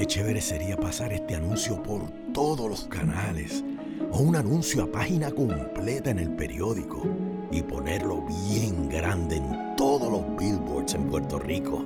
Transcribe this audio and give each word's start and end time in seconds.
qué 0.00 0.06
chévere 0.06 0.40
sería 0.40 0.78
pasar 0.78 1.12
este 1.12 1.34
anuncio 1.34 1.82
por 1.82 2.10
todos 2.32 2.70
los 2.70 2.84
canales 2.84 3.62
o 4.10 4.20
un 4.20 4.34
anuncio 4.34 4.84
a 4.84 4.90
página 4.90 5.30
completa 5.30 6.08
en 6.08 6.18
el 6.18 6.30
periódico 6.30 7.02
y 7.50 7.60
ponerlo 7.60 8.24
bien 8.48 8.88
grande 8.88 9.36
en 9.36 9.76
todos 9.76 10.10
los 10.10 10.22
billboards 10.38 10.94
en 10.94 11.04
Puerto 11.10 11.38
Rico. 11.38 11.84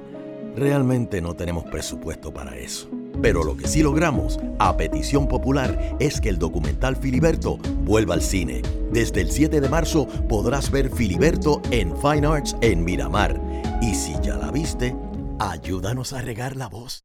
Realmente 0.55 1.21
no 1.21 1.35
tenemos 1.35 1.65
presupuesto 1.65 2.33
para 2.33 2.57
eso. 2.57 2.89
Pero 3.21 3.43
lo 3.43 3.57
que 3.57 3.67
sí 3.67 3.83
logramos, 3.83 4.39
a 4.61 4.77
petición 4.77 5.27
popular, 5.27 5.97
es 5.99 6.21
que 6.21 6.29
el 6.29 6.39
documental 6.39 6.95
Filiberto 6.95 7.57
vuelva 7.83 8.15
al 8.15 8.23
cine. 8.23 8.63
Desde 8.93 9.23
el 9.23 9.33
7 9.33 9.61
de 9.61 9.69
marzo 9.69 10.07
podrás 10.29 10.71
ver 10.71 10.89
Filiberto 10.89 11.61
en 11.73 11.97
Fine 11.97 12.29
Arts 12.29 12.57
en 12.61 12.85
Miramar. 12.85 13.41
Y 13.83 13.97
si 13.97 14.13
ya 14.23 14.37
la 14.37 14.53
viste, 14.53 14.95
ayúdanos 15.41 16.13
a 16.13 16.23
regar 16.23 16.55
la 16.55 16.69
voz. 16.69 17.05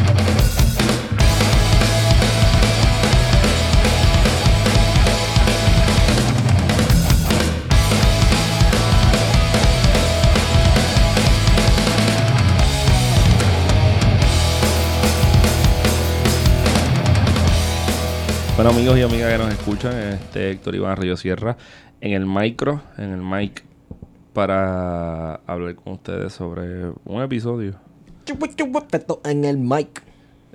Bueno, 18.61 18.77
amigos 18.77 18.99
y 18.99 19.01
amigas 19.01 19.31
que 19.31 19.37
nos 19.39 19.53
escuchan, 19.53 19.97
este 19.97 20.51
Héctor 20.51 20.75
Iván 20.75 20.95
Río 20.95 21.17
Sierra 21.17 21.57
en 21.99 22.11
el 22.11 22.27
micro, 22.27 22.83
en 22.95 23.09
el 23.11 23.19
mic, 23.19 23.63
para 24.33 25.33
hablar 25.47 25.73
con 25.73 25.93
ustedes 25.93 26.31
sobre 26.33 26.91
un 27.05 27.23
episodio. 27.23 27.73
En 29.25 29.45
el 29.45 29.57
mic. 29.57 30.03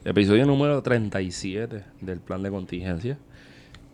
Episodio 0.04 0.46
número 0.46 0.80
37 0.82 1.82
del 2.00 2.20
plan 2.20 2.44
de 2.44 2.50
contingencia. 2.50 3.18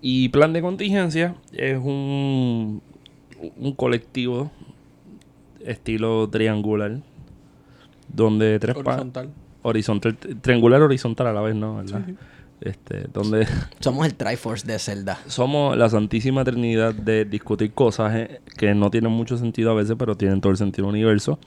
Y 0.03 0.29
plan 0.29 0.53
de 0.53 0.61
contingencia 0.61 1.37
es 1.51 1.79
un, 1.79 2.83
un 3.57 3.73
colectivo 3.75 4.51
estilo 5.65 6.29
triangular, 6.29 6.99
donde 8.13 8.59
tres 8.59 8.77
Horizontal. 8.77 9.31
horizontal, 9.63 10.17
triangular 10.43 10.83
horizontal 10.83 11.29
a 11.29 11.33
la 11.33 11.41
vez, 11.41 11.55
¿no? 11.55 11.77
¿Verdad? 11.77 12.05
Este, 12.65 13.07
donde 13.13 13.47
Somos 13.81 14.07
el 14.07 14.15
Triforce 14.15 14.67
de 14.67 14.79
Zelda. 14.79 15.19
somos 15.27 15.77
la 15.77 15.89
santísima 15.89 16.45
trinidad 16.45 16.95
de 16.95 17.25
discutir 17.25 17.73
cosas 17.73 18.15
eh, 18.15 18.41
que 18.57 18.75
no 18.75 18.91
tienen 18.91 19.11
mucho 19.11 19.37
sentido 19.37 19.73
a 19.73 19.75
veces, 19.75 19.97
pero 19.99 20.17
tienen 20.17 20.41
todo 20.41 20.53
el 20.53 20.59
sentido 20.59 20.87
del 20.87 20.95
universo. 20.95 21.39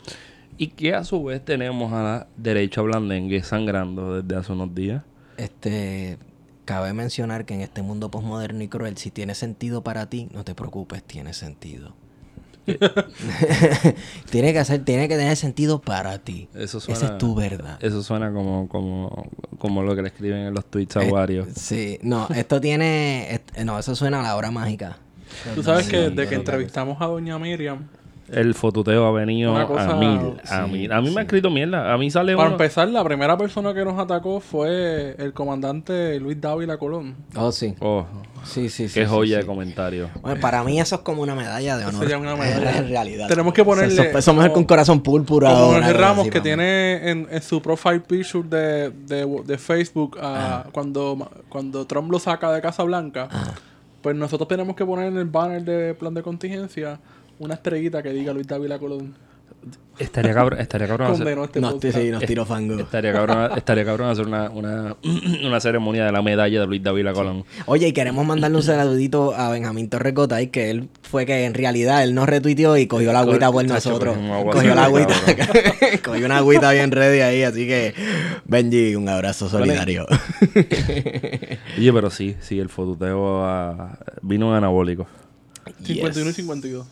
Y 0.58 0.68
que 0.68 0.94
a 0.94 1.04
su 1.04 1.24
vez 1.24 1.44
tenemos 1.44 1.94
a 1.94 2.04
la 2.04 2.28
derecha 2.38 2.82
blandengue 2.82 3.44
sangrando 3.44 4.22
desde 4.22 4.40
hace 4.40 4.52
unos 4.54 4.74
días. 4.76 5.04
Este, 5.38 6.18
cabe 6.66 6.94
mencionar 6.94 7.46
que 7.46 7.54
en 7.54 7.62
este 7.62 7.82
mundo 7.82 8.10
postmoderno 8.10 8.64
y 8.64 8.68
cruel, 8.68 8.98
si 8.98 9.12
tiene 9.12 9.36
sentido 9.36 9.84
para 9.84 10.10
ti, 10.10 10.30
no 10.34 10.44
te 10.44 10.56
preocupes, 10.56 11.04
tiene 11.04 11.34
sentido. 11.34 11.94
tiene 14.30 14.54
que 14.54 14.60
hacer, 14.60 14.84
tiene 14.84 15.08
que 15.08 15.16
tener 15.18 15.36
sentido 15.38 15.80
para 15.82 16.18
ti. 16.20 16.48
Eso 16.54 16.78
Esa 16.80 16.96
suena, 16.96 17.06
es 17.14 17.18
tu 17.18 17.36
verdad. 17.36 17.78
Eso 17.82 18.04
suena 18.04 18.32
como, 18.34 18.68
como, 18.68 19.30
como 19.58 19.84
lo 19.84 19.96
que 19.96 20.02
le 20.02 20.08
escriben 20.10 20.48
en 20.48 20.54
los 20.54 20.66
tweets 20.66 20.98
a 20.98 21.04
Eh, 21.04 21.12
Wario. 21.12 21.48
Sí, 21.56 22.00
no, 22.02 22.28
esto 22.36 22.60
tiene, 22.62 23.34
est- 23.34 23.58
no, 23.60 23.78
eso 23.80 23.96
suena 23.96 24.20
a 24.20 24.24
la 24.24 24.36
hora 24.36 24.52
mágica. 24.52 24.98
Tú 25.54 25.64
sabes 25.64 25.88
que 25.88 25.98
desde 26.10 26.28
que 26.28 26.36
entrevistamos 26.36 27.02
a 27.02 27.06
Doña 27.06 27.38
Miriam, 27.40 27.88
El 28.32 28.56
fotuteo 28.56 29.06
ha 29.06 29.12
venido 29.12 29.56
a 29.56 29.96
mil. 29.96 30.34
A, 30.50 30.66
sí, 30.66 30.72
mil. 30.72 30.92
a 30.92 31.00
mí 31.00 31.10
sí. 31.10 31.14
me 31.14 31.22
ha 31.22 31.24
escrito 31.24 31.50
mierda. 31.52 31.94
A 31.94 31.98
mí 31.98 32.10
sale 32.10 32.36
para 32.36 32.48
uno. 32.48 32.56
empezar, 32.56 32.88
la 32.90 33.04
primera 33.04 33.38
persona 33.38 33.74
que 33.74 33.86
nos 33.86 34.00
atacó 34.00 34.40
fue 34.40 35.16
el 35.20 35.32
comandante 35.34 36.20
Luis 36.20 36.42
Dávila 36.42 36.78
Colón. 36.78 37.16
Oh, 37.36 37.52
sí. 37.52 37.76
Oh, 37.80 38.06
Sí, 38.44 38.70
sí, 38.70 38.88
sí. 38.90 38.94
qué 38.94 39.06
sí, 39.06 39.10
joya 39.12 39.36
sí. 39.38 39.42
de 39.42 39.48
comentario. 39.48 40.10
Bueno, 40.22 40.40
para 40.40 40.64
mí 40.64 40.80
eso 40.80 40.96
es 40.96 41.02
como 41.02 41.22
una 41.24 41.34
medalla 41.34 41.78
de 41.78 41.86
honor. 41.86 42.02
sería 42.02 42.18
una 42.18 42.36
medalla. 42.38 42.78
En 42.78 42.90
realidad. 42.90 43.28
Tenemos 43.28 43.54
que 43.54 43.64
ponerle- 43.66 43.94
Eso, 43.94 44.18
eso, 44.18 44.34
mejor 44.34 44.50
como- 44.50 44.54
con 44.56 44.64
corazón 44.66 45.02
púrpura. 45.02 45.50
Como 45.50 45.64
o 45.68 45.74
Jorge 45.74 45.94
Ramos, 45.94 46.20
así, 46.22 46.30
que 46.30 46.42
tiene 46.42 47.10
en, 47.10 47.28
en 47.30 47.42
su 47.42 47.62
profile 47.62 48.02
picture 48.02 48.48
de, 48.48 48.90
de, 48.92 49.42
de 49.46 49.58
Facebook 49.58 50.18
Ah. 50.22 50.66
cuando, 50.72 51.30
cuando 51.50 51.86
Trump 51.86 52.12
lo 52.12 52.20
saca 52.20 52.52
de 52.52 52.62
Casa 52.62 52.84
Blanca, 52.84 53.30
pues 54.02 54.16
nosotros 54.16 54.48
tenemos 54.48 54.76
que 54.76 54.86
poner 54.86 55.08
en 55.08 55.18
el 55.18 55.26
banner 55.26 55.64
de 55.64 55.94
plan 55.96 56.14
de 56.14 56.22
contingencia 56.22 57.00
una 57.40 57.56
estrellita 57.56 58.02
que 58.02 58.10
diga 58.10 58.34
Luis 58.34 58.48
Dávila 58.48 58.80
Colón. 58.80 59.16
Estaría 59.98 60.34
cabrón, 60.34 60.60
estaría 60.60 60.88
cabrón 60.88 61.14
hacer- 61.14 61.40
este 61.40 61.62
Nos, 61.62 61.80
sí, 61.80 62.12
nos 62.12 62.26
tiró 62.26 62.46
fango. 62.46 62.78
Estaría 62.78 63.14
cabrón, 63.14 63.50
estaría 63.58 63.86
cabrón 63.86 64.10
hacer 64.10 64.28
una, 64.28 64.50
una, 64.50 64.96
una 65.46 65.60
ceremonia 65.62 66.06
de 66.06 66.12
la 66.12 66.22
medalla 66.22 66.60
de 66.60 66.68
Luis 66.68 66.84
Davila 66.84 67.14
Colón. 67.14 67.46
Oye, 67.66 67.88
y 67.88 67.94
queremos 67.94 68.26
mandarle 68.26 68.58
un 68.58 68.64
saludito 68.64 69.34
a 69.34 69.50
Benjamín 69.52 69.90
Torres 69.90 70.14
Gotay, 70.14 70.48
que 70.48 70.70
él 70.70 70.90
fue 71.02 71.26
que 71.26 71.46
en 71.46 71.54
realidad 71.54 72.04
él 72.04 72.14
nos 72.14 72.28
retuiteó 72.28 72.76
y 72.78 72.88
cogió 72.88 73.14
la 73.14 73.20
agüita 73.20 73.50
por 73.52 73.66
nosotros. 73.66 74.18
cogió 74.52 74.76
la 74.76 74.86
agüita. 74.86 75.16
cogió 76.04 76.26
una 76.26 76.38
agüita 76.38 76.72
bien 76.72 76.92
ready 76.92 77.22
ahí, 77.22 77.44
así 77.44 77.66
que 77.66 77.94
Benji, 78.46 78.96
un 78.96 79.08
abrazo 79.08 79.48
solidario. 79.48 80.06
Oye, 81.78 81.94
pero 81.94 82.10
sí, 82.10 82.36
sí, 82.42 82.60
el 82.60 82.70
fotuteo 82.70 83.46
ah, 83.46 83.98
vino 84.22 84.54
anabólico. 84.54 85.08
51 85.84 86.22
y 86.22 86.34
Yes. 86.34 86.36
52. 86.36 86.86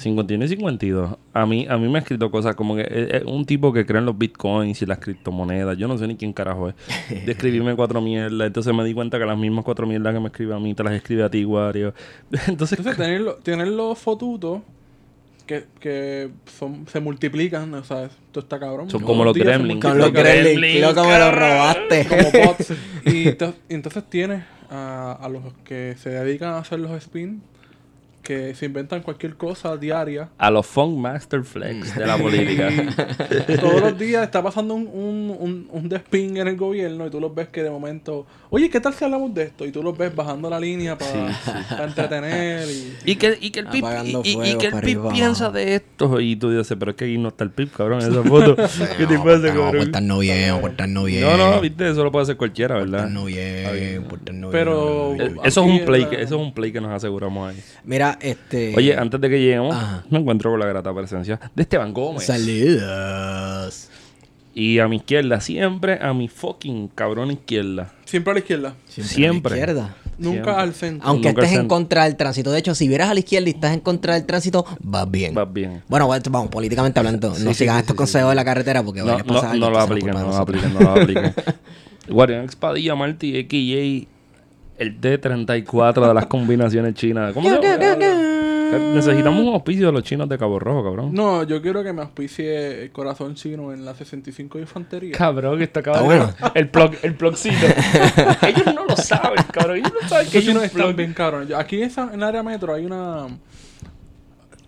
51 0.00 0.44
y 0.44 0.48
52. 0.48 1.16
A 1.32 1.46
mí, 1.46 1.66
a 1.68 1.76
mí 1.78 1.88
me 1.88 1.98
ha 1.98 2.02
escrito 2.02 2.30
cosas 2.30 2.54
como 2.54 2.74
que 2.76 2.82
es, 2.82 3.22
es 3.22 3.24
un 3.24 3.44
tipo 3.44 3.72
que 3.72 3.84
cree 3.86 3.98
en 4.00 4.06
los 4.06 4.16
bitcoins 4.18 4.80
y 4.82 4.86
las 4.86 4.98
criptomonedas. 4.98 5.76
Yo 5.78 5.86
no 5.88 5.96
sé 5.98 6.06
ni 6.08 6.16
quién 6.16 6.32
carajo 6.32 6.68
es. 6.70 6.74
De 7.26 7.32
escribirme 7.32 7.76
cuatro 7.76 8.00
mierdas. 8.00 8.46
Entonces 8.46 8.74
me 8.74 8.84
di 8.84 8.94
cuenta 8.94 9.18
que 9.18 9.26
las 9.26 9.38
mismas 9.38 9.64
cuatro 9.64 9.86
mierdas 9.86 10.12
que 10.14 10.20
me 10.20 10.26
escribe 10.28 10.54
a 10.54 10.58
mí 10.58 10.74
te 10.74 10.82
las 10.82 10.94
escribe 10.94 11.22
a 11.24 11.30
ti, 11.30 11.44
Wario. 11.44 11.94
Entonces, 12.48 12.78
Entonces, 12.78 12.96
tener, 12.96 13.20
lo- 13.20 13.34
tener 13.36 13.68
los 13.68 13.98
fotutos 13.98 14.60
que, 15.46 15.64
que 15.80 16.30
son, 16.46 16.86
se 16.86 17.00
multiplican, 17.00 17.74
o 17.74 17.82
sea, 17.82 18.04
esto 18.04 18.40
está 18.40 18.58
cabrón. 18.60 18.88
Son 18.88 19.02
como 19.02 19.24
los 19.24 19.34
gremlins. 19.36 19.80
Con 19.82 19.98
los. 19.98 20.12
Gremlins, 20.12 20.76
creo 20.76 20.94
que 20.94 21.00
me 21.00 21.18
lo 21.18 21.32
robaste. 21.32 22.06
como 22.06 22.44
bots. 22.46 22.72
y, 23.04 23.32
to- 23.32 23.54
y 23.68 23.74
entonces 23.74 24.04
tienes 24.08 24.44
a, 24.70 25.18
a 25.20 25.28
los 25.28 25.42
que 25.64 25.96
se 25.98 26.10
dedican 26.10 26.50
a 26.50 26.58
hacer 26.58 26.78
los 26.78 26.92
spin, 26.92 27.42
que 28.30 28.54
se 28.54 28.66
inventan 28.66 29.02
cualquier 29.02 29.34
cosa 29.34 29.76
diaria. 29.76 30.28
a 30.38 30.50
los 30.52 30.64
Funk 30.64 30.96
Master 30.96 31.42
Flex 31.42 31.96
de 31.96 32.06
la 32.06 32.16
política. 32.16 32.68
Todos 33.60 33.80
los 33.80 33.98
días 33.98 34.22
está 34.22 34.40
pasando 34.40 34.74
un, 34.74 34.86
un, 34.86 35.36
un, 35.36 35.68
un 35.68 35.88
despin 35.88 36.36
en 36.36 36.46
el 36.46 36.56
gobierno 36.56 37.06
y 37.08 37.10
tú 37.10 37.18
los 37.18 37.34
ves 37.34 37.48
que 37.48 37.64
de 37.64 37.70
momento, 37.70 38.26
oye, 38.50 38.70
¿qué 38.70 38.78
tal 38.78 38.94
si 38.94 39.04
hablamos 39.04 39.34
de 39.34 39.42
esto? 39.44 39.66
Y 39.66 39.72
tú 39.72 39.82
los 39.82 39.98
ves 39.98 40.14
bajando 40.14 40.48
la 40.48 40.60
línea 40.60 40.96
para, 40.96 41.36
para 41.70 41.84
entretener. 41.86 42.68
Y, 42.70 43.12
Y 43.12 43.16
que, 43.16 43.36
y 43.40 43.50
que 43.50 43.60
el 43.60 43.66
PIB, 43.66 43.84
y, 44.04 44.08
y- 44.10 44.30
y 44.30 44.34
fuego 44.34 44.58
que 44.60 44.66
el 44.68 44.74
arriba. 44.74 45.12
piensa 45.12 45.50
de 45.50 45.74
esto. 45.74 46.20
Y 46.20 46.36
tú 46.36 46.50
dices, 46.56 46.76
pero 46.78 46.92
es 46.92 46.96
que 46.96 47.06
ahí 47.06 47.18
no 47.18 47.28
está 47.30 47.42
el 47.42 47.50
PIB, 47.50 47.70
cabrón, 47.72 48.00
en 48.02 48.12
esa 48.12 48.22
foto. 48.28 48.54
¿Qué 48.96 49.06
te 49.06 49.18
pasa, 49.18 49.18
No, 49.18 49.22
pues, 49.24 49.42
Vamos 49.42 49.44
a 49.44 49.54
cabrón? 49.54 49.76
portarnos 49.82 50.20
bien, 50.20 50.60
portarnos 50.60 51.04
bien. 51.06 51.22
No, 51.22 51.36
no, 51.36 51.60
viste, 51.60 51.90
eso 51.90 52.04
lo 52.04 52.12
puede 52.12 52.22
hacer 52.22 52.36
cualquiera, 52.36 52.76
¿verdad? 52.76 52.90
Portarnos 52.98 53.26
bien, 53.26 54.04
portarnos 54.08 54.52
Pero- 54.52 55.14
bien. 55.14 55.32
Eh, 55.32 55.40
Eso 55.42 55.64
es 55.64 55.66
un 55.80 55.84
play, 55.84 56.04
que, 56.04 56.14
eso 56.22 56.36
es 56.36 56.40
un 56.40 56.54
play 56.54 56.70
que 56.70 56.80
nos 56.80 56.92
aseguramos 56.92 57.50
ahí. 57.50 57.60
Mira, 57.84 58.18
este... 58.20 58.74
Oye, 58.76 58.96
antes 58.96 59.20
de 59.20 59.28
que 59.28 59.40
lleguemos, 59.40 59.74
Ajá. 59.74 60.04
me 60.10 60.18
encuentro 60.18 60.50
con 60.50 60.60
la 60.60 60.66
grata 60.66 60.94
presencia 60.94 61.40
de 61.54 61.62
Esteban 61.62 61.92
Gómez. 61.92 62.24
Saludos. 62.26 63.88
Y 64.54 64.78
a 64.80 64.88
mi 64.88 64.96
izquierda, 64.96 65.40
siempre 65.40 65.98
a 66.02 66.12
mi 66.12 66.28
fucking 66.28 66.88
cabrón 66.88 67.30
izquierda. 67.30 67.92
siempre 68.04 68.32
a 68.32 68.34
la 68.34 68.40
izquierda. 68.40 68.74
Siempre. 68.88 69.52
a 69.52 69.56
la 69.56 69.60
izquierda. 69.62 69.96
Nunca 70.18 70.32
Siempre. 70.44 70.52
al 70.52 70.74
centro. 70.74 71.08
Aunque 71.08 71.28
Nunca 71.28 71.42
estés 71.44 71.58
en 71.58 71.66
contra 71.68 72.04
del 72.04 72.16
tránsito. 72.16 72.52
De 72.52 72.58
hecho, 72.58 72.74
si 72.74 72.88
vieras 72.88 73.08
a 73.08 73.14
la 73.14 73.20
izquierda 73.20 73.48
y 73.48 73.52
estás 73.52 73.72
en 73.72 73.80
contra 73.80 74.14
del 74.14 74.26
tránsito, 74.26 74.66
vas 74.80 75.10
bien. 75.10 75.34
Vas 75.34 75.50
bien. 75.50 75.82
Bueno, 75.88 76.06
bueno, 76.06 76.22
vamos, 76.30 76.50
políticamente 76.50 76.98
hablando. 76.98 77.30
no 77.30 77.34
sí, 77.36 77.54
sigan 77.54 77.76
sí, 77.76 77.80
estos 77.80 77.94
sí, 77.94 77.96
consejos 77.96 78.28
de 78.28 78.34
la 78.34 78.44
carretera 78.44 78.82
porque 78.82 79.00
No, 79.00 79.06
vaya 79.06 79.20
a 79.20 79.24
no, 79.24 79.40
algo, 79.40 79.54
no 79.56 79.70
lo 79.70 79.80
apliquen, 79.80 80.10
no 80.12 80.18
de 80.18 80.24
lo 80.26 80.36
apliquen, 80.36 80.74
no 80.74 80.80
lo 80.80 80.90
apliquen. 80.90 81.34
Guardián 82.08 82.44
Expadilla 82.44 82.94
Marty, 82.96 83.38
a.k.a. 83.38 84.09
el 84.80 85.00
D34 85.00 86.08
de 86.08 86.14
las 86.14 86.26
combinaciones 86.26 86.94
chinas. 86.94 87.32
¿Cómo 87.32 87.48
se 87.48 87.60
llama? 87.60 87.96
Necesitamos 88.94 89.42
un 89.44 89.52
auspicio 89.54 89.86
de 89.86 89.92
los 89.92 90.04
chinos 90.04 90.28
de 90.28 90.38
Cabo 90.38 90.58
Rojo, 90.60 90.84
cabrón. 90.84 91.12
No, 91.12 91.42
yo 91.42 91.60
quiero 91.60 91.82
que 91.82 91.92
me 91.92 92.02
auspicie 92.02 92.84
el 92.84 92.92
corazón 92.92 93.34
chino 93.34 93.72
en 93.72 93.84
la 93.84 93.94
65 93.94 94.58
de 94.58 94.62
infantería. 94.62 95.12
Cabrón, 95.16 95.58
que 95.58 95.64
está 95.64 95.82
cabrón. 95.82 96.04
bueno. 96.06 96.30
El 96.54 96.68
plug, 96.68 96.92
el 97.02 97.14
plugcito. 97.14 97.66
Ellos 98.46 98.66
no 98.74 98.84
lo 98.86 98.96
saben, 98.96 99.42
cabrón. 99.52 99.78
Ellos 99.78 99.92
no 100.00 100.08
saben 100.08 100.30
que 100.30 100.40
chinos 100.40 100.58
un 100.58 100.64
están 100.64 100.96
bien. 100.96 101.14
Yo- 101.48 101.58
Aquí 101.58 101.78
en, 101.78 101.82
esa- 101.82 102.08
en 102.12 102.14
el 102.14 102.22
área 102.22 102.42
metro 102.44 102.72
hay 102.74 102.84
una 102.86 103.26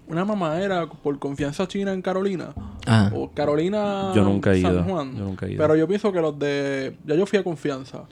una 0.09 0.25
mamadera 0.25 0.87
por 0.87 1.19
confianza 1.19 1.67
china 1.69 1.93
en 1.93 2.03
Carolina. 2.03 2.49
Ajá. 2.87 3.13
O 3.15 3.31
Carolina 3.31 4.13
Yo 4.15 4.25
nunca 4.25 4.53
he 4.53 4.61
San 4.61 4.73
ido. 4.75 4.83
Juan. 4.83 5.17
Yo 5.17 5.25
nunca 5.25 5.47
he 5.47 5.53
ido. 5.53 5.63
Pero 5.63 5.77
yo 5.77 5.87
pienso 5.89 6.13
que 6.13 6.21
los 6.21 6.39
de... 6.39 6.97
Ya 7.07 7.15
yo 7.15 7.25
fui 7.25 7.39
a 7.39 7.45
confianza. 7.45 8.03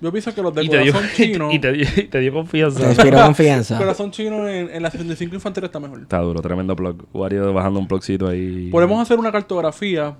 Yo 0.00 0.12
pienso 0.12 0.32
que 0.34 0.42
los 0.42 0.54
de 0.54 0.64
Y 0.64 0.68
corazón 0.68 1.02
chino... 1.16 1.50
y 1.52 1.58
te, 1.58 1.72
dio- 1.72 1.86
y 1.96 2.02
te 2.04 2.20
dio 2.20 2.32
confianza. 2.32 2.80
Te 2.80 2.86
inspiró 2.88 3.18
confianza. 3.24 3.78
Corazón 3.78 4.10
chino 4.12 4.48
en, 4.48 4.70
en 4.72 4.82
la 4.82 4.90
75 4.90 5.34
infantería 5.34 5.66
está 5.66 5.80
mejor. 5.80 6.00
Está 6.02 6.18
duro, 6.20 6.40
tremendo 6.40 6.74
blog. 6.76 6.96
Wario 7.12 7.52
bajando 7.52 7.80
un 7.80 7.88
blogcito 7.88 8.28
ahí. 8.28 8.68
Podemos 8.70 9.00
hacer 9.02 9.18
una 9.18 9.32
cartografía 9.32 10.14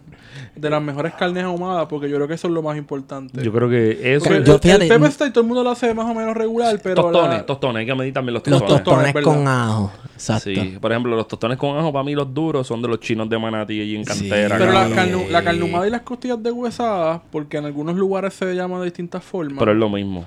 de 0.56 0.70
las 0.70 0.82
mejores 0.82 1.14
carnes 1.14 1.44
ahumadas 1.44 1.86
porque 1.88 2.08
yo 2.10 2.16
creo 2.16 2.26
que 2.28 2.34
eso 2.34 2.48
es 2.48 2.54
lo 2.54 2.62
más 2.62 2.76
importante. 2.76 3.40
Yo 3.42 3.52
creo 3.52 3.69
que 3.69 4.14
eso. 4.16 4.25
Porque 4.25 4.44
Yo, 4.44 4.54
el- 4.54 4.60
fíjate, 4.60 4.82
el 4.84 4.88
pepper 4.88 5.12
steak 5.12 5.32
todo 5.32 5.42
el 5.42 5.46
mundo 5.48 5.62
lo 5.62 5.70
hace 5.70 5.94
más 5.94 6.06
o 6.10 6.14
menos 6.14 6.36
regular, 6.36 6.78
pero 6.82 6.96
tostones, 7.02 7.38
la- 7.38 7.46
tostones. 7.46 7.80
Hay 7.80 7.86
que 7.86 7.94
medir 7.94 8.12
también 8.12 8.34
los 8.34 8.46
Los 8.46 8.60
tostones. 8.60 8.82
tostones, 8.84 9.12
tostones 9.12 9.38
con 9.38 9.48
ajo. 9.48 9.92
Exacto. 10.14 10.50
Sí, 10.50 10.76
por 10.80 10.90
ejemplo, 10.90 11.14
los 11.14 11.28
tostones 11.28 11.56
con 11.56 11.76
ajo 11.78 11.92
para 11.92 12.02
mí 12.04 12.14
los 12.14 12.34
duros 12.34 12.66
son 12.66 12.82
de 12.82 12.88
los 12.88 12.98
chinos 12.98 13.28
de 13.28 13.38
Manatí 13.38 13.80
y 13.80 13.94
en 13.94 14.04
Sí. 14.04 14.10
cantera. 14.28 14.58
pero 14.58 14.72
la, 14.72 14.88
carne, 14.90 15.28
la 15.30 15.44
carne 15.44 15.60
ahumada 15.62 15.86
y 15.86 15.90
las 15.90 16.00
costillas 16.02 16.42
deshuesadas, 16.42 17.20
porque 17.30 17.58
en 17.58 17.66
algunos 17.66 17.94
lugares 17.96 18.34
se 18.34 18.52
llama 18.54 18.78
de 18.80 18.86
distintas 18.86 19.22
formas. 19.22 19.58
Pero 19.58 19.67
es 19.70 19.76
lo 19.76 19.88
mismo. 19.88 20.26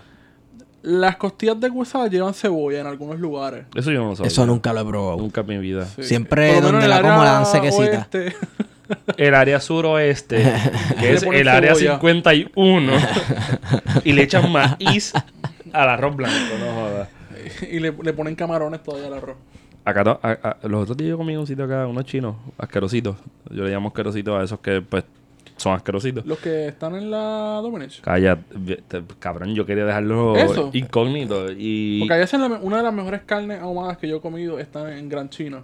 Las 0.83 1.15
costillas 1.17 1.59
deshuesadas 1.59 2.09
llevan 2.09 2.33
cebolla 2.33 2.79
en 2.81 2.87
algunos 2.87 3.19
lugares. 3.19 3.65
Eso 3.75 3.91
yo 3.91 4.01
no 4.01 4.09
lo 4.09 4.15
sabía. 4.15 4.27
Eso 4.29 4.45
nunca 4.47 4.73
lo 4.73 4.81
he 4.81 4.85
probado. 4.85 5.17
Nunca 5.17 5.41
en 5.41 5.47
mi 5.47 5.57
vida. 5.59 5.85
Sí. 5.85 6.03
Siempre 6.03 6.59
donde 6.59 6.87
la 6.87 6.97
el 6.97 7.01
como 7.03 7.23
la 7.23 7.31
dan 7.33 7.45
sequecita. 7.45 8.07
oeste, 8.11 8.35
El 9.17 9.35
área 9.35 9.59
suroeste, 9.61 10.37
que 10.99 11.13
es 11.13 11.23
el 11.23 11.47
área 11.47 11.75
cebolla. 11.75 11.93
51, 11.99 12.91
y 14.03 14.11
le 14.13 14.23
echan 14.23 14.51
maíz 14.51 15.13
al 15.71 15.89
arroz 15.89 16.15
blanco, 16.15 16.35
no 16.59 16.73
jodas. 16.73 17.09
y 17.71 17.79
le, 17.79 17.91
le 17.93 18.13
ponen 18.13 18.35
camarones 18.35 18.83
todavía 18.83 19.07
al 19.07 19.13
arroz. 19.13 19.37
Acá, 19.85 20.19
a- 20.21 20.57
a- 20.61 20.67
los 20.67 20.83
otros 20.83 20.97
días 20.97 21.11
yo 21.11 21.17
comí 21.17 21.33
en 21.33 21.39
un 21.39 21.47
sitio 21.47 21.63
acá, 21.65 21.87
unos 21.87 22.03
chinos, 22.05 22.35
asquerositos. 22.57 23.15
Yo 23.49 23.63
le 23.63 23.71
llamo 23.71 23.87
asquerositos 23.89 24.39
a 24.39 24.43
esos 24.43 24.59
que, 24.59 24.81
pues, 24.81 25.05
son 25.61 25.73
asquerositos. 25.73 26.25
Los 26.25 26.39
que 26.39 26.67
están 26.67 26.95
en 26.95 27.11
la 27.11 27.59
Dominic. 27.61 28.01
Calla, 28.01 28.37
te- 28.87 29.03
cabrón, 29.19 29.53
yo 29.55 29.65
quería 29.65 29.85
dejarlo 29.85 30.35
Eso. 30.35 30.69
incógnito. 30.73 31.45
Y. 31.57 31.99
Porque 31.99 32.13
ahí 32.15 32.21
hacen 32.21 32.41
la- 32.41 32.59
una 32.61 32.77
de 32.77 32.83
las 32.83 32.93
mejores 32.93 33.21
carnes 33.25 33.59
ahumadas 33.61 33.97
que 33.97 34.07
yo 34.07 34.17
he 34.17 34.21
comido 34.21 34.59
está 34.59 34.97
en 34.97 35.07
Gran 35.09 35.29
China. 35.29 35.61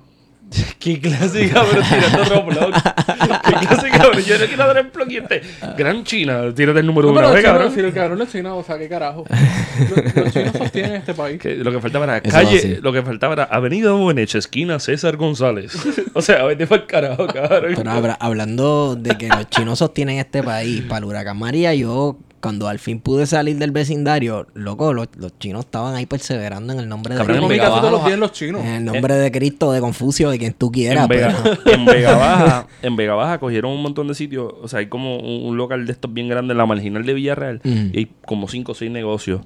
Qué 0.79 0.99
clase, 1.01 1.49
cabrón, 1.49 1.83
tirando 1.89 2.21
otro 2.21 2.43
blog. 2.45 2.73
Qué 2.73 3.67
clase, 3.67 3.89
cabrón. 3.89 4.23
Yo 4.23 4.37
no 4.39 4.45
quiero 4.45 4.67
dar 4.67 4.77
el 4.77 4.87
blog 4.87 5.11
y 5.11 5.17
este. 5.17 5.41
Gran 5.77 6.03
China, 6.03 6.53
tírate 6.55 6.79
el 6.79 6.85
número 6.85 7.07
No, 7.07 7.13
uno, 7.13 7.21
pero 7.21 7.33
¿eh, 7.33 7.37
el 7.39 7.43
chino- 7.43 7.53
cabrón. 7.53 7.73
si 7.73 7.79
el 7.81 7.93
cabrón 7.93 8.21
es 8.21 8.31
chino, 8.31 8.57
o 8.57 8.63
sea, 8.63 8.77
qué 8.77 8.87
carajo. 8.87 9.25
Los, 9.79 10.15
los 10.15 10.33
chinos 10.33 10.53
sostienen 10.57 10.93
este 10.93 11.13
país. 11.13 11.39
Que 11.39 11.55
lo 11.55 11.71
que 11.71 11.79
faltaba 11.79 12.05
era 12.05 12.17
Eso 12.17 12.31
calle, 12.31 12.79
lo 12.81 12.91
que 12.93 13.01
faltaba 13.03 13.33
era 13.33 13.43
Avenida 13.43 13.91
Bueneche, 13.91 14.37
esquina 14.39 14.79
César 14.79 15.17
González. 15.17 15.73
o 16.13 16.21
sea, 16.21 16.43
vete 16.45 16.65
para 16.65 16.81
el 16.81 16.87
carajo, 16.87 17.27
cabrón. 17.27 17.73
Pero 17.75 17.91
habla- 17.91 18.17
hablando 18.19 18.95
de 18.95 19.17
que 19.17 19.27
los 19.27 19.49
chinos 19.49 19.79
sostienen 19.79 20.17
este 20.17 20.41
país, 20.43 20.81
para 20.81 20.99
el 20.99 21.05
huracán 21.05 21.37
María, 21.37 21.73
yo 21.75 22.17
cuando 22.47 22.67
al 22.69 22.79
fin 22.79 22.99
pude 23.01 23.25
salir 23.25 23.57
del 23.57 23.71
vecindario, 23.71 24.47
loco, 24.53 24.93
los, 24.93 25.09
los 25.17 25.37
chinos 25.37 25.65
estaban 25.65 25.95
ahí 25.95 26.05
perseverando 26.05 26.71
en 26.71 26.79
el 26.79 26.87
nombre 26.87 27.13
de 27.13 27.19
Cabrón, 27.19 27.43
en 27.43 27.49
Vega 27.49 27.67
Baja 27.69 27.91
los 27.91 28.05
días 28.05 28.17
los 28.17 28.31
chinos. 28.31 28.61
en 28.61 28.67
el 28.67 28.85
nombre 28.85 29.15
de 29.15 29.31
Cristo, 29.31 29.71
de 29.73 29.81
Confucio, 29.81 30.29
de 30.29 30.39
quien 30.39 30.53
tú 30.53 30.71
quieras. 30.71 31.03
en, 31.03 31.09
Vega, 31.09 31.35
pero- 31.43 31.75
en 31.75 31.85
Vega 31.85 32.15
Baja, 32.15 32.67
en 32.81 32.95
Vega 32.95 33.15
Baja 33.15 33.37
cogieron 33.39 33.71
un 33.71 33.81
montón 33.81 34.07
de 34.07 34.15
sitios. 34.15 34.53
O 34.61 34.67
sea, 34.69 34.79
hay 34.79 34.87
como 34.87 35.17
un, 35.17 35.45
un 35.49 35.57
local 35.57 35.85
de 35.85 35.91
estos 35.91 36.13
bien 36.13 36.29
grande 36.29 36.53
en 36.53 36.57
la 36.57 36.65
marginal 36.65 37.05
de 37.05 37.13
Villarreal. 37.13 37.59
Mm. 37.63 37.89
Y 37.93 37.97
hay 37.97 38.11
como 38.25 38.47
cinco 38.47 38.71
o 38.71 38.75
seis 38.75 38.89
negocios. 38.89 39.41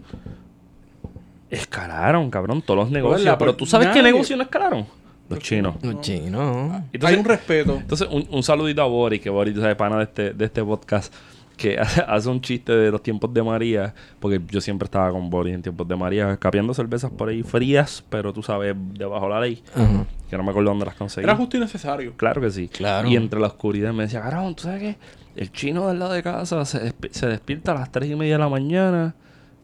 Escalaron, 1.49 2.29
cabrón, 2.29 2.61
todos 2.61 2.77
los 2.79 2.91
negocios. 2.91 3.25
la- 3.25 3.37
Pero 3.37 3.55
tú 3.55 3.65
sabes 3.65 3.89
qué 3.89 4.01
negocio 4.01 4.37
no 4.37 4.43
escalaron? 4.43 4.85
Los 5.29 5.39
chinos. 5.39 5.75
Los 5.81 6.01
chinos. 6.01 6.81
Entonces- 6.91 7.09
Hay 7.09 7.15
un 7.15 7.25
respeto. 7.25 7.77
Entonces, 7.77 8.07
un, 8.11 8.27
un 8.29 8.43
saludito 8.43 8.81
a 8.81 8.85
Boris, 8.85 9.21
que 9.21 9.29
Boris, 9.29 9.53
tú 9.53 9.61
sabes, 9.61 9.75
pana 9.75 9.97
de 9.97 10.03
este, 10.03 10.33
de 10.33 10.45
este 10.45 10.63
podcast, 10.63 11.13
que 11.61 11.77
hace, 11.79 12.01
hace 12.07 12.29
un 12.29 12.41
chiste 12.41 12.71
de 12.73 12.91
los 12.91 13.03
tiempos 13.03 13.33
de 13.33 13.43
María, 13.43 13.93
porque 14.19 14.41
yo 14.49 14.59
siempre 14.61 14.85
estaba 14.85 15.11
con 15.11 15.29
Boris 15.29 15.53
en 15.55 15.61
tiempos 15.61 15.87
de 15.87 15.95
María, 15.95 16.35
capeando 16.37 16.73
cervezas 16.73 17.11
por 17.11 17.29
ahí 17.29 17.43
frías, 17.43 18.03
pero 18.09 18.33
tú 18.33 18.41
sabes, 18.43 18.75
debajo 18.93 19.25
de 19.27 19.31
la 19.31 19.39
ley, 19.41 19.63
Ajá. 19.75 20.05
que 20.29 20.37
no 20.37 20.43
me 20.43 20.49
acuerdo 20.49 20.69
dónde 20.71 20.85
las 20.85 20.95
conseguí. 20.95 21.23
Era 21.25 21.35
justo 21.35 21.57
y 21.57 21.59
necesario. 21.59 22.13
Claro 22.17 22.41
que 22.41 22.49
sí. 22.51 22.67
Claro. 22.67 23.07
Y 23.07 23.15
entre 23.15 23.39
la 23.39 23.47
oscuridad 23.47 23.93
me 23.93 24.03
decía, 24.03 24.21
cabrón, 24.21 24.55
¿tú 24.55 24.63
sabes 24.63 24.79
qué? 24.81 24.97
El 25.35 25.51
chino 25.51 25.87
del 25.87 25.99
lado 25.99 26.11
de 26.13 26.23
casa 26.23 26.65
se, 26.65 26.91
despi- 26.93 27.11
se 27.11 27.27
despierta 27.27 27.71
a 27.71 27.75
las 27.75 27.91
3 27.91 28.09
y 28.11 28.15
media 28.15 28.33
de 28.33 28.39
la 28.39 28.49
mañana 28.49 29.15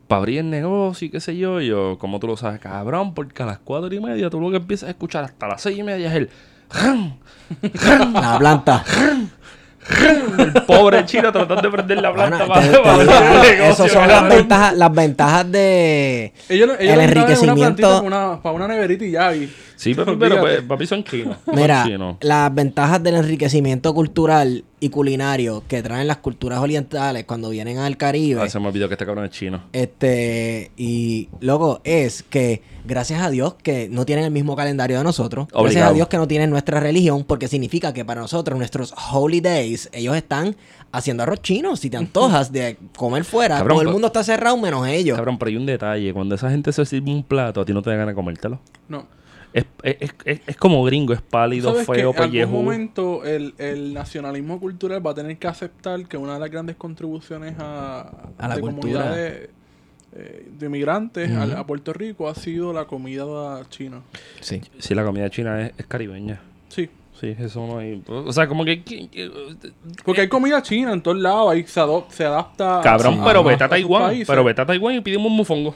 para 0.07 0.19
abrir 0.19 0.39
el 0.39 0.49
negocio 0.49 1.07
y 1.07 1.09
qué 1.09 1.19
sé 1.19 1.35
yo. 1.35 1.59
Y 1.59 1.67
yo, 1.67 1.97
como 1.99 2.19
tú 2.19 2.27
lo 2.27 2.37
sabes, 2.37 2.59
cabrón, 2.61 3.13
porque 3.13 3.43
a 3.43 3.45
las 3.47 3.59
4 3.59 3.93
y 3.93 3.99
media 3.99 4.29
tú 4.29 4.39
lo 4.39 4.49
que 4.49 4.57
empiezas 4.57 4.87
a 4.87 4.91
escuchar 4.91 5.25
hasta 5.25 5.45
las 5.47 5.61
6 5.61 5.77
y 5.79 5.83
media 5.83 6.07
es 6.07 6.15
el... 6.15 6.29
La 8.13 8.37
planta. 8.39 8.83
El 10.37 10.53
pobre 10.67 11.05
chino 11.05 11.31
tratando 11.31 11.61
de 11.61 11.69
prender 11.69 12.01
la 12.01 12.13
planta 12.13 12.45
Bueno, 12.45 12.53
para, 12.53 12.61
te- 12.61 12.69
te 12.71 12.77
para 12.79 12.97
digo, 12.97 13.13
abrir 13.13 13.31
el 13.41 13.57
negocio, 13.59 13.85
Esas 13.85 13.91
son 13.91 14.07
las 14.07 14.29
ventajas, 14.29 14.75
las 14.75 14.93
ventajas 14.93 15.51
de 15.51 16.33
Ellos, 16.49 16.69
ellos 16.79 16.93
el 16.93 16.99
enriquecimiento. 17.01 17.53
Una 17.53 17.55
plantita 17.55 17.87
para 17.87 18.01
una, 18.01 18.41
para 18.41 18.55
una 18.55 18.67
neverita 18.67 19.05
y 19.05 19.11
ya. 19.11 19.33
Y, 19.35 19.53
Sí, 19.77 19.93
papi, 19.93 20.09
Olvídate. 20.11 20.29
pero 20.31 20.41
pues, 20.41 20.61
papi 20.63 20.85
son 20.87 21.03
chinos. 21.03 21.37
Mira, 21.53 21.83
Son 21.83 21.91
chinos. 21.91 22.17
las 22.21 22.53
ventajas 22.53 23.01
del 23.01 23.15
enriquecimiento 23.15 23.93
cultural 23.93 24.65
y 24.79 24.89
culinario 24.89 25.63
que 25.67 25.81
traen 25.83 26.07
las 26.07 26.17
culturas 26.17 26.59
orientales 26.59 27.23
cuando 27.25 27.49
vienen 27.49 27.77
al 27.77 27.95
Caribe. 27.95 28.41
Ah, 28.41 28.49
se 28.49 28.59
me 28.59 28.67
olvidó 28.67 28.87
que 28.89 28.95
este 28.95 29.05
cabrón 29.05 29.25
es 29.25 29.31
chino. 29.31 29.61
Este, 29.73 30.71
y 30.77 31.29
loco, 31.39 31.79
es 31.83 32.23
que 32.23 32.61
gracias 32.85 33.21
a 33.21 33.29
Dios 33.29 33.55
que 33.61 33.87
no 33.89 34.05
tienen 34.05 34.25
el 34.25 34.31
mismo 34.31 34.55
calendario 34.55 34.97
de 34.97 35.03
nosotros. 35.03 35.47
Gracias 35.53 35.87
a 35.89 35.93
Dios 35.93 36.07
que 36.07 36.17
no 36.17 36.27
tienen 36.27 36.49
nuestra 36.49 36.79
religión, 36.79 37.23
porque 37.23 37.47
significa 37.47 37.93
que 37.93 38.03
para 38.03 38.21
nosotros, 38.21 38.57
nuestros 38.57 38.93
holy 39.11 39.41
days, 39.41 39.89
ellos 39.93 40.15
están 40.15 40.55
haciendo 40.91 41.23
arroz 41.23 41.41
chino. 41.41 41.75
Si 41.75 41.89
te 41.89 41.97
antojas 41.97 42.51
de 42.51 42.77
comer 42.95 43.23
fuera, 43.25 43.57
Cabrón, 43.57 43.75
todo 43.75 43.81
el 43.81 43.85
pero- 43.87 43.93
mundo 43.93 44.07
está 44.07 44.23
cerrado 44.23 44.57
menos 44.57 44.87
ellos. 44.87 45.15
Cabrón, 45.17 45.37
pero 45.37 45.49
hay 45.49 45.57
un 45.57 45.65
detalle. 45.65 46.13
Cuando 46.13 46.33
esa 46.35 46.49
gente 46.49 46.71
se 46.73 46.85
sirve 46.85 47.11
un 47.11 47.23
plato, 47.23 47.61
a 47.61 47.65
ti 47.65 47.73
no 47.73 47.81
te 47.81 47.89
da 47.91 47.95
ganas 47.97 48.13
de 48.13 48.15
comértelo. 48.15 48.59
no. 48.89 49.05
Es, 49.53 49.65
es, 49.83 50.13
es, 50.25 50.41
es 50.45 50.57
como 50.57 50.83
gringo, 50.83 51.13
es 51.13 51.21
pálido, 51.21 51.71
¿Sabes 51.71 51.87
que 51.87 51.93
feo, 51.95 52.13
en 52.15 52.21
algún 52.21 52.51
momento 52.51 53.23
el, 53.25 53.53
el 53.57 53.93
nacionalismo 53.93 54.59
cultural 54.59 55.05
va 55.05 55.11
a 55.11 55.15
tener 55.15 55.37
que 55.37 55.47
aceptar 55.47 56.05
que 56.07 56.17
una 56.17 56.33
de 56.35 56.39
las 56.41 56.51
grandes 56.51 56.75
contribuciones 56.75 57.55
a, 57.57 58.01
A 58.37 58.47
la 58.47 58.55
de 58.55 58.61
cultura. 58.61 58.81
comunidades 58.81 59.49
eh, 60.15 60.47
de 60.59 60.65
inmigrantes 60.65 61.31
a, 61.31 61.59
a 61.59 61.65
Puerto 61.65 61.93
Rico 61.93 62.27
ha 62.29 62.35
sido 62.35 62.71
la 62.73 62.85
comida 62.85 63.61
china? 63.69 64.01
Sí. 64.41 64.61
Sí, 64.79 64.93
la 64.93 65.03
comida 65.05 65.29
china 65.29 65.65
es, 65.67 65.73
es 65.77 65.85
caribeña. 65.85 66.39
Sí. 66.69 66.89
Sí, 67.19 67.35
eso 67.39 67.65
no 67.65 67.79
hay. 67.79 68.03
O 68.07 68.31
sea, 68.31 68.47
como 68.47 68.63
que. 68.63 68.83
que- 68.83 69.07
que- 69.07 69.31
Porque 70.05 70.21
hay 70.21 70.27
comida 70.27 70.61
china 70.61 70.93
en 70.93 71.01
todos 71.01 71.17
lados, 71.17 71.51
ahí 71.51 71.63
se, 71.65 71.79
ado- 71.79 72.05
se 72.09 72.23
adapta 72.23 72.79
Cabrón, 72.83 73.21
pero 73.25 73.43
vete 73.43 73.63
a 73.63 73.69
Taiwán. 73.69 74.15
Pero 74.27 74.43
vete 74.43 74.61
a 74.61 74.65
Taiwán 74.67 74.93
y 74.95 75.01
pidimos 75.01 75.25
un 75.31 75.37
mofongo. 75.37 75.73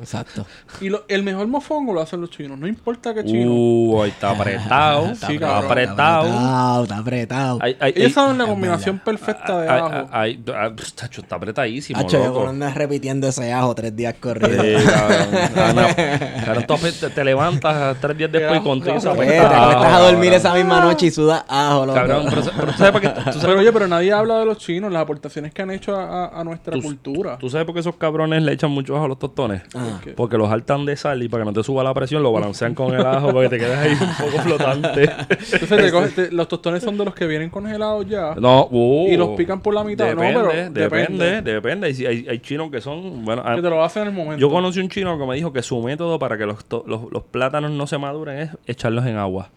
Exacto. 0.00 0.44
Y 0.80 0.88
lo- 0.90 1.04
el 1.08 1.22
mejor 1.22 1.46
mofongo 1.46 1.92
lo 1.94 2.00
hacen 2.00 2.20
los 2.20 2.30
chinos, 2.30 2.58
no 2.58 2.66
importa 2.66 3.14
qué 3.14 3.24
chino. 3.24 3.50
Uh, 3.52 4.02
ahí 4.02 4.10
está 4.10 4.30
apretado. 4.30 5.06
Está 5.12 5.26
Sí, 5.28 5.36
apretado. 5.36 5.60
Está 5.60 5.72
apretado, 5.72 6.82
está 6.82 6.98
apretado. 6.98 7.58
Ay, 7.62 7.76
ay, 7.80 7.92
Ellos 7.96 8.06
ay, 8.08 8.12
saben 8.12 8.38
la 8.38 8.46
combinación 8.46 8.98
perfecta 8.98 9.60
de 9.60 9.68
ay, 9.68 9.78
ajo. 9.80 9.90
ay, 9.90 10.42
ay, 10.46 10.54
ah, 10.54 10.72
tacho, 10.94 11.20
está 11.22 11.36
apretadísimo, 11.36 12.00
Hacho, 12.00 12.18
yo 12.18 12.24
loco. 12.26 12.40
por 12.40 12.48
andar 12.48 12.76
repitiendo 12.76 13.28
ese 13.28 13.52
ajo 13.52 13.74
tres 13.74 13.94
días 13.96 14.14
Sí, 14.14 14.20
corridos. 14.20 14.82
cabrón. 14.82 15.28
Ah, 15.56 15.72
no. 15.74 16.44
Cabrón, 16.44 16.64
tú 16.66 16.74
te, 16.76 17.10
te 17.10 17.24
levantas 17.24 17.96
tres 18.00 18.16
días 18.18 18.32
después 18.32 18.60
y 18.60 18.62
con 18.64 18.80
todo 18.80 18.94
eso 18.96 19.08
Cabrón, 19.08 19.26
Vete, 19.26 19.38
te 19.38 19.44
apretado, 19.46 19.70
acuestas 19.70 19.92
a 19.94 19.98
dormir 20.00 20.32
esa 20.32 20.54
misma 20.54 20.80
noche 20.80 21.06
y 21.06 21.10
sudas 21.10 21.44
ajo, 21.48 21.86
loco. 21.86 21.94
Cabrón, 21.98 22.26
pero, 22.28 22.42
pero 22.56 22.72
tú 22.72 22.78
sabes 22.78 22.92
por 22.92 23.00
qué. 23.00 23.08
tú 23.08 23.20
sabes 23.24 23.38
Pero 23.42 23.58
oye, 23.60 23.72
pero 23.72 23.88
nadie 23.88 24.12
habla 24.12 24.38
de 24.38 24.44
los 24.46 24.58
chinos, 24.58 24.92
las 24.92 25.02
aportaciones 25.02 25.52
que 25.52 25.62
han 25.62 25.70
hecho 25.70 25.96
a, 25.96 26.26
a- 26.26 26.40
a 26.40 26.44
nuestra 26.44 26.72
Tú- 26.74 26.82
cultura. 26.82 27.36
¿Tú 27.38 27.48
sabes 27.48 27.64
por 27.66 27.74
qué 27.74 27.80
esos 27.80 27.96
cabrones 27.96 28.42
le 28.42 28.52
echan 28.52 28.70
mucho 28.70 28.96
ajo 28.96 29.04
a 29.04 29.08
los 29.08 29.18
tostones? 29.18 29.51
Ah. 29.74 30.00
Porque 30.16 30.36
los 30.38 30.50
hartan 30.50 30.84
de 30.86 30.96
sal 30.96 31.22
y 31.22 31.28
para 31.28 31.42
que 31.44 31.50
no 31.50 31.52
te 31.52 31.62
suba 31.62 31.82
la 31.84 31.92
presión 31.94 32.22
lo 32.22 32.32
balancean 32.32 32.74
con 32.74 32.94
el 32.94 33.04
ajo 33.04 33.28
para 33.32 33.48
que 33.48 33.56
te 33.56 33.58
quedes 33.58 33.78
ahí 33.78 33.92
un 33.92 34.16
poco 34.30 34.42
flotante. 34.42 35.02
Entonces 35.28 35.68
te 35.68 35.92
coges- 35.92 36.14
te- 36.14 36.32
los 36.32 36.48
tostones 36.48 36.82
son 36.82 36.96
de 36.98 37.04
los 37.04 37.14
que 37.14 37.26
vienen 37.26 37.50
congelados 37.50 38.06
ya. 38.08 38.34
No, 38.36 38.68
uh, 38.70 39.08
Y 39.08 39.16
los 39.16 39.30
pican 39.30 39.60
por 39.60 39.74
la 39.74 39.84
mitad, 39.84 40.04
¿no? 40.14 40.20
Depende, 40.22 40.40
Pero 40.40 40.48
depende, 40.52 40.80
depende. 41.24 41.52
depende. 41.52 41.90
Y 41.90 41.94
si 41.94 42.06
hay, 42.06 42.26
hay 42.28 42.38
chinos 42.40 42.70
que 42.70 42.80
son. 42.80 43.24
Bueno, 43.24 43.42
ah, 43.44 43.54
Que 43.56 43.62
te 43.62 43.70
lo 43.70 43.82
hacen 43.82 44.02
en 44.02 44.08
el 44.08 44.14
momento. 44.14 44.40
yo 44.40 44.50
conocí 44.50 44.80
un 44.80 44.88
chino 44.88 45.18
que 45.18 45.26
me 45.26 45.34
dijo 45.36 45.52
que 45.52 45.62
su 45.62 45.80
método 45.82 46.18
para 46.18 46.36
que 46.38 46.46
los, 46.46 46.64
to- 46.64 46.84
los, 46.86 47.10
los 47.10 47.22
plátanos 47.24 47.70
no 47.70 47.86
se 47.86 47.98
maduren 47.98 48.38
es 48.38 48.50
echarlos 48.66 49.06
en 49.06 49.16
agua. 49.16 49.50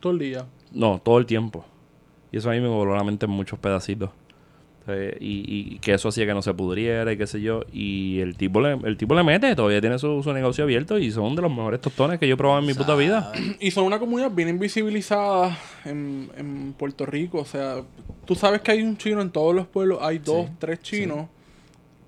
Todo 0.00 0.12
el 0.12 0.18
día. 0.18 0.44
No, 0.72 1.00
todo 1.02 1.18
el 1.18 1.26
tiempo. 1.26 1.64
Y 2.32 2.38
eso 2.38 2.50
a 2.50 2.52
mí 2.52 2.60
me 2.60 2.68
voló 2.68 2.94
la 2.96 3.04
mente 3.04 3.26
en 3.26 3.32
muchos 3.32 3.58
pedacitos. 3.58 4.10
Eh, 4.88 5.16
y, 5.20 5.74
y 5.74 5.78
que 5.80 5.94
eso 5.94 6.08
hacía 6.08 6.26
que 6.26 6.34
no 6.34 6.42
se 6.42 6.54
pudriera 6.54 7.12
y 7.12 7.16
qué 7.16 7.26
sé 7.26 7.40
yo. 7.40 7.62
Y 7.72 8.20
el 8.20 8.36
tipo 8.36 8.60
le, 8.60 8.72
el 8.84 8.96
tipo 8.96 9.14
le 9.14 9.24
mete, 9.24 9.54
todavía 9.56 9.80
tiene 9.80 9.98
su, 9.98 10.22
su 10.22 10.32
negocio 10.32 10.64
abierto 10.64 10.98
y 10.98 11.10
son 11.10 11.34
de 11.34 11.42
los 11.42 11.50
mejores 11.50 11.80
tostones 11.80 12.18
que 12.20 12.28
yo 12.28 12.34
he 12.34 12.36
probado 12.36 12.60
en 12.60 12.66
mi 12.66 12.74
puta 12.74 12.94
vida. 12.94 13.32
Y 13.60 13.70
son 13.72 13.84
una 13.84 13.98
comunidad 13.98 14.30
bien 14.30 14.48
invisibilizada 14.48 15.58
en, 15.84 16.30
en 16.36 16.72
Puerto 16.74 17.04
Rico. 17.06 17.38
O 17.38 17.44
sea, 17.44 17.82
tú 18.24 18.34
sabes 18.34 18.60
que 18.60 18.70
hay 18.72 18.82
un 18.82 18.96
chino 18.96 19.20
en 19.20 19.30
todos 19.30 19.54
los 19.54 19.66
pueblos. 19.66 19.98
Hay 20.02 20.18
dos, 20.18 20.48
tres 20.58 20.80
chinos. 20.80 21.28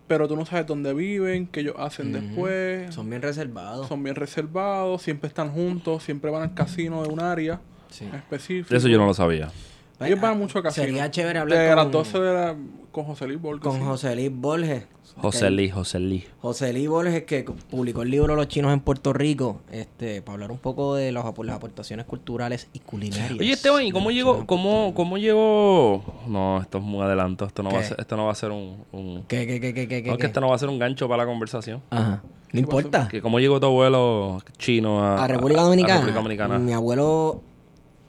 Pero 0.07 0.27
tú 0.27 0.37
no 0.37 0.47
sabes 0.47 0.67
dónde 0.67 0.95
viven, 0.95 1.47
qué 1.49 1.61
ellos 1.61 1.75
hacen 1.79 2.13
después. 2.13 2.95
Son 2.95 3.11
bien 3.11 3.21
reservados. 3.21 3.89
Son 3.89 4.03
bien 4.03 4.15
reservados. 4.15 5.03
Siempre 5.03 5.29
están 5.29 5.51
juntos. 5.51 6.03
Siempre 6.05 6.31
van 6.31 6.43
al 6.45 6.55
casino 6.55 7.03
de 7.03 7.09
un 7.11 7.21
área 7.21 7.61
Sí. 7.91 8.07
específico. 8.15 8.75
Eso 8.75 8.89
yo 8.89 8.97
no 8.99 9.07
lo 9.07 9.13
sabía. 9.15 9.51
Ellos 10.01 10.21
van 10.21 10.39
mucho 10.39 10.59
a 10.59 10.63
casino. 10.63 10.87
Sería 10.87 11.11
chévere 11.11 11.39
hablar 11.41 11.59
De 11.59 11.67
con, 11.69 11.77
las 11.77 11.91
12 11.91 12.19
de 12.21 12.35
la... 12.35 12.57
Con 12.93 13.05
José 13.05 13.27
Luis 13.27 13.41
Borges. 13.41 13.63
con 13.63 13.75
sí. 13.77 13.83
José 13.85 14.15
Luis 14.17 14.31
Borges. 14.33 14.87
José 15.21 15.51
Lee, 15.51 15.69
José 15.71 15.99
Lee. 15.99 16.25
José 16.41 16.73
Luis 16.73 16.89
Borges, 16.89 17.25
que 17.25 17.43
publicó 17.43 18.03
el 18.03 18.11
libro 18.11 18.37
Los 18.37 18.47
chinos 18.47 18.73
en 18.73 18.79
Puerto 18.79 19.13
Rico, 19.13 19.61
este, 19.73 20.23
para 20.23 20.35
hablar 20.35 20.53
un 20.53 20.59
poco 20.59 20.95
de 20.95 21.11
los, 21.11 21.25
las 21.45 21.57
aportaciones 21.57 22.07
culturales 22.07 22.69
y 22.73 22.79
culinarias. 22.79 23.33
Oye, 23.41 23.53
Esteban, 23.53 23.83
¿y 23.85 23.91
cómo 23.91 24.13
llegó? 24.13 24.47
¿Cómo, 24.47 24.93
cómo 24.95 25.19
llegó? 25.19 26.05
No, 26.29 26.61
esto 26.61 26.79
es 26.79 26.85
muy 26.85 27.03
adelanto. 27.03 27.45
Esto 27.47 27.65
no, 27.65 27.71
va 27.73 27.81
a 27.81 27.83
ser, 27.83 27.97
esto 28.01 28.17
no 28.17 28.27
va 28.27 28.33
a 28.33 28.35
ser 28.37 28.53
un... 28.53 28.85
un- 28.93 29.25
¿Qué, 29.27 29.45
qué, 29.47 29.61
qué, 29.61 29.75
qué, 29.75 29.89
qué, 29.89 29.97
No, 30.03 30.05
qué? 30.05 30.11
es 30.13 30.19
que 30.19 30.27
esto 30.27 30.41
no 30.41 30.49
va 30.51 30.55
a 30.55 30.59
ser 30.59 30.69
un 30.69 30.79
gancho 30.79 31.09
para 31.09 31.25
la 31.25 31.29
conversación. 31.29 31.83
Ajá. 31.91 32.23
No 32.53 32.61
importa. 32.61 33.09
Que 33.09 33.21
cómo 33.21 33.41
llegó 33.41 33.59
tu 33.59 33.67
abuelo 33.67 34.39
chino 34.57 35.03
a, 35.05 35.25
A 35.25 35.27
República 35.27 35.63
Dominicana. 35.63 35.95
a 35.95 35.99
República 35.99 36.21
Dominicana. 36.47 36.59
Mi 36.61 36.73
abuelo 36.73 37.43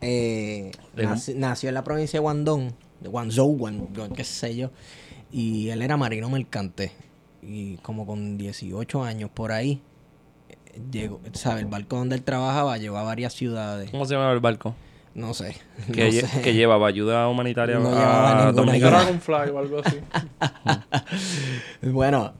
eh, 0.02 0.72
nació 1.36 1.70
en 1.70 1.76
la 1.76 1.84
provincia 1.84 2.18
de 2.18 2.22
Guangdong, 2.22 2.72
de 3.02 3.10
Guangzhou, 3.10 3.58
Guangdong, 3.58 4.14
qué 4.14 4.24
sé 4.24 4.56
yo. 4.56 4.72
Y 5.32 5.70
él 5.70 5.82
era 5.82 5.98
marino 5.98 6.30
mercante. 6.30 6.92
Y 7.42 7.78
como 7.78 8.06
con 8.06 8.38
18 8.38 9.04
años 9.04 9.30
por 9.34 9.52
ahí, 9.52 9.82
llegó, 10.92 11.20
¿sabe? 11.34 11.62
El 11.62 11.68
barco 11.68 11.96
donde 11.98 12.16
él 12.16 12.24
trabajaba 12.24 12.78
llegó 12.78 12.98
a 12.98 13.04
varias 13.04 13.34
ciudades. 13.34 13.90
¿Cómo 13.92 14.06
se 14.06 14.16
llama 14.16 14.32
el 14.32 14.40
barco? 14.40 14.76
No 15.16 15.34
sé. 15.34 15.56
Que, 15.94 16.06
no 16.06 16.10
lle- 16.12 16.26
sé. 16.28 16.42
que 16.42 16.54
llevaba 16.54 16.88
ayuda 16.88 17.28
humanitaria 17.28 17.80
No 17.80 17.90
a 17.90 17.92
llevaba 17.92 18.52
Dominicana. 18.52 18.98
Dragonfly 19.04 19.50
o 19.52 19.60
algo 19.60 19.82
así. 19.84 19.98
Bueno, 21.82 22.34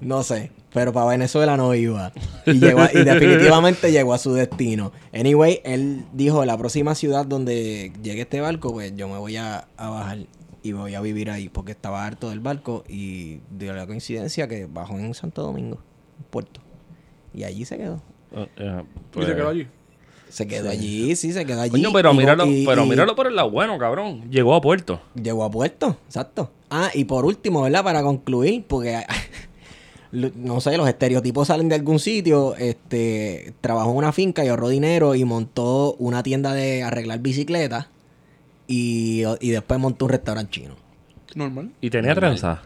no 0.00 0.22
sé. 0.22 0.50
Pero 0.72 0.92
para 0.92 1.06
Venezuela 1.06 1.56
no 1.56 1.74
iba. 1.74 2.12
Y, 2.46 2.60
llegó 2.60 2.80
a- 2.82 2.90
y 2.92 3.02
definitivamente 3.04 3.90
llegó 3.92 4.14
a 4.14 4.18
su 4.18 4.32
destino. 4.34 4.92
Anyway, 5.12 5.60
él 5.64 6.04
dijo, 6.12 6.44
la 6.44 6.56
próxima 6.56 6.94
ciudad 6.94 7.26
donde 7.26 7.92
llegue 8.02 8.22
este 8.22 8.40
barco, 8.40 8.72
pues 8.72 8.94
yo 8.96 9.08
me 9.08 9.18
voy 9.18 9.36
a, 9.36 9.66
a 9.76 9.90
bajar 9.90 10.18
y 10.62 10.72
voy 10.72 10.94
a 10.94 11.00
vivir 11.00 11.30
ahí. 11.30 11.48
Porque 11.48 11.72
estaba 11.72 12.06
harto 12.06 12.30
del 12.30 12.38
barco 12.40 12.84
y 12.88 13.40
dio 13.50 13.72
la 13.74 13.86
coincidencia 13.86 14.46
que 14.46 14.66
bajó 14.66 14.96
en 14.98 15.12
Santo 15.14 15.42
Domingo, 15.42 15.78
en 16.18 16.24
Puerto. 16.30 16.60
Y 17.34 17.42
allí 17.44 17.64
se 17.64 17.76
quedó. 17.76 18.00
Eh, 18.36 18.46
eh, 18.58 18.82
y 18.84 18.98
pues- 19.12 19.26
se 19.26 19.34
quedó 19.34 19.48
allí. 19.48 19.66
Se 20.28 20.46
quedó 20.46 20.70
allí, 20.70 21.16
sí, 21.16 21.32
se 21.32 21.44
quedó 21.44 21.62
allí. 21.62 21.72
Coño, 21.72 21.90
pero 21.92 22.12
Y- 22.14 22.16
míralo, 22.16 22.46
y- 22.46 22.64
pero 22.64 22.84
y 22.84 22.88
míralo 22.88 23.16
por 23.16 23.26
el 23.26 23.34
lado 23.34 23.50
bueno, 23.50 23.76
cabrón. 23.78 24.30
Llegó 24.30 24.54
a 24.54 24.60
puerto. 24.60 25.00
Llegó 25.20 25.42
a 25.42 25.50
Puerto, 25.50 25.96
exacto. 26.06 26.52
Ah, 26.70 26.90
y 26.94 27.02
por 27.06 27.24
último, 27.24 27.62
¿verdad? 27.62 27.82
Para 27.82 28.00
concluir, 28.04 28.64
porque 28.68 29.02
no 30.12 30.60
sé, 30.60 30.76
los 30.76 30.88
estereotipos 30.88 31.48
salen 31.48 31.68
de 31.68 31.76
algún 31.76 31.98
sitio. 31.98 32.56
Este 32.56 33.54
trabajó 33.60 33.90
en 33.92 33.96
una 33.96 34.12
finca 34.12 34.44
y 34.44 34.48
ahorró 34.48 34.68
dinero 34.68 35.14
y 35.14 35.24
montó 35.24 35.94
una 35.98 36.22
tienda 36.22 36.52
de 36.52 36.82
arreglar 36.82 37.20
bicicletas 37.20 37.86
y, 38.66 39.22
y 39.40 39.50
después 39.50 39.78
montó 39.80 40.06
un 40.06 40.10
restaurante 40.10 40.50
chino. 40.60 40.74
Normal. 41.34 41.70
Y 41.80 41.90
tenía 41.90 42.14
trenza. 42.14 42.62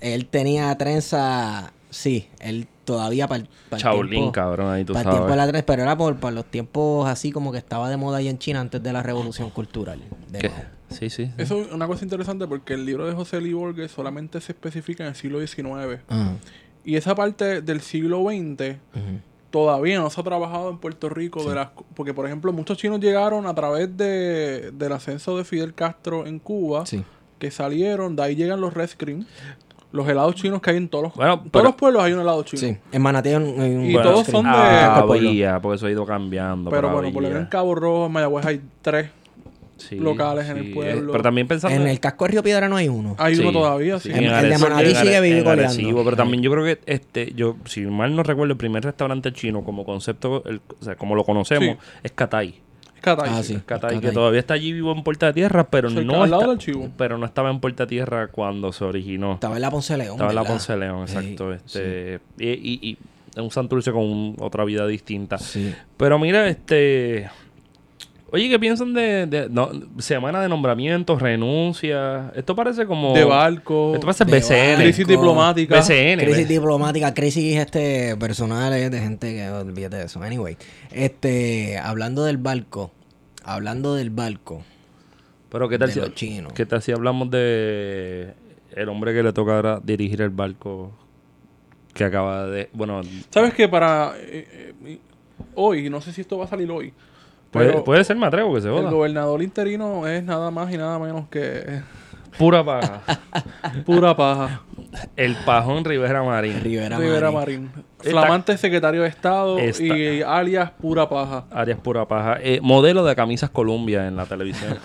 Él 0.00 0.26
tenía 0.26 0.76
trenza, 0.76 1.72
sí, 1.90 2.26
él 2.40 2.66
todavía 2.84 3.28
para 3.28 3.44
el 3.44 3.48
Chaolín, 3.76 4.32
cabrón, 4.32 4.72
ahí 4.72 4.84
tú 4.84 4.92
para 4.92 5.04
el 5.04 5.10
tiempo 5.10 5.26
de 5.28 5.30
sabes. 5.30 5.36
la 5.36 5.46
trenza, 5.46 5.66
pero 5.66 5.82
era 5.82 5.96
por, 5.96 6.16
para 6.16 6.34
los 6.34 6.46
tiempos 6.46 7.08
así 7.08 7.30
como 7.30 7.52
que 7.52 7.58
estaba 7.58 7.88
de 7.88 7.96
moda 7.96 8.18
ahí 8.18 8.26
en 8.26 8.38
China 8.38 8.58
antes 8.60 8.82
de 8.82 8.92
la 8.92 9.04
revolución 9.04 9.50
cultural. 9.50 10.00
de 10.28 10.38
¿Qué? 10.40 10.48
Mao. 10.48 10.58
Sí, 10.90 11.08
sí. 11.08 11.26
sí. 11.26 11.32
Eso 11.38 11.60
es 11.62 11.70
una 11.72 11.86
cosa 11.86 12.04
interesante 12.04 12.46
porque 12.48 12.74
el 12.74 12.84
libro 12.84 13.06
de 13.06 13.14
José 13.14 13.40
Lee 13.40 13.52
Borges 13.52 13.92
solamente 13.92 14.40
se 14.40 14.52
especifica 14.52 15.04
en 15.04 15.10
el 15.10 15.14
siglo 15.14 15.38
XIX. 15.46 16.00
Ajá, 16.08 16.32
Y 16.84 16.96
esa 16.96 17.14
parte 17.14 17.62
del 17.62 17.80
siglo 17.80 18.22
XX 18.24 18.76
todavía 19.50 19.98
no 20.00 20.08
se 20.10 20.20
ha 20.20 20.24
trabajado 20.24 20.70
en 20.70 20.78
Puerto 20.78 21.08
Rico. 21.08 21.44
De 21.48 21.54
las, 21.54 21.68
porque, 21.94 22.14
por 22.14 22.26
ejemplo, 22.26 22.52
muchos 22.52 22.78
chinos 22.78 23.00
llegaron 23.00 23.46
a 23.46 23.54
través 23.54 23.94
de, 23.96 24.70
del 24.72 24.92
ascenso 24.92 25.36
de 25.36 25.44
Fidel 25.44 25.74
Castro 25.74 26.26
en 26.26 26.38
Cuba, 26.38 26.86
Sí. 26.86 27.04
que 27.38 27.50
salieron, 27.50 28.16
de 28.16 28.22
ahí 28.22 28.34
llegan 28.34 28.60
los 28.60 28.72
Red 28.72 28.90
Cream, 28.96 29.26
los 29.92 30.08
helados 30.08 30.34
chinos 30.36 30.62
que 30.62 30.70
hay 30.70 30.78
en 30.78 30.88
todos 30.88 31.04
los, 31.04 31.14
Bueno, 31.14 31.36
todos 31.38 31.50
pero- 31.52 31.64
los 31.64 31.74
pueblos 31.74 32.02
hay 32.02 32.12
un 32.14 32.20
helado 32.20 32.42
chino. 32.44 32.60
Sí, 32.60 32.78
en 32.90 33.02
Manatí 33.02 33.28
hay 33.28 33.34
un, 33.34 33.60
hay 33.60 33.74
un- 33.74 33.84
Y 33.84 33.92
Bueno, 33.92 34.10
todos 34.10 34.26
son 34.26 34.44
de- 34.44 34.50
Ah, 34.52 35.02
pueblo. 35.06 35.28
Bahía, 35.28 35.60
porque 35.60 35.76
eso 35.76 35.86
ha 35.86 35.90
ido 35.90 36.06
cambiando. 36.06 36.70
Pero 36.70 36.82
pero 36.88 36.92
bueno, 36.94 37.12
por 37.12 37.22
ejemplo 37.22 37.40
en 37.42 37.46
Cabo 37.48 37.74
Rojo, 37.74 38.06
en 38.06 38.12
Mayagüez 38.12 38.46
hay 38.46 38.62
tres. 38.80 39.10
Sí, 39.88 39.96
locales 39.96 40.48
en 40.48 40.56
el 40.58 40.72
pueblo. 40.72 41.12
Pero 41.12 41.22
también 41.22 41.46
pensando... 41.48 41.76
En 41.80 41.86
el 41.86 42.00
casco 42.00 42.24
de 42.24 42.30
Río 42.32 42.42
Piedra 42.42 42.68
no 42.68 42.76
hay 42.76 42.88
uno. 42.88 43.14
Hay 43.18 43.36
Sí, 43.36 43.42
uno 43.42 43.52
todavía, 43.52 43.98
sí. 43.98 44.10
en 44.10 44.24
el 44.24 44.50
de 44.50 44.58
Manatí 44.58 44.94
sigue 44.94 45.16
Are- 45.16 45.20
vivo 45.20 45.36
y 45.36 45.38
en 45.38 45.44
coleando. 45.44 46.04
Pero 46.04 46.16
también 46.16 46.42
yo 46.42 46.50
creo 46.50 46.64
que, 46.64 46.80
este, 46.86 47.32
yo, 47.34 47.56
si 47.64 47.80
mal 47.82 48.14
no 48.16 48.22
recuerdo, 48.22 48.52
el 48.52 48.58
primer 48.58 48.84
restaurante 48.84 49.32
chino 49.32 49.64
como 49.64 49.84
concepto, 49.84 50.42
el- 50.46 50.60
o 50.80 50.84
sea, 50.84 50.94
como 50.96 51.14
lo 51.14 51.24
conocemos, 51.24 51.76
Sí. 51.80 51.90
es 52.04 52.12
Catay. 52.12 52.54
Catay, 53.00 53.30
Ah, 53.32 53.42
sí. 53.42 53.58
Catay, 53.66 53.98
que 53.98 54.12
todavía 54.12 54.38
está 54.38 54.54
allí 54.54 54.72
vivo 54.72 54.92
en 54.92 55.02
Puerta 55.02 55.26
de 55.26 55.32
Tierra, 55.32 55.64
pero 55.68 55.90
no 55.90 56.22
al 56.22 56.30
lado 56.30 56.52
está- 56.52 56.78
pero 56.96 57.18
no 57.18 57.26
estaba 57.26 57.50
en 57.50 57.58
Puerta 57.58 57.82
de 57.84 57.88
Tierra 57.88 58.28
cuando 58.28 58.72
se 58.72 58.84
originó. 58.84 59.32
Estaba 59.34 59.56
en 59.56 59.62
la 59.62 59.70
Ponce 59.72 59.96
León. 59.96 60.12
Estaba 60.12 60.30
en 60.30 60.36
la. 60.36 60.44
Ponce 60.44 60.76
León, 60.76 61.08
Sí, 61.08 61.16
exacto. 61.16 61.52
este, 61.52 62.20
y, 62.38 62.90
y, 62.90 62.98
un 63.40 63.50
Santurce 63.50 63.90
con 63.90 64.02
un- 64.02 64.36
otra 64.38 64.64
vida 64.64 64.86
distinta. 64.86 65.38
Sí. 65.38 65.74
Pero 65.96 66.16
mira, 66.20 66.46
este. 66.48 67.28
Oye, 68.34 68.48
¿qué 68.48 68.58
piensan 68.58 68.94
de, 68.94 69.26
de- 69.26 69.50
no, 69.50 69.70
semana 69.98 70.40
de 70.40 70.48
nombramientos, 70.48 71.20
renuncias? 71.20 72.32
Esto 72.34 72.56
parece 72.56 72.86
como. 72.86 73.12
De 73.12 73.24
barco. 73.24 73.92
Esto 73.94 74.06
parece 74.06 74.24
BCN. 74.24 74.82
Crisis 74.82 75.06
diplomática. 75.06 75.76
BCN. 75.80 76.18
Crisis 76.18 76.48
diplomática, 76.48 77.12
crisis 77.12 77.58
este 77.58 78.16
personales 78.16 78.90
de 78.90 79.00
gente 79.00 79.34
que 79.34 79.50
olvídate 79.50 79.96
de 79.96 80.04
eso. 80.06 80.22
Anyway, 80.22 80.56
este, 80.92 81.76
hablando 81.76 82.24
del 82.24 82.38
barco, 82.38 82.90
hablando 83.44 83.94
del 83.96 84.08
barco, 84.08 84.64
Pero 85.50 85.68
¿qué 85.68 85.78
tal, 85.78 85.88
de 85.88 85.94
si, 85.94 86.00
los 86.00 86.14
chinos. 86.14 86.54
¿qué 86.54 86.64
tal 86.64 86.80
si 86.80 86.92
hablamos 86.92 87.30
de 87.30 88.32
el 88.74 88.88
hombre 88.88 89.12
que 89.12 89.22
le 89.22 89.34
toca 89.34 89.56
ahora 89.56 89.78
dirigir 89.84 90.22
el 90.22 90.30
barco 90.30 90.90
que 91.92 92.04
acaba 92.04 92.46
de. 92.46 92.70
Bueno, 92.72 93.02
¿Sabes 93.28 93.52
que 93.52 93.68
para 93.68 94.14
eh, 94.16 94.72
eh, 94.86 94.98
hoy, 95.54 95.90
no 95.90 96.00
sé 96.00 96.14
si 96.14 96.22
esto 96.22 96.38
va 96.38 96.46
a 96.46 96.48
salir 96.48 96.70
hoy, 96.70 96.94
puede, 97.52 97.80
puede 97.82 98.04
ser, 98.04 98.16
me 98.16 98.26
atrevo 98.26 98.54
que 98.54 98.60
se 98.62 98.68
el 98.68 98.74
joda. 98.74 98.90
gobernador 98.90 99.42
interino 99.42 100.06
es 100.06 100.24
nada 100.24 100.50
más 100.50 100.72
y 100.72 100.76
nada 100.76 100.98
menos 100.98 101.28
que 101.28 101.80
Pura 102.38 102.64
paja. 102.64 103.02
pura 103.86 104.16
paja. 104.16 104.62
el 105.16 105.36
pajón 105.44 105.84
Rivera 105.84 106.22
Marín. 106.22 106.60
Rivera, 106.62 106.98
Rivera 106.98 107.30
Marín. 107.30 107.70
Flamante 107.98 108.56
secretario 108.58 109.02
de 109.02 109.08
Estado 109.08 109.58
Está- 109.58 109.82
y 109.96 110.22
alias 110.22 110.70
pura 110.72 111.08
paja. 111.08 111.44
Arias 111.50 111.78
pura 111.78 112.06
paja. 112.06 112.38
Eh, 112.42 112.58
modelo 112.62 113.04
de 113.04 113.14
camisas 113.14 113.50
Columbia 113.50 114.06
en 114.08 114.16
la 114.16 114.26
televisión. 114.26 114.76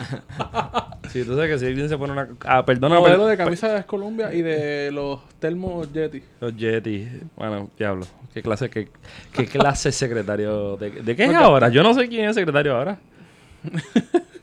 sí, 1.09 1.23
tú 1.23 1.35
sabes 1.35 1.49
que 1.51 1.59
si 1.59 1.65
alguien 1.65 1.89
se 1.89 1.97
pone 1.97 2.13
una. 2.13 2.27
Ah, 2.45 2.63
perdona, 2.65 2.99
Modelo 2.99 3.23
per- 3.25 3.31
de 3.31 3.37
camisa 3.43 3.73
de 3.73 3.83
Columbia 3.85 4.33
y 4.33 4.41
de 4.41 4.91
los 4.91 5.19
termos 5.39 5.91
Yeti. 5.91 6.21
Los 6.41 6.55
Yeti. 6.55 7.07
Bueno, 7.35 7.69
diablo. 7.77 8.05
¿Qué 8.33 8.43
clase, 8.43 8.69
qué, 8.69 8.89
qué 9.33 9.45
clase 9.47 9.91
secretario? 9.91 10.77
¿De, 10.77 10.91
de 10.91 11.15
qué 11.15 11.23
es 11.23 11.29
Porque- 11.29 11.43
ahora? 11.43 11.69
Yo 11.69 11.81
no 11.81 11.93
sé 11.95 12.07
quién 12.07 12.29
es 12.29 12.35
secretario 12.35 12.75
ahora. 12.77 12.99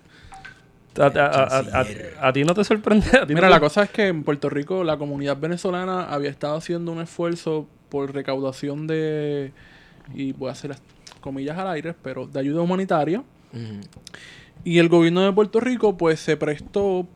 A, 0.98 1.06
a- 1.06 1.08
a- 1.08 1.58
a- 1.80 1.80
a- 1.80 2.28
a 2.28 2.32
ti 2.32 2.44
no 2.44 2.54
te 2.54 2.64
sorprende. 2.64 3.06
¿A 3.18 3.26
ti 3.26 3.34
Mira, 3.34 3.48
no 3.48 3.54
la 3.54 3.60
cosa 3.60 3.82
es 3.84 3.90
que 3.90 4.06
en 4.08 4.22
Puerto 4.24 4.48
Rico 4.48 4.84
la 4.84 4.96
comunidad 4.96 5.36
venezolana 5.36 6.04
había 6.04 6.30
estado 6.30 6.56
haciendo 6.56 6.92
un 6.92 7.00
esfuerzo 7.00 7.66
por 7.88 8.12
recaudación 8.14 8.86
de, 8.86 9.52
y 10.14 10.32
voy 10.32 10.48
a 10.48 10.52
hacer 10.52 10.70
las 10.70 10.82
comillas 11.20 11.56
al 11.58 11.68
aire, 11.68 11.94
pero 12.02 12.26
de 12.26 12.38
ayuda 12.40 12.60
humanitaria. 12.62 13.22
Y 14.66 14.78
el 14.78 14.88
gobierno 14.88 15.20
de 15.20 15.30
Puerto 15.32 15.60
Rico 15.60 15.96
pues 15.98 16.20
se 16.20 16.36
prestó 16.38 17.06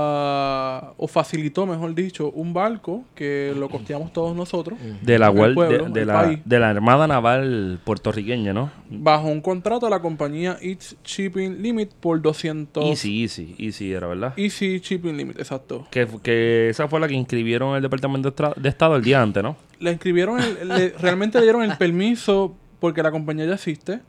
para, 0.00 0.92
o 0.96 1.06
facilitó, 1.06 1.66
mejor 1.66 1.94
dicho, 1.94 2.30
un 2.32 2.52
barco 2.52 3.04
que 3.14 3.54
lo 3.56 3.68
costeamos 3.68 4.12
todos 4.12 4.34
nosotros. 4.36 4.78
De 5.02 5.18
la, 5.18 5.32
pueblo, 5.32 5.88
de, 5.88 6.04
la, 6.04 6.40
de 6.44 6.58
la 6.58 6.70
Armada 6.70 7.06
Naval 7.06 7.78
puertorriqueña, 7.84 8.52
¿no? 8.52 8.70
Bajo 8.90 9.28
un 9.28 9.40
contrato 9.40 9.86
a 9.86 9.90
la 9.90 10.00
compañía 10.00 10.58
Eats 10.60 10.96
Shipping 11.04 11.62
Limit 11.62 11.92
por 11.94 12.20
200... 12.20 12.84
Easy, 12.84 13.22
easy, 13.22 13.54
easy 13.58 13.92
era, 13.92 14.06
¿verdad? 14.08 14.34
Easy 14.36 14.78
Shipping 14.80 15.16
Limit, 15.16 15.38
exacto. 15.38 15.86
Que, 15.90 16.06
que 16.22 16.68
esa 16.70 16.88
fue 16.88 16.98
la 17.00 17.08
que 17.08 17.14
inscribieron 17.14 17.76
el 17.76 17.82
Departamento 17.82 18.34
de 18.56 18.68
Estado 18.68 18.96
el 18.96 19.02
día 19.02 19.22
antes, 19.22 19.42
¿no? 19.42 19.56
Le 19.78 19.92
inscribieron, 19.92 20.40
el- 20.40 20.68
le- 20.68 20.88
realmente 21.00 21.38
le 21.38 21.44
dieron 21.44 21.62
el 21.62 21.76
permiso 21.76 22.54
porque 22.80 23.02
la 23.02 23.10
compañía 23.10 23.46
ya 23.46 23.54
existe. 23.54 24.00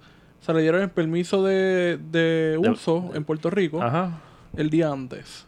Sea, 0.47 0.55
le 0.55 0.61
dieron 0.63 0.81
el 0.81 0.89
permiso 0.89 1.43
de, 1.43 1.97
de 2.11 2.57
De- 2.59 2.69
uso 2.69 3.11
en 3.13 3.23
Puerto 3.25 3.49
Rico 3.49 3.81
Ajá. 3.81 4.19
el 4.55 4.69
día 4.69 4.89
antes. 4.91 5.45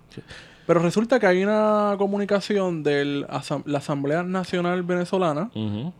Pero 0.67 0.81
resulta 0.81 1.19
que 1.19 1.25
hay 1.25 1.41
una 1.43 1.95
comunicación 1.97 2.83
de 2.83 3.25
la 3.65 3.77
Asamblea 3.77 4.21
Nacional 4.23 4.83
Venezolana, 4.83 5.49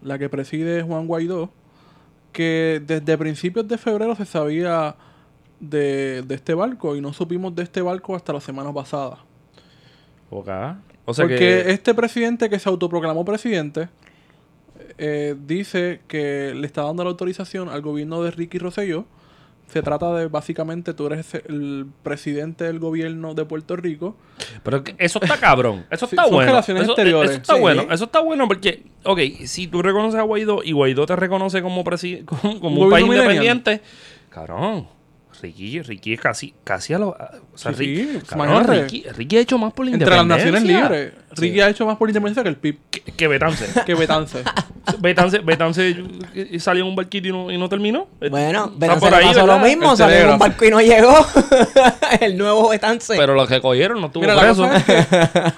la 0.03 0.20
que 0.20 0.29
preside 0.29 0.84
Juan 0.84 1.08
Guaidó, 1.08 1.50
que 2.32 2.82
desde 2.86 3.18
principios 3.18 3.68
de 3.68 3.77
febrero 3.79 4.15
se 4.15 4.25
sabía 4.25 4.96
de, 5.60 6.22
de 6.22 6.36
este 6.36 6.53
barco 6.53 6.96
y 6.96 7.01
no 7.01 7.12
supimos 7.13 7.56
de 7.56 7.63
este 7.63 7.82
barco 7.82 8.15
hasta 8.15 8.32
la 8.34 8.41
semana 8.41 8.72
pasada. 8.74 9.18
O 11.06 11.13
sea 11.13 11.24
Porque 11.25 11.38
que... 11.39 11.72
este 11.72 11.94
presidente 11.96 12.50
que 12.50 12.60
se 12.60 12.70
autoproclamó 12.70 13.25
presidente 13.25 13.89
eh, 15.00 15.36
dice 15.46 16.01
que 16.08 16.53
le 16.56 16.68
está 16.68 16.84
dando 16.84 17.03
la 17.03 17.10
autorización 17.10 17.70
al 17.70 17.82
gobierno 17.82 18.22
de 18.22 18.32
Ricky 18.32 18.58
Rosselló 18.60 19.06
se 19.72 19.84
trata 19.84 20.13
de 20.15 20.27
básicamente 20.27 20.94
tú 20.96 21.06
eres 21.08 21.36
el 21.36 21.86
presidente 22.01 22.63
del 22.63 22.79
gobierno 22.79 23.36
de 23.36 23.46
Puerto 23.46 23.75
Rico. 23.75 24.15
Pero 24.63 24.84
eso 24.98 25.20
está 25.22 25.38
cabrón. 25.39 25.86
Eso 25.91 26.06
está 26.06 26.25
bueno. 26.25 26.51
relaciones 26.51 26.84
eso, 26.84 26.94
exteriores. 26.94 27.32
eso 27.32 27.41
está 27.41 27.53
Sí. 27.56 27.60
bueno. 27.62 27.86
Eso 27.91 28.06
está 28.06 28.20
bueno 28.20 28.48
porque, 28.48 28.84
ok, 29.03 29.20
si 29.46 29.68
tú 29.68 29.82
reconoces 29.84 30.20
a 30.20 30.24
Guaidó 30.24 30.62
y 30.63 30.72
Guaidó 30.72 31.06
te 31.06 31.15
reconoce 31.15 31.62
como, 31.62 31.84
como, 32.25 32.60
como 32.60 32.82
un 32.82 32.89
país 32.89 33.06
millennial. 33.06 33.32
independiente, 33.32 33.82
cabrón. 34.29 34.88
Ricky, 35.41 35.81
Ricky 35.81 36.13
es 36.13 36.19
casi, 36.22 36.53
casi 36.63 36.93
a 36.93 37.00
lo. 37.00 37.10
O 37.10 37.58
sea, 37.58 37.74
Sí, 37.74 37.79
Ricky, 37.79 38.12
sí, 38.13 38.19
cabrón, 38.27 38.48
imagínate. 38.50 38.81
Ricky, 38.84 39.03
Ricky 39.15 39.38
ha 39.38 39.39
hecho 39.41 39.58
más 39.58 39.74
por 39.74 39.86
la 39.86 39.91
Entre 39.93 40.10
las 40.10 40.25
naciones 40.25 40.62
independencia 40.62 40.89
libres. 40.89 41.13
Ricky 41.31 41.62
ha 41.62 41.69
hecho 41.69 41.86
más 41.86 41.98
por 41.98 42.10
independencia 42.10 42.43
que 42.43 42.50
el 42.50 42.55
PIB. 42.58 42.77
Que, 42.89 43.01
que 43.01 43.27
Betance. 43.27 43.65
Que 43.86 43.96
Betance. 43.96 44.43
Betance, 45.00 45.39
Betance 45.39 45.96
eh, 46.34 46.60
salió 46.60 46.84
en 46.84 46.89
un 46.89 46.96
barquito 46.96 47.27
y 47.27 47.31
no, 47.31 47.51
y 47.51 47.58
no 47.58 47.69
terminó. 47.69 48.08
Bueno, 48.29 48.65
Está 48.65 48.77
Betance 48.77 49.00
por 49.05 49.13
ahí, 49.13 49.25
pasó 49.27 49.46
lo 49.46 49.60
mismo, 49.60 49.91
El 49.91 49.98
salió 49.98 50.17
en 50.17 50.29
un 50.31 50.39
barco 50.39 50.65
y 50.65 50.69
no 50.72 50.81
llegó. 50.81 51.13
el 52.22 52.38
nuevo 52.38 52.69
Betance. 52.69 53.15
Pero 53.15 53.36
los 53.36 53.48
que 53.48 53.62
cogieron 53.62 54.01
no 54.01 54.08
estuvo 54.08 54.22
Mira, 54.22 54.36
la 54.36 54.41
preso. 54.41 54.65
es 54.65 54.84
que 54.84 55.05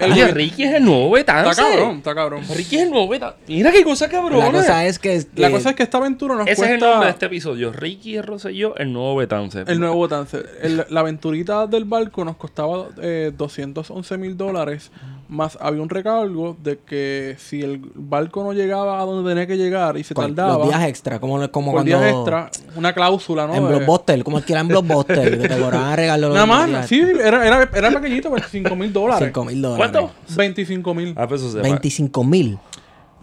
el 0.04 0.12
Oye, 0.12 0.28
Ricky 0.28 0.64
es 0.64 0.74
el 0.74 0.84
nuevo 0.84 1.10
Betance. 1.10 1.50
Está 1.50 1.62
cabrón, 1.62 1.96
está 1.98 2.14
cabrón. 2.14 2.44
Ricky 2.54 2.76
es 2.76 2.82
el 2.82 2.90
nuevo 2.90 3.08
Betance. 3.08 3.38
Mira 3.48 3.72
qué 3.72 3.82
cosa 3.84 4.08
cabrona. 4.08 4.44
la 4.46 4.52
cosa 4.52 4.86
es 4.86 4.98
que... 4.98 5.24
La 5.36 5.48
que- 5.48 5.54
cosa 5.54 5.70
es 5.70 5.76
que 5.76 5.82
esta 5.82 5.98
aventura 5.98 6.34
nos 6.34 6.46
Ese 6.46 6.64
es 6.64 6.70
el 6.72 6.80
nombre 6.80 7.06
de 7.06 7.12
este 7.12 7.26
episodio. 7.26 7.72
Ricky 7.72 8.20
Rosselló, 8.20 8.76
el 8.76 8.92
nuevo 8.92 9.16
Betance. 9.16 9.64
El 9.72 9.80
nuevo 9.80 10.02
Betance. 10.02 10.42
El- 10.62 10.84
la 10.88 11.00
aventurita 11.00 11.66
del 11.66 11.84
barco 11.84 12.24
nos 12.24 12.36
costaba 12.36 12.88
eh, 13.00 13.32
211 13.36 14.18
mil 14.18 14.36
dólares. 14.36 14.90
Más 15.28 15.56
había 15.60 15.80
un 15.80 15.88
recargo 15.88 16.56
de 16.62 16.78
que 16.80 17.36
si 17.38 17.62
el 17.62 17.80
barco 17.94 18.44
no 18.44 18.52
llegaba 18.52 19.00
a 19.00 19.04
donde 19.06 19.30
tenía 19.30 19.46
que 19.46 19.56
llegar 19.56 19.96
y 19.96 20.04
se 20.04 20.12
con 20.14 20.34
tardaba, 20.34 20.58
Los 20.58 20.68
días 20.68 20.84
extra, 20.88 21.18
como, 21.20 21.50
como 21.50 21.72
cuando... 21.72 21.88
días 21.98 22.12
extra, 22.12 22.50
una 22.76 22.92
cláusula, 22.92 23.46
¿no? 23.46 23.54
En 23.54 23.66
Blockbuster, 23.66 24.22
como 24.24 24.36
alquilar 24.36 24.60
en 24.62 24.68
Blockbuster, 24.68 25.38
que 25.40 25.48
te 25.48 25.58
cobraban 25.58 25.96
regalo. 25.96 26.34
Nada 26.34 26.44
más, 26.44 26.86
sí, 26.86 27.00
era, 27.00 27.46
era, 27.46 27.62
era 27.74 27.90
pequeñito, 27.92 28.30
25 28.30 28.76
mil 28.76 28.92
dólares. 28.92 29.24
5 29.32 29.44
mil 29.46 29.62
dólares. 29.62 29.90
¿Cuánto? 29.90 30.12
25 30.36 30.94
mil. 30.94 31.14
Ah, 31.16 31.26
pues 31.26 31.40
eso 31.40 31.52
se 31.52 31.60
25 31.60 32.24
mil. 32.24 32.58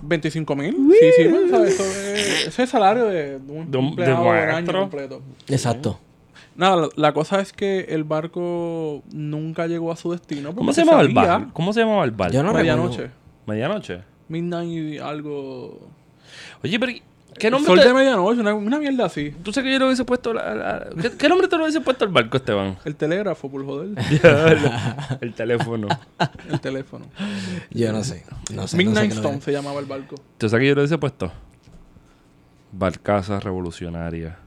25 0.02 0.56
mil. 0.56 0.76
Sí, 1.00 1.08
sí, 1.18 1.30
pues, 1.30 1.52
¿sabes? 1.52 1.74
Eso 1.74 1.84
es, 1.84 2.30
ese 2.40 2.48
es 2.48 2.60
el 2.60 2.68
salario 2.70 3.06
de, 3.06 3.38
de 3.40 3.52
un 3.52 3.70
De 3.70 3.78
un- 3.78 3.86
empleado 3.90 4.24
de 4.32 4.40
del 4.40 4.50
año 4.52 4.72
completo. 4.72 5.22
Exacto. 5.48 6.00
Nada, 6.60 6.90
la, 6.98 7.14
cosa 7.14 7.40
es 7.40 7.54
que 7.54 7.86
el 7.88 8.04
barco 8.04 9.02
nunca 9.14 9.66
llegó 9.68 9.94
a 9.94 9.96
su 9.96 10.12
destino. 10.12 10.54
¿Cómo 10.54 10.74
se 10.74 10.82
llamaba 10.84 11.02
el 11.04 11.14
sabía- 11.14 11.38
bar? 11.38 11.48
¿Cómo 11.54 11.72
se 11.72 11.80
llamaba 11.80 12.04
el 12.04 12.12
bar? 12.12 12.32
Yo 12.32 12.44
no 12.44 12.52
Medianoche. 12.54 13.04
recuerdo. 13.04 13.14
Medianoche. 13.46 14.02
Midnight 14.28 14.70
y 14.70 14.98
algo. 14.98 15.90
Oye, 16.62 16.78
pero 16.78 16.92
¿qué 17.40 17.50
nombre 17.50 17.68
Sol 17.68 17.80
te- 17.80 17.88
de 17.88 17.94
medianoche, 17.94 18.42
una, 18.42 18.54
una 18.54 18.78
mierda 18.78 19.06
así. 19.06 19.32
¿Tú 19.42 19.54
sabes 19.54 19.68
que 19.70 19.74
yo 19.74 19.80
le 19.80 19.86
hubiese 19.86 20.04
puesto 20.04 20.34
la- 20.34 20.54
la- 20.54 20.90
¿Qué, 21.02 21.12
qué 21.18 21.30
nombre 21.30 21.48
te 21.48 21.56
lo 21.56 21.64
hubiese 21.64 21.80
puesto 21.80 22.04
al 22.04 22.12
barco, 22.12 22.36
Esteban? 22.36 22.78
El 22.84 22.96
telégrafo, 22.98 23.50
por 23.50 23.66
joder. 23.66 23.92
el 25.22 25.34
teléfono. 25.34 25.88
El 26.50 26.60
teléfono. 26.60 27.06
Yo 27.72 27.94
no 27.94 28.04
sé. 28.04 28.26
No 28.54 28.68
sé. 28.68 28.76
Midnight 28.76 28.96
no 28.96 29.16
sé 29.16 29.22
qué 29.22 29.28
Stone 29.28 29.42
se 29.42 29.52
llamaba 29.54 29.80
el 29.80 29.86
barco. 29.86 30.16
¿Tú 30.38 30.50
sabes 30.50 30.64
que 30.64 30.68
yo 30.68 30.76
le 30.76 30.82
hubiese 30.82 30.98
puesto? 30.98 31.32
Barcaza 32.74 33.40
Revolucionaria. 33.40 34.38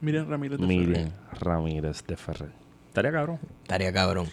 Miren 0.00 0.28
Ramírez 0.28 0.58
de 0.58 0.66
Ferrer. 0.66 0.78
Miriam 0.86 1.10
Ramírez 1.40 2.04
de 2.06 2.16
Ferrer. 2.16 2.50
Estaría 2.88 3.12
cabrón. 3.12 3.38
Estaría 3.62 3.92
cabrón. 3.92 4.26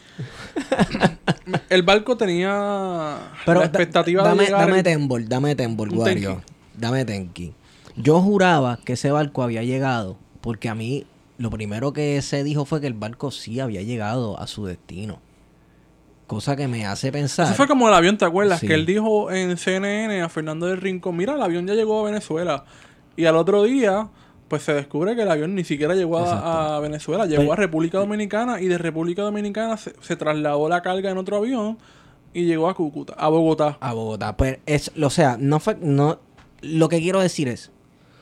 El 1.69 1.83
barco 1.83 2.15
tenía 2.17 3.17
Pero 3.45 3.59
la 3.59 3.59
da- 3.61 3.65
expectativa 3.67 4.23
dame, 4.23 4.43
de 4.43 4.45
llegar... 4.47 4.67
dame 4.67 4.83
tembol, 4.83 5.27
dame 5.27 5.55
tembol, 5.55 5.89
Wario. 5.89 6.29
tenki. 6.35 6.43
Dame 6.77 7.05
tenki. 7.05 7.53
Yo 7.95 8.21
juraba 8.21 8.79
que 8.83 8.93
ese 8.93 9.11
barco 9.11 9.43
había 9.43 9.63
llegado 9.63 10.17
porque 10.41 10.69
a 10.69 10.75
mí 10.75 11.05
lo 11.37 11.49
primero 11.49 11.93
que 11.93 12.21
se 12.21 12.43
dijo 12.43 12.65
fue 12.65 12.81
que 12.81 12.87
el 12.87 12.93
barco 12.93 13.31
sí 13.31 13.59
había 13.59 13.81
llegado 13.81 14.39
a 14.39 14.47
su 14.47 14.65
destino. 14.65 15.19
Cosa 16.27 16.55
que 16.55 16.67
me 16.67 16.85
hace 16.85 17.11
pensar. 17.11 17.47
Eso 17.47 17.55
fue 17.55 17.67
como 17.67 17.87
el 17.89 17.93
avión, 17.93 18.17
¿te 18.17 18.25
acuerdas? 18.25 18.59
Sí. 18.61 18.67
Que 18.67 18.73
él 18.75 18.85
dijo 18.85 19.29
en 19.29 19.57
CNN 19.57 20.21
a 20.21 20.29
Fernando 20.29 20.67
del 20.67 20.79
Rincón, 20.79 21.17
mira, 21.17 21.35
el 21.35 21.41
avión 21.41 21.67
ya 21.67 21.73
llegó 21.73 21.99
a 22.01 22.05
Venezuela. 22.09 22.63
Y 23.15 23.25
al 23.25 23.35
otro 23.35 23.63
día, 23.63 24.07
pues 24.47 24.63
se 24.63 24.73
descubre 24.73 25.15
que 25.15 25.23
el 25.23 25.31
avión 25.31 25.55
ni 25.55 25.63
siquiera 25.63 25.95
llegó 25.95 26.19
a, 26.19 26.75
a 26.75 26.79
Venezuela, 26.79 27.25
llegó 27.25 27.41
Pero- 27.43 27.53
a 27.53 27.55
República 27.55 27.97
Dominicana 27.99 28.61
y 28.61 28.67
de 28.67 28.77
República 28.77 29.21
Dominicana 29.23 29.77
se, 29.77 29.93
se 30.01 30.15
trasladó 30.15 30.69
la 30.69 30.81
carga 30.81 31.09
en 31.09 31.17
otro 31.17 31.37
avión 31.37 31.77
y 32.33 32.45
llegó 32.45 32.67
a 32.69 32.73
Cúcuta, 32.75 33.13
a 33.13 33.29
Bogotá. 33.29 33.77
a 33.79 33.93
Bogotá. 33.93 34.35
Pues 34.37 34.59
es, 34.65 34.91
o 35.01 35.09
sea, 35.09 35.37
no 35.39 35.59
fue, 35.59 35.77
no, 35.81 36.19
lo 36.61 36.89
que 36.89 36.99
quiero 36.99 37.19
decir 37.19 37.47
es, 37.47 37.71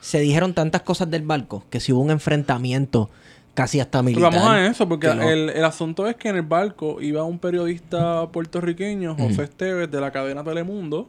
se 0.00 0.20
dijeron 0.20 0.52
tantas 0.54 0.82
cosas 0.82 1.10
del 1.10 1.22
barco 1.22 1.64
que 1.70 1.80
si 1.80 1.92
hubo 1.92 2.00
un 2.00 2.10
enfrentamiento 2.10 3.08
casi 3.54 3.80
hasta 3.80 4.02
Pues 4.02 4.16
militar. 4.16 4.32
vamos 4.32 4.48
a 4.48 4.66
eso, 4.66 4.88
porque 4.88 5.08
que 5.08 5.14
lo- 5.14 5.22
el, 5.28 5.50
el 5.50 5.64
asunto 5.64 6.06
es 6.06 6.16
que 6.16 6.28
en 6.30 6.36
el 6.36 6.42
barco 6.42 7.00
iba 7.02 7.22
un 7.24 7.38
periodista 7.38 8.26
puertorriqueño, 8.28 9.14
José 9.16 9.44
Esteves, 9.44 9.90
de 9.90 10.00
la 10.00 10.10
cadena 10.10 10.42
Telemundo. 10.42 11.08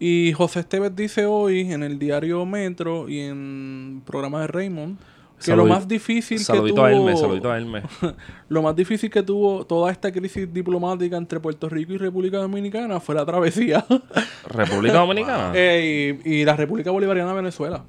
Y 0.00 0.32
José 0.32 0.60
Esteves 0.60 0.94
dice 0.94 1.26
hoy 1.26 1.72
en 1.72 1.82
el 1.82 1.98
diario 1.98 2.44
Metro 2.46 3.08
y 3.08 3.20
en 3.20 4.02
programa 4.06 4.42
de 4.42 4.46
Raymond 4.46 4.98
que 5.44 5.54
lo 5.54 5.66
más 5.66 5.86
difícil 5.86 6.38
que 6.38 6.44
Saludito 6.44 6.76
tuvo 6.76 6.84
a 6.84 6.92
Hermes, 6.92 7.20
saludito 7.20 7.50
a 7.50 7.56
Hermes. 7.58 7.84
lo 8.48 8.62
más 8.62 8.74
difícil 8.74 9.10
que 9.10 9.22
tuvo 9.22 9.64
toda 9.64 9.90
esta 9.90 10.10
crisis 10.10 10.52
diplomática 10.52 11.16
entre 11.16 11.38
Puerto 11.40 11.68
Rico 11.68 11.92
y 11.92 11.98
República 11.98 12.38
Dominicana 12.38 12.98
fue 13.00 13.14
la 13.14 13.24
travesía 13.24 13.84
República 14.48 14.98
Dominicana. 14.98 15.52
Eh, 15.54 16.20
y, 16.24 16.40
y 16.40 16.44
la 16.44 16.56
República 16.56 16.90
Bolivariana 16.90 17.30
de 17.30 17.36
Venezuela. 17.36 17.84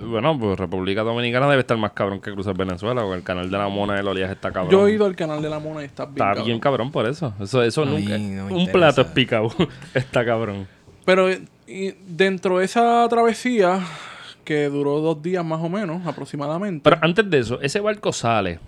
Bueno, 0.00 0.38
pues 0.38 0.58
República 0.58 1.02
Dominicana 1.02 1.48
debe 1.48 1.60
estar 1.60 1.76
más 1.76 1.92
cabrón 1.92 2.20
que 2.20 2.32
cruzar 2.32 2.56
Venezuela, 2.56 3.02
porque 3.02 3.18
el 3.18 3.22
canal 3.22 3.50
de 3.50 3.58
la 3.58 3.68
mona 3.68 3.94
del 3.94 4.08
oleaje 4.08 4.32
está 4.32 4.50
cabrón. 4.50 4.70
Yo 4.70 4.88
he 4.88 4.92
ido 4.92 5.04
al 5.04 5.14
canal 5.14 5.42
de 5.42 5.50
la 5.50 5.58
Mona 5.58 5.82
y 5.82 5.84
está 5.84 6.04
bien. 6.04 6.14
Está 6.14 6.24
cabrón. 6.24 6.46
bien 6.46 6.60
cabrón 6.60 6.90
por 6.90 7.06
eso. 7.06 7.34
Eso, 7.40 7.62
eso 7.62 7.84
nunca. 7.84 8.16
no 8.18 8.46
un 8.46 8.58
interesa. 8.58 8.72
plato 8.72 9.00
es 9.02 9.06
picado. 9.08 9.50
está 9.94 10.24
cabrón. 10.24 10.66
Pero 11.04 11.28
y 11.66 11.94
dentro 12.06 12.58
de 12.58 12.64
esa 12.64 13.06
travesía, 13.08 13.80
que 14.44 14.68
duró 14.68 15.00
dos 15.00 15.22
días 15.22 15.44
más 15.44 15.60
o 15.62 15.68
menos, 15.68 16.06
aproximadamente. 16.06 16.82
Pero 16.82 16.98
antes 17.02 17.28
de 17.28 17.38
eso, 17.38 17.60
ese 17.60 17.80
barco 17.80 18.12
sale 18.12 18.58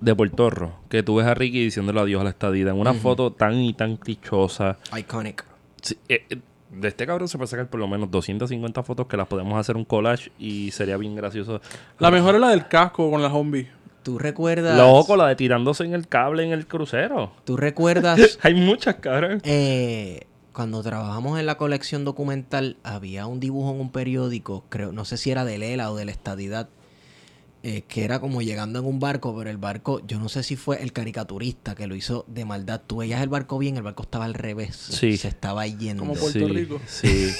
de 0.00 0.14
Puerto 0.14 0.50
Rico, 0.50 0.78
que 0.88 1.02
tú 1.02 1.16
ves 1.16 1.26
a 1.26 1.34
Ricky 1.34 1.64
diciéndole 1.64 2.00
adiós 2.00 2.20
a 2.20 2.24
la 2.24 2.30
estadía 2.30 2.70
en 2.70 2.78
una 2.78 2.94
foto 2.94 3.32
tan 3.32 3.54
y 3.56 3.74
tan 3.74 3.96
clichosa. 3.96 4.78
Iconic. 4.96 5.44
Sí, 5.82 5.98
eh, 6.08 6.24
eh, 6.30 6.38
de 6.70 6.88
este 6.88 7.06
cabrón 7.06 7.28
se 7.28 7.36
puede 7.36 7.48
sacar 7.48 7.68
por 7.68 7.78
lo 7.78 7.86
menos 7.86 8.10
250 8.10 8.82
fotos 8.82 9.06
que 9.06 9.16
las 9.16 9.26
podemos 9.28 9.58
hacer 9.58 9.76
un 9.76 9.84
collage 9.84 10.32
y 10.38 10.70
sería 10.70 10.96
bien 10.96 11.14
gracioso. 11.14 11.60
la 11.98 12.10
mejor 12.10 12.34
es 12.36 12.40
la 12.40 12.48
del 12.50 12.66
casco 12.68 13.10
con 13.10 13.22
la 13.22 13.30
zombie. 13.30 13.68
¿Tú 14.02 14.18
recuerdas? 14.18 14.76
Loco, 14.76 15.16
la 15.16 15.28
de 15.28 15.36
tirándose 15.36 15.84
en 15.84 15.94
el 15.94 16.08
cable 16.08 16.44
en 16.44 16.52
el 16.52 16.66
crucero. 16.66 17.32
¿Tú 17.44 17.56
recuerdas 17.56 18.38
Hay 18.42 18.54
muchas, 18.54 18.96
cabrón. 18.96 19.40
eh, 19.44 20.26
cuando 20.54 20.82
trabajamos 20.82 21.38
en 21.38 21.46
la 21.46 21.56
colección 21.58 22.04
documental 22.04 22.76
había 22.84 23.26
un 23.26 23.40
dibujo 23.40 23.72
en 23.74 23.80
un 23.80 23.90
periódico, 23.90 24.64
creo, 24.70 24.92
no 24.92 25.04
sé 25.04 25.16
si 25.18 25.30
era 25.30 25.44
de 25.44 25.58
Lela 25.58 25.90
o 25.90 25.96
de 25.96 26.04
la 26.06 26.12
Estadidad, 26.12 26.68
eh, 27.64 27.82
que 27.88 28.04
era 28.04 28.20
como 28.20 28.42
llegando 28.42 28.78
en 28.78 28.84
un 28.84 29.00
barco, 29.00 29.34
pero 29.36 29.48
el 29.50 29.56
barco, 29.56 30.00
yo 30.06 30.18
no 30.18 30.28
sé 30.28 30.42
si 30.42 30.54
fue 30.54 30.82
el 30.82 30.92
caricaturista 30.92 31.74
que 31.74 31.86
lo 31.86 31.94
hizo 31.96 32.24
de 32.28 32.44
maldad. 32.44 32.82
Tú 32.86 32.98
veías 32.98 33.22
el 33.22 33.30
barco 33.30 33.58
bien, 33.58 33.76
el 33.78 33.82
barco 33.82 34.02
estaba 34.02 34.26
al 34.26 34.34
revés. 34.34 34.76
Sí. 34.76 35.16
Se 35.16 35.28
estaba 35.28 35.66
yendo. 35.66 36.02
Como 36.02 36.12
Puerto 36.14 36.38
sí, 36.38 36.44
Rico. 36.46 36.80
Sí. 36.86 37.30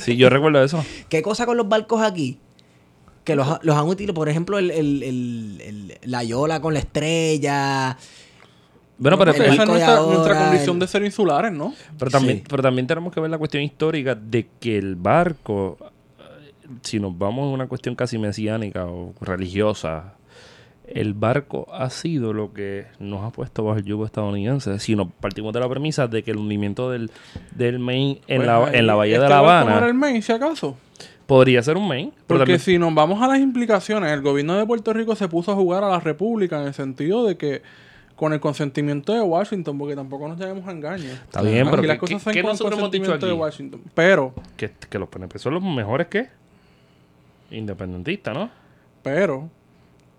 sí, 0.00 0.16
yo 0.16 0.28
recuerdo 0.28 0.62
eso. 0.62 0.84
¿Qué 1.08 1.22
cosa 1.22 1.46
con 1.46 1.56
los 1.56 1.68
barcos 1.68 2.02
aquí? 2.02 2.38
Que 3.24 3.34
los, 3.34 3.48
ha- 3.48 3.60
los 3.62 3.76
han 3.76 3.86
utilizado, 3.86 4.14
por 4.14 4.28
ejemplo, 4.28 4.58
el, 4.58 4.70
el- 4.70 5.02
el- 5.02 5.60
el- 5.62 5.98
la 6.10 6.22
yola 6.22 6.60
con 6.60 6.74
la 6.74 6.80
estrella. 6.80 7.96
Bueno, 9.02 9.18
pero, 9.18 9.32
Esa 9.32 9.44
es 9.44 9.68
nuestra, 9.68 9.96
condición 10.44 10.76
el- 10.76 10.80
de 10.80 10.86
ser 10.86 11.04
insulares, 11.04 11.50
¿no? 11.52 11.74
pero 11.98 12.10
también, 12.10 12.38
Sí. 12.38 12.44
pero 12.48 12.62
también 12.62 12.86
tenemos 12.86 13.12
que 13.12 13.20
ver 13.20 13.30
la 13.30 13.38
cuestión 13.38 13.62
histórica 13.62 14.14
de 14.14 14.46
que 14.60 14.78
el 14.78 14.94
barco, 14.96 15.76
si 16.82 17.00
nos 17.00 17.16
vamos 17.18 17.50
a 17.50 17.54
una 17.54 17.66
cuestión 17.66 17.94
casi 17.96 18.16
mesiánica 18.18 18.86
o 18.86 19.12
religiosa, 19.20 20.14
el 20.86 21.14
barco 21.14 21.66
ha 21.72 21.90
sido 21.90 22.32
lo 22.32 22.52
que 22.52 22.86
nos 23.00 23.24
ha 23.24 23.30
puesto 23.30 23.64
bajo 23.64 23.78
el 23.78 23.84
yugo 23.84 24.04
estadounidense. 24.04 24.78
Si 24.78 24.94
nos 24.94 25.08
partimos 25.12 25.52
de 25.52 25.60
la 25.60 25.68
premisa 25.68 26.06
de 26.06 26.22
que 26.22 26.30
el 26.32 26.36
hundimiento 26.36 26.90
del, 26.90 27.10
del 27.56 27.78
Maine 27.78 28.20
en, 28.28 28.36
Pues, 28.38 28.46
la, 28.46 28.70
en 28.72 28.86
la 28.86 28.92
ahí, 28.94 28.98
bahía 28.98 29.20
de 29.20 29.28
La 29.28 29.36
No 29.38 29.42
era 29.48 29.60
Habana 29.62 29.86
el 29.86 29.94
Maine, 29.94 30.22
si 30.22 30.32
acaso. 30.32 30.76
podría 31.26 31.62
ser 31.62 31.76
un 31.76 31.88
Maine. 31.88 32.12
Porque 32.26 32.40
también- 32.40 32.58
si 32.60 32.78
nos 32.78 32.94
vamos 32.94 33.22
a 33.22 33.26
las 33.28 33.38
implicaciones, 33.40 34.12
el 34.12 34.20
gobierno 34.22 34.54
de 34.56 34.66
Puerto 34.66 34.92
Rico 34.92 35.16
se 35.16 35.28
puso 35.28 35.52
a 35.52 35.54
jugar 35.54 35.82
a 35.82 35.88
la 35.88 35.98
República 36.00 36.60
en 36.60 36.68
el 36.68 36.74
sentido 36.74 37.26
de 37.26 37.36
que 37.36 37.62
con 38.22 38.32
el 38.32 38.38
consentimiento 38.38 39.12
de 39.12 39.20
Washington, 39.20 39.76
porque 39.76 39.96
tampoco 39.96 40.28
nos 40.28 40.38
llevemos 40.38 40.68
a 40.68 40.70
engaños. 40.70 41.10
Está 41.24 41.42
bien, 41.42 41.68
pero 41.68 41.82
las 41.82 41.98
¿qué- 41.98 42.14
cosas 42.14 42.32
qué 42.32 42.40
con 42.40 42.52
nosotros 42.52 42.78
hemos 42.78 42.92
dicho 42.92 43.18
de? 43.18 43.32
Washington. 43.32 43.82
Pero, 43.96 44.32
que, 44.56 44.70
que 44.88 44.96
los 44.96 45.08
PNP 45.08 45.40
son 45.40 45.54
los 45.54 45.62
mejores 45.64 46.06
que 46.06 46.28
independentistas, 47.50 48.32
¿no? 48.32 48.48
pero, 49.02 49.50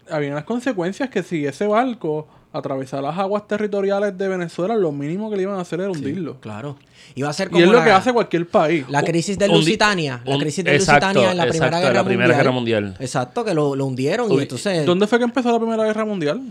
había 0.09 0.31
unas 0.31 0.43
consecuencias 0.43 1.09
que 1.09 1.23
si 1.23 1.45
ese 1.45 1.65
barco 1.65 2.27
atravesar 2.51 3.01
las 3.01 3.17
aguas 3.17 3.47
territoriales 3.47 4.17
de 4.17 4.27
Venezuela, 4.27 4.75
lo 4.75 4.91
mínimo 4.91 5.29
que 5.29 5.37
le 5.37 5.43
iban 5.43 5.55
a 5.57 5.61
hacer 5.61 5.79
era 5.79 5.89
hundirlo. 5.89 6.41
Claro. 6.41 6.75
Iba 7.15 7.29
a 7.29 7.33
ser 7.33 7.47
como 7.47 7.61
Y 7.61 7.63
es 7.63 7.69
lo 7.69 7.81
que 7.85 7.89
hace 7.89 8.11
cualquier 8.11 8.49
país. 8.49 8.83
la 8.89 9.01
crisis 9.01 9.39
de 9.39 9.47
Lusitania. 9.47 10.19
La 10.25 10.37
crisis 10.37 10.65
de 10.65 10.75
exacto, 10.75 11.05
Lusitania 11.07 11.31
en 11.31 11.37
la 11.37 11.43
Primera 11.45 11.67
exacto, 11.67 11.87
Guerra 11.87 11.99
la 12.01 12.03
Primera 12.03 12.27
Mundial. 12.27 12.37
Guerra 12.37 12.51
Mundial. 12.51 12.97
Exacto, 12.99 13.45
que 13.45 13.53
lo, 13.53 13.77
lo 13.77 13.85
hundieron 13.85 14.29
y 14.29 14.39
entonces... 14.39 14.85
¿Dónde 14.85 15.07
fue 15.07 15.19
que 15.19 15.23
empezó 15.23 15.53
la 15.53 15.57
Primera 15.57 15.85
Guerra 15.85 16.03
Mundial? 16.03 16.41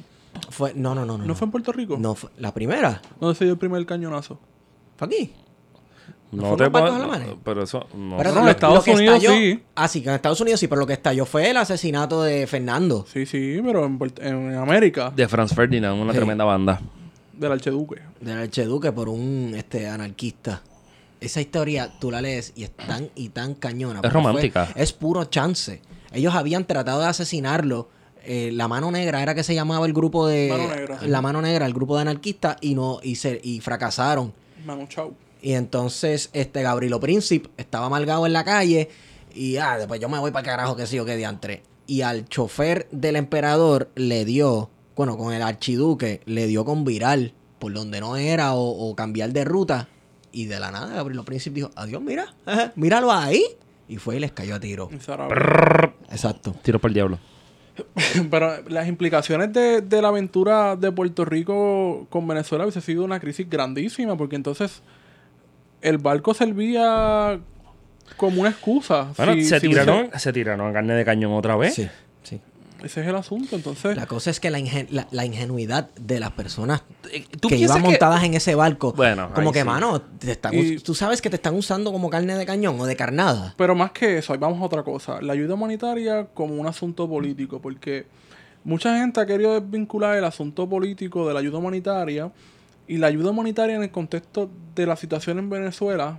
Fue, 0.52 0.72
no, 0.74 0.94
no, 0.94 1.04
no, 1.04 1.18
no. 1.18 1.24
¿No 1.24 1.34
fue 1.34 1.46
en 1.46 1.50
Puerto 1.50 1.72
Rico? 1.72 1.96
No, 1.98 2.14
fue- 2.14 2.30
la 2.38 2.52
primera. 2.54 3.00
¿Dónde 3.20 3.34
se 3.36 3.44
dio 3.44 3.54
el 3.54 3.58
primer 3.58 3.84
cañonazo? 3.86 4.38
¿Fue 4.96 5.06
aquí? 5.06 5.32
No 6.30 6.42
fueron 6.48 6.58
te 6.58 6.70
puedo- 6.70 6.98
no, 6.98 7.38
Pero 7.44 7.62
eso. 7.62 7.86
No 7.94 8.16
Pero 8.16 8.32
no, 8.32 8.38
en 8.40 8.44
lo- 8.46 8.50
Estados 8.50 8.86
Unidos 8.86 9.16
estalló- 9.22 9.34
sí. 9.36 9.62
Ah, 9.74 9.86
sí, 9.88 10.00
que 10.02 10.08
en 10.08 10.14
Estados 10.14 10.40
Unidos 10.40 10.60
sí, 10.60 10.66
pero 10.68 10.80
lo 10.80 10.86
que 10.86 10.94
estalló 10.94 11.26
fue 11.26 11.50
el 11.50 11.56
asesinato 11.58 12.22
de 12.22 12.46
Fernando. 12.46 13.04
Sí, 13.12 13.26
sí, 13.26 13.60
pero 13.62 13.84
en, 13.84 13.98
en 14.20 14.54
América, 14.56 15.12
De 15.14 15.28
Franz 15.28 15.54
Ferdinand, 15.54 16.00
una 16.00 16.12
Sí. 16.12 16.18
tremenda 16.18 16.44
banda. 16.44 16.80
del 17.32 17.50
Archeduque. 17.52 18.00
Del 18.20 18.38
archeduque 18.38 18.92
por 18.92 19.08
un 19.08 19.52
este 19.56 19.88
anarquista. 19.88 20.62
Esa 21.20 21.40
historia 21.40 21.90
tú 21.98 22.10
la 22.10 22.20
lees 22.22 22.52
y 22.54 22.62
es 22.64 22.70
tan 22.76 23.08
y 23.16 23.30
tan 23.30 23.54
cañona. 23.54 24.00
porque 24.00 24.14
romántica. 24.14 24.66
fue- 24.66 24.82
es 24.82 24.92
puro 24.92 25.24
chance. 25.24 25.82
Ellos 26.12 26.34
habían 26.34 26.66
tratado 26.66 27.00
de 27.00 27.06
asesinarlo. 27.06 27.88
Eh, 28.24 28.50
la 28.52 28.68
mano 28.68 28.90
negra 28.90 29.22
era 29.22 29.34
que 29.34 29.42
se 29.42 29.54
llamaba 29.54 29.86
el 29.86 29.92
grupo 29.92 30.26
de 30.26 30.48
Mano 30.48 30.74
Negra. 30.74 30.98
la 31.02 31.22
mano 31.22 31.42
negra, 31.42 31.66
el 31.66 31.74
grupo 31.74 31.96
de 31.96 32.02
anarquistas 32.02 32.56
y 32.60 32.74
no 32.74 33.00
y 33.02 33.16
se 33.16 33.40
y 33.42 33.60
fracasaron. 33.60 34.32
Manu 34.64 34.86
Chao. 34.86 35.14
Y 35.40 35.54
entonces 35.54 36.30
este 36.32 36.62
Gabrielo 36.62 37.00
Príncipe 37.00 37.50
estaba 37.56 37.86
amargado 37.86 38.26
en 38.26 38.32
la 38.32 38.44
calle 38.44 38.88
y 39.34 39.56
ah, 39.56 39.76
después 39.78 40.00
yo 40.00 40.08
me 40.08 40.18
voy 40.18 40.30
para 40.30 40.40
el 40.40 40.46
carajo 40.46 40.76
que 40.76 40.86
sí 40.86 40.98
o 40.98 41.04
que 41.04 41.16
diantre. 41.16 41.62
Y 41.86 42.02
al 42.02 42.28
chofer 42.28 42.86
del 42.92 43.16
emperador 43.16 43.90
le 43.96 44.24
dio, 44.24 44.70
bueno, 44.94 45.16
con 45.16 45.34
el 45.34 45.42
archiduque, 45.42 46.20
le 46.26 46.46
dio 46.46 46.64
con 46.64 46.84
viral 46.84 47.34
por 47.58 47.72
donde 47.72 48.00
no 48.00 48.16
era 48.16 48.54
o, 48.54 48.88
o 48.88 48.94
cambiar 48.94 49.32
de 49.32 49.44
ruta. 49.44 49.88
Y 50.30 50.46
de 50.46 50.60
la 50.60 50.70
nada 50.70 50.94
Gabrielo 50.94 51.24
Príncipe 51.24 51.56
dijo, 51.56 51.70
adiós, 51.74 52.00
mira, 52.00 52.34
míralo 52.76 53.12
ahí. 53.12 53.42
Y 53.88 53.96
fue 53.96 54.16
y 54.16 54.20
les 54.20 54.32
cayó 54.32 54.54
a 54.54 54.60
tiro. 54.60 54.88
Exacto. 56.10 56.54
Tiro 56.62 56.78
para 56.78 56.90
el 56.90 56.94
diablo. 56.94 57.18
Pero 58.30 58.62
las 58.68 58.86
implicaciones 58.88 59.52
de, 59.52 59.80
de 59.80 60.02
la 60.02 60.08
aventura 60.08 60.76
de 60.76 60.92
Puerto 60.92 61.24
Rico 61.24 62.06
con 62.10 62.26
Venezuela 62.28 62.64
hubiese 62.64 62.80
sido 62.80 63.04
una 63.04 63.18
crisis 63.20 63.48
grandísima, 63.48 64.16
porque 64.16 64.36
entonces 64.36 64.82
el 65.80 65.98
barco 65.98 66.34
servía 66.34 67.38
como 68.16 68.40
una 68.42 68.50
excusa. 68.50 69.08
Bueno, 69.16 69.32
Si- 69.34 69.44
se, 69.44 69.60
si 69.60 69.68
tiraron, 69.68 70.10
se 70.16 70.32
tiraron 70.32 70.68
a 70.68 70.72
carne 70.72 70.94
de 70.94 71.04
cañón 71.04 71.32
otra 71.32 71.56
vez. 71.56 71.74
Sí, 71.74 71.88
ese 72.84 73.00
es 73.02 73.06
el 73.06 73.14
asunto. 73.16 73.56
Entonces, 73.56 73.96
La 73.96 74.06
cosa 74.06 74.30
es 74.30 74.40
que 74.40 74.50
la, 74.50 74.58
ingen- 74.58 74.88
la, 74.90 75.06
la 75.10 75.24
ingenuidad 75.24 75.90
de 75.94 76.20
las 76.20 76.30
personas 76.32 76.82
Eh, 77.12 77.24
¿Tú 77.40 77.48
que 77.48 77.56
iban 77.56 77.80
montadas 77.82 78.22
en 78.24 78.34
ese 78.34 78.54
barco, 78.54 78.92
Bueno, 78.92 79.30
como 79.34 79.52
que, 79.52 79.60
sí. 79.60 79.66
mano, 79.66 80.00
te 80.00 80.32
están 80.32 80.54
Y- 80.54 80.76
tú 80.78 80.94
sabes 80.94 81.20
que 81.22 81.30
te 81.30 81.36
están 81.36 81.54
usando 81.54 81.92
como 81.92 82.10
carne 82.10 82.34
de 82.36 82.46
cañón 82.46 82.78
o 82.80 82.86
de 82.86 82.96
carnada. 82.96 83.54
Pero 83.56 83.74
más 83.74 83.92
que 83.92 84.18
eso, 84.18 84.32
ahí 84.32 84.38
vamos 84.38 84.60
a 84.60 84.64
otra 84.64 84.82
cosa. 84.82 85.20
La 85.22 85.32
ayuda 85.32 85.54
humanitaria 85.54 86.26
como 86.34 86.54
un 86.54 86.66
asunto 86.66 87.08
político, 87.08 87.60
porque 87.60 88.06
mucha 88.64 88.96
gente 88.98 89.20
ha 89.20 89.26
querido 89.26 89.58
desvincular 89.60 90.16
el 90.16 90.24
asunto 90.24 90.68
político 90.68 91.26
de 91.26 91.34
la 91.34 91.40
ayuda 91.40 91.58
humanitaria 91.58 92.30
y 92.88 92.96
la 92.98 93.06
ayuda 93.08 93.30
humanitaria 93.30 93.76
en 93.76 93.82
el 93.82 93.90
contexto 93.90 94.50
de 94.74 94.86
la 94.86 94.96
situación 94.96 95.38
en 95.38 95.48
Venezuela 95.50 96.18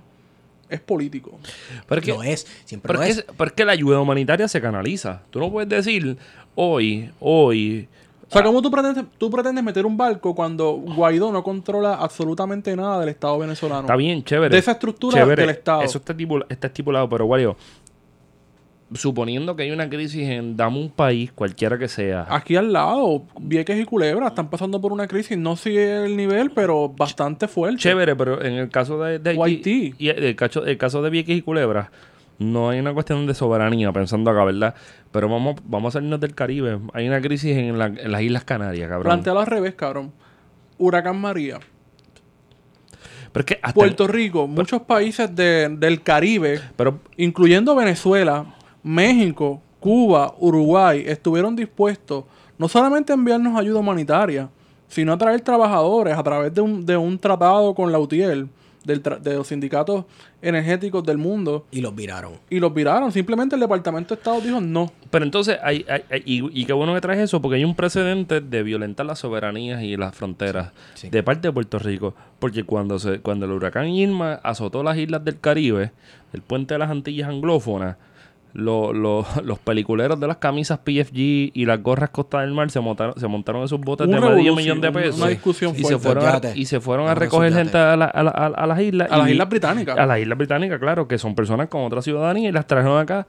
es 0.70 0.80
político. 0.80 1.38
Porque, 1.86 2.10
lo 2.12 2.22
es, 2.22 2.46
siempre 2.64 2.94
lo 2.94 3.02
es. 3.02 3.24
porque 3.36 3.64
la 3.66 3.72
ayuda 3.72 4.00
humanitaria 4.00 4.48
se 4.48 4.60
canaliza. 4.62 5.20
Tú 5.30 5.38
no 5.38 5.50
puedes 5.50 5.68
decir 5.68 6.16
hoy, 6.54 7.10
hoy. 7.20 7.88
O 8.28 8.32
sea, 8.34 8.42
¿cómo 8.42 8.60
tú 8.62 8.70
pretendes, 8.70 9.04
tú 9.18 9.30
pretendes 9.30 9.62
meter 9.62 9.86
un 9.86 9.96
barco 9.96 10.34
cuando 10.34 10.72
Guaidó 10.72 11.30
no 11.30 11.42
controla 11.44 11.94
absolutamente 11.94 12.74
nada 12.74 12.98
del 13.00 13.10
Estado 13.10 13.38
venezolano? 13.38 13.82
Está 13.82 13.96
bien, 13.96 14.24
chévere. 14.24 14.52
De 14.52 14.58
esa 14.58 14.72
estructura 14.72 15.18
Chévere, 15.18 15.42
del 15.42 15.50
Estado. 15.50 15.82
Eso 15.82 15.98
está, 15.98 16.14
estipula- 16.14 16.46
está 16.48 16.66
estipulado, 16.66 17.08
pero 17.08 17.26
Wario, 17.26 17.56
suponiendo 18.94 19.56
que 19.56 19.64
hay 19.64 19.70
una 19.70 19.88
crisis 19.88 20.28
en 20.28 20.56
dame 20.56 20.78
un 20.78 20.90
país, 20.90 21.32
cualquiera 21.32 21.78
que 21.78 21.88
sea. 21.88 22.26
Aquí 22.28 22.54
al 22.56 22.72
lado, 22.72 23.22
Vieques 23.40 23.80
y 23.80 23.84
Culebra 23.84 24.28
están 24.28 24.48
pasando 24.50 24.80
por 24.80 24.92
una 24.92 25.06
crisis, 25.08 25.36
no 25.38 25.56
sigue 25.56 26.04
el 26.04 26.16
nivel, 26.16 26.50
pero 26.50 26.88
bastante 26.88 27.48
fuerte. 27.48 27.78
Chévere, 27.78 28.14
pero 28.16 28.42
en 28.42 28.54
el 28.54 28.68
caso 28.68 29.00
de, 29.02 29.18
de 29.18 29.30
Haití. 29.42 29.94
y 29.98 30.08
el 30.08 30.36
caso, 30.36 30.64
el 30.64 30.76
caso 30.78 31.02
de 31.02 31.10
Vieques 31.10 31.36
y 31.36 31.42
Culebra, 31.42 31.90
no 32.38 32.70
hay 32.70 32.80
una 32.80 32.92
cuestión 32.92 33.26
de 33.26 33.34
soberanía, 33.34 33.92
pensando 33.92 34.30
acá, 34.30 34.44
¿verdad? 34.44 34.74
Pero 35.12 35.28
vamos, 35.28 35.56
vamos 35.64 35.94
a 35.94 35.98
salirnos 35.98 36.20
del 36.20 36.34
Caribe. 36.34 36.78
Hay 36.92 37.06
una 37.06 37.20
crisis 37.20 37.56
en, 37.56 37.78
la- 37.78 37.86
en 37.86 38.10
las 38.12 38.22
Islas 38.22 38.44
Canarias, 38.44 38.88
cabrón. 38.88 39.04
Plantealo 39.04 39.40
al 39.40 39.46
revés, 39.46 39.74
cabrón. 39.74 40.12
Huracán 40.78 41.20
María. 41.20 41.60
Pero 43.32 43.40
es 43.40 43.46
que 43.46 43.54
hasta 43.62 43.72
Puerto 43.74 44.06
Rico, 44.06 44.46
muchos 44.46 44.82
países 44.82 45.34
de- 45.34 45.68
del 45.78 46.02
Caribe, 46.02 46.60
pero 46.76 47.00
incluyendo 47.16 47.74
Venezuela, 47.74 48.46
México, 48.82 49.60
Cuba, 49.80 50.34
Uruguay, 50.38 51.04
estuvieron 51.06 51.56
dispuestos 51.56 52.24
no 52.58 52.68
solamente 52.68 53.12
a 53.12 53.16
enviarnos 53.16 53.58
ayuda 53.58 53.80
humanitaria, 53.80 54.48
sino 54.86 55.12
a 55.12 55.18
traer 55.18 55.40
trabajadores 55.40 56.16
a 56.16 56.22
través 56.22 56.54
de 56.54 56.60
un, 56.60 56.86
de 56.86 56.96
un 56.96 57.18
tratado 57.18 57.74
con 57.74 57.90
la 57.90 57.98
UTIEL, 57.98 58.48
del 58.84 59.02
tra- 59.02 59.18
de 59.18 59.34
los 59.34 59.48
sindicatos 59.48 60.04
energéticos 60.42 61.02
del 61.04 61.18
mundo, 61.18 61.66
Y 61.70 61.80
los 61.80 61.94
viraron. 61.94 62.34
y 62.50 62.60
los 62.60 62.72
viraron. 62.74 63.10
Simplemente 63.12 63.54
el 63.56 63.60
Departamento 63.60 64.14
de 64.14 64.18
Estado 64.20 64.40
dijo 64.40 64.60
no. 64.60 64.92
Pero 65.10 65.24
entonces, 65.24 65.58
hay, 65.62 65.84
hay- 65.88 66.04
hay- 66.10 66.22
y, 66.24 66.60
y 66.60 66.64
qué 66.66 66.72
bueno 66.72 66.94
que 66.94 67.00
traes 67.00 67.20
eso, 67.20 67.40
porque 67.40 67.56
hay 67.56 67.64
un 67.64 67.74
precedente 67.74 68.40
de 68.40 68.62
violentar 68.62 69.06
las 69.06 69.18
soberanías 69.20 69.82
y 69.82 69.96
las 69.96 70.14
fronteras 70.14 70.72
Sí, 70.94 71.06
sí. 71.06 71.08
de 71.10 71.22
parte 71.22 71.48
de 71.48 71.52
Puerto 71.52 71.78
Rico. 71.78 72.14
Porque 72.38 72.64
cuando 72.64 72.98
se 72.98 73.20
cuando 73.20 73.46
el 73.46 73.52
huracán 73.52 73.88
Irma 73.88 74.34
azotó 74.42 74.82
las 74.82 74.96
islas 74.98 75.24
del 75.24 75.40
Caribe, 75.40 75.92
el 76.32 76.42
puente 76.42 76.74
de 76.74 76.78
las 76.78 76.90
Antillas 76.90 77.28
anglófonas, 77.28 77.96
lo- 78.54 78.92
lo- 78.92 79.26
los 79.44 79.58
peliculeros 79.58 80.18
de 80.18 80.26
las 80.26 80.38
camisas 80.38 80.78
PFG 80.78 81.50
y 81.54 81.64
las 81.66 81.82
gorras 81.82 82.10
Costa 82.10 82.40
del 82.40 82.52
Mar 82.52 82.70
se 82.70 82.80
montaron, 82.80 83.14
se 83.18 83.26
montaron 83.28 83.62
esos 83.64 83.80
botes 83.80 84.08
de 84.08 84.18
medio 84.20 84.54
millón 84.56 84.80
de 84.80 84.90
pesos. 84.92 85.18
una 85.18 85.28
discusión 85.28 85.74
y 85.76 85.84
se 85.84 85.98
fuerte. 85.98 86.20
fueron 86.22 86.46
a, 86.46 86.56
y 86.56 86.64
se 86.64 86.80
fueron 86.80 87.08
a 87.08 87.14
recoger 87.14 87.52
gente 87.52 87.76
a, 87.76 87.96
la- 87.96 88.04
a 88.06 88.22
la- 88.22 88.30
a- 88.30 88.66
las 88.66 88.80
islas. 88.80 89.10
A 89.10 89.18
las 89.18 89.28
Islas 89.30 89.48
Británicas. 89.48 89.98
a 89.98 90.06
las 90.06 90.18
Islas 90.20 90.38
Británicas, 90.38 90.78
claro, 90.80 91.06
que 91.06 91.18
son 91.18 91.34
personas 91.34 91.68
con 91.68 91.82
otra 91.82 92.00
ciudadanía 92.00 92.48
y 92.48 92.52
las 92.52 92.66
trajeron 92.66 92.98
acá 92.98 93.26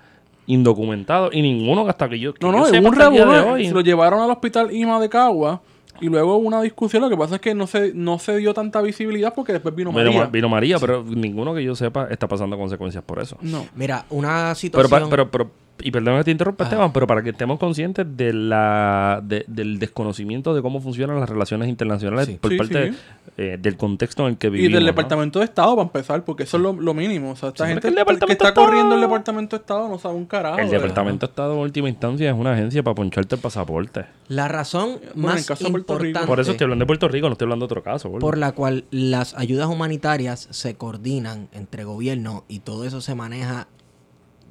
indocumentados. 0.47 1.33
Y 1.33 1.41
ninguno 1.41 1.87
hasta 1.87 2.07
que 2.07 2.19
yo. 2.19 2.33
que 2.33 2.45
No, 2.45 2.51
yo 2.53 2.59
no, 2.59 2.65
sepa 2.65 2.79
hubo 2.81 2.87
un 2.89 2.95
revuelo. 2.95 3.51
hoy. 3.53 3.65
Se 3.67 3.73
lo 3.73 3.81
llevaron 3.81 4.21
al 4.21 4.29
hospital 4.31 4.71
IMA 4.71 4.99
de 4.99 5.09
Cagua 5.09 5.61
y 6.01 6.07
luego 6.07 6.37
hubo 6.37 6.47
una 6.47 6.61
discusión. 6.61 7.01
Lo 7.01 7.09
que 7.09 7.17
pasa 7.17 7.35
es 7.35 7.41
que 7.41 7.53
no 7.55 7.67
se, 7.67 7.93
no 7.93 8.19
se 8.19 8.37
dio 8.37 8.53
tanta 8.53 8.81
visibilidad 8.81 9.33
porque 9.33 9.53
después 9.53 9.73
vino 9.75 9.91
Vino, 9.91 10.03
María. 10.03 10.19
Ma- 10.21 10.25
vino 10.27 10.49
María, 10.49 10.79
pero 10.79 11.03
ninguno 11.03 11.53
que 11.55 11.63
yo 11.63 11.75
sepa 11.75 12.07
está 12.09 12.27
pasando 12.27 12.57
consecuencias 12.57 13.03
por 13.03 13.19
eso. 13.19 13.37
No. 13.41 13.65
Mira, 13.75 14.05
una 14.09 14.53
Pero, 14.53 14.55
situación... 14.55 15.03
pa- 15.03 15.09
pero, 15.09 15.31
pero, 15.31 15.51
y 15.81 15.91
perdón 15.91 16.17
que 16.19 16.23
te 16.23 16.31
interrumpa, 16.31 16.63
Ajá. 16.63 16.73
Esteban, 16.73 16.93
pero 16.93 17.05
para 17.05 17.21
que 17.21 17.31
estemos 17.31 17.59
conscientes 17.59 18.05
de 18.15 18.31
la, 18.33 19.21
de- 19.23 19.43
del 19.47 19.77
desconocimiento 19.77 20.55
de 20.55 20.61
cómo 20.61 20.79
funcionan 20.79 21.19
las 21.19 21.29
relaciones 21.29 21.67
internacionales 21.67 22.27
Sí. 22.27 22.37
por 22.39 22.51
Sí, 22.51 22.57
parte 22.57 22.91
sí. 22.93 22.97
eh, 23.37 23.57
del 23.61 23.75
contexto 23.75 24.23
en 24.23 24.29
el 24.29 24.37
que 24.37 24.47
Y 24.47 24.51
vivimos. 24.51 24.73
del 24.73 24.83
¿no? 24.83 24.87
Departamento 24.87 25.39
de 25.39 25.45
Estado, 25.45 25.75
para 25.75 25.85
empezar, 25.87 26.23
porque 26.23 26.43
eso 26.43 26.57
es 26.57 26.63
lo, 26.63 26.71
lo 26.73 26.93
mínimo. 26.93 27.31
O 27.31 27.35
sea, 27.35 27.49
esta 27.49 27.65
Sí, 27.65 27.71
gente 27.73 27.87
el 27.89 27.95
que 27.95 28.01
está 28.31 28.47
Estado- 28.49 28.53
corriendo 28.53 28.95
el 28.95 29.01
Departamento 29.01 29.57
de 29.57 29.61
Estado 29.61 29.87
no 29.89 29.99
sabe 29.99 30.15
un 30.15 30.25
carajo. 30.25 30.59
El 30.59 30.69
de 30.69 30.75
Departamento 30.77 31.25
de 31.27 31.29
Estado 31.31 31.53
en 31.53 31.59
última 31.59 31.89
instancia 31.89 32.29
es 32.29 32.35
una 32.35 32.53
agencia 32.53 32.81
para 32.81 32.95
poncharte 32.95 33.35
el 33.35 33.41
pasaporte. 33.41 34.05
La 34.29 34.47
razón 34.47 34.99
Bueno, 35.13 35.33
más 35.35 35.45
caso 35.45 35.67
importante 35.67 36.13
Por 36.25 36.39
eso 36.39 36.51
estoy 36.51 36.65
hablando 36.65 36.83
de 36.83 36.87
Puerto 36.87 37.07
Rico, 37.09 37.27
no 37.27 37.33
estoy 37.33 37.45
hablando 37.45 37.65
de 37.67 37.71
otro 37.73 37.83
caso. 37.83 38.09
gordo. 38.09 38.21
por 38.21 38.37
la 38.37 38.53
cual 38.53 38.85
las 38.91 39.33
ayudas 39.35 39.67
humanitarias 39.67 40.47
se 40.51 40.75
coordinan 40.75 41.49
entre 41.51 41.83
gobiernos 41.83 42.43
y 42.47 42.59
todo 42.59 42.85
eso 42.85 43.01
se 43.01 43.13
maneja 43.13 43.67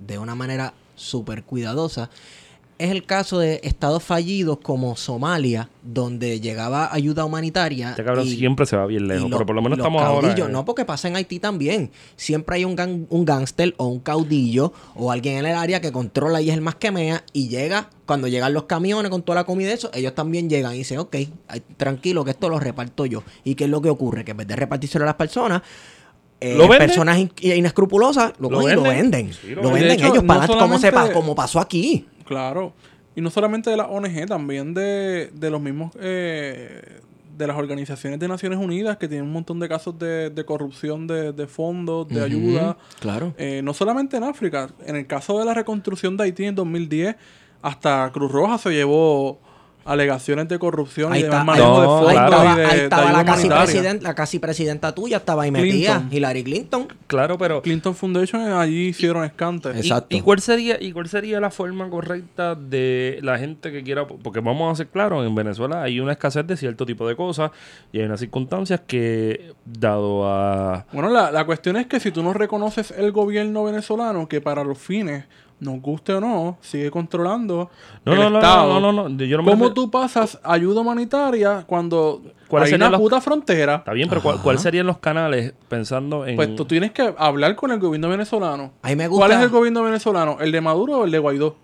de 0.07 0.19
una 0.19 0.35
manera 0.35 0.75
súper 0.95 1.45
cuidadosa. 1.45 2.11
Es 2.77 2.91
el 2.91 3.05
caso 3.07 3.39
de 3.39 3.61
estados 3.63 4.03
fallidos 4.03 4.59
como 4.61 4.97
Somalia, 4.97 5.69
donde 5.85 6.41
llegaba 6.41 6.93
ayuda 6.93 7.25
humanitaria. 7.25 7.91
Este 7.91 8.03
cabrón 8.03 8.27
y- 8.27 8.35
siempre 8.35 8.67
se 8.67 8.77
va 8.77 8.85
bien 8.87 9.07
lejos, 9.07 9.29
pero 9.31 9.47
por 9.47 9.55
lo 9.55 9.63
menos 9.63 9.79
los 9.79 9.87
estamos 9.87 10.03
ahora. 10.03 10.33
eh, 10.37 10.45
No, 10.51 10.65
porque 10.65 10.85
pasa 10.85 11.07
en 11.07 11.15
Haití 11.15 11.39
también. 11.39 11.93
Siempre 12.17 12.57
hay 12.57 12.65
un, 12.65 12.75
gang, 12.75 13.07
un 13.11 13.25
gángster 13.25 13.75
o 13.77 13.87
un 13.87 14.01
caudillo 14.01 14.73
o 14.97 15.13
alguien 15.13 15.37
en 15.39 15.47
el 15.47 15.55
área 15.55 15.81
que 15.81 15.93
controla 15.93 16.43
y 16.43 16.49
es 16.51 16.55
el 16.57 16.63
más 16.63 16.75
que 16.75 16.91
mea 16.91 17.23
y 17.33 17.47
llega, 17.47 17.91
cuando 18.07 18.27
llegan 18.27 18.53
los 18.53 18.65
camiones 18.65 19.09
con 19.09 19.23
toda 19.23 19.37
la 19.37 19.45
comida 19.45 19.71
y 19.71 19.75
eso, 19.75 19.91
ellos 19.95 20.17
también 20.17 20.51
llegan 20.51 20.75
y 20.75 20.79
dicen, 20.79 20.99
ok, 20.99 21.15
tranquilo 21.77 22.25
que 22.25 22.33
esto 22.33 22.49
lo 22.49 22.59
reparto 22.59 23.07
yo. 23.07 23.23
¿Y 23.45 23.55
qué 23.55 23.65
es 23.65 23.71
lo 23.71 23.81
que 23.83 23.89
ocurre? 23.89 24.25
Que 24.25 24.33
en 24.33 24.39
vez 24.39 24.49
de 24.49 24.57
repartírselo 24.57 25.05
a 25.05 25.07
las 25.07 25.15
personas, 25.15 25.63
eh, 26.53 26.55
¿Lo 26.57 26.69
venden? 26.69 26.89
personas 26.89 27.19
in- 27.19 27.33
inescrupulosas 27.41 28.33
lo, 28.39 28.51
¿Lo 28.51 28.63
y 28.69 28.75
lo 28.75 28.83
venden? 28.83 29.13
venden. 29.13 29.33
Sí, 29.33 29.49
lo 29.55 29.63
lo 29.63 29.71
venden. 29.71 29.73
venden 29.89 29.99
hecho, 29.99 30.07
ellos 30.13 30.23
no 30.23 30.27
para 30.27 30.47
como, 30.47 30.79
se 30.79 30.93
como 31.13 31.35
pasó 31.35 31.61
aquí. 31.61 32.07
Claro. 32.27 32.73
Y 33.17 33.21
no 33.21 33.31
solamente 33.31 33.71
de 33.71 33.77
la 33.77 33.87
ONG, 33.87 34.27
también 34.27 34.75
de, 34.75 35.31
de 35.33 35.51
los 35.51 35.61
mismos. 35.61 35.93
eh, 36.01 37.01
de 37.37 37.49
las 37.49 37.57
organizaciones 37.57 38.21
de 38.21 38.29
Naciones 38.29 38.61
Unidas 38.61 38.97
que 38.97 39.09
tienen 39.09 39.27
un 39.27 39.33
montón 39.33 39.59
de 39.59 39.69
casos 39.69 39.99
de, 39.99 40.31
de 40.31 40.45
corrupción 40.45 41.09
de, 41.09 41.33
de 41.33 41.47
fondos, 41.49 42.07
de 42.07 42.23
ayuda. 42.23 42.77
Claro. 43.01 43.35
Eh, 43.37 43.61
no 43.65 43.75
solamente 43.75 44.17
en 44.17 44.23
África. 44.23 44.69
En 44.87 44.95
el 44.95 45.09
caso 45.09 45.37
de 45.41 45.45
la 45.45 45.53
reconstrucción 45.53 46.17
de 46.17 46.23
Haití 46.23 46.45
en 46.45 46.55
2010, 46.55 47.17
hasta 47.61 48.09
Cruz 48.13 48.31
Roja 48.31 48.57
se 48.59 48.71
llevó 48.71 49.41
alegaciones 49.85 50.49
de 50.49 50.59
corrupción 50.59 51.13
Ahí, 51.13 51.21
y 51.21 51.23
de 51.23 51.29
está, 51.29 51.45
mal 51.45 51.57
ahí, 51.57 51.63
manejo 51.63 51.83
No, 51.85 52.07
de 52.07 52.11
ahí 52.11 52.17
fondos 52.17 52.31
claro. 52.31 52.37
estaba, 52.37 52.53
y 52.55 52.57
de, 52.59 52.67
ahí 52.67 52.81
estaba 52.81 53.13
la, 53.13 53.25
casi 53.25 53.49
president- 53.49 54.03
la 54.03 54.15
casi 54.15 54.39
presidenta 54.39 54.95
tuya, 54.95 55.17
estaba 55.19 55.43
ahí 55.45 55.51
metida. 55.51 55.95
Clinton. 55.99 56.09
Hillary 56.17 56.45
Clinton. 56.45 56.89
Claro, 57.07 57.39
pero... 57.39 57.63
Clinton 57.63 57.95
Foundation 57.95 58.43
eh, 58.43 58.53
allí 58.53 58.89
hicieron 58.89 59.25
escantes. 59.25 59.77
¿Y- 59.77 59.81
Exacto. 59.81 60.17
¿Y, 60.17 60.21
cuál 60.23 60.41
sería 60.41 60.77
y 60.81 60.93
cuál 60.93 61.09
sería 61.09 61.41
la 61.41 61.51
forma 61.51 61.89
correcta 61.91 62.55
de 62.55 63.19
la 63.23 63.39
gente 63.39 63.71
que 63.73 63.83
quiera 63.83 64.07
porque 64.07 64.41
vamos 64.41 64.73
a 64.73 64.77
ser 64.77 64.89
claros 64.89 65.27
en 65.27 65.35
Venezuela 65.35 65.83
hay 65.83 66.01
una 66.01 66.13
escasez 66.13 66.47
de 66.47 66.57
cierto 66.57 66.87
tipo 66.87 67.07
de 67.07 67.17
cosas 67.17 67.51
y 67.93 67.99
hay 68.01 68.05
unas 68.07 68.21
circunstancias 68.21 68.81
que 68.87 69.53
dado 69.65 70.27
a 70.29 70.87
Bueno, 70.93 71.09
la, 71.11 71.31
la 71.31 71.45
cuestión 71.45 71.77
es 71.77 71.87
que 71.87 72.01
si 72.01 72.11
tú 72.11 72.23
no 72.23 72.33
reconoces 72.33 72.91
el 72.93 73.13
gobierno 73.13 73.65
venezolano, 73.65 74.29
que 74.29 74.41
para 74.41 74.65
los 74.65 74.79
fines, 74.79 75.25
nos 75.65 75.81
guste 75.81 76.13
o 76.13 76.21
no, 76.21 76.59
sigue 76.61 76.91
controlando 76.91 77.71
no 78.05 78.13
el 78.13 78.19
no, 78.19 78.31
no 78.31 78.37
Estado. 78.39 78.81
no 78.81 78.93
no 78.93 79.09
no 79.09 79.25
yo 79.25 79.37
no 79.39 79.43
me 79.43 79.51
¿Cómo 79.51 79.73
tú 79.73 79.91
pasas 79.91 80.39
ayuda 80.45 80.83
humanitaria 80.83 81.65
cuando 81.67 82.23
¿Cuáles 82.49 82.69
hay 82.69 82.75
una 82.77 82.91
los- 82.91 83.01
puta 83.01 83.21
frontera? 83.21 83.77
está 83.77 83.93
bien 83.93 84.09
pero 84.09 84.23
¿cuál, 84.23 84.41
cuál 84.43 84.59
serían 84.59 84.87
los 84.87 84.99
canales 84.99 85.55
pensando 85.69 86.27
en 86.27 86.37
Pues 86.37 86.55
tú 86.55 86.65
tienes 86.67 86.93
que 86.93 87.15
hablar 87.19 87.57
con 87.57 87.73
el 87.73 87.81
gobierno 87.81 88.09
venezolano. 88.11 88.73
A 88.83 88.89
mí 88.89 88.97
me 88.97 89.09
gusta. 89.09 89.27
¿Cuál 89.27 89.39
es 89.39 89.45
el 89.45 89.51
gobierno 89.51 89.83
venezolano? 89.83 90.37
¿El 90.41 90.53
de 90.53 90.61
Maduro 90.61 90.99
o 91.01 91.05
el 91.05 91.11
de 91.11 91.19
Guaidó? 91.19 91.57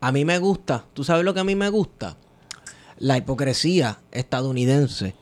A 0.00 0.12
mí 0.12 0.24
me 0.24 0.38
gusta. 0.38 0.84
¿Tú 0.94 1.02
sabes 1.02 1.24
lo 1.24 1.34
que 1.34 1.40
a 1.40 1.44
mí 1.44 1.54
me 1.56 1.68
gusta? 1.70 2.16
La 2.98 3.16
hipocresía 3.16 3.98
estadounidense 4.12 5.14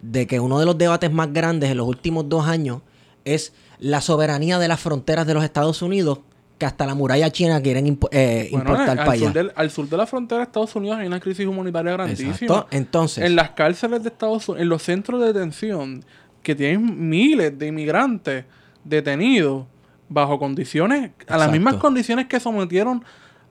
de 0.00 0.26
que 0.26 0.38
uno 0.40 0.58
de 0.58 0.66
los 0.66 0.76
debates 0.78 1.10
más 1.10 1.32
grandes 1.32 1.70
en 1.70 1.78
los 1.78 1.86
últimos 1.88 2.28
dos 2.28 2.46
años 2.46 2.82
es 3.24 3.52
la 3.78 4.00
soberanía 4.00 4.58
de 4.58 4.68
las 4.68 4.80
fronteras 4.80 5.26
de 5.26 5.34
los 5.34 5.44
Estados 5.44 5.82
Unidos 5.82 6.20
que 6.58 6.64
hasta 6.64 6.86
la 6.86 6.94
muralla 6.94 7.30
china 7.30 7.60
quieren 7.60 7.84
impo- 7.86 8.08
eh, 8.12 8.48
Bueno, 8.50 8.70
importar 8.70 8.90
al, 8.90 8.96
para 8.98 9.12
allá. 9.12 9.24
sur 9.26 9.32
del- 9.34 9.52
al 9.56 9.70
sur 9.70 9.88
de 9.90 9.96
la 9.98 10.06
frontera 10.06 10.38
de 10.38 10.44
Estados 10.44 10.74
Unidos 10.74 10.96
hay 10.98 11.06
una 11.06 11.20
crisis 11.20 11.46
humanitaria 11.46 11.92
grandísima. 11.92 12.30
Exacto. 12.32 12.66
Entonces, 12.70 13.24
En 13.24 13.36
las 13.36 13.50
cárceles 13.50 14.02
de 14.02 14.08
Estados 14.08 14.48
Unidos, 14.48 14.62
en 14.62 14.68
los 14.70 14.82
centros 14.82 15.20
de 15.20 15.26
detención, 15.34 16.02
que 16.42 16.54
tienen 16.54 17.08
miles 17.10 17.58
de 17.58 17.66
inmigrantes 17.66 18.44
detenidos 18.84 19.66
bajo 20.08 20.38
condiciones, 20.38 21.10
a 21.26 21.32
las 21.32 21.48
Exacto. 21.48 21.52
mismas 21.52 21.74
condiciones 21.74 22.26
que 22.26 22.38
sometieron 22.40 23.04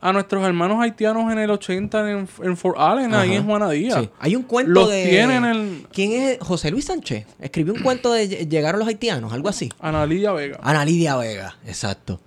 a 0.07 0.13
nuestros 0.13 0.43
hermanos 0.45 0.81
haitianos 0.81 1.31
en 1.31 1.39
el 1.39 1.49
80 1.49 2.11
en, 2.11 2.27
en 2.43 2.57
Fort 2.57 2.77
Allen, 2.79 3.13
ahí 3.13 3.29
Ajá. 3.31 3.37
en 3.39 3.45
Juana 3.45 3.69
Díaz. 3.69 4.01
sí. 4.03 4.09
hay 4.19 4.35
un 4.35 4.43
cuento 4.43 4.71
Los 4.71 4.89
de... 4.89 5.07
tienen 5.07 5.45
en 5.45 5.87
¿Quién 5.91 6.11
es? 6.13 6.37
José 6.41 6.69
Luis 6.71 6.85
Sánchez. 6.85 7.25
Escribió 7.39 7.73
un 7.73 7.81
cuento 7.81 8.11
de 8.13 8.29
ll- 8.29 8.49
Llegaron 8.49 8.79
los 8.79 8.87
haitianos, 8.87 9.33
algo 9.33 9.49
así. 9.49 9.71
Ana 9.79 10.05
Lidia 10.05 10.31
Vega. 10.31 10.59
Ana 10.61 10.85
Lidia 10.85 11.15
Vega, 11.17 11.57
exacto. 11.65 12.19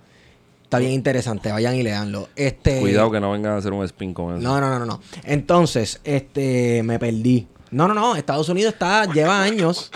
Está 0.64 0.79
bien 0.79 0.93
interesante, 0.93 1.51
vayan 1.51 1.75
y 1.77 1.83
leanlo. 1.83 2.29
Este, 2.37 2.81
cuidado 2.81 3.11
que 3.11 3.21
no 3.21 3.31
vengan 3.33 3.53
a 3.53 3.57
hacer 3.57 3.73
un 3.73 3.83
spin 3.85 4.12
con 4.12 4.35
eso 4.37 4.43
No, 4.43 4.61
no, 4.61 4.69
no, 4.69 4.79
no, 4.81 4.85
no. 4.87 5.01
Entonces, 5.25 6.01
este, 6.05 6.83
me 6.83 6.99
perdí. 6.99 7.47
No, 7.71 7.88
no, 7.88 7.95
no. 7.95 8.17
Estados 8.17 8.49
Unidos 8.51 8.75
está, 8.75 9.11
lleva 9.12 9.41
años 9.43 9.91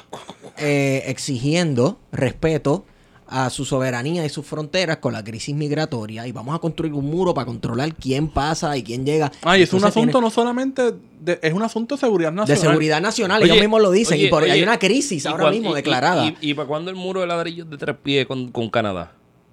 eh, 0.56 1.02
exigiendo 1.08 1.98
respeto 2.12 2.84
a 3.32 3.50
su 3.50 3.64
soberanía 3.64 4.24
y 4.24 4.28
sus 4.28 4.44
fronteras 4.46 4.98
con 4.98 5.12
la 5.12 5.24
crisis 5.24 5.54
migratoria 5.54 6.26
y 6.26 6.32
vamos 6.32 6.54
a 6.54 6.58
construir 6.58 6.92
un 6.92 7.06
muro 7.06 7.32
para 7.34 7.46
controlar 7.46 7.94
quién 7.94 8.28
pasa 8.28 8.76
y 8.76 8.82
quién 8.82 9.04
llega. 9.06 9.32
Ah, 9.42 9.56
y 9.58 9.62
es 9.62 9.72
un 9.72 9.84
asunto 9.84 10.10
tiene- 10.12 10.20
no 10.26 10.30
solamente 10.30 10.92
de, 11.20 11.38
es 11.42 11.52
un 11.54 11.62
asunto 11.62 11.94
de 11.96 12.00
seguridad 12.00 12.30
de 12.30 12.36
nacional. 12.36 12.60
seguridad 12.62 13.00
nacional, 13.00 13.42
Oye, 13.42 13.50
ellos 13.52 13.60
mismos 13.62 13.80
lo 13.82 13.90
dicen 13.90 14.18
oye, 14.18 14.26
y 14.26 14.30
por, 14.30 14.42
hay 14.44 14.50
oye, 14.52 14.62
una 14.62 14.78
crisis 14.78 15.24
¿y 15.24 15.28
ahora 15.28 15.50
mismo 15.50 15.70
y- 15.72 15.74
declarada. 15.74 16.26
y, 16.26 16.36
y, 16.40 16.54
para 16.54 16.68
cuándo 16.68 16.90
el 16.90 16.96
muro 16.96 17.20
de 17.22 17.26
ladrillos 17.26 17.68
de 17.70 17.78
tres 17.78 17.96
pies 18.02 18.26
con, 18.26 18.50
con 18.52 18.68
Canadá 18.70 19.12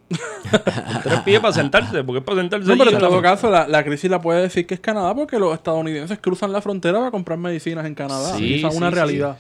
tres 1.04 1.20
pies 1.22 1.40
para 1.40 1.54
sentarse 1.54 2.04
porque 2.04 2.20
es 2.20 2.26
para 2.26 2.42
sentarse 2.42 2.66
No, 2.66 2.74
allí 2.74 2.80
pero 2.84 2.92
en 2.92 3.00
todo 3.00 3.22
caso, 3.22 3.50
la, 3.50 3.68
la 3.68 3.84
crisis 3.84 4.10
la 4.10 4.20
puede 4.22 4.42
decir 4.42 4.66
que 4.66 4.74
es 4.74 4.80
Canadá 4.80 5.14
porque 5.14 5.38
los 5.38 5.54
estadounidenses 5.54 6.18
cruzan 6.20 6.52
la 6.52 6.62
frontera 6.62 6.98
para 7.00 7.12
comprar 7.12 7.38
medicinas 7.38 7.86
en 7.86 7.94
Canadá. 7.96 8.36
Sí, 8.36 8.56
Esa 8.56 8.70
es 8.70 8.76
una 8.76 8.90
sí, 8.90 8.96
realidad. 8.96 9.38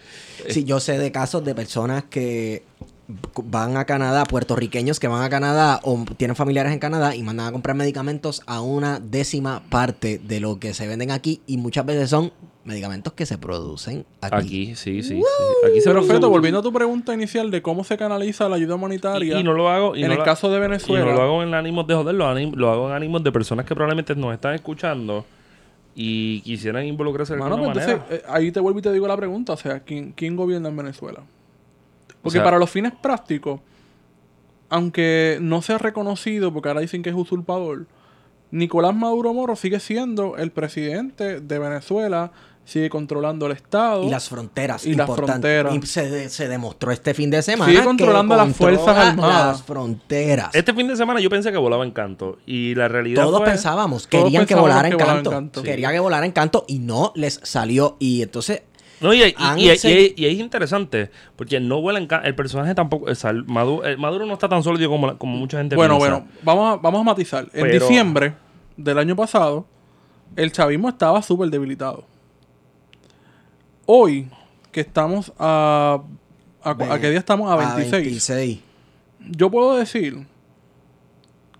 Sí, 0.47 0.63
yo 0.63 0.79
sé 0.79 0.97
de 0.99 1.11
casos 1.11 1.43
de 1.43 1.55
personas 1.55 2.03
que 2.09 2.63
van 3.43 3.75
a 3.77 3.85
Canadá, 3.85 4.23
puertorriqueños 4.25 4.99
que 4.99 5.07
van 5.07 5.23
a 5.23 5.29
Canadá 5.29 5.79
o 5.83 6.05
tienen 6.17 6.35
familiares 6.35 6.71
en 6.73 6.79
Canadá 6.79 7.15
y 7.15 7.23
mandan 7.23 7.47
a 7.47 7.51
comprar 7.51 7.75
medicamentos 7.75 8.43
a 8.45 8.61
una 8.61 8.99
décima 8.99 9.63
parte 9.69 10.19
de 10.19 10.39
lo 10.39 10.59
que 10.59 10.73
se 10.75 10.87
venden 10.87 11.09
aquí 11.11 11.41
y 11.47 11.57
muchas 11.57 11.85
veces 11.87 12.09
son 12.11 12.31
medicamentos 12.65 13.13
que 13.13 13.25
se 13.25 13.39
producen 13.39 14.05
aquí. 14.21 14.35
aquí 14.35 14.75
sí 14.75 15.01
sí, 15.01 15.21
sí. 15.21 15.23
aquí 15.67 15.81
se 15.81 15.89
Pero 15.89 16.03
Feto, 16.03 16.29
volviendo 16.29 16.59
a 16.59 16.61
tu 16.61 16.71
pregunta 16.71 17.13
inicial 17.15 17.49
de 17.49 17.63
cómo 17.63 17.83
se 17.83 17.97
canaliza 17.97 18.47
la 18.47 18.57
ayuda 18.57 18.75
humanitaria. 18.75 19.37
y, 19.37 19.39
y 19.39 19.43
no 19.43 19.53
lo 19.53 19.69
hago 19.69 19.95
y 19.95 20.03
en 20.03 20.09
no 20.09 20.13
el 20.13 20.23
caso 20.23 20.51
de 20.51 20.57
y 20.57 20.61
Venezuela. 20.61 21.05
no 21.05 21.13
lo 21.13 21.21
hago 21.23 21.41
en 21.43 21.53
ánimos 21.55 21.87
de 21.87 21.95
joder 21.95 22.13
lo, 22.13 22.25
anim- 22.31 22.53
lo 22.53 22.69
hago 22.71 22.87
en 22.89 22.93
ánimos 22.93 23.23
de 23.23 23.31
personas 23.31 23.65
que 23.65 23.73
probablemente 23.73 24.15
nos 24.15 24.33
están 24.35 24.53
escuchando 24.53 25.25
y 25.95 26.41
quisieran 26.41 26.85
involucrarse 26.85 27.33
de 27.33 27.39
Mano, 27.39 27.55
alguna 27.55 27.73
pues 27.73 27.85
manera 27.87 28.03
entonces, 28.03 28.23
eh, 28.29 28.31
ahí 28.31 28.51
te 28.51 28.59
vuelvo 28.59 28.79
y 28.79 28.81
te 28.83 28.93
digo 28.93 29.07
la 29.07 29.17
pregunta, 29.17 29.53
o 29.53 29.57
sea, 29.57 29.79
¿quién, 29.79 30.11
quién 30.11 30.35
gobierna 30.35 30.69
en 30.69 30.77
Venezuela? 30.77 31.21
Porque 32.21 32.37
sea- 32.37 32.43
para 32.43 32.57
los 32.59 32.69
fines 32.69 32.93
prácticos, 33.01 33.59
aunque 34.69 35.37
no 35.41 35.61
sea 35.61 35.77
reconocido, 35.77 36.53
porque 36.53 36.69
ahora 36.69 36.81
dicen 36.81 37.01
que 37.01 37.09
es 37.09 37.15
usurpador, 37.15 37.87
Nicolás 38.51 38.95
Maduro 38.95 39.33
Moro 39.33 39.55
sigue 39.55 39.79
siendo 39.79 40.37
el 40.37 40.51
presidente 40.51 41.39
de 41.39 41.59
Venezuela, 41.59 42.31
sigue 42.65 42.89
controlando 42.89 43.45
el 43.47 43.51
Estado. 43.53 44.03
Y 44.03 44.09
las 44.09 44.29
fronteras. 44.29 44.85
Y 44.85 44.93
las 44.93 45.09
fronteras. 45.09 45.73
Y 45.75 45.81
se, 45.87 46.09
de- 46.09 46.29
se 46.29 46.47
demostró 46.47 46.91
este 46.91 47.13
fin 47.15 47.29
de 47.31 47.41
semana. 47.41 47.65
Sigue 47.69 47.79
que 47.79 47.85
controlando 47.85 48.35
las 48.35 48.47
controla 48.47 48.77
Fuerzas 48.79 49.07
Armadas. 49.07 49.45
Las 49.47 49.63
fronteras. 49.63 50.49
este 50.53 50.73
fin 50.73 50.87
de 50.87 50.95
semana 50.95 51.19
yo 51.19 51.29
pensé 51.31 51.51
que 51.51 51.57
volaba 51.57 51.83
en 51.83 51.91
canto 51.91 52.37
y 52.45 52.75
la 52.75 52.87
realidad 52.87 53.23
Todos 53.23 53.39
fue- 53.39 53.49
pensábamos, 53.49 54.07
todos 54.07 54.25
querían 54.25 54.43
que 54.45 54.55
pensábamos 54.55 54.69
volara 54.69 54.87
que 54.89 54.93
en 54.93 54.97
volaba 54.99 55.17
en 55.19 55.23
canto. 55.23 55.31
canto. 55.31 55.63
Quería 55.63 55.91
que 55.91 55.99
volara 55.99 56.25
en 56.25 56.31
canto 56.31 56.65
y 56.67 56.79
no 56.79 57.11
les 57.15 57.39
salió. 57.43 57.97
Y 57.99 58.21
entonces, 58.21 58.61
No, 59.01 59.13
y, 59.13 59.23
y- 59.23 59.35
y- 59.57 59.71
y- 59.71 59.77
se- 59.77 60.13
y 60.15 60.25
es 60.25 60.33
interesante, 60.39 61.09
porque 61.35 61.59
no 61.59 61.81
vuela 61.81 61.99
en 61.99 62.07
El 62.23 62.35
personaje 62.35 62.75
tampoco. 62.75 63.09
o 63.09 63.15
sea, 63.15 63.29
el 63.31 63.45
Maduro, 63.45 63.85
el 63.85 63.97
Maduro 63.97 64.25
no 64.25 64.33
está 64.33 64.49
tan 64.49 64.61
sólido 64.63 64.89
como, 64.89 65.07
la- 65.07 65.13
como 65.15 65.37
mucha 65.37 65.57
gente 65.57 65.75
Bueno, 65.75 65.97
piensa. 65.97 66.15
bueno, 66.17 66.31
vamos 66.43 66.73
a, 66.73 66.81
vamos 66.81 67.01
a 67.01 67.03
matizar. 67.03 67.45
En 67.53 67.63
Pero- 67.67 67.87
diciembre 67.87 68.33
del 68.77 68.97
año 68.97 69.15
pasado, 69.15 69.65
el 70.35 70.51
chavismo 70.51 70.89
estaba 70.89 71.21
súper 71.21 71.49
debilitado. 71.49 72.03
Hoy, 73.85 74.27
que 74.71 74.81
estamos 74.81 75.31
a... 75.39 76.01
¿A, 76.61 76.71
a 76.71 76.99
qué 76.99 77.09
día 77.09 77.19
estamos? 77.19 77.49
A 77.51 77.55
26. 77.55 77.91
26. 77.91 78.59
Yo 79.29 79.49
puedo 79.49 79.75
decir 79.77 80.27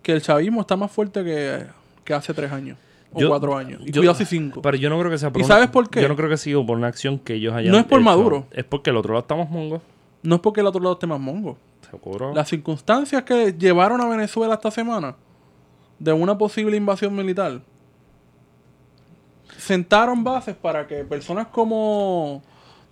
que 0.04 0.12
el 0.12 0.22
chavismo 0.22 0.62
está 0.62 0.76
más 0.76 0.92
fuerte 0.92 1.24
que, 1.24 1.66
que 2.04 2.14
hace 2.14 2.34
tres 2.34 2.52
años. 2.52 2.78
O 3.12 3.20
Yo- 3.20 3.30
cuatro 3.30 3.58
años. 3.58 3.82
Y 3.86 3.92
yo- 3.92 4.02
cuidado 4.02 4.16
si 4.18 4.26
cinco. 4.26 4.62
Pero 4.62 4.78
yo 4.78 4.90
no 4.90 5.00
creo 5.00 5.10
que 5.12 5.18
sea 5.18 5.32
por 5.32 5.42
¿Y 5.42 5.46
una- 5.46 5.56
sabes 5.56 5.70
por 5.70 5.90
qué? 5.90 6.02
Yo 6.02 6.08
no 6.08 6.16
creo 6.16 6.30
que 6.30 6.38
sea 6.38 6.56
por 6.66 6.78
una 6.78 6.88
acción 6.88 7.18
que 7.20 7.34
ellos 7.36 7.54
hayan. 7.56 7.72
No 7.72 7.78
es 7.80 7.86
por 7.86 8.00
hecho. 8.00 8.06
Maduro. 8.06 8.46
Es 8.52 8.64
porque 8.66 8.92
el 8.92 8.98
otro 8.98 9.14
lado 9.14 9.22
estamos 9.22 9.50
mongos. 9.50 9.82
No 10.22 10.36
es 10.36 10.42
porque 10.42 10.62
el 10.62 10.68
otro 10.68 10.80
lado 10.82 10.94
esté 10.94 11.08
más 11.08 11.20
mongo. 11.20 11.58
Seguro. 11.90 12.34
Las 12.36 12.48
circunstancias 12.50 13.24
que 13.24 13.54
llevaron 13.58 14.00
a 14.02 14.08
Venezuela 14.08 14.54
esta 14.54 14.70
semana 14.70 15.16
de 15.98 16.14
una 16.14 16.38
posible 16.38 16.78
invasión 16.78 17.16
militar 17.16 17.62
sentaron 19.58 20.24
bases 20.24 20.56
para 20.56 20.86
que 20.88 21.04
personas 21.04 21.48
como 21.48 22.42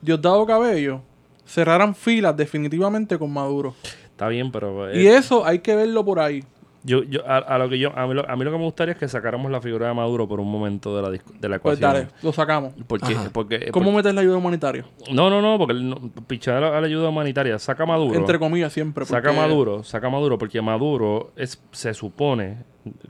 Diosdado 0.01 0.45
Cabello 0.45 1.01
cerraran 1.45 1.95
filas 1.95 2.36
definitivamente 2.36 3.17
con 3.17 3.32
Maduro. 3.32 3.75
Está 4.06 4.27
bien, 4.27 4.51
pero. 4.51 4.89
eh, 4.89 5.01
Y 5.01 5.08
eso 5.08 5.45
hay 5.45 5.60
que 5.60 5.75
verlo 5.75 6.03
por 6.03 6.19
ahí. 6.19 6.43
Yo, 6.88 7.04
yo, 7.04 7.21
a, 7.30 7.38
a 7.38 7.58
lo 7.58 7.67
que 7.69 7.78
yo, 7.78 7.91
a 7.97 8.08
mí, 8.08 8.13
lo, 8.13 8.28
a 8.30 8.36
mí 8.38 8.45
lo 8.45 8.52
que 8.52 8.58
me 8.58 8.63
gustaría 8.63 8.93
es 8.93 8.97
que 8.97 9.08
sacáramos 9.10 9.52
la 9.52 9.60
figura 9.62 9.89
de 9.89 9.93
Maduro 9.93 10.26
por 10.28 10.39
un 10.39 10.50
momento 10.50 10.95
de 10.95 11.02
la, 11.02 11.10
de 11.10 11.19
la 11.50 11.60
Pues 11.60 11.78
ecuación. 11.78 11.82
dale, 11.82 12.08
lo 12.23 12.32
sacamos. 12.32 12.73
Porque, 12.88 13.15
porque, 13.34 13.71
¿Cómo 13.71 13.91
metes 13.91 14.13
la 14.15 14.21
ayuda 14.21 14.38
humanitaria? 14.38 14.86
no, 15.12 15.30
no, 15.30 15.41
no, 15.41 15.58
porque 15.58 15.73
no, 15.73 15.97
pichar 16.28 16.63
a 16.63 16.80
la, 16.82 16.88
ayuda 16.88 17.10
humanitaria. 17.10 17.60
Saca 17.60 17.84
a 17.84 17.86
Maduro. 17.86 18.15
Entre 18.17 18.39
comillas 18.39 18.71
siempre. 18.71 19.06
Saca 19.06 19.30
a 19.30 19.34
porque- 19.34 19.47
Maduro, 19.47 19.84
saca 19.84 20.08
a 20.08 20.10
Maduro, 20.10 20.38
porque 20.38 20.62
Maduro 20.62 21.32
es, 21.36 21.62
se 21.71 21.93
supone, 21.93 22.58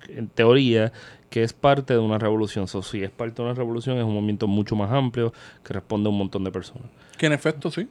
en 0.09 0.27
teoría, 0.27 0.91
que 1.29 1.43
es 1.43 1.53
parte 1.53 1.93
de 1.93 1.99
una 1.99 2.17
revolución. 2.17 2.67
So, 2.67 2.81
si 2.81 3.03
es 3.03 3.11
parte 3.11 3.41
de 3.43 3.49
una 3.49 3.53
revolución, 3.53 3.97
es 3.97 4.03
un 4.03 4.13
movimiento 4.15 4.47
mucho 4.47 4.75
más 4.75 4.91
amplio 4.91 5.31
que 5.63 5.73
responde 5.73 6.07
a 6.07 6.11
un 6.11 6.17
montón 6.17 6.43
de 6.43 6.51
personas. 6.51 6.87
Que 7.17 7.27
en 7.27 7.33
efecto 7.33 7.69
sí. 7.69 7.87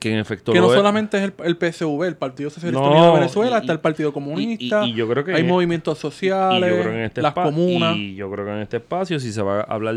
Que 0.00 0.12
en 0.12 0.18
efecto 0.18 0.52
Que 0.52 0.60
no 0.60 0.66
es. 0.68 0.74
solamente 0.74 1.16
es 1.18 1.22
el, 1.24 1.34
el 1.44 1.56
PSV, 1.56 2.02
el 2.04 2.16
Partido 2.16 2.50
Socialista 2.50 2.80
No, 2.82 2.90
Unido 2.90 3.06
de 3.06 3.12
Venezuela, 3.20 3.56
y- 3.56 3.60
está 3.60 3.72
el 3.72 3.80
Partido 3.80 4.12
Comunista, 4.12 4.84
y- 4.86 4.90
y 4.90 4.94
yo 4.94 5.08
creo 5.08 5.24
que- 5.24 5.34
hay 5.34 5.44
movimientos 5.44 5.98
sociales, 5.98 6.86
este 7.06 7.22
las 7.22 7.32
comunas. 7.34 7.96
Y 7.96 8.14
yo 8.14 8.30
creo 8.30 8.44
que 8.44 8.52
en 8.52 8.58
este 8.58 8.76
espacio, 8.78 9.18
si 9.20 9.32
se 9.32 9.42
va 9.42 9.60
a 9.60 9.62
hablar 9.62 9.96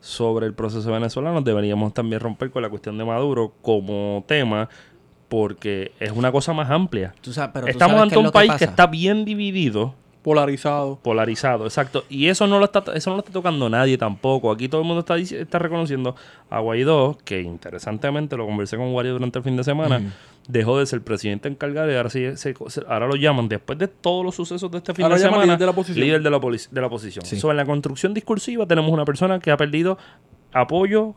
sobre 0.00 0.46
el 0.46 0.54
proceso 0.54 0.90
venezolano, 0.92 1.40
deberíamos 1.42 1.92
también 1.94 2.20
romper 2.20 2.50
con 2.50 2.62
la 2.62 2.68
cuestión 2.70 2.96
de 2.98 3.04
Maduro 3.04 3.52
como 3.62 4.24
tema, 4.28 4.68
porque 5.28 5.92
es 6.00 6.10
una 6.12 6.32
cosa 6.32 6.52
más 6.52 6.70
amplia. 6.70 7.14
Tú 7.20 7.32
sabes, 7.32 7.50
pero 7.52 7.66
tú 7.66 7.70
Estamos 7.70 7.96
sabes 7.96 8.12
ante 8.12 8.18
un 8.18 8.30
país 8.32 8.48
pasa. 8.48 8.58
que 8.58 8.64
está 8.64 8.86
bien 8.86 9.24
dividido. 9.24 9.94
Polarizado. 10.28 10.98
polarizado, 11.02 11.64
exacto. 11.64 12.04
Y 12.08 12.28
eso 12.28 12.46
no 12.46 12.58
lo 12.58 12.66
está, 12.66 12.84
eso 12.94 13.10
no 13.10 13.16
lo 13.16 13.20
está 13.20 13.32
tocando 13.32 13.68
nadie 13.68 13.96
tampoco. 13.98 14.50
Aquí 14.50 14.68
todo 14.68 14.80
el 14.82 14.86
mundo 14.86 15.00
está, 15.00 15.16
está 15.16 15.58
reconociendo 15.58 16.14
a 16.50 16.60
Guaidó, 16.60 17.16
que 17.24 17.40
interesantemente 17.40 18.36
lo 18.36 18.46
conversé 18.46 18.76
con 18.76 18.92
Guaidó 18.92 19.14
durante 19.14 19.38
el 19.38 19.44
fin 19.44 19.56
de 19.56 19.64
semana, 19.64 20.00
dejó 20.46 20.78
de 20.78 20.86
ser 20.86 21.02
presidente 21.02 21.48
encargado 21.48 21.90
y 21.92 21.96
ahora 21.96 22.10
sí 22.10 22.24
se- 22.36 22.54
ahora 22.88 23.06
lo 23.06 23.16
llaman, 23.16 23.48
después 23.48 23.78
de 23.78 23.88
todos 23.88 24.24
los 24.24 24.34
sucesos 24.34 24.70
de 24.70 24.78
este 24.78 24.94
fin 24.94 25.04
Ahora 25.04 25.16
de 25.16 25.22
semana, 25.22 25.44
líder 25.44 25.58
de 25.58 25.64
la 25.66 25.70
oposición. 25.72 26.06
líder 26.06 26.22
de 26.22 26.30
la, 26.30 26.40
poli- 26.40 26.68
de 26.70 26.80
la 26.80 26.86
oposición. 26.86 27.24
Sí. 27.24 27.36
So, 27.38 27.50
en 27.50 27.56
la 27.56 27.64
construcción 27.66 28.14
discursiva 28.14 28.66
tenemos 28.66 28.90
una 28.90 29.04
persona 29.04 29.38
que 29.40 29.50
ha 29.50 29.56
perdido 29.56 29.98
apoyo, 30.52 31.14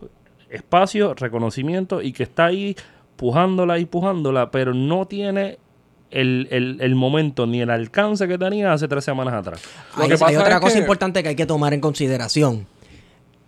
espacio, 0.49 1.13
reconocimiento 1.13 2.01
y 2.01 2.11
que 2.13 2.23
está 2.23 2.45
ahí 2.45 2.75
pujándola 3.15 3.79
y 3.79 3.85
pujándola, 3.85 4.51
pero 4.51 4.73
no 4.73 5.05
tiene 5.05 5.59
el, 6.11 6.47
el- 6.51 6.77
el 6.81 6.95
momento 6.95 7.47
ni 7.47 7.61
el 7.61 7.69
alcance 7.69 8.27
que 8.27 8.37
tenía 8.37 8.71
hace 8.73 8.87
tres 8.87 9.03
semanas 9.03 9.33
atrás. 9.33 9.61
Lo 9.97 10.03
Hay, 10.03 10.07
que 10.09 10.13
hay 10.15 10.19
pasa 10.19 10.39
otra 10.41 10.55
es 10.55 10.61
cosa 10.61 10.73
que- 10.75 10.79
importante 10.79 11.23
que 11.23 11.29
hay 11.29 11.35
que 11.35 11.45
tomar 11.45 11.73
en 11.73 11.81
consideración. 11.81 12.67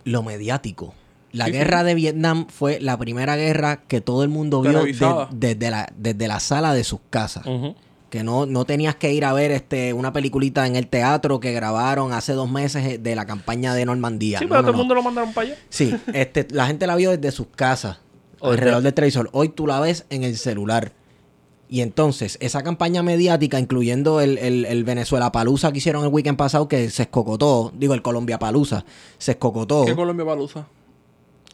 Lo 0.04 0.22
mediático. 0.22 0.94
La 1.32 1.46
Sí, 1.46 1.52
sí. 1.52 1.58
guerra 1.58 1.82
de 1.82 1.94
Vietnam 1.94 2.46
fue 2.48 2.78
la 2.80 2.96
primera 2.98 3.36
guerra 3.36 3.82
que 3.88 4.00
todo 4.00 4.22
el 4.22 4.28
mundo 4.28 4.60
vio 4.62 4.84
desde, 5.32 5.70
la, 5.70 5.88
desde 5.96 6.28
la 6.28 6.38
sala 6.40 6.74
de 6.74 6.84
sus 6.84 7.00
casas. 7.10 7.44
Que 8.10 8.22
no, 8.22 8.46
no 8.46 8.64
tenías 8.64 8.94
que 8.94 9.12
ir 9.12 9.24
a 9.24 9.32
ver 9.32 9.50
este 9.50 9.92
una 9.92 10.12
peliculita 10.12 10.66
en 10.68 10.76
el 10.76 10.86
teatro 10.86 11.40
que 11.40 11.50
grabaron 11.52 12.12
hace 12.12 12.32
dos 12.34 12.48
meses 12.48 12.86
eh, 12.86 12.98
de 12.98 13.16
la 13.16 13.26
campaña 13.26 13.74
de 13.74 13.84
Normandía. 13.84 14.38
Sí, 14.38 14.44
No, 14.44 14.50
pero 14.50 14.60
no, 14.60 14.66
todo 14.68 14.70
el 14.70 14.76
mundo 14.78 14.94
lo 14.94 15.02
mandaron 15.02 15.32
para 15.32 15.48
allá. 15.48 15.56
Sí, 15.68 15.92
este, 16.12 16.46
la 16.52 16.66
gente 16.68 16.86
la 16.86 16.94
vio 16.94 17.10
desde 17.10 17.32
sus 17.32 17.48
casas, 17.48 17.98
O 18.38 18.52
alrededor 18.52 18.82
del 18.82 18.94
televisor. 18.94 19.30
Hoy 19.32 19.48
tú 19.48 19.66
la 19.66 19.80
ves 19.80 20.06
en 20.10 20.22
el 20.22 20.36
celular. 20.36 20.92
Y 21.74 21.80
entonces, 21.80 22.38
esa 22.40 22.62
campaña 22.62 23.02
mediática, 23.02 23.58
incluyendo 23.58 24.20
el, 24.20 24.38
el, 24.38 24.64
el 24.64 24.84
Venezuela 24.84 25.32
Palusa 25.32 25.72
que 25.72 25.78
hicieron 25.78 26.04
el 26.04 26.08
weekend 26.12 26.38
pasado, 26.38 26.68
que 26.68 26.88
se 26.88 27.02
escocotó, 27.02 27.72
digo, 27.76 27.94
el 27.94 28.00
Colombia 28.02 28.38
Palusa, 28.38 28.84
se 29.18 29.32
escocotó. 29.32 29.84
¿Qué 29.84 29.96
Colombia 29.96 30.24
Palusa? 30.24 30.66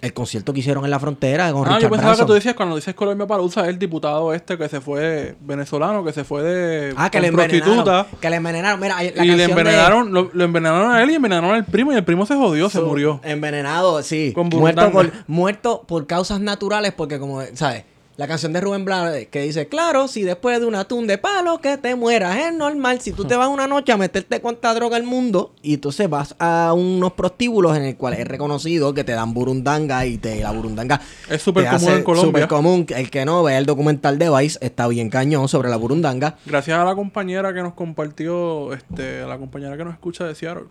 El 0.03 0.13
concierto 0.13 0.53
que 0.53 0.61
hicieron 0.61 0.85
en 0.85 0.91
la 0.91 1.01
frontera 1.01 1.51
con 1.53 1.67
Ah, 1.67 1.79
yo 1.81 1.89
pensaba 1.89 2.15
que 2.19 2.27
tú 2.27 2.35
decías 2.35 2.55
cuando 2.55 2.77
dices 2.77 2.95
Colombia 2.95 3.27
Palusa 3.27 3.67
el 3.67 3.79
diputado 3.79 4.35
este 4.35 4.59
que 4.59 4.69
se 4.69 4.83
fue 4.83 5.37
venezolano, 5.41 6.05
que 6.05 6.13
se 6.13 6.23
fue 6.25 6.43
de 6.43 6.95
Ah, 6.99 7.11
que 7.11 7.19
le 7.23 7.33
prostituta. 7.33 8.07
Que 8.21 8.29
le 8.29 8.37
envenenaron. 8.37 8.79
Mira, 8.79 8.97
la 9.03 9.25
Y 9.25 9.29
le 9.29 9.37
de- 9.39 9.45
envenenaron, 9.45 10.13
lo, 10.13 10.29
lo 10.35 10.45
envenenaron 10.45 10.93
a 10.93 11.03
él 11.03 11.11
y 11.13 11.15
envenenaron 11.15 11.55
al 11.55 11.65
primo 11.65 11.93
y 11.93 11.97
el 11.97 12.05
primo 12.05 12.27
se 12.27 12.35
jodió, 12.35 12.69
se 12.69 12.83
murió. 12.83 13.21
Envenenado, 13.25 14.03
sí. 14.03 14.35
Muerto 14.37 14.91
por, 14.93 15.11
muerto 15.27 15.83
por 15.89 16.07
causas 16.07 16.41
naturales, 16.41 16.93
porque 16.93 17.19
como, 17.19 17.41
¿sabes? 17.55 17.85
La 18.21 18.29
canción 18.29 18.53
de 18.53 18.61
Rubén 18.61 18.85
Blades 18.85 19.29
que 19.29 19.41
dice, 19.41 19.67
claro, 19.67 20.07
si 20.07 20.25
después 20.25 20.61
de 20.61 20.67
un 20.67 20.75
atún 20.75 21.07
de 21.07 21.17
palo 21.17 21.59
que 21.63 21.79
te 21.79 21.95
mueras 21.95 22.37
es 22.37 22.53
normal. 22.53 23.01
Si 23.01 23.13
tú 23.13 23.25
te 23.25 23.35
vas 23.35 23.49
una 23.49 23.67
noche 23.67 23.93
a 23.93 23.97
meterte 23.97 24.43
cuanta 24.43 24.75
droga 24.75 24.99
al 24.99 25.05
mundo 25.05 25.55
y 25.63 25.73
entonces 25.73 26.07
vas 26.11 26.37
a 26.39 26.75
unos 26.75 27.15
prostíbulos 27.15 27.75
en 27.79 27.85
el 27.85 27.97
cual 27.97 28.13
es 28.13 28.29
reconocido 28.29 28.93
que 28.93 29.05
te 29.05 29.13
dan 29.13 29.33
burundanga 29.33 30.05
y 30.05 30.19
te 30.19 30.39
la 30.43 30.51
burundanga 30.51 31.01
Es 31.31 31.41
súper 31.41 31.67
común 31.71 31.89
en 31.93 32.03
Colombia. 32.05 32.27
súper 32.29 32.49
común. 32.49 32.87
El 32.95 33.11
que 33.11 33.25
no 33.25 33.43
ve 33.43 33.57
el 33.57 33.65
documental 33.65 34.19
de 34.19 34.29
Vice 34.29 34.59
está 34.61 34.87
bien 34.87 35.09
cañón 35.09 35.49
sobre 35.49 35.71
la 35.71 35.77
burundanga. 35.77 36.37
Gracias 36.45 36.79
a 36.79 36.85
la 36.85 36.95
compañera 36.95 37.55
que 37.55 37.63
nos 37.63 37.73
compartió, 37.73 38.75
este, 38.75 39.23
a 39.23 39.27
la 39.29 39.39
compañera 39.39 39.79
que 39.79 39.85
nos 39.87 39.95
escucha 39.95 40.27
de 40.27 40.35
Seattle, 40.35 40.65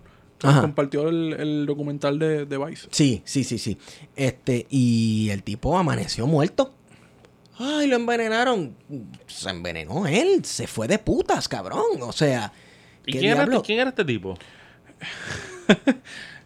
nos 0.44 0.52
Ajá. 0.54 0.62
compartió 0.62 1.10
el, 1.10 1.34
el 1.34 1.66
documental 1.66 2.20
de, 2.20 2.46
de 2.46 2.58
Vice. 2.64 2.88
Sí, 2.92 3.24
sí, 3.26 3.44
sí, 3.44 3.58
sí. 3.58 3.76
Este, 4.16 4.68
y 4.70 5.30
el 5.32 5.42
tipo 5.42 5.76
amaneció 5.80 6.28
muerto. 6.28 6.76
Ay, 7.60 7.88
lo 7.88 7.98
envenenaron. 7.98 8.76
Se 9.28 9.50
envenenó 9.50 10.08
él. 10.08 10.44
Se 10.46 10.66
fue 10.66 10.88
de 10.88 10.98
putas, 10.98 11.48
cabrón. 11.48 12.02
O 12.02 12.12
sea, 12.14 12.52
¿Y 13.06 13.12
¿qué 13.12 13.20
quién 13.20 13.32
era, 13.32 13.42
diablo? 13.42 13.58
este, 13.58 13.66
quién 13.68 13.80
era 13.80 13.90
este 13.90 14.06
tipo? 14.06 14.38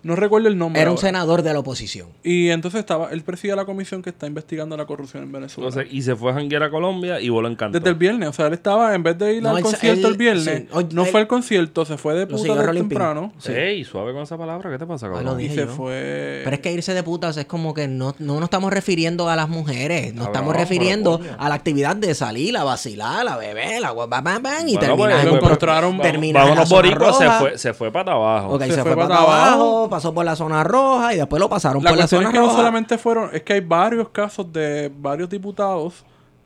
No 0.04 0.16
recuerdo 0.16 0.48
el 0.50 0.58
nombre. 0.58 0.82
Era 0.82 0.92
un 0.92 0.98
ahora. 0.98 1.08
senador 1.08 1.42
de 1.44 1.54
la 1.54 1.60
oposición. 1.60 2.10
Y 2.24 2.50
entonces 2.50 2.80
estaba, 2.82 3.10
él 3.12 3.22
presidía 3.24 3.56
la 3.56 3.66
comisión 3.66 4.02
que 4.02 4.10
está 4.10 4.28
investigando 4.28 4.76
la 4.76 4.86
corrupción 4.86 5.24
en 5.24 5.32
Venezuela. 5.32 5.72
Sea, 5.72 5.84
y 5.89 6.02
se 6.02 6.16
fue 6.16 6.32
a 6.32 6.36
janguear 6.36 6.63
a 6.63 6.70
Colombia 6.70 7.22
y 7.22 7.30
voló 7.30 7.48
en 7.48 7.56
canto. 7.56 7.78
Desde 7.80 7.89
el 7.89 7.96
viernes, 7.96 8.30
o 8.30 8.34
sea, 8.34 8.48
él 8.48 8.54
estaba, 8.54 8.94
en 8.96 9.02
vez 9.04 9.18
de 9.18 9.36
ir 9.36 9.42
No, 9.44 9.50
al 9.52 9.58
él- 9.58 9.63
concierto 9.63 10.08
él- 10.08 10.13
el 10.13 10.18
viernes, 10.18 10.44
sí, 10.46 10.68
oye, 10.74 10.88
no 10.92 11.06
él- 11.06 11.12
fue 11.12 11.22
al 11.22 11.28
concierto, 11.28 11.86
se 11.86 11.98
fue 11.98 12.16
de 12.16 12.28
puta 12.28 12.54
de 12.54 12.74
temprano. 12.74 13.32
Sí. 13.38 13.54
Ey, 13.54 13.84
suave 13.86 14.12
con 14.13 14.24
esa 14.24 14.38
palabra. 14.38 14.70
¿Qué 14.70 14.78
te 14.78 14.86
pasa, 14.86 15.06
Ay, 15.06 15.12
lo 15.12 15.18
cabrón? 15.20 15.39
Y 15.39 15.44
dije 15.44 15.56
se 15.56 15.66
yo. 15.68 15.72
fue... 15.74 16.42
Pero 16.44 16.56
es 16.56 16.62
que 16.62 16.72
irse 16.74 16.94
de 16.94 17.04
putas 17.04 17.38
es 17.38 17.46
como 17.46 17.74
que 17.74 17.88
no, 17.88 18.13
no 18.20 18.36
nos 18.36 18.44
estamos 18.44 18.74
refiriendo 18.74 19.30
a 19.30 19.36
las 19.38 19.48
mujeres. 19.48 20.13
Nos 20.13 20.26
Cabrón, 20.26 20.36
estamos 20.36 20.56
refiriendo 20.58 21.22
a 21.38 21.48
la 21.50 21.56
actividad 21.56 21.96
de 21.96 22.13
salir, 22.13 22.58
a 22.58 22.63
vacilar, 22.66 23.26
a 23.28 23.38
beber, 23.38 23.86
a 23.86 23.92
guap, 23.92 24.10
bam, 24.10 24.24
bam, 24.24 24.44
bam, 24.44 24.68
y 24.68 24.76
Bueno, 24.76 24.80
terminar 24.80 25.22
pues, 25.22 25.26
lo 25.26 25.38
encontraron- 25.39 26.02
terminar 26.02 26.42
en 26.44 26.50
la 26.50 26.63
Vámonos, 26.66 26.70
Boricua, 26.70 27.13
se 27.13 27.30
fue, 27.30 27.58
se 27.58 27.74
fue 27.74 27.89
para 27.92 28.12
abajo. 28.12 28.56
Ok, 28.56 28.63
se, 28.63 28.72
Se 28.74 28.82
fue, 28.82 28.94
fue 28.94 29.04
para 29.04 29.18
abajo. 29.18 29.89
Pasó 29.93 30.13
por 30.13 30.25
la 30.25 30.36
zona 30.36 30.63
roja 30.63 31.13
y 31.13 31.17
después 31.17 31.39
lo 31.39 31.47
pasaron 31.47 31.84
La 31.84 31.89
por 31.91 31.97
la 31.99 32.08
zona 32.08 32.27
es 32.27 32.34
que 32.34 32.39
no 32.39 32.49
solamente 32.51 32.97
fueron, 32.97 33.29
es 33.32 33.43
que 33.43 33.53
hay 33.53 33.62
varios 33.62 34.10
casos 34.10 34.51
de 34.51 34.91
varios 34.97 35.29
diputados 35.29 36.03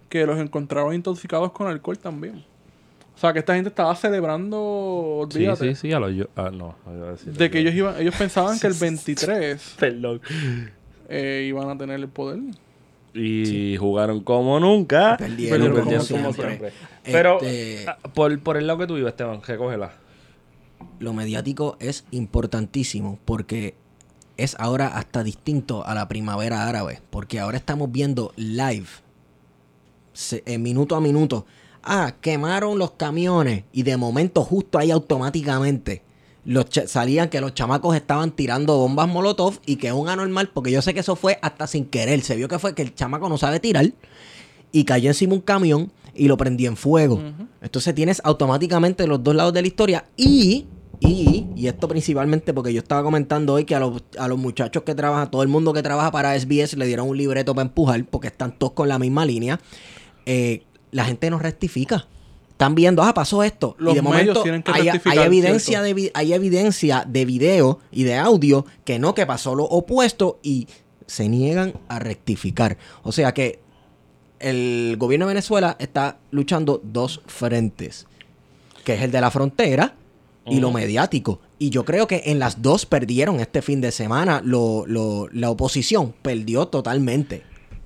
que 0.10 0.26
los 0.26 0.38
encontraron 0.40 0.94
intoxicados 0.94 1.52
con 1.54 1.68
alcohol 1.68 1.98
también. 1.98 2.44
O 3.16 3.20
sea, 3.20 3.34
que 3.34 3.40
esta 3.40 3.56
gente 3.56 3.70
estaba 3.70 3.96
celebrando, 3.96 5.28
Sí, 5.32 5.38
olvídate, 5.38 5.70
sí, 5.76 5.88
sí, 5.88 5.94
a 5.94 6.00
lo 6.00 6.10
yo. 6.10 6.26
Ah, 6.36 6.52
no. 6.54 6.76
a 6.86 6.92
decir- 7.14 7.34
de 7.34 7.50
que 7.50 7.60
ellos 7.60 7.74
iban, 7.74 8.00
ellos 8.00 8.14
pensaban 8.16 8.60
que 8.60 8.68
el 8.68 8.74
23 8.74 9.76
Perdón. 9.80 10.22
eh, 11.10 11.46
iban 11.48 11.70
a 11.70 11.78
tener 11.78 12.00
el 12.00 12.08
poder. 12.10 12.40
Y 13.14 13.76
jugaron 13.78 14.20
como 14.22 14.60
nunca. 14.60 15.16
Perdieron 15.18 15.72
como 15.72 15.76
perdieron 15.90 16.06
siempre. 16.34 16.72
Pero 17.04 17.42
Este- 17.42 17.86
ah, 17.88 17.98
por, 18.14 18.38
por 18.42 18.58
el 18.58 18.68
lado 18.68 18.80
que 18.80 18.88
tú 18.88 18.98
ibas, 18.98 19.12
Esteban, 19.12 19.42
recógela. 19.42 19.94
Lo 21.00 21.14
mediático 21.14 21.78
es 21.80 22.06
importantísimo 22.12 23.20
porque 23.26 23.76
es 24.38 24.56
ahora 24.60 24.88
hasta 24.88 25.24
distinto 25.24 25.86
a 25.86 25.94
la 25.96 26.08
primavera 26.08 26.68
árabe. 26.68 27.02
Porque 27.10 27.40
ahora 27.40 27.58
estamos 27.58 27.92
viendo 27.92 28.34
live, 28.36 28.88
se- 30.14 30.44
eh, 30.46 30.58
minuto 30.58 30.96
a 30.96 31.02
minuto. 31.02 31.46
Ah, 31.84 32.16
quemaron 32.22 32.78
los 32.80 32.92
camiones 32.92 33.64
y 33.72 33.84
de 33.84 33.96
momento 33.98 34.44
justo 34.44 34.78
ahí 34.78 34.92
automáticamente 34.92 36.04
los 36.44 36.66
salían 36.88 37.30
que 37.30 37.42
los 37.42 37.54
chamacos 37.54 37.96
estaban 37.96 38.32
tirando 38.32 38.78
bombas 38.78 39.08
molotov 39.10 39.60
y 39.66 39.76
que 39.76 39.88
es 39.88 39.94
un 39.94 40.08
anormal 40.10 40.50
porque 40.54 40.72
yo 40.72 40.82
sé 40.82 40.94
que 40.94 41.02
eso 41.02 41.16
fue 41.16 41.38
hasta 41.42 41.68
sin 41.68 41.86
querer. 41.86 42.22
Se 42.22 42.36
vio 42.36 42.48
que 42.48 42.58
fue 42.60 42.74
que 42.74 42.82
el 42.82 42.96
chamaco 42.96 43.28
no 43.30 43.38
sabe 43.38 43.60
tirar 43.60 43.92
y 44.72 44.84
cayó 44.86 45.10
encima 45.10 45.34
un 45.34 45.42
camión 45.42 45.92
y 46.16 46.28
lo 46.28 46.38
prendió 46.38 46.70
en 46.70 46.78
fuego. 46.78 47.22
Entonces 47.62 47.94
tienes 47.96 48.22
automáticamente 48.24 49.08
los 49.08 49.24
dos 49.24 49.36
lados 49.36 49.54
de 49.54 49.62
la 49.62 49.68
historia 49.68 50.06
y, 50.18 50.66
y, 51.00 51.46
y 51.56 51.68
esto 51.68 51.88
principalmente 51.88 52.54
porque 52.54 52.74
yo 52.74 52.80
estaba 52.80 53.04
comentando 53.04 53.54
hoy 53.54 53.66
que 53.66 53.76
a 53.76 53.80
los, 53.80 54.04
a 54.18 54.28
los 54.28 54.38
muchachos 54.38 54.84
que 54.84 54.96
trabajan, 54.96 55.30
todo 55.30 55.44
el 55.44 55.48
mundo 55.48 55.74
que 55.74 55.84
trabaja 55.84 56.12
para 56.12 56.38
SBS 56.38 56.76
le 56.76 56.86
dieron 56.86 57.08
un 57.08 57.18
libreto 57.18 57.54
para 57.54 57.68
empujar 57.68 58.04
porque 58.06 58.28
están 58.28 58.58
todos 58.58 58.74
con 58.74 58.88
la 58.88 58.98
misma 58.98 59.26
línea. 59.26 59.60
Eh, 60.26 60.64
la 60.92 61.06
gente 61.06 61.30
no 61.30 61.40
rectifica. 61.40 62.08
Están 62.50 62.74
viendo, 62.74 63.04
ah, 63.04 63.14
pasó 63.14 63.44
esto. 63.44 63.76
Los 63.78 63.94
y 63.94 63.98
de 63.98 64.02
momento 64.02 64.44
hay, 64.66 64.90
hay 64.90 65.20
evidencia 65.20 65.84
¿cierto? 65.84 66.02
de, 66.02 66.12
hay 66.16 66.34
evidencia 66.34 67.06
de 67.08 67.26
video 67.26 67.80
y 67.92 68.04
de 68.04 68.16
audio 68.16 68.66
que 68.84 68.98
no, 68.98 69.14
que 69.14 69.28
pasó 69.28 69.54
lo 69.54 69.66
opuesto 69.66 70.40
y 70.42 70.68
se 71.06 71.30
niegan 71.30 71.74
a 71.88 72.00
rectificar. 72.00 72.78
O 73.04 73.12
sea 73.12 73.34
que 73.36 73.60
el 74.40 74.96
gobierno 74.98 75.28
de 75.28 75.36
Venezuela 75.36 75.76
está 75.80 76.18
luchando 76.32 76.82
dos 76.84 77.22
frentes, 77.28 78.08
que 78.84 78.96
es 78.96 79.04
el 79.04 79.12
de 79.12 79.22
la 79.22 79.30
frontera 79.30 79.94
y 80.50 80.60
lo 80.60 80.72
mediático. 80.72 81.40
Y 81.60 81.70
yo 81.70 81.84
creo 81.86 82.08
que 82.08 82.24
en 82.26 82.40
las 82.40 82.62
dos 82.62 82.86
perdieron 82.86 83.40
este 83.40 83.62
fin 83.62 83.82
de 83.82 83.92
semana. 83.92 84.42
Lo, 84.44 84.86
lo- 84.88 85.28
la 85.32 85.50
oposición 85.50 86.14
perdió 86.22 86.68
totalmente. 86.68 87.44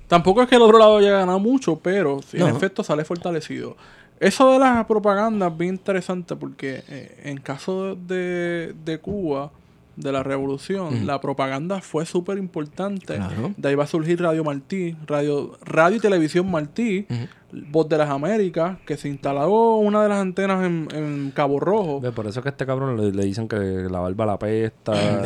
Tampoco 0.07 0.41
es 0.41 0.49
que 0.49 0.55
el 0.55 0.61
otro 0.61 0.77
lado 0.77 0.97
haya 0.97 1.11
ganado 1.11 1.39
mucho, 1.39 1.77
pero 1.79 2.21
sí, 2.21 2.37
en 2.37 2.47
efecto 2.47 2.83
sale 2.83 3.05
fortalecido. 3.05 3.77
Eso 4.19 4.51
de 4.51 4.59
las 4.59 4.85
propagandas 4.85 5.51
es 5.53 5.57
bien 5.57 5.75
interesante 5.75 6.35
porque 6.35 6.83
eh, 6.89 7.21
en 7.23 7.37
caso 7.39 7.95
de, 7.95 8.75
de 8.85 8.99
Cuba, 8.99 9.51
de 9.95 10.11
la 10.11 10.21
revolución, 10.23 11.07
la 11.07 11.19
propaganda 11.21 11.81
fue 11.81 12.05
súper 12.05 12.37
importante. 12.37 13.15
Claro. 13.15 13.53
De 13.57 13.69
ahí 13.69 13.75
va 13.75 13.85
a 13.85 13.87
surgir 13.87 14.21
Radio 14.21 14.43
Martí, 14.43 14.95
Radio, 15.07 15.57
Radio 15.63 15.97
y 15.97 15.99
Televisión 15.99 16.49
Martí, 16.51 17.05
Voz 17.51 17.89
de 17.89 17.97
las 17.97 18.09
Américas, 18.09 18.77
que 18.85 18.97
se 18.97 19.09
instaló 19.09 19.75
una 19.75 20.03
de 20.03 20.09
las 20.09 20.19
antenas 20.19 20.65
en, 20.65 20.87
en 20.93 21.31
Cabo 21.31 21.59
Rojo. 21.59 21.99
Ve, 21.99 22.11
Por 22.11 22.27
eso 22.27 22.39
es 22.39 22.43
que 22.43 22.49
a 22.49 22.51
este 22.51 22.65
cabrón 22.65 22.97
le, 22.97 23.11
le 23.11 23.25
dicen 23.25 23.47
que 23.47 23.57
la 23.57 23.99
barba 23.99 24.25
la 24.25 24.39
pesta. 24.39 24.93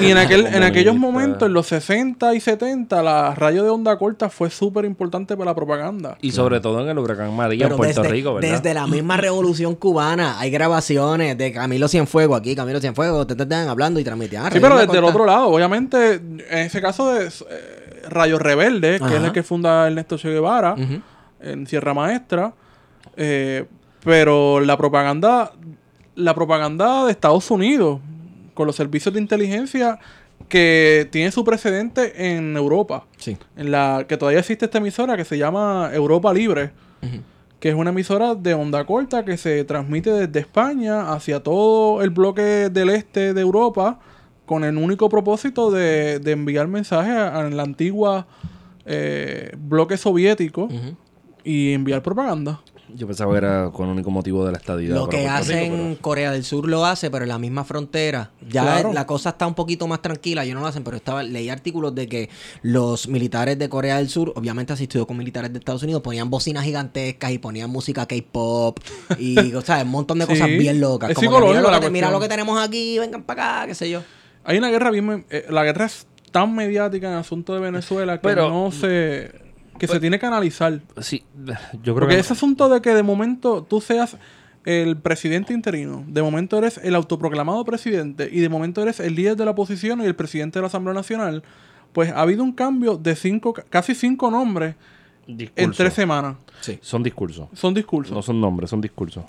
Y 0.00 0.10
en, 0.10 0.18
aquel, 0.18 0.46
en 0.46 0.62
aquellos 0.62 0.96
momentos, 0.96 1.46
en 1.46 1.52
los 1.52 1.66
60 1.68 2.34
y 2.34 2.40
70, 2.40 3.02
la 3.02 3.34
radio 3.34 3.62
de 3.62 3.70
onda 3.70 3.96
corta 3.96 4.28
fue 4.28 4.50
súper 4.50 4.84
importante 4.84 5.36
para 5.36 5.50
la 5.50 5.54
propaganda. 5.54 6.16
Y 6.20 6.32
sobre 6.32 6.60
todo 6.60 6.80
en 6.80 6.88
el 6.88 6.98
huracán 6.98 7.34
María 7.34 7.66
en 7.66 7.76
Puerto 7.76 8.02
desde, 8.02 8.12
Rico, 8.12 8.34
¿verdad? 8.34 8.50
desde 8.50 8.74
la 8.74 8.86
misma 8.86 9.16
revolución 9.16 9.74
cubana 9.76 10.38
hay 10.38 10.50
grabaciones 10.50 11.36
de 11.38 11.52
Camilo 11.52 11.88
Cienfuegos 11.88 12.40
aquí, 12.40 12.56
Camilo 12.56 12.80
Cienfuegos, 12.80 13.26
te, 13.26 13.36
te, 13.36 13.54
hablando 13.54 14.00
y 14.00 14.04
transmitían. 14.04 14.50
Sí, 14.52 14.58
pero 14.60 14.76
desde 14.76 14.98
el 14.98 15.04
otro 15.04 15.24
lado, 15.24 15.48
obviamente, 15.48 16.14
en 16.14 16.58
ese 16.58 16.80
caso 16.80 17.12
de 17.12 17.30
eh, 18.12 18.18
Rayo 18.18 18.38
Rebelde, 18.38 18.98
que 18.98 19.04
es 19.06 19.12
Ajá. 19.12 19.26
el 19.26 19.32
que 19.32 19.42
funda 19.42 19.86
Ernesto 19.86 20.16
Che 20.16 20.30
Guevara, 20.30 20.76
en 21.40 21.66
Sierra 21.66 21.94
Maestra, 21.94 22.54
eh, 23.16 23.64
pero 24.04 24.60
la 24.60 24.76
propaganda 24.76 25.52
la 26.14 26.34
propaganda 26.34 27.06
de 27.06 27.12
Estados 27.12 27.50
Unidos 27.50 28.00
con 28.54 28.66
los 28.66 28.76
servicios 28.76 29.14
de 29.14 29.20
inteligencia 29.20 29.98
que 30.48 31.08
tiene 31.10 31.30
su 31.30 31.44
precedente 31.44 32.34
en 32.34 32.56
Europa. 32.56 33.06
Sí. 33.16 33.36
En 33.56 33.70
la 33.70 34.04
que 34.06 34.16
todavía 34.16 34.40
existe 34.40 34.66
esta 34.66 34.78
emisora 34.78 35.16
que 35.16 35.24
se 35.24 35.38
llama 35.38 35.90
Europa 35.92 36.32
Libre, 36.34 36.72
que 37.58 37.70
es 37.70 37.74
una 37.74 37.90
emisora 37.90 38.34
de 38.34 38.54
onda 38.54 38.84
corta 38.84 39.24
que 39.24 39.36
se 39.36 39.64
transmite 39.64 40.10
desde 40.10 40.40
España 40.40 41.12
hacia 41.12 41.42
todo 41.42 42.02
el 42.02 42.10
bloque 42.10 42.68
del 42.70 42.90
este 42.90 43.32
de 43.32 43.40
Europa 43.40 43.98
con 44.52 44.64
el 44.64 44.76
único 44.76 45.08
propósito 45.08 45.70
de, 45.70 46.18
de 46.18 46.32
enviar 46.32 46.68
mensajes 46.68 47.14
a, 47.14 47.38
a 47.40 47.48
la 47.48 47.62
antigua 47.62 48.26
eh, 48.84 49.52
bloque 49.56 49.96
soviético 49.96 50.68
y 51.42 51.72
enviar 51.72 52.02
propaganda. 52.02 52.60
Yo 52.94 53.06
pensaba 53.06 53.32
que 53.32 53.38
era 53.38 53.70
con 53.72 53.86
el 53.86 53.92
único 53.92 54.10
motivo 54.10 54.44
de 54.44 54.52
la 54.52 54.58
estadidad. 54.58 54.94
Lo 54.94 55.08
que 55.08 55.16
Puerto 55.22 55.32
hace 55.32 55.60
Rico, 55.62 55.74
en 55.76 55.94
Corea 55.96 56.30
del 56.32 56.44
Sur 56.44 56.68
lo 56.68 56.84
hace, 56.84 57.10
pero 57.10 57.24
en 57.24 57.30
la 57.30 57.38
misma 57.38 57.64
frontera. 57.64 58.32
Ya 58.50 58.62
Claro. 58.64 58.92
la 58.92 59.06
cosa 59.06 59.30
está 59.30 59.46
un 59.46 59.54
poquito 59.54 59.86
más 59.86 60.02
tranquila, 60.02 60.44
ellos 60.44 60.56
no 60.56 60.60
lo 60.60 60.66
hacen, 60.66 60.84
pero 60.84 60.98
estaba, 60.98 61.22
leí 61.22 61.48
artículos 61.48 61.94
de 61.94 62.06
que 62.06 62.28
los 62.60 63.08
militares 63.08 63.58
de 63.58 63.70
Corea 63.70 63.96
del 63.96 64.10
Sur, 64.10 64.34
obviamente 64.36 64.74
asistido 64.74 65.06
con 65.06 65.16
militares 65.16 65.50
de 65.54 65.58
Estados 65.60 65.82
Unidos, 65.84 66.02
ponían 66.02 66.28
bocinas 66.28 66.64
gigantescas 66.64 67.30
y 67.30 67.38
ponían 67.38 67.70
música 67.70 68.04
K-pop 68.04 68.78
y 69.18 69.54
o 69.54 69.62
sea, 69.62 69.82
un 69.84 69.88
montón 69.88 70.18
de 70.18 70.26
Sí. 70.32 70.32
cosas 70.32 70.48
bien 70.48 70.78
locas. 70.78 71.10
Es 71.10 71.16
Como 71.16 71.30
que 71.30 71.36
mira, 71.36 71.40
psicológico 71.46 71.70
lo 71.70 71.74
la 71.74 71.80
que, 71.80 71.90
mira 71.90 72.10
lo 72.10 72.20
que 72.20 72.28
tenemos 72.28 72.62
aquí, 72.62 72.98
vengan 72.98 73.22
para 73.22 73.60
acá, 73.60 73.68
qué 73.68 73.74
sé 73.74 73.88
yo. 73.88 74.02
Hay 74.44 74.58
una 74.58 74.70
guerra 74.70 74.90
bien... 74.90 75.24
eh, 75.30 75.46
la 75.50 75.64
guerra 75.64 75.86
es 75.86 76.06
tan 76.30 76.54
mediática 76.54 77.06
en 77.08 77.14
el 77.14 77.18
asunto 77.20 77.54
de 77.54 77.60
Venezuela 77.60 78.18
que 78.18 78.28
Pero- 78.28 78.48
no 78.48 78.70
se... 78.72 79.30
que 79.78 79.86
se 79.86 80.00
tiene 80.00 80.18
que 80.18 80.26
analizar. 80.26 80.80
Sí, 81.00 81.24
yo 81.82 81.94
creo 81.94 81.94
Porque 81.94 82.14
que... 82.14 82.20
ese 82.20 82.32
asunto 82.32 82.68
de 82.68 82.80
que 82.80 82.90
de 82.94 83.02
momento 83.02 83.62
tú 83.62 83.80
seas 83.80 84.16
el 84.64 84.96
presidente 84.96 85.52
interino, 85.52 86.04
de 86.06 86.22
momento 86.22 86.56
eres 86.56 86.78
el 86.78 86.94
autoproclamado 86.94 87.64
presidente 87.64 88.28
y 88.30 88.40
de 88.40 88.48
momento 88.48 88.80
eres 88.82 89.00
el 89.00 89.14
líder 89.14 89.36
de 89.36 89.44
la 89.44 89.50
oposición 89.50 90.00
y 90.00 90.04
el 90.04 90.14
presidente 90.14 90.58
de 90.58 90.62
la 90.62 90.68
Asamblea 90.68 90.94
Nacional, 90.94 91.42
pues 91.92 92.10
ha 92.12 92.20
habido 92.20 92.44
un 92.44 92.52
cambio 92.52 92.96
de 92.96 93.16
cinco, 93.16 93.54
casi 93.70 93.94
cinco 93.94 94.30
nombres 94.30 94.76
en 95.26 95.72
tres 95.72 95.92
semanas. 95.94 96.36
Son 96.80 97.02
discursos. 97.02 97.48
Son 97.54 97.74
discursos. 97.74 98.14
No 98.14 98.22
son 98.22 98.40
nombres, 98.40 98.70
son 98.70 98.80
discursos. 98.80 99.24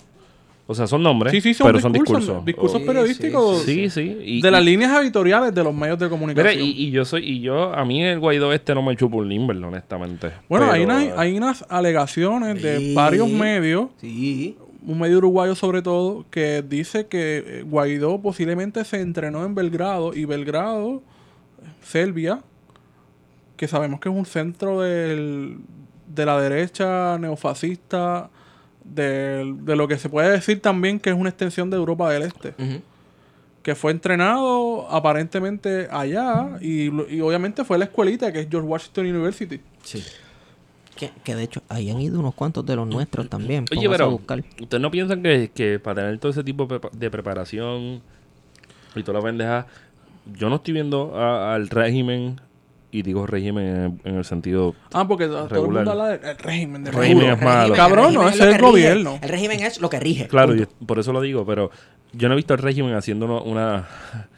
O 0.66 0.74
sea, 0.74 0.86
son 0.86 1.02
nombres, 1.02 1.30
sí, 1.30 1.42
sí, 1.42 1.52
son 1.52 1.66
pero 1.66 1.76
discursos. 1.78 2.24
son 2.24 2.44
discursos. 2.44 2.44
Discursos 2.46 2.82
periodísticos 2.82 3.62
Sí, 3.64 3.90
sí. 3.90 4.16
Y, 4.24 4.40
de 4.40 4.50
las 4.50 4.62
y- 4.62 4.64
líneas 4.64 4.98
editoriales 5.02 5.54
de 5.54 5.62
los 5.62 5.74
medios 5.74 5.98
de 5.98 6.06
Mira, 6.06 6.10
comunicación. 6.18 6.62
y, 6.64 6.70
y 6.70 6.90
yo 6.90 7.04
soy, 7.04 7.22
y 7.28 7.40
yo, 7.40 7.74
a 7.74 7.84
mí 7.84 8.02
el 8.02 8.18
Guaidó 8.18 8.50
este 8.52 8.74
no 8.74 8.82
me 8.82 8.96
chupa 8.96 9.16
un 9.16 9.28
limber, 9.28 9.56
honestamente. 9.62 10.30
bueno, 10.48 10.70
hay, 10.72 10.86
hay 11.16 11.36
unas 11.36 11.66
alegaciones 11.68 12.62
de 12.62 12.78
Sí. 12.78 12.94
varios 12.94 13.28
medios 13.28 13.88
Sí. 14.00 14.56
un 14.86 14.98
medio 15.00 15.18
uruguayo 15.18 15.54
sobre 15.54 15.82
todo, 15.82 16.24
que 16.30 16.62
dice 16.66 17.08
que 17.08 17.44
eh, 17.46 17.62
Guaidó 17.66 18.22
posiblemente 18.22 18.84
se 18.84 19.00
entrenó 19.02 19.44
en 19.44 19.54
Belgrado 19.54 20.14
y 20.14 20.24
Belgrado, 20.24 21.02
Serbia, 21.82 22.40
que 23.58 23.68
sabemos 23.68 24.00
que 24.00 24.08
es 24.08 24.14
un 24.14 24.24
centro 24.26 24.80
del- 24.80 25.58
de 26.06 26.26
la 26.26 26.40
derecha 26.40 27.18
neofascista, 27.18 28.30
del- 28.84 29.64
de 29.64 29.76
lo 29.76 29.88
que 29.88 29.98
se 29.98 30.08
puede 30.08 30.30
decir 30.30 30.60
también 30.60 31.00
que 31.00 31.10
es 31.10 31.16
una 31.16 31.30
extensión 31.30 31.70
de 31.70 31.76
Europa 31.76 32.10
del 32.10 32.22
Este, 32.22 32.54
que 33.62 33.74
fue 33.74 33.92
entrenado 33.92 34.86
aparentemente 34.90 35.88
allá 35.90 36.58
y, 36.60 36.84
y 37.14 37.20
obviamente 37.22 37.64
fue 37.64 37.78
la 37.78 37.86
escuelita 37.86 38.30
que 38.32 38.40
es 38.40 38.48
George 38.50 38.68
Washington 38.68 39.06
University. 39.06 39.60
Sí. 39.82 40.02
Que, 40.96 41.10
que 41.24 41.34
de 41.34 41.42
hecho, 41.42 41.62
ahí 41.68 41.90
han 41.90 42.00
ido 42.00 42.20
unos 42.20 42.34
cuantos 42.34 42.64
de 42.64 42.76
los 42.76 42.86
nuestros 42.86 43.28
también. 43.28 43.64
Oye, 43.76 43.88
pero, 43.88 44.10
buscar. 44.12 44.44
¿ustedes 44.60 44.80
no 44.80 44.90
piensan 44.92 45.22
que, 45.22 45.50
que 45.52 45.80
para 45.80 46.02
tener 46.02 46.18
todo 46.18 46.30
ese 46.30 46.44
tipo 46.44 46.66
de 46.66 46.76
prepa- 46.78 46.90
de 46.92 47.10
preparación 47.10 48.00
y 48.94 49.02
toda 49.02 49.18
la 49.18 49.24
pendeja, 49.24 49.66
yo 50.38 50.48
no 50.50 50.56
estoy 50.56 50.74
viendo 50.74 51.16
a- 51.16 51.54
al 51.54 51.68
régimen, 51.68 52.40
y 52.96 53.02
digo 53.02 53.26
régimen 53.26 53.66
en, 53.66 54.00
en 54.04 54.16
el 54.18 54.24
sentido... 54.24 54.74
Ah, 54.92 55.06
porque 55.08 55.26
todo 55.26 55.44
el 55.44 55.50
Regular. 55.50 55.84
mundo 55.84 55.90
habla 56.02 56.16
del 56.18 56.38
régimen 56.38 56.84
de 56.84 56.92
Régimen 56.92 57.30
es 57.30 57.42
malo. 57.42 57.74
Cabrón, 57.74 58.14
no, 58.14 58.28
es 58.28 58.36
ese 58.36 58.48
es 58.50 58.54
el 58.56 58.60
gobierno. 58.62 59.18
El 59.20 59.28
régimen 59.28 59.60
es 59.62 59.80
lo 59.80 59.90
que 59.90 59.98
rige. 59.98 60.28
Claro, 60.28 60.54
yo- 60.54 60.66
por 60.86 60.98
eso 61.00 61.12
lo 61.12 61.20
digo, 61.20 61.44
pero 61.44 61.70
yo 62.12 62.28
no 62.28 62.34
he 62.34 62.36
visto 62.36 62.54
al 62.54 62.60
régimen 62.60 62.94
haciendo 62.94 63.26
uno- 63.26 63.42
unas 63.42 63.84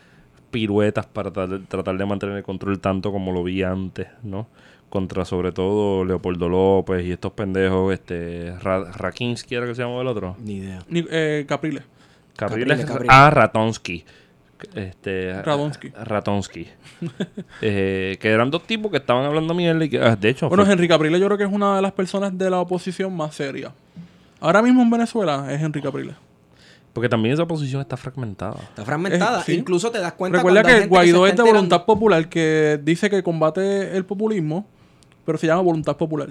piruetas 0.50 1.07
para 1.07 1.32
tra- 1.32 1.66
tratar 1.68 1.96
de 1.98 2.07
mantener 2.07 2.36
el 2.36 2.42
control 2.42 2.78
tanto 2.80 3.12
como 3.12 3.32
lo 3.32 3.42
vi 3.44 3.62
antes, 3.62 4.07
¿no? 4.22 4.46
Contra 4.88 5.24
sobre 5.24 5.52
todo 5.52 6.04
Leopoldo 6.04 6.48
López 6.48 7.04
y 7.04 7.12
estos 7.12 7.32
pendejos, 7.32 7.92
este, 7.92 8.54
Ra- 8.61 8.90
Rakinsky 8.92 9.54
era 9.57 9.66
que 9.66 9.74
se 9.74 9.82
llamaba 9.82 10.00
el 10.02 10.07
otro. 10.09 10.36
Ni 10.42 10.54
idea. 10.59 10.78
Ni- 10.88 11.04
eh, 11.11 11.44
Capriles. 11.48 11.82
Capriles, 12.36 12.68
Capriles, 12.68 12.86
Capriles. 12.86 13.14
ah, 13.14 13.30
Ratonsky. 13.30 14.04
Este, 14.74 15.42
Radonsky. 15.42 15.90
Ratonsky. 15.90 16.66
Eh, 17.62 18.16
que 18.20 18.28
eran 18.30 18.50
dos 18.50 18.62
tipos 18.66 18.90
que 18.90 18.96
estaban 18.98 19.24
hablando 19.24 19.54
mierda 19.54 19.84
y 19.84 19.88
que, 19.88 19.98
ah, 20.00 20.16
de 20.16 20.28
hecho, 20.30 20.48
Bueno, 20.48 20.64
fue- 20.64 20.72
Henry 20.72 20.88
Capriles 20.88 21.20
yo 21.20 21.26
creo 21.26 21.38
que 21.38 21.44
es 21.44 21.52
una 21.52 21.76
de 21.76 21.82
las 21.82 21.92
personas 21.92 22.36
de 22.36 22.50
la 22.50 22.60
oposición 22.60 23.14
más 23.16 23.34
seria. 23.34 23.72
Ahora 24.40 24.60
mismo 24.62 24.82
en 24.82 24.90
Venezuela 24.90 25.46
es 25.52 25.60
Henry 25.62 25.80
Capriles. 25.82 26.14
porque 26.92 27.08
también 27.10 27.34
esa 27.34 27.44
posición 27.46 27.82
está 27.82 27.96
fragmentada. 27.98 28.56
Está 28.70 28.82
fragmentada. 28.84 29.40
Eh, 29.40 29.44
sí. 29.44 29.52
Incluso 29.54 29.90
te 29.90 29.98
das 29.98 30.14
cuenta 30.14 30.38
Recuerda 30.38 30.62
que 30.62 30.70
gente 30.72 30.86
Guaidó 30.88 31.26
es 31.26 31.32
de 31.32 31.42
enterando- 31.42 31.52
Voluntad 31.52 31.84
Popular, 31.84 32.28
que 32.30 32.80
dice 32.82 33.10
que 33.10 33.22
combate 33.22 33.94
el 33.96 34.04
populismo, 34.06 34.66
pero 35.26 35.36
se 35.36 35.46
llama 35.46 35.60
Voluntad 35.60 35.96
Popular. 35.98 36.30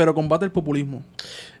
Pero 0.00 0.14
combate 0.14 0.46
el 0.46 0.50
populismo. 0.50 1.02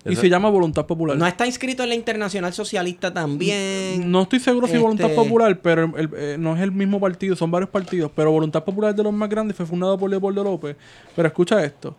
Y 0.06 0.16
se 0.16 0.30
llama 0.30 0.48
Voluntad 0.48 0.86
Popular. 0.86 1.14
No 1.14 1.26
está 1.26 1.46
inscrito 1.46 1.82
en 1.82 1.90
la 1.90 1.94
Internacional 1.94 2.54
Socialista 2.54 3.12
también. 3.12 4.10
No 4.10 4.22
estoy 4.22 4.40
seguro 4.40 4.66
si 4.66 4.72
Este- 4.72 4.82
Voluntad 4.82 5.10
Popular, 5.14 5.60
pero 5.60 5.84
el- 5.84 5.94
el- 5.94 6.10
eh, 6.16 6.36
no 6.38 6.56
es 6.56 6.62
el 6.62 6.72
mismo 6.72 6.98
partido, 6.98 7.36
son 7.36 7.50
varios 7.50 7.68
partidos. 7.68 8.10
Pero 8.16 8.30
Voluntad 8.32 8.64
Popular 8.64 8.92
es 8.92 8.96
de 8.96 9.02
los 9.02 9.12
más 9.12 9.28
grandes, 9.28 9.54
fue 9.58 9.66
fundado 9.66 9.98
por 9.98 10.08
Leopoldo 10.08 10.42
López. 10.42 10.74
Pero 11.14 11.28
escucha 11.28 11.62
esto: 11.62 11.94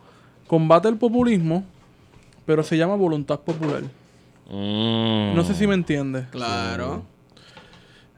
combate 0.48 0.88
el 0.88 0.96
populismo, 0.96 1.62
pero 2.44 2.64
se 2.64 2.76
llama 2.76 2.96
Voluntad 2.96 3.38
Popular. 3.38 3.82
Mm. 4.50 5.36
No 5.36 5.44
sé 5.44 5.54
si 5.54 5.68
me 5.68 5.74
entiendes. 5.74 6.24
Claro. 6.32 7.04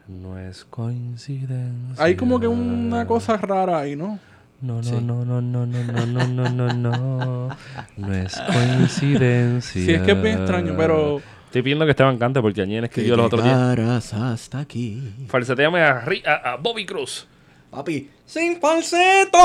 No 0.08 0.38
es 0.38 0.64
coincidencia. 0.64 2.02
Hay 2.02 2.16
como 2.16 2.40
que 2.40 2.46
una 2.48 3.06
cosa 3.06 3.36
rara 3.36 3.80
ahí, 3.80 3.96
¿no? 3.96 4.18
No, 4.64 4.76
no, 4.76 4.82
Sí. 4.82 4.92
no, 5.02 5.24
no, 5.24 5.40
no, 5.42 5.66
no, 5.66 5.82
no, 5.84 6.06
no, 6.06 6.26
no, 6.26 6.48
no, 6.48 6.72
no. 6.72 7.56
No 7.96 8.14
es 8.14 8.34
coincidencia. 8.52 9.84
Sí, 9.84 9.92
es 9.92 10.02
que 10.02 10.12
es 10.12 10.22
bien 10.22 10.38
extraño, 10.38 10.74
pero- 10.76 11.20
Estoy 11.46 11.62
pidiendo 11.62 11.84
que 11.84 11.92
Esteban 11.92 12.18
cante 12.18 12.40
porque 12.40 12.62
ayer 12.62 12.82
escribió 12.84 13.14
los 13.16 13.26
otros 13.26 13.44
días. 13.44 14.12
hasta 14.14 14.58
aquí. 14.58 15.00
Falseteame 15.28 15.80
a, 15.82 16.04
Ri- 16.04 16.26
a, 16.26 16.52
a 16.52 16.56
Bobby 16.56 16.84
Cruz. 16.84 17.28
Papi, 17.70 18.08
sin 18.26 18.60
falseto. 18.60 19.38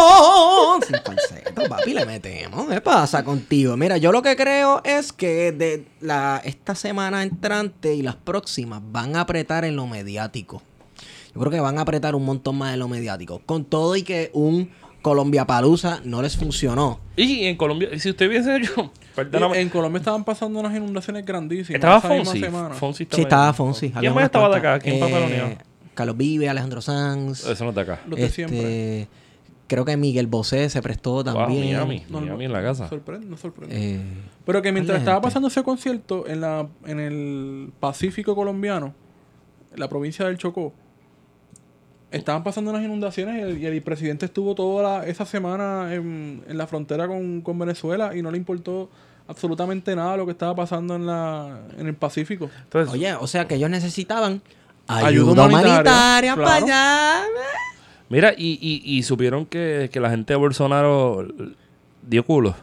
Sin 0.88 0.95
falseto, 1.03 1.63
papi, 1.70 1.93
le 1.93 2.05
metemos. 2.05 2.67
¿Qué 2.67 2.82
pasa 2.82 3.24
contigo? 3.24 3.76
Mira, 3.78 3.97
yo 3.97 4.11
lo 4.11 4.22
que 4.22 4.36
creo 4.36 4.82
es 4.84 5.11
que 5.13 5.51
de 5.51 5.86
la, 6.01 6.41
esta 6.43 6.76
semana 6.76 7.24
entrante 7.24 7.93
y 7.93 8.01
las 8.01 8.15
próximas 8.15 8.82
van 8.91 9.15
a 9.15 9.22
apretar 9.22 9.65
en 9.65 9.76
lo 9.76 9.86
mediático. 9.88 10.61
Yo 11.34 11.39
creo 11.41 11.51
que 11.51 11.59
van 11.59 11.78
a 11.78 11.82
apretar 11.82 12.15
un 12.15 12.26
montón 12.26 12.57
más 12.57 12.74
en 12.74 12.80
lo 12.80 12.88
mediático. 12.88 13.41
Con 13.45 13.65
todo 13.65 13.95
y 13.95 14.01
que 14.03 14.32
un 14.34 14.72
Colombia 15.02 15.45
Palusa 15.45 16.02
no 16.04 16.22
les 16.22 16.36
funcionó. 16.38 17.00
Y 17.16 17.45
en 17.45 17.56
Colombia, 17.58 17.89
si 17.97 18.10
usted 18.10 18.28
hubiese 18.28 18.58
hecho. 18.58 18.91
Perdóname. 19.16 19.60
En 19.62 19.70
Colombia 19.70 20.00
estaban 20.00 20.24
pasando 20.24 20.60
unas 20.60 20.76
inundaciones 20.76 21.26
grandísimas. 21.26 21.76
estaba 21.76 22.02
Fonsi. 22.02 22.43
Fonsi 22.74 23.08
Sí, 23.10 23.22
estaba 23.22 23.54
Fonsi. 23.54 23.88
¿Quién 23.88 23.97
había 23.97 24.14
más 24.14 24.24
estaba 24.26 24.50
de 24.50 24.56
acá? 24.58 24.80
¿Quién? 24.80 24.97
Eh, 25.02 25.58
Carlos 25.93 26.18
Vive, 26.18 26.50
Alejandro 26.50 26.82
Sanz. 26.82 27.45
Eso 27.45 27.64
no 27.64 27.70
está 27.72 27.82
acá. 27.82 28.02
Los 28.08 28.18
de 28.20 28.26
este, 28.26 28.36
siempre. 28.36 29.08
Creo 29.68 29.86
que 29.86 29.95
Miguel 29.97 30.26
Bosé 30.28 30.68
se 30.70 30.82
prestó 30.82 31.12
Wow, 31.16 31.24
también. 31.26 31.66
Miami. 31.76 32.04
No, 32.10 32.22
Miami 32.22 32.45
en 32.45 32.54
la 32.54 32.62
casa. 32.64 32.89
Sorprende, 32.89 33.28
no 33.28 33.38
sorprende. 33.38 33.76
Eh, 33.95 34.02
Pero 34.45 34.62
que 34.62 34.72
mientras 34.72 34.95
¿cuál 34.95 35.02
estaba 35.02 35.18
gente? 35.18 35.28
pasando 35.28 35.47
ese 35.50 35.64
concierto 35.64 36.28
en 36.28 36.41
la 36.41 36.68
en 36.86 37.00
el 37.00 37.72
Pacífico 37.80 38.36
colombiano, 38.36 38.95
en 39.74 39.80
la 39.80 39.88
provincia 39.88 40.26
del 40.26 40.38
Chocó, 40.39 40.74
estaban 42.12 42.43
pasando 42.43 42.72
unas 42.72 42.84
inundaciones 42.84 43.38
y 43.38 43.41
el, 43.41 43.57
y 43.60 43.66
el 43.66 43.82
presidente 43.82 44.26
estuvo 44.26 44.55
toda 44.55 44.84
la- 45.01 45.07
esa 45.07 45.26
semana 45.26 45.93
en, 45.93 46.43
en 46.47 46.57
la 46.57 46.66
frontera 46.68 47.07
con, 47.07 47.41
con 47.41 47.57
Venezuela 47.60 48.16
y 48.16 48.22
no 48.22 48.32
le 48.32 48.38
importó 48.38 48.89
absolutamente 49.28 49.95
nada 49.95 50.18
lo 50.18 50.26
que 50.26 50.32
estaba 50.32 50.55
pasando 50.55 50.95
en 50.95 51.05
la 51.05 51.60
en 51.78 51.86
el 51.88 51.93
Pacífico. 51.95 52.49
Entonces, 52.64 52.93
Oye, 52.93 53.14
o 53.14 53.28
sea 53.28 53.47
que 53.47 53.55
ellos 53.55 53.70
necesitaban 53.70 54.41
ayuda, 54.88 55.07
Ayuda 55.07 55.45
humanitaria, 55.45 56.34
humanitaria, 56.34 56.36
para 56.36 56.55
allá. 56.55 57.24
mira, 58.10 58.34
y, 58.36 58.57
y, 58.60 58.82
y 58.97 59.03
supieron 59.03 59.45
que, 59.45 59.89
que 59.93 59.99
la 59.99 60.10
gente 60.10 60.34
de 60.34 60.38
Bolsonaro 60.38 61.28
dio 62.01 62.26
culo. 62.26 62.55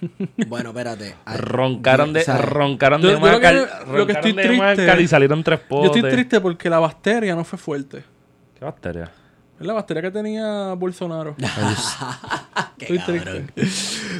Bueno, 0.46 0.70
espérate. 0.70 1.16
Ay, 1.24 1.36
Roncaron 1.38 2.12
de, 2.12 2.20
o 2.20 2.24
sea, 2.24 2.38
roncaron 2.38 3.00
yo- 3.02 3.08
de 3.08 3.14
yo 3.14 3.20
lo 3.20 3.26
que- 3.26 3.32
Macal, 3.32 3.56
lo 3.56 3.66
que 3.66 3.74
roncaron 3.84 4.10
estoy 4.10 4.32
de 4.32 4.42
triste- 4.44 4.58
Macal 4.86 5.00
y 5.00 5.08
salieron 5.08 5.42
tres 5.42 5.60
Yo 5.62 5.68
potes. 5.68 5.96
estoy 5.96 6.10
triste 6.12 6.40
porque 6.40 6.70
la 6.70 6.78
bacteria 6.78 7.34
no 7.34 7.42
fue 7.44 7.58
fuerte. 7.58 8.04
¿Qué 8.58 8.64
bacteria? 8.64 9.10
Es 9.60 9.66
la 9.66 9.72
bacteria 9.72 10.02
que 10.02 10.10
tenía 10.10 10.74
Bolsonaro. 10.74 11.34
Qué 12.78 12.96
cabrón. 12.98 13.50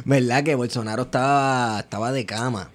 ¿Verdad 0.05 0.43
que 0.43 0.55
Bolsonaro 0.55 1.03
estaba, 1.03 1.79
estaba 1.79 2.11
de 2.11 2.25
cama? 2.25 2.69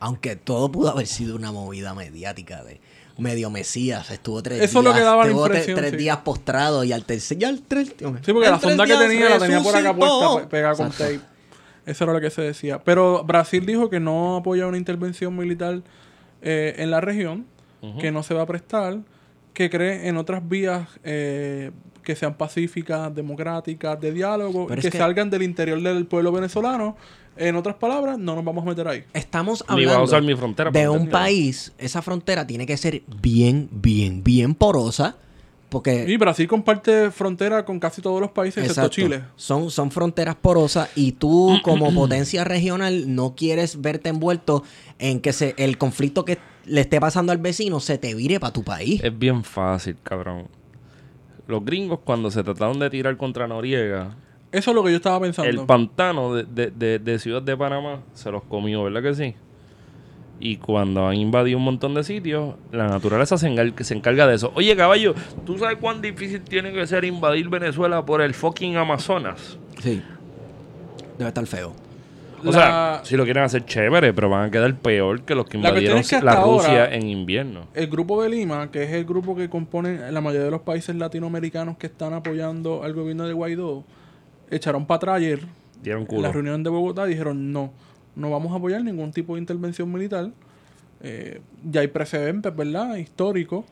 Aunque 0.00 0.36
todo 0.36 0.70
pudo 0.70 0.90
haber 0.90 1.06
sido 1.06 1.36
una 1.36 1.52
movida 1.52 1.92
mediática 1.94 2.62
de 2.64 2.80
medio 3.18 3.50
mesías. 3.50 4.10
Estuvo 4.10 4.42
tres 4.42 4.60
Eso 4.62 4.64
es 4.64 4.72
días. 4.72 4.84
lo 4.84 4.94
que 4.94 5.00
daba 5.04 5.24
la 5.26 5.32
impresión, 5.32 5.76
tres 5.76 5.90
sí. 5.90 5.96
días 5.96 6.18
postrado 6.18 6.84
y 6.84 6.92
al 6.92 7.04
tercer 7.04 7.36
ya 7.38 7.48
el 7.48 7.62
tres, 7.62 7.88
Sí, 7.98 8.32
porque 8.32 8.48
la 8.48 8.60
sonda 8.60 8.86
que 8.86 8.94
tenía 8.96 9.28
la 9.30 9.38
tenía 9.38 9.60
por 9.60 9.74
acá 9.76 9.94
puesta, 9.94 10.36
pe- 10.42 10.46
pegada 10.46 10.74
con 10.76 10.86
Exacto. 10.86 11.04
tape. 11.14 11.20
Eso 11.84 12.04
era 12.04 12.12
lo 12.12 12.20
que 12.20 12.30
se 12.30 12.42
decía. 12.42 12.78
Pero 12.84 13.24
Brasil 13.24 13.64
dijo 13.66 13.90
que 13.90 13.98
no 13.98 14.36
apoya 14.36 14.66
una 14.66 14.76
intervención 14.76 15.34
militar 15.36 15.80
eh, 16.42 16.74
en 16.78 16.90
la 16.90 17.00
región, 17.00 17.46
que 18.00 18.10
no 18.12 18.22
se 18.22 18.34
va 18.34 18.42
a 18.42 18.46
prestar, 18.46 18.98
que 19.58 19.68
cree 19.68 20.06
en 20.06 20.16
otras 20.16 20.48
vías 20.48 20.86
eh, 21.02 21.72
que 22.04 22.14
sean 22.14 22.34
pacíficas, 22.34 23.12
democráticas, 23.12 24.00
de 24.00 24.12
diálogo, 24.12 24.68
que, 24.68 24.76
que- 24.76 24.96
salgan 24.96 25.30
del 25.30 25.42
interior 25.42 25.82
del 25.82 26.06
pueblo 26.06 26.30
venezolano. 26.30 26.96
En 27.36 27.56
otras 27.56 27.74
palabras, 27.74 28.18
no 28.18 28.36
nos 28.36 28.44
vamos 28.44 28.64
a 28.64 28.68
meter 28.68 28.86
ahí. 28.86 29.04
Estamos 29.12 29.64
Ni 29.70 29.84
va 29.84 29.92
a 29.92 29.94
hablando 29.94 30.04
usar 30.04 30.22
mi 30.22 30.34
frontera 30.36 30.70
para 30.70 30.80
de 30.80 30.88
un 30.88 31.08
país, 31.08 31.72
esa 31.76 32.00
frontera 32.02 32.46
tiene 32.46 32.66
que 32.66 32.76
ser 32.76 33.02
bien, 33.20 33.68
bien, 33.72 34.22
bien 34.22 34.54
porosa. 34.54 35.16
Porque 35.68 36.04
Y 36.08 36.16
Brasil 36.16 36.46
comparte 36.48 37.10
frontera 37.10 37.64
con 37.64 37.78
casi 37.80 38.00
todos 38.00 38.20
los 38.20 38.30
países, 38.30 38.64
excepto. 38.64 38.88
Chile. 38.90 39.22
Son, 39.36 39.70
son 39.72 39.90
fronteras 39.90 40.36
porosas 40.36 40.88
y 40.94 41.12
tú 41.12 41.58
como 41.64 41.92
potencia 41.94 42.44
regional 42.44 43.12
no 43.14 43.34
quieres 43.34 43.80
verte 43.80 44.08
envuelto 44.08 44.62
en 45.00 45.20
que 45.20 45.32
se, 45.32 45.54
el 45.58 45.78
conflicto 45.78 46.24
que 46.24 46.38
le 46.68 46.80
esté 46.82 47.00
pasando 47.00 47.32
al 47.32 47.38
vecino 47.38 47.80
se 47.80 47.98
te 47.98 48.14
vire 48.14 48.38
para 48.40 48.52
tu 48.52 48.62
país. 48.62 49.02
Es 49.02 49.16
bien 49.18 49.42
fácil, 49.44 49.96
cabrón. 50.02 50.46
Los 51.46 51.64
gringos 51.64 52.00
cuando 52.04 52.30
se 52.30 52.42
trataron 52.44 52.78
de 52.78 52.90
tirar 52.90 53.16
contra 53.16 53.46
Noriega, 53.48 54.14
Eso 54.52 54.70
es 54.70 54.74
lo 54.74 54.82
que 54.84 54.90
yo 54.90 54.96
estaba 54.96 55.20
pensando. 55.20 55.50
el 55.50 55.66
pantano 55.66 56.34
de, 56.34 56.44
de- 56.44 56.70
de- 56.70 56.98
de 56.98 57.18
Ciudad 57.18 57.42
de 57.42 57.56
Panamá 57.56 58.00
se 58.14 58.30
los 58.30 58.42
comió, 58.44 58.82
¿verdad 58.84 59.02
que 59.02 59.14
sí? 59.14 59.34
Y 60.40 60.56
cuando 60.58 61.08
han 61.08 61.16
invadido 61.16 61.58
un 61.58 61.64
montón 61.64 61.94
de 61.94 62.04
sitios, 62.04 62.54
la 62.70 62.86
naturaleza 62.86 63.36
se, 63.38 63.48
se 63.84 63.94
encarga 63.94 64.26
de 64.26 64.36
eso. 64.36 64.52
Oye, 64.54 64.76
caballo, 64.76 65.14
¿tú 65.44 65.58
sabes 65.58 65.78
cuán 65.78 66.00
difícil 66.00 66.42
tiene 66.42 66.72
que 66.72 66.86
ser 66.86 67.04
invadir 67.04 67.48
Venezuela 67.48 68.04
por 68.06 68.20
el 68.22 68.34
fucking 68.34 68.76
Amazonas? 68.76 69.58
Sí. 69.82 70.00
Debe 71.18 71.28
estar 71.28 71.44
feo. 71.46 71.74
O 72.44 72.52
sea, 72.52 73.00
si 73.04 73.16
lo 73.16 73.24
quieren 73.24 73.42
hacer 73.44 73.64
chévere, 73.64 74.12
pero 74.12 74.28
van 74.28 74.48
a 74.48 74.50
quedar 74.50 74.74
peor 74.76 75.22
que 75.22 75.34
los 75.34 75.46
que 75.46 75.58
La 75.58 75.68
invadieron 75.68 75.98
es 75.98 76.08
que 76.10 76.20
la 76.22 76.36
Rusia 76.42 76.70
ahora- 76.84 76.94
en 76.94 77.08
invierno. 77.08 77.66
el 77.74 77.86
grupo 77.88 78.22
de 78.22 78.28
Lima, 78.28 78.70
que 78.70 78.84
es 78.84 78.90
el 78.92 79.04
grupo 79.04 79.34
que 79.36 79.48
compone 79.48 80.10
la 80.12 80.20
mayoría 80.20 80.44
de 80.46 80.50
los 80.50 80.62
países 80.62 80.94
latinoamericanos 80.96 81.76
que 81.78 81.86
están 81.88 82.12
apoyando 82.12 82.82
al 82.84 82.92
gobierno 82.94 83.26
de 83.26 83.32
Guaidó, 83.32 83.84
echaron 84.50 84.86
para 84.86 84.96
atrás 84.96 85.16
ayer 85.16 85.40
Dieron 85.82 86.02
en 86.02 86.06
culo. 86.06 86.22
la 86.22 86.32
reunión 86.32 86.62
de 86.62 86.70
Bogotá 86.70 87.04
dijeron 87.06 87.52
no, 87.52 87.72
no 88.16 88.30
vamos 88.30 88.52
a 88.52 88.56
apoyar 88.56 88.82
ningún 88.82 89.12
tipo 89.12 89.34
de 89.34 89.40
intervención 89.40 89.90
militar. 89.92 90.30
Eh, 91.00 91.40
ya 91.64 91.80
hay 91.82 91.88
precedentes, 91.88 92.54
¿verdad? 92.56 92.96
Históricos. 92.96 93.64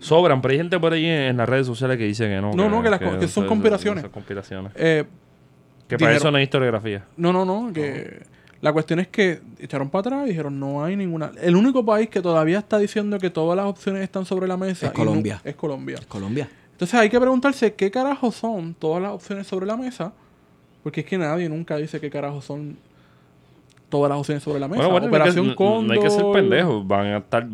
Sobran, 0.00 0.42
pero 0.42 0.52
hay 0.52 0.58
gente 0.58 0.78
por 0.78 0.92
ahí 0.92 1.06
en, 1.06 1.22
en 1.22 1.36
las 1.38 1.48
redes 1.48 1.66
sociales 1.66 1.96
que 1.96 2.04
dice 2.04 2.26
que 2.28 2.40
no. 2.40 2.52
No, 2.52 2.68
no, 2.68 2.82
que 2.82 2.90
las 2.90 3.00
que 3.00 3.28
son 3.28 3.46
conspiraciones. 3.46 4.02
Son 4.02 4.10
conspiraciones. 4.10 4.72
Eh, 4.76 5.04
Que 5.88 5.96
para 5.98 6.10
Dijeron- 6.12 6.16
eso 6.16 6.30
no 6.30 6.36
hay 6.38 6.44
historiografía. 6.44 7.04
no, 7.16 7.32
no, 7.32 7.44
no, 7.44 7.72
que 7.72 8.22
la 8.60 8.72
cuestión 8.72 8.98
es 8.98 9.08
que 9.08 9.40
echaron 9.60 9.88
para 9.90 10.00
atrás 10.00 10.26
y 10.26 10.30
dijeron 10.30 10.58
no 10.58 10.82
hay 10.84 10.96
ninguna. 10.96 11.30
El 11.40 11.54
único 11.56 11.84
país 11.84 12.08
que 12.08 12.20
todavía 12.20 12.58
está 12.58 12.78
diciendo 12.78 13.18
que 13.18 13.30
todas 13.30 13.56
las 13.56 13.66
opciones 13.66 14.02
están 14.02 14.24
sobre 14.24 14.48
la 14.48 14.56
mesa 14.56 14.86
Es 14.86 14.92
y 14.92 14.98
no- 14.98 15.04
Colombia. 15.04 15.40
es 15.44 15.54
Colombia. 15.54 15.98
Colombia. 16.08 16.48
Entonces 16.72 16.98
hay 16.98 17.08
que 17.08 17.20
preguntarse 17.20 17.74
qué 17.74 17.90
carajo 17.90 18.32
son 18.32 18.74
todas 18.74 19.00
las 19.02 19.12
opciones 19.12 19.46
sobre 19.46 19.66
la 19.66 19.76
mesa. 19.76 20.12
Porque 20.82 21.00
es 21.00 21.06
que 21.06 21.18
nadie 21.18 21.48
nunca 21.48 21.76
dice 21.76 22.00
qué 22.00 22.10
carajo 22.10 22.40
son 22.40 22.76
todas 23.88 24.08
las 24.10 24.18
opciones 24.18 24.42
sobre 24.42 24.60
la 24.60 24.68
mesa. 24.68 24.78
Bueno, 24.86 24.90
bueno, 24.92 25.06
no 25.08 25.14
hay, 25.14 25.20
Operación 25.20 25.54
que, 25.56 25.64
no- 25.64 25.82
no 25.82 25.92
hay 25.92 26.00
que 26.00 26.10
ser 26.10 26.24
pendejos. 26.32 26.86
Van 26.86 27.06
a 27.06 27.16
estar. 27.18 27.46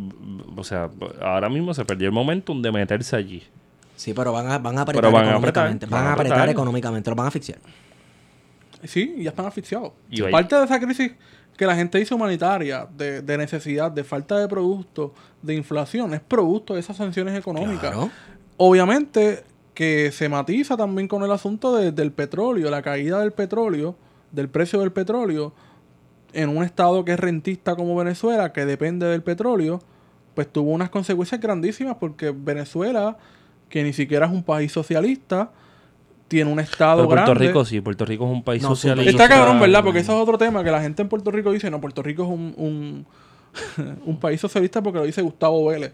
O 0.57 0.65
sea, 0.65 0.91
ahora 1.21 1.49
mismo 1.49 1.73
se 1.75 1.85
perdió 1.85 2.09
el 2.09 2.13
momentum 2.13 2.61
de 2.63 2.73
meterse 2.73 3.17
allí. 3.17 3.43
Sí, 3.97 4.13
pero 4.15 4.33
van 4.33 4.51
a, 4.51 4.59
van 4.59 4.79
a 4.79 4.83
apretar 4.83 5.05
a 5.05 5.09
económicamente. 5.09 5.87
van 5.87 6.05
a 6.05 6.09
a 6.11 6.13
apretar 6.15 6.33
apretar. 6.39 6.49
económicamente. 6.51 7.11
Los 7.11 7.17
van 7.17 7.25
a 7.27 7.29
asfixiar. 7.29 7.59
Sí, 8.85 9.15
ya 9.19 9.31
están 9.31 9.47
asfixiados. 9.47 9.93
Y 10.11 10.23
Parte 10.23 10.57
de 10.57 10.65
esa 10.65 10.81
crisis 10.81 11.13
que 11.57 11.67
la 11.67 11.77
gente 11.77 11.99
dice 11.99 12.15
humanitaria, 12.15 12.89
de, 12.97 13.23
de 13.23 13.39
necesidad, 13.39 13.91
de 13.91 14.05
falta 14.05 14.39
de 14.39 14.49
productos, 14.49 15.13
de 15.43 15.55
inflación, 15.55 16.15
es 16.15 16.21
producto 16.21 16.75
de 16.75 16.81
esas 16.81 16.97
sanciones 16.97 17.39
económicas. 17.39 17.93
Claro. 17.93 18.11
Obviamente 18.57 19.45
que 19.75 20.11
se 20.13 20.29
matiza 20.29 20.77
también 20.77 21.09
con 21.09 21.23
el 21.23 21.31
asunto 21.33 21.75
de- 21.77 21.93
del 21.93 22.13
petróleo, 22.13 22.71
la 22.71 22.83
caída 22.83 23.21
del 23.21 23.33
petróleo, 23.33 23.97
del 24.31 24.49
precio 24.49 24.81
del 24.81 24.93
petróleo, 24.93 25.53
en 26.35 26.49
un 26.49 26.63
estado 26.65 27.05
que 27.05 27.13
es 27.13 27.21
rentista 27.21 27.75
como 27.75 27.95
Venezuela, 27.97 28.53
que 28.53 28.65
depende 28.67 29.07
del 29.07 29.23
petróleo, 29.23 29.81
pues 30.35 30.51
tuvo 30.51 30.71
unas 30.71 30.91
consecuencias 30.91 31.41
grandísimas 31.41 31.97
porque 32.01 32.31
Venezuela, 32.37 33.19
que 33.69 33.83
ni 33.83 33.93
siquiera 33.93 34.27
es 34.27 34.33
un 34.33 34.43
país 34.43 34.73
socialista, 34.73 35.53
tiene 36.33 36.51
un 36.51 36.59
estado 36.59 36.97
Pero 36.97 37.09
Puerto 37.09 37.31
grande. 37.33 37.47
Rico 37.49 37.65
sí, 37.65 37.81
Puerto 37.81 38.05
Rico 38.05 38.25
es 38.25 38.31
un 38.33 38.43
país 38.43 38.63
No, 38.63 38.71
socialista. 38.71 39.11
Está 39.11 39.29
cabrón, 39.29 39.61
¿verdad? 39.61 39.85
Porque 39.85 40.01
eso 40.01 40.13
es 40.17 40.19
otro 40.23 40.39
tema 40.39 40.65
que 40.65 40.71
la 40.71 40.81
gente 40.81 41.03
en 41.03 41.09
Puerto 41.09 41.31
Rico 41.31 41.53
dice, 41.53 41.71
no, 41.71 41.81
Puerto 41.81 42.03
Rico 42.03 42.23
es 42.25 42.29
un, 42.31 42.55
un, 42.57 43.07
un 44.07 44.19
país 44.19 44.41
socialista 44.41 44.83
porque 44.83 44.99
lo 44.99 45.05
dice 45.05 45.21
Gustavo 45.23 45.67
Vélez, 45.67 45.93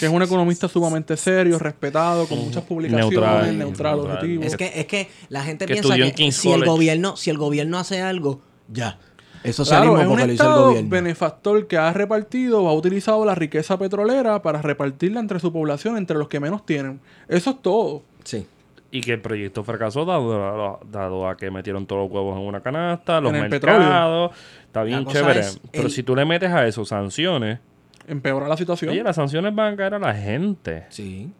que 0.00 0.06
es 0.06 0.12
un 0.12 0.20
economista 0.22 0.68
sumamente 0.68 1.16
serio, 1.16 1.58
respetado, 1.58 2.26
con 2.26 2.38
muchas 2.40 2.64
publicaciones, 2.64 3.10
Neutral, 3.12 3.58
neutral, 3.58 3.96
neutral. 3.96 4.00
objetivo. 4.00 4.42
Es 4.42 4.56
que, 4.56 4.72
es 4.74 4.86
que 4.86 5.08
la 5.28 5.42
gente 5.44 5.66
Que 5.66 5.74
piensa 5.74 5.88
estudió 5.94 6.06
que 6.06 6.14
King's 6.14 6.36
si 6.36 6.50
el, 6.50 6.64
gobierno, 6.64 7.16
si 7.16 7.30
el 7.30 7.38
gobierno 7.38 7.78
hace 7.78 8.02
algo, 8.02 8.40
ya. 8.68 8.98
Es 9.44 9.56
Claro, 9.66 9.96
socialismo 9.96 9.98
es 9.98 10.06
un 10.06 10.08
porque 10.10 10.26
lo 10.26 10.32
hizo 10.34 10.44
el 10.44 10.50
estado 10.50 10.66
gobierno. 10.68 10.90
benefactor 10.90 11.66
que 11.66 11.76
ha 11.76 11.92
repartido 11.92 12.62
o 12.62 12.68
ha 12.68 12.74
utilizado 12.74 13.24
la 13.24 13.34
riqueza 13.34 13.76
petrolera 13.76 14.40
para 14.40 14.62
repartirla 14.62 15.18
entre 15.18 15.40
su 15.40 15.52
población, 15.52 15.96
entre 15.96 16.16
los 16.16 16.28
que 16.28 16.38
menos 16.38 16.64
tienen. 16.64 17.00
Eso 17.28 17.50
es 17.50 17.62
todo. 17.62 18.02
Sí. 18.24 18.46
Y 18.94 19.00
que 19.00 19.14
el 19.14 19.20
proyecto 19.20 19.64
fracasó 19.64 20.04
dado, 20.04 20.78
dado 20.90 21.26
a 21.26 21.36
que 21.36 21.50
metieron 21.50 21.86
todos 21.86 22.02
los 22.02 22.12
huevos 22.12 22.38
en 22.38 22.46
una 22.46 22.60
canasta, 22.60 23.20
los 23.20 23.30
En 23.32 23.42
el 23.42 23.48
mercados. 23.50 24.32
Está 24.66 24.82
bien 24.84 25.04
chévere. 25.06 25.40
es 25.40 25.58
Pero 25.72 25.84
el- 25.86 25.90
si 25.90 26.02
tú 26.02 26.14
le 26.14 26.24
metes 26.26 26.50
a 26.50 26.66
eso 26.66 26.84
sanciones, 26.84 27.58
Empeora 28.06 28.46
la 28.48 28.56
situación. 28.56 28.90
oye, 28.90 29.02
las 29.02 29.16
sanciones 29.16 29.54
van 29.54 29.72
a 29.74 29.76
caer 29.76 29.94
a 29.94 29.98
la 29.98 30.12
gente. 30.14 30.84
Sí. 30.90 31.30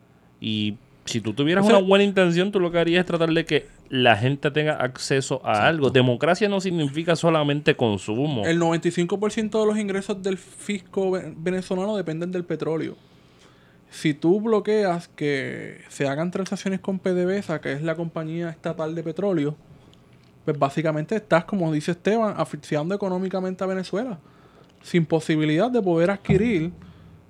Y 0.40 0.76
si 1.04 1.20
tú 1.20 1.34
tuvieras 1.34 1.64
O 1.64 1.68
sea- 1.68 1.78
una 1.78 1.86
buena 1.86 2.04
intención, 2.04 2.50
tú 2.52 2.58
lo 2.58 2.70
que 2.72 2.78
harías 2.78 3.00
es 3.00 3.06
tratar 3.06 3.28
de 3.30 3.44
que 3.44 3.66
la 3.90 4.16
gente 4.16 4.50
tenga 4.50 4.74
acceso 4.76 5.42
a 5.44 5.66
algo. 5.66 5.90
Democracia 5.90 6.48
no 6.48 6.58
significa 6.60 7.16
solamente 7.16 7.74
consumo. 7.76 8.46
El 8.46 8.58
95% 8.60 9.60
de 9.60 9.66
los 9.66 9.76
ingresos 9.76 10.22
del 10.22 10.38
fisco 10.38 11.10
ve- 11.10 11.34
venezolano 11.36 11.96
dependen 11.96 12.32
del 12.32 12.44
petróleo. 12.44 12.96
Si 13.92 14.14
tú 14.14 14.40
bloqueas 14.40 15.08
que 15.08 15.82
se 15.90 16.08
hagan 16.08 16.30
transacciones 16.30 16.80
con 16.80 16.98
PDVSA, 16.98 17.60
que 17.60 17.72
es 17.72 17.82
la 17.82 17.94
compañía 17.94 18.48
estatal 18.48 18.94
de 18.94 19.02
petróleo, 19.02 19.54
pues 20.46 20.58
básicamente 20.58 21.14
estás, 21.16 21.44
como 21.44 21.70
dice 21.70 21.92
Esteban, 21.92 22.34
asfixiando 22.38 22.94
económicamente 22.94 23.62
a 23.62 23.66
Venezuela. 23.66 24.18
Sin 24.82 25.04
posibilidad 25.04 25.70
de 25.70 25.82
poder 25.82 26.10
adquirir 26.10 26.72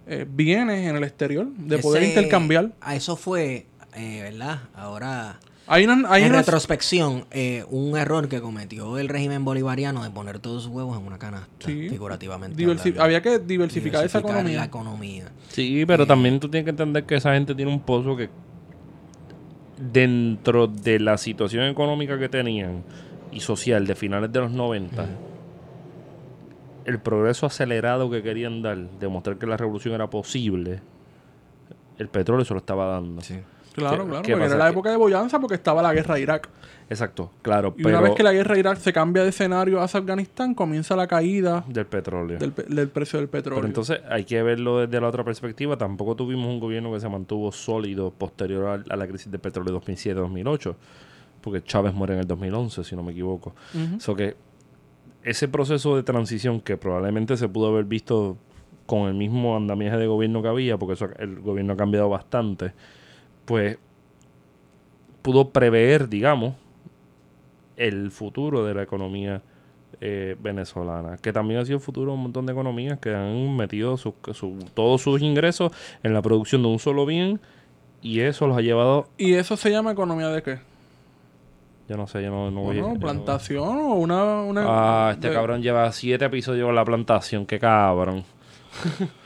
eh, 0.07 0.25
bienes 0.29 0.89
en 0.89 0.95
el 0.95 1.03
exterior, 1.03 1.49
de 1.49 1.79
poder 1.79 2.05
intercambiar. 2.05 2.71
A 2.81 2.95
eso 2.95 3.17
fue, 3.17 3.67
eh, 3.97 4.23
¿verdad? 4.23 4.61
Ahora, 4.73 5.41
Hay 5.75 5.85
una, 5.85 6.05
hay 6.12 6.25
en 6.25 6.29
una- 6.31 6.41
retrospección, 6.41 7.25
eh, 7.31 7.64
un 7.70 7.97
error 7.97 8.29
que 8.29 8.43
cometió 8.43 8.99
el 8.99 9.09
régimen 9.09 9.43
bolivariano 9.43 10.03
de 10.05 10.11
poner 10.11 10.39
todos 10.39 10.64
sus 10.64 10.73
huevos 10.73 10.99
en 11.01 11.07
una 11.07 11.18
canasta, 11.18 11.49
Sí. 11.66 11.89
figurativamente. 11.89 12.57
diversi- 12.62 12.89
hablando. 12.91 13.05
había 13.05 13.23
que 13.23 13.39
diversificar, 13.39 14.05
esa 14.05 14.18
Diversificar 14.18 14.31
economía. 14.41 14.59
la 14.59 14.64
economía. 14.66 15.25
Sí, 15.49 15.85
pero 15.87 16.07
también 16.07 16.39
tú 16.41 16.51
tienes 16.51 16.64
que 16.64 16.70
entender 16.70 17.05
que 17.05 17.14
esa 17.14 17.33
gente 17.33 17.55
tiene 17.55 17.73
un 17.73 17.81
pozo 17.81 18.14
que 18.16 18.29
dentro 19.79 20.66
de 20.66 21.01
la 21.01 21.16
situación 21.16 21.64
económica 21.64 22.18
que 22.18 22.29
tenían 22.29 22.83
y 23.31 23.41
social 23.41 23.87
de 23.87 23.95
finales 23.95 24.31
de 24.31 24.41
los 24.41 24.51
90, 24.53 25.07
el 26.85 26.99
progreso 26.99 27.47
acelerado 27.47 28.11
que 28.11 28.23
querían 28.23 28.61
dar, 28.61 28.77
demostrar 29.01 29.39
que 29.39 29.47
la 29.47 29.57
revolución 29.57 29.95
era 29.95 30.11
posible, 30.11 30.81
el 31.99 32.09
petróleo 32.09 32.45
se 32.45 32.53
lo 32.53 32.59
estaba 32.61 32.87
dando. 32.89 33.23
Claro, 33.75 34.05
¿Qué- 34.05 34.11
claro, 34.11 34.23
porque 34.23 34.33
era 34.33 34.57
la 34.57 34.68
época 34.70 34.91
de 34.91 34.97
Boyanza 34.97 35.41
porque 35.41 35.55
estaba 35.55 35.83
la 35.83 35.93
guerra 35.95 36.14
de 36.16 36.20
Irak. 36.23 36.49
Exacto, 36.91 37.31
claro, 37.41 37.75
Y 37.79 37.83
pero 37.85 37.99
una 37.99 38.07
vez 38.07 38.14
que 38.14 38.23
la 38.23 38.33
guerra 38.35 38.53
de 38.55 38.61
Irak 38.61 38.77
se 38.79 38.93
cambia 38.93 39.23
de 39.23 39.31
escenario 39.31 39.81
hacia 39.81 40.01
Afganistán, 40.01 40.55
comienza 40.55 40.95
la 40.95 41.07
caída 41.07 41.64
del 41.68 41.87
petróleo. 41.87 42.39
del, 42.39 42.53
pe- 42.53 42.64
del 42.64 42.89
precio 42.89 43.18
del 43.18 43.29
petróleo. 43.31 43.61
Pero 43.61 43.66
entonces 43.68 44.01
hay 44.11 44.25
que 44.25 44.43
verlo 44.43 44.81
desde 44.81 45.01
la 45.01 45.09
otra 45.09 45.25
perspectiva. 45.25 45.79
Tampoco 45.79 46.14
tuvimos 46.16 46.47
un 46.49 46.61
gobierno 46.61 46.93
que 46.93 47.01
se 47.01 47.09
mantuvo 47.09 47.51
sólido 47.51 48.11
posterior 48.11 48.83
a, 48.91 48.97
la 48.97 49.07
crisis 49.09 49.31
del 49.31 49.41
petróleo 49.41 49.81
2007-2008. 49.81 50.75
Porque 51.41 51.62
Chávez 51.64 51.95
muere 51.95 52.12
en 52.14 52.20
el 52.20 52.27
2011, 52.27 52.85
si 52.85 52.95
no 52.95 53.03
me 53.03 53.12
equivoco. 53.12 53.55
Ujú. 53.75 53.99
So 54.01 54.14
que 54.14 54.37
ese 55.23 55.49
proceso 55.49 55.97
de 55.97 56.03
transición 56.03 56.61
que 56.61 56.77
probablemente 56.77 57.37
se 57.39 57.49
pudo 57.49 57.68
haber 57.68 57.85
visto 57.85 58.37
con 58.87 59.09
el 59.09 59.14
mismo 59.14 59.57
andamiaje 59.57 59.97
de 59.97 60.07
gobierno 60.07 60.43
que 60.43 60.49
había, 60.49 60.77
porque 60.77 60.95
eso, 60.95 61.09
el 61.18 61.41
gobierno 61.41 61.73
ha 61.73 61.77
cambiado 61.77 62.09
bastante, 62.11 62.73
pues 63.45 63.78
pudo 65.22 65.51
prever, 65.51 66.09
digamos, 66.09 66.55
el 67.76 68.11
futuro 68.11 68.64
de 68.64 68.74
la 68.74 68.82
economía 68.82 69.43
eh, 70.01 70.36
venezolana, 70.40 71.16
que 71.18 71.32
también 71.32 71.61
ha 71.61 71.64
sido 71.64 71.78
futuro 71.78 72.11
de 72.12 72.16
un 72.16 72.22
montón 72.24 72.47
de 72.47 72.53
economías 72.53 72.99
que 72.99 73.14
han 73.14 73.55
metido 73.57 73.97
su- 73.97 74.14
su- 74.32 74.59
todos 74.74 75.01
sus 75.03 75.22
ingresos 75.22 75.70
en 76.03 76.12
la 76.14 76.22
producción 76.22 76.62
de 76.62 76.68
un 76.68 76.78
solo 76.78 77.07
bien 77.07 77.40
y 78.01 78.20
eso 78.20 78.47
los 78.49 78.57
ha 78.57 78.62
llevado, 78.62 79.09
¿Y 79.16 79.34
eso 79.34 79.57
se 79.57 79.70
llama 79.70 79.93
economía 79.93 80.28
de 80.28 80.43
qué? 80.43 80.59
yo 81.88 81.97
no 81.97 82.07
sé, 82.07 82.22
yo 82.22 82.30
no, 82.30 82.51
no 82.51 82.62
voy 82.62 82.76
Bueno, 82.78 82.88
yo 82.88 82.95
no- 82.95 83.01
plantación 83.01 83.78
o 83.78 83.95
una... 83.95 84.40
una 84.43 84.64
Ah, 84.66 85.11
este 85.12 85.28
de- 85.28 85.34
cabrón 85.34 85.62
lleva 85.62 85.90
siete 85.93 86.24
episodios 86.24 86.66
con 86.66 86.74
la 86.74 86.84
plantación, 86.84 87.47
qué 87.47 87.59
cabrón. 87.61 88.24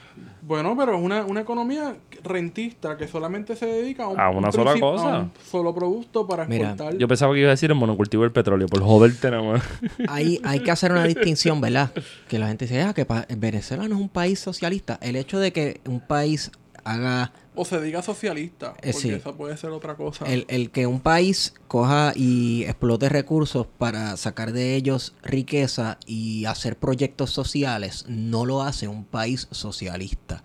Bueno, 0.46 0.76
pero 0.78 0.94
es 0.96 1.02
una, 1.02 1.24
una 1.24 1.40
economía 1.40 1.96
rentista 2.22 2.96
que 2.96 3.08
solamente 3.08 3.56
se 3.56 3.66
dedica 3.66 4.04
a, 4.04 4.08
un, 4.08 4.20
A 4.20 4.30
una 4.30 4.46
un 4.48 4.52
sola 4.52 4.78
cosa. 4.78 5.14
a 5.16 5.18
un 5.22 5.32
solo 5.44 5.74
producto 5.74 6.24
para 6.26 6.44
Mira, 6.46 6.70
exportar. 6.70 6.96
Yo 6.98 7.08
pensaba 7.08 7.34
que 7.34 7.40
iba 7.40 7.48
a 7.48 7.50
decir 7.50 7.68
el 7.70 7.76
monocultivo 7.76 8.22
del 8.22 8.30
petróleo, 8.32 8.68
por 8.68 8.80
joderte 8.80 9.28
nada 9.30 9.42
más. 9.42 9.62
Hay, 10.08 10.40
hay 10.44 10.60
que 10.60 10.70
hacer 10.70 10.92
una 10.92 11.04
distinción, 11.08 11.60
¿verdad? 11.60 11.90
Que 12.28 12.38
la 12.38 12.46
gente 12.46 12.66
dice, 12.66 12.80
ah, 12.82 12.94
que 12.94 13.04
pa- 13.04 13.26
Venezuela 13.36 13.88
no 13.88 13.96
es 13.96 14.00
un 14.00 14.08
país 14.08 14.38
socialista. 14.38 14.98
El 15.02 15.16
hecho 15.16 15.40
de 15.40 15.52
que 15.52 15.80
un 15.88 15.98
país 16.00 16.52
haga 16.84 17.32
O 17.56 17.64
se 17.64 17.80
diga 17.80 18.02
socialista, 18.02 18.74
Eh, 18.82 18.92
porque 18.92 18.98
sí. 19.08 19.10
esa 19.10 19.32
puede 19.32 19.56
ser 19.56 19.70
otra 19.70 19.94
cosa. 19.96 20.24
El, 20.26 20.44
el 20.48 20.70
que 20.70 20.86
un 20.86 21.00
país 21.00 21.54
coja 21.68 22.12
y 22.14 22.64
explote 22.64 23.08
recursos 23.08 23.66
para 23.78 24.16
sacar 24.16 24.52
de 24.52 24.76
ellos 24.76 25.14
riqueza 25.22 25.98
y 26.06 26.44
hacer 26.44 26.76
proyectos 26.76 27.30
sociales 27.30 28.04
no 28.08 28.44
lo 28.44 28.62
hace 28.62 28.88
un 28.88 29.04
país 29.04 29.48
socialista. 29.50 30.42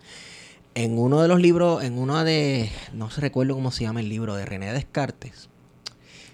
En 0.74 0.98
uno 0.98 1.20
de 1.20 1.28
los 1.28 1.38
libros, 1.40 1.84
en 1.84 1.98
uno 1.98 2.24
de, 2.24 2.70
no 2.94 3.10
se 3.10 3.20
recuerdo 3.20 3.54
cómo 3.54 3.70
se 3.70 3.84
llama 3.84 4.00
el 4.00 4.08
libro, 4.08 4.34
de 4.36 4.46
René 4.46 4.72
Descartes. 4.72 5.50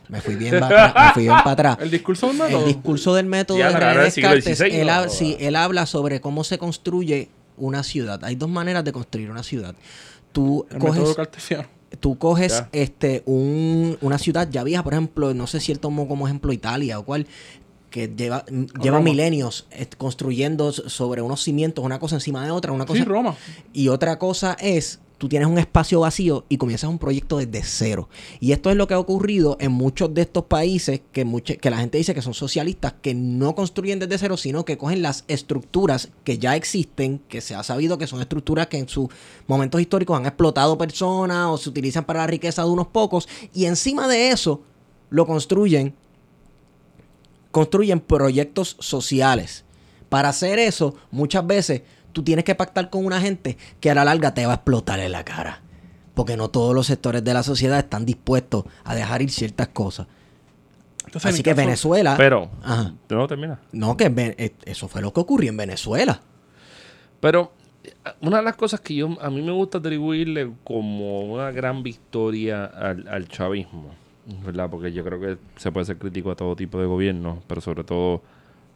Me 0.09 0.21
fui 0.23 0.37
bien 0.37 0.59
para 0.61 0.87
atrás. 0.87 1.07
Me 1.09 1.13
fui 1.13 1.23
bien 1.25 1.35
para 1.37 1.51
atrás. 1.51 1.79
El 1.83 1.91
discurso 1.91 2.29
del 2.29 2.37
método. 2.39 2.61
El 2.61 2.67
discurso 2.67 3.15
del 3.15 3.27
método 3.27 3.59
Ya, 3.59 3.71
de 3.73 3.77
René 3.79 4.03
Descartes, 4.05 4.59
XVI, 4.59 4.81
él, 4.81 4.87
no, 4.87 5.09
sí, 5.11 5.37
él 5.41 5.55
habla 5.57 5.85
sobre 5.87 6.21
cómo 6.21 6.45
se 6.45 6.57
construye 6.57 7.29
una 7.59 7.83
ciudad. 7.83 8.25
Hay 8.25 8.37
dos 8.37 8.49
maneras 8.49 8.85
de 8.85 8.93
construir 8.93 9.31
una 9.31 9.43
ciudad. 9.43 9.75
Tú 10.39 10.67
el 10.71 10.79
coges 10.79 11.17
cartesiano. 11.17 11.67
tú 11.99 12.17
coges 12.17 12.63
este 12.71 13.25
un, 13.27 13.99
una 14.01 14.19
ciudad 14.19 14.49
ya 14.49 14.63
vieja, 14.63 14.85
por 14.85 14.93
ejemplo, 14.93 15.35
no 15.35 15.49
sé 15.49 15.59
si 15.59 15.73
él 15.73 15.81
tomó 15.81 16.07
como 16.07 16.29
ejemplo 16.29 16.53
Italia 16.53 16.97
o 17.01 17.05
cual, 17.05 17.27
que 17.91 18.07
lleva, 18.07 18.45
lleva 18.81 19.01
milenios 19.01 19.67
construyendo 19.97 20.71
sobre 20.73 21.23
unos 21.23 21.43
cimientos, 21.43 21.85
una 21.85 21.99
cosa 21.99 22.15
encima 22.15 22.45
de 22.45 22.53
otra, 22.53 22.71
una 22.71 22.87
cosa. 22.87 23.01
Sí, 23.01 23.05
Roma. 23.05 23.35
y 23.73 23.89
otra 23.89 24.21
cosa 24.21 24.57
es, 24.61 25.01
tú 25.19 25.29
tienes 25.29 25.49
un 25.49 25.59
espacio 25.59 26.01
vacío 26.01 26.45
y 26.49 26.57
comienzas 26.57 26.89
un 26.89 26.99
proyecto 26.99 27.39
desde 27.39 27.63
cero. 27.65 28.09
Y 28.41 28.53
esto 28.53 28.71
es 28.71 28.77
lo 28.77 28.87
que 28.87 28.95
ha 28.95 28.99
ocurrido 28.99 29.57
en 29.61 29.73
muchos 29.73 30.15
de 30.15 30.23
estos 30.23 30.45
países 30.45 31.01
que, 31.13 31.27
que 31.61 31.71
la 31.71 31.79
gente 31.79 31.99
dice 31.99 32.15
que 32.15 32.23
son 32.23 32.35
socialistas, 32.35 32.95
que 33.03 33.15
no 33.15 33.55
construyen 33.55 33.99
desde 33.99 34.19
cero, 34.19 34.37
sino 34.37 34.65
que 34.65 34.79
cogen 34.79 35.03
las 35.03 35.25
estructuras 35.27 36.11
que 36.25 36.39
ya 36.39 36.57
existen, 36.57 37.21
que 37.29 37.41
se 37.41 37.57
ha 37.57 37.65
sabido 37.65 37.99
que 37.99 38.07
son 38.07 38.21
estructuras 38.21 38.69
que 38.69 38.79
en 38.79 38.89
sus 38.89 39.09
momentos 39.49 39.81
históricos 39.81 40.17
han 40.17 40.27
explotado 40.27 40.79
personas 40.79 41.49
o 41.49 41.59
se 41.59 41.69
utilizan 41.69 42.05
para 42.05 42.21
la 42.21 42.27
riqueza 42.29 42.63
de 42.63 42.71
unos 42.71 42.87
pocos, 42.87 43.29
y 43.53 43.65
encima 43.65 44.09
de 44.09 44.31
eso 44.31 44.63
lo 45.11 45.27
construyen 45.27 45.95
construyen 47.51 47.99
proyectos 47.99 48.77
sociales. 48.79 49.65
Para 50.09 50.29
hacer 50.31 50.59
eso, 50.59 50.95
muchas 51.11 51.47
veces 51.47 51.83
tú 52.13 52.23
tienes 52.23 52.45
que 52.45 52.55
pactar 52.55 52.91
con 52.91 53.05
una 53.05 53.21
gente 53.21 53.57
que 53.81 53.91
a 53.91 53.95
la 53.95 54.05
larga 54.05 54.35
te 54.35 54.45
va 54.47 54.53
a 54.53 54.57
explotar 54.57 55.01
en 55.01 55.13
la 55.13 55.25
cara. 55.25 55.61
Porque 56.15 56.37
no 56.37 56.49
todos 56.51 56.75
los 56.75 56.87
sectores 56.87 57.23
de 57.23 57.33
la 57.35 57.43
sociedad 57.43 57.79
están 57.79 58.05
dispuestos 58.05 58.65
a 58.85 58.95
dejar 58.95 59.23
ir 59.23 59.31
ciertas 59.31 59.69
cosas. 59.69 60.07
Entonces, 61.05 61.33
Así 61.33 61.43
que 61.43 61.51
caso- 61.51 61.63
Venezuela... 61.63 62.15
Pero, 62.19 62.51
Ajá. 62.63 62.93
no 63.09 63.27
termina. 63.27 63.61
No, 63.73 63.97
que 63.97 64.13
eh, 64.37 64.53
eso 64.65 64.89
fue 64.89 65.01
lo 65.01 65.13
que 65.13 65.21
ocurrió 65.21 65.51
en 65.51 65.57
Venezuela. 65.57 66.21
Pero 67.21 67.53
una 68.21 68.39
de 68.39 68.43
las 68.43 68.57
cosas 68.57 68.81
que 68.81 68.95
yo 68.97 69.17
a 69.21 69.31
mí 69.31 69.41
me 69.43 69.53
gusta 69.53 69.79
atribuirle 69.79 70.51
como 70.65 71.21
una 71.23 71.51
gran 71.51 71.83
victoria 71.83 72.65
al, 72.67 73.09
al 73.09 73.29
chavismo, 73.29 73.95
¿verdad? 74.45 74.69
Porque 74.69 74.93
yo 74.93 75.03
creo 75.05 75.21
que 75.21 75.39
se 75.57 75.73
puede 75.73 75.87
ser 75.87 75.97
crítico 75.99 76.31
a 76.31 76.37
todo 76.37 76.55
tipo 76.57 76.79
de 76.79 76.87
gobierno, 76.87 77.43
pero 77.47 77.61
sobre 77.61 77.85
todo 77.85 78.23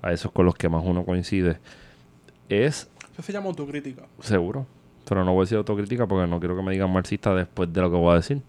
a 0.01 0.12
esos 0.12 0.33
con 0.33 0.47
los 0.47 0.55
que 0.55 0.68
más 0.68 0.83
uno 0.85 1.05
coincide, 1.05 1.59
es 2.49 2.89
Eso 3.12 3.22
se 3.22 3.32
llama 3.32 3.48
autocrítica. 3.48 4.02
seguro. 4.20 4.66
Pero 5.08 5.24
no 5.24 5.32
voy 5.32 5.42
a 5.42 5.44
decir 5.44 5.58
autocrítica 5.58 6.06
porque 6.06 6.26
no 6.28 6.38
quiero 6.38 6.56
que 6.56 6.62
me 6.62 6.72
digan 6.72 6.90
marxista 6.90 7.34
después 7.34 7.72
de 7.72 7.80
lo 7.80 7.90
que 7.90 7.96
voy 7.96 8.12
a 8.12 8.16
decir. 8.16 8.40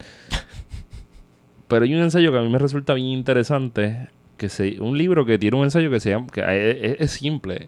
Pero 1.67 1.85
hay 1.85 1.93
un 1.95 2.01
ensayo 2.01 2.31
que 2.31 2.37
a 2.37 2.41
mí 2.41 2.49
me 2.49 2.59
resulta 2.59 2.93
bien 2.93 3.07
interesante, 3.07 4.09
que 4.37 4.49
se, 4.49 4.79
un 4.79 4.97
libro 4.97 5.25
que 5.25 5.39
tiene 5.39 5.57
un 5.57 5.63
ensayo 5.63 5.89
que 5.89 5.99
se 5.99 6.11
llama, 6.11 6.27
que 6.27 6.95
es, 6.99 7.11
simple. 7.11 7.67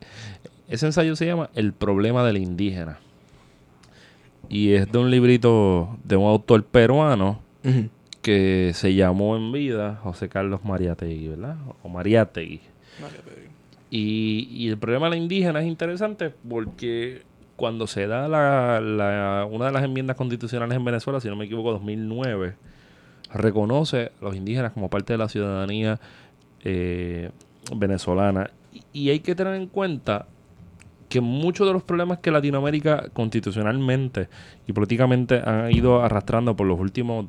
Ese 0.68 0.86
ensayo 0.86 1.16
se 1.16 1.26
llama 1.26 1.50
El 1.56 1.74
problema 1.74 2.24
del 2.26 2.38
indígena. 2.38 3.00
Y 4.48 4.74
es 4.74 4.92
de 4.92 4.98
un 5.00 5.10
librito 5.10 5.98
de 6.04 6.16
un 6.16 6.28
autor 6.28 6.64
peruano 6.66 7.40
que 8.22 8.72
se 8.76 8.94
llamó 8.94 9.36
en 9.36 9.52
vida 9.52 10.00
José 10.04 10.30
Carlos 10.30 10.64
Mariategui, 10.64 11.30
¿verdad? 11.30 11.58
O 11.82 11.90
Mariategui. 11.90 12.62
Digo. 13.00 13.56
Y, 13.90 14.48
y 14.52 14.70
el 14.70 14.78
problema 14.78 15.06
de 15.08 15.12
la 15.12 15.18
indígena 15.18 15.62
es 15.62 15.68
interesante 15.68 16.34
porque 16.50 17.22
cuando 17.56 17.88
se 17.88 18.08
da 18.08 18.28
la, 18.28 18.82
la- 18.82 19.48
una 19.50 19.68
de 19.68 19.72
las 19.72 19.84
enmiendas 19.84 20.18
constitucionales 20.18 20.76
en 20.76 20.84
Venezuela, 20.84 21.20
si 21.22 21.28
no 21.30 21.36
me 21.36 21.46
equivoco, 21.46 21.72
2009, 21.72 22.56
reconoce 23.34 24.12
a 24.22 24.26
los 24.26 24.36
indígenas 24.36 24.72
como 24.74 24.90
parte 24.90 25.14
de 25.14 25.18
la 25.18 25.30
ciudadanía 25.30 26.00
eh, 26.64 27.32
venezolana. 27.76 28.50
Y, 28.92 29.10
hay 29.10 29.20
que 29.20 29.36
tener 29.36 29.56
en 29.56 29.68
cuenta 29.68 30.26
que 31.08 31.22
muchos 31.22 31.66
de 31.68 31.74
los 31.74 31.84
problemas 31.84 32.20
que 32.20 32.32
Latinoamérica 32.32 33.10
constitucionalmente 33.14 34.28
y 34.68 34.74
políticamente 34.74 35.42
han 35.46 35.72
ido 35.72 36.02
arrastrando 36.04 36.56
por 36.56 36.68
los 36.68 36.80
últimos 36.80 37.28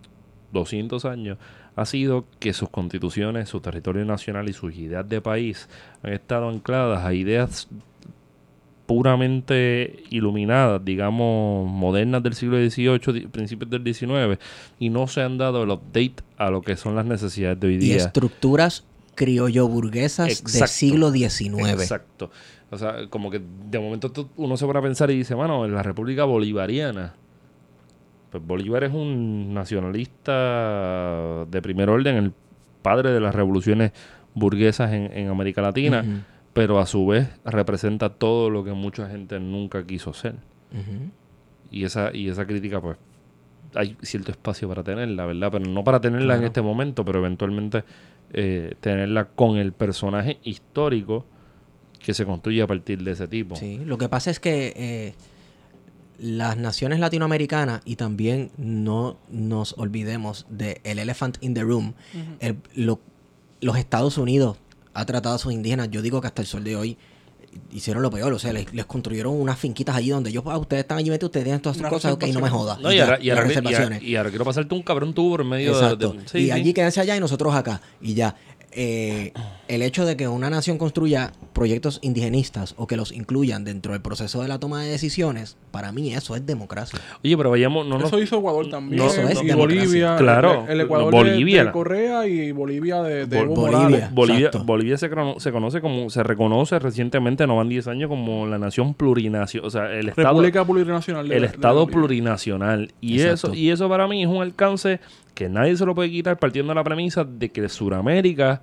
200 0.52 1.04
años 1.04 1.38
ha 1.76 1.84
sido 1.84 2.24
que 2.40 2.52
sus 2.52 2.70
constituciones, 2.70 3.48
su 3.50 3.60
territorio 3.60 4.04
nacional 4.04 4.48
y 4.48 4.52
sus 4.52 4.74
ideas 4.74 5.08
de 5.08 5.20
país 5.20 5.68
han 6.02 6.12
estado 6.12 6.48
ancladas 6.48 7.04
a 7.04 7.12
ideas 7.12 7.68
puramente 8.86 10.04
iluminadas, 10.10 10.84
digamos, 10.84 11.68
modernas 11.68 12.22
del 12.22 12.34
siglo 12.34 12.56
XVIII, 12.56 13.28
principios 13.28 13.68
del 13.70 13.82
XIX, 13.82 14.40
y 14.78 14.90
no 14.90 15.06
se 15.06 15.22
han 15.22 15.38
dado 15.38 15.64
el 15.64 15.70
update 15.70 16.16
a 16.38 16.50
lo 16.50 16.62
que 16.62 16.76
son 16.76 16.94
las 16.94 17.04
necesidades 17.04 17.60
de 17.60 17.66
hoy 17.66 17.74
Y 17.74 17.78
día. 17.78 17.96
estructuras 17.96 18.84
criollo-burguesas 19.16 20.44
del 20.44 20.68
siglo 20.68 21.10
XIX. 21.10 21.70
Exacto. 21.70 22.30
O 22.70 22.78
sea, 22.78 23.08
como 23.10 23.30
que 23.30 23.40
de 23.70 23.78
momento 23.78 24.30
uno 24.36 24.56
se 24.56 24.66
pone 24.66 24.78
a 24.78 24.82
pensar 24.82 25.10
y 25.10 25.16
dice, 25.16 25.34
bueno, 25.34 25.64
en 25.64 25.74
la 25.74 25.82
República 25.82 26.24
Bolivariana, 26.24 27.14
pues 28.37 28.47
Bolívar 28.47 28.84
es 28.84 28.93
un 28.93 29.55
nacionalista 29.55 31.45
de 31.51 31.62
primer 31.62 31.89
orden, 31.91 32.16
el 32.16 32.32
padre 32.82 33.12
de 33.12 33.20
las 33.20 33.34
revoluciones 33.34 33.93
burguesas 34.34 34.93
en, 34.93 35.11
en 35.12 35.28
América 35.28 35.62
Latina, 35.62 36.24
pero 36.53 36.78
a 36.78 36.87
su 36.87 37.07
vez 37.07 37.28
representa 37.45 38.11
todo 38.11 38.51
lo 38.51 38.64
que 38.64 38.72
mucha 38.72 39.09
gente 39.09 39.41
nunca 39.41 39.84
quiso 39.87 40.12
ser. 40.12 40.37
Y 41.70 41.84
esa, 41.84 42.14
y 42.14 42.28
esa 42.28 42.47
crítica, 42.47 42.80
pues, 42.80 42.97
hay 43.74 43.97
cierto 44.03 44.30
espacio 44.30 44.68
para 44.68 44.82
tenerla, 44.82 45.26
¿verdad? 45.26 45.51
Pero 45.53 45.64
no 45.66 45.84
para 45.84 46.01
tenerla 46.01 46.37
en 46.37 46.45
este 46.45 46.62
momento, 46.62 47.05
pero 47.05 47.18
eventualmente 47.18 47.84
eh, 48.32 48.74
tenerla 48.80 49.26
con 49.26 49.57
el 49.57 49.72
personaje 49.72 50.39
histórico 50.45 51.24
que 51.99 52.14
se 52.14 52.24
construye 52.24 52.62
a 52.62 52.66
partir 52.66 53.03
de 53.03 53.12
ese 53.12 53.26
tipo. 53.26 53.57
Sí, 53.57 53.82
lo 53.84 53.99
que 53.99 54.09
pasa 54.09 54.30
es 54.30 54.39
que 54.39 54.72
eh, 54.76 55.14
las 56.18 56.56
naciones 56.56 56.98
latinoamericanas 57.00 57.82
y 57.84 57.96
también 57.96 58.50
no 58.56 59.18
nos 59.30 59.74
olvidemos 59.78 60.46
de 60.48 60.80
el 60.84 60.98
elephant 60.98 61.36
in 61.42 61.54
the 61.54 61.62
room, 61.62 61.94
el- 62.40 62.56
lo- 62.74 63.00
los 63.60 63.76
Estados 63.76 64.16
Unidos 64.18 64.56
ha 64.94 65.04
tratado 65.04 65.34
a 65.34 65.38
sus 65.38 65.52
indígenas, 65.52 65.90
yo 65.90 66.00
digo 66.02 66.20
que 66.20 66.26
hasta 66.28 66.40
el 66.42 66.48
sol 66.48 66.64
de 66.64 66.76
hoy 66.76 66.96
hicieron 67.72 68.02
lo 68.02 68.10
peor, 68.10 68.32
o 68.32 68.38
sea, 68.38 68.52
les, 68.52 68.72
les 68.74 68.84
construyeron 68.86 69.32
unas 69.38 69.58
finquitas 69.58 69.96
allí 69.96 70.10
donde 70.10 70.28
ellos, 70.30 70.44
ah, 70.46 70.58
ustedes 70.58 70.82
están 70.82 70.98
allí 70.98 71.08
metidos, 71.10 71.28
ustedes 71.28 71.44
tienen 71.44 71.60
todas 71.62 71.78
Una 71.78 71.88
cosas, 71.88 72.12
ok, 72.12 72.24
no 72.32 72.40
me 72.40 72.50
jodas. 72.50 72.80
No, 72.80 72.92
y, 72.92 72.98
ahora, 73.00 73.18
y, 73.20 73.30
ahora, 73.30 73.44
y 73.44 73.48
reservaciones. 73.48 73.98
ahora- 73.98 74.04
y 74.10 74.16
ahora 74.16 74.30
quiero 74.30 74.44
pasarte 74.44 74.74
un 74.74 74.82
cabrón 74.82 75.14
tubo 75.14 75.30
por 75.36 75.44
medio 75.44 75.72
de- 75.72 75.82
Exacto. 75.84 76.12
de... 76.12 76.28
sí, 76.28 76.38
y 76.38 76.44
sí. 76.46 76.50
allí 76.50 76.72
quédense 76.74 77.00
allá 77.00 77.16
y 77.16 77.20
nosotros 77.20 77.54
acá. 77.54 77.80
Y 78.00 78.14
ya. 78.14 78.34
Eh, 78.78 79.32
el 79.68 79.82
hecho 79.82 80.04
de 80.06 80.16
que 80.16 80.28
una 80.28 80.48
nación 80.50 80.78
construya 80.78 81.32
proyectos 81.52 81.98
indigenistas 82.02 82.74
o 82.76 82.86
que 82.86 82.96
los 82.96 83.12
incluyan 83.12 83.64
dentro 83.64 83.92
del 83.92 84.00
proceso 84.02 84.42
de 84.42 84.48
la 84.48 84.58
toma 84.58 84.82
de 84.82 84.90
decisiones, 84.90 85.56
para 85.70 85.90
mí 85.92 86.14
eso 86.14 86.36
es 86.36 86.46
democracia. 86.46 86.98
Oye, 87.24 87.36
pero 87.36 87.50
vayamos... 87.50 87.86
No, 87.86 87.98
no, 87.98 88.06
Eso 88.06 88.18
hizo 88.20 88.38
Ecuador 88.38 88.68
también. 88.70 89.02
No, 89.02 89.08
Eso 89.08 89.22
es 89.28 89.42
y. 89.42 89.52
Bolivia. 89.52 90.16
Claro, 90.16 90.64
El, 90.66 90.72
el 90.72 90.80
Ecuador 90.82 91.12
de- 91.12 91.18
Bolivia. 91.18 91.64
De, 91.64 91.72
Correa 91.72 92.26
y 92.26 92.52
Bolivia 92.52 93.02
de, 93.02 93.26
de 93.26 93.38
Bol- 93.38 93.44
Evo 93.46 93.54
Bolivia. 93.54 93.78
Morales. 93.80 94.14
Bolivia. 94.14 94.50
Bolivia 94.64 94.96
se, 94.98 95.10
conoce 95.50 95.80
como... 95.80 96.10
Se 96.10 96.22
reconoce 96.22 96.78
recientemente, 96.78 97.46
no 97.46 97.56
van 97.56 97.68
10 97.68 97.88
años, 97.88 98.08
como 98.08 98.46
la 98.46 98.58
nación 98.58 98.94
plurinacional. 98.94 99.66
O 99.66 99.70
sea, 99.70 99.90
el 99.92 100.08
Estado... 100.10 100.28
República 100.28 100.64
Plurinacional. 100.64 101.28
de- 101.28 101.36
el 101.36 101.44
Estado 101.44 101.86
plurinacional. 101.86 102.92
Y 103.00 103.20
Exacto. 103.20 103.48
eso, 103.48 103.54
y 103.54 103.70
eso 103.70 103.88
para 103.88 104.06
mí 104.06 104.22
es 104.22 104.28
un 104.28 104.42
alcance 104.42 105.00
que 105.34 105.48
nadie 105.48 105.76
se 105.76 105.84
lo 105.84 105.94
puede 105.94 106.10
quitar 106.10 106.38
partiendo 106.38 106.70
de 106.70 106.74
la 106.76 106.84
premisa 106.84 107.24
de 107.24 107.50
que 107.50 107.68
Sudamérica 107.68 108.62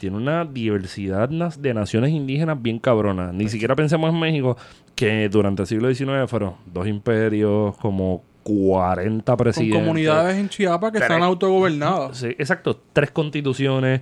tiene 0.00 0.16
una 0.16 0.46
diversidad 0.46 1.28
de 1.28 1.74
naciones 1.74 2.10
indígenas 2.10 2.60
bien 2.60 2.78
cabrona. 2.78 3.32
Ni 3.32 3.50
siquiera 3.50 3.76
pensemos 3.76 4.12
en 4.12 4.18
México, 4.18 4.56
que 4.94 5.28
durante 5.28 5.62
el 5.62 5.68
siglo 5.68 5.94
XIX 5.94 6.28
fueron 6.28 6.54
dos 6.72 6.86
imperios, 6.86 7.76
como 7.76 8.22
40 8.42 9.30
Con 9.30 9.36
presidentes. 9.36 9.78
comunidades 9.78 10.38
en 10.38 10.48
Chiapas 10.48 10.92
que 10.92 10.98
Tres. 10.98 11.10
están 11.10 11.22
autogobernadas. 11.22 12.16
Sí, 12.16 12.28
exacto, 12.28 12.80
tres 12.94 13.10
constituciones. 13.10 14.00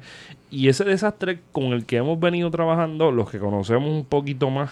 Y 0.53 0.69
ese 0.69 0.85
desastre 0.85 1.41
con 1.51 1.73
el 1.73 1.85
que 1.85 1.97
hemos 1.97 2.19
venido 2.21 2.49
trabajando, 2.53 3.11
los 3.11 3.29
que 3.29 3.41
conocemos 3.41 3.91
un 3.91 4.05
poquito 4.05 4.51
más 4.51 4.71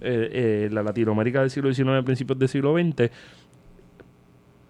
eh, 0.00 0.66
eh, 0.66 0.68
la 0.72 0.82
Latinoamérica 0.82 1.42
del 1.42 1.50
siglo 1.50 1.72
XIX, 1.72 2.04
principios 2.04 2.40
del 2.40 2.48
siglo 2.48 2.74
XX, 2.76 3.10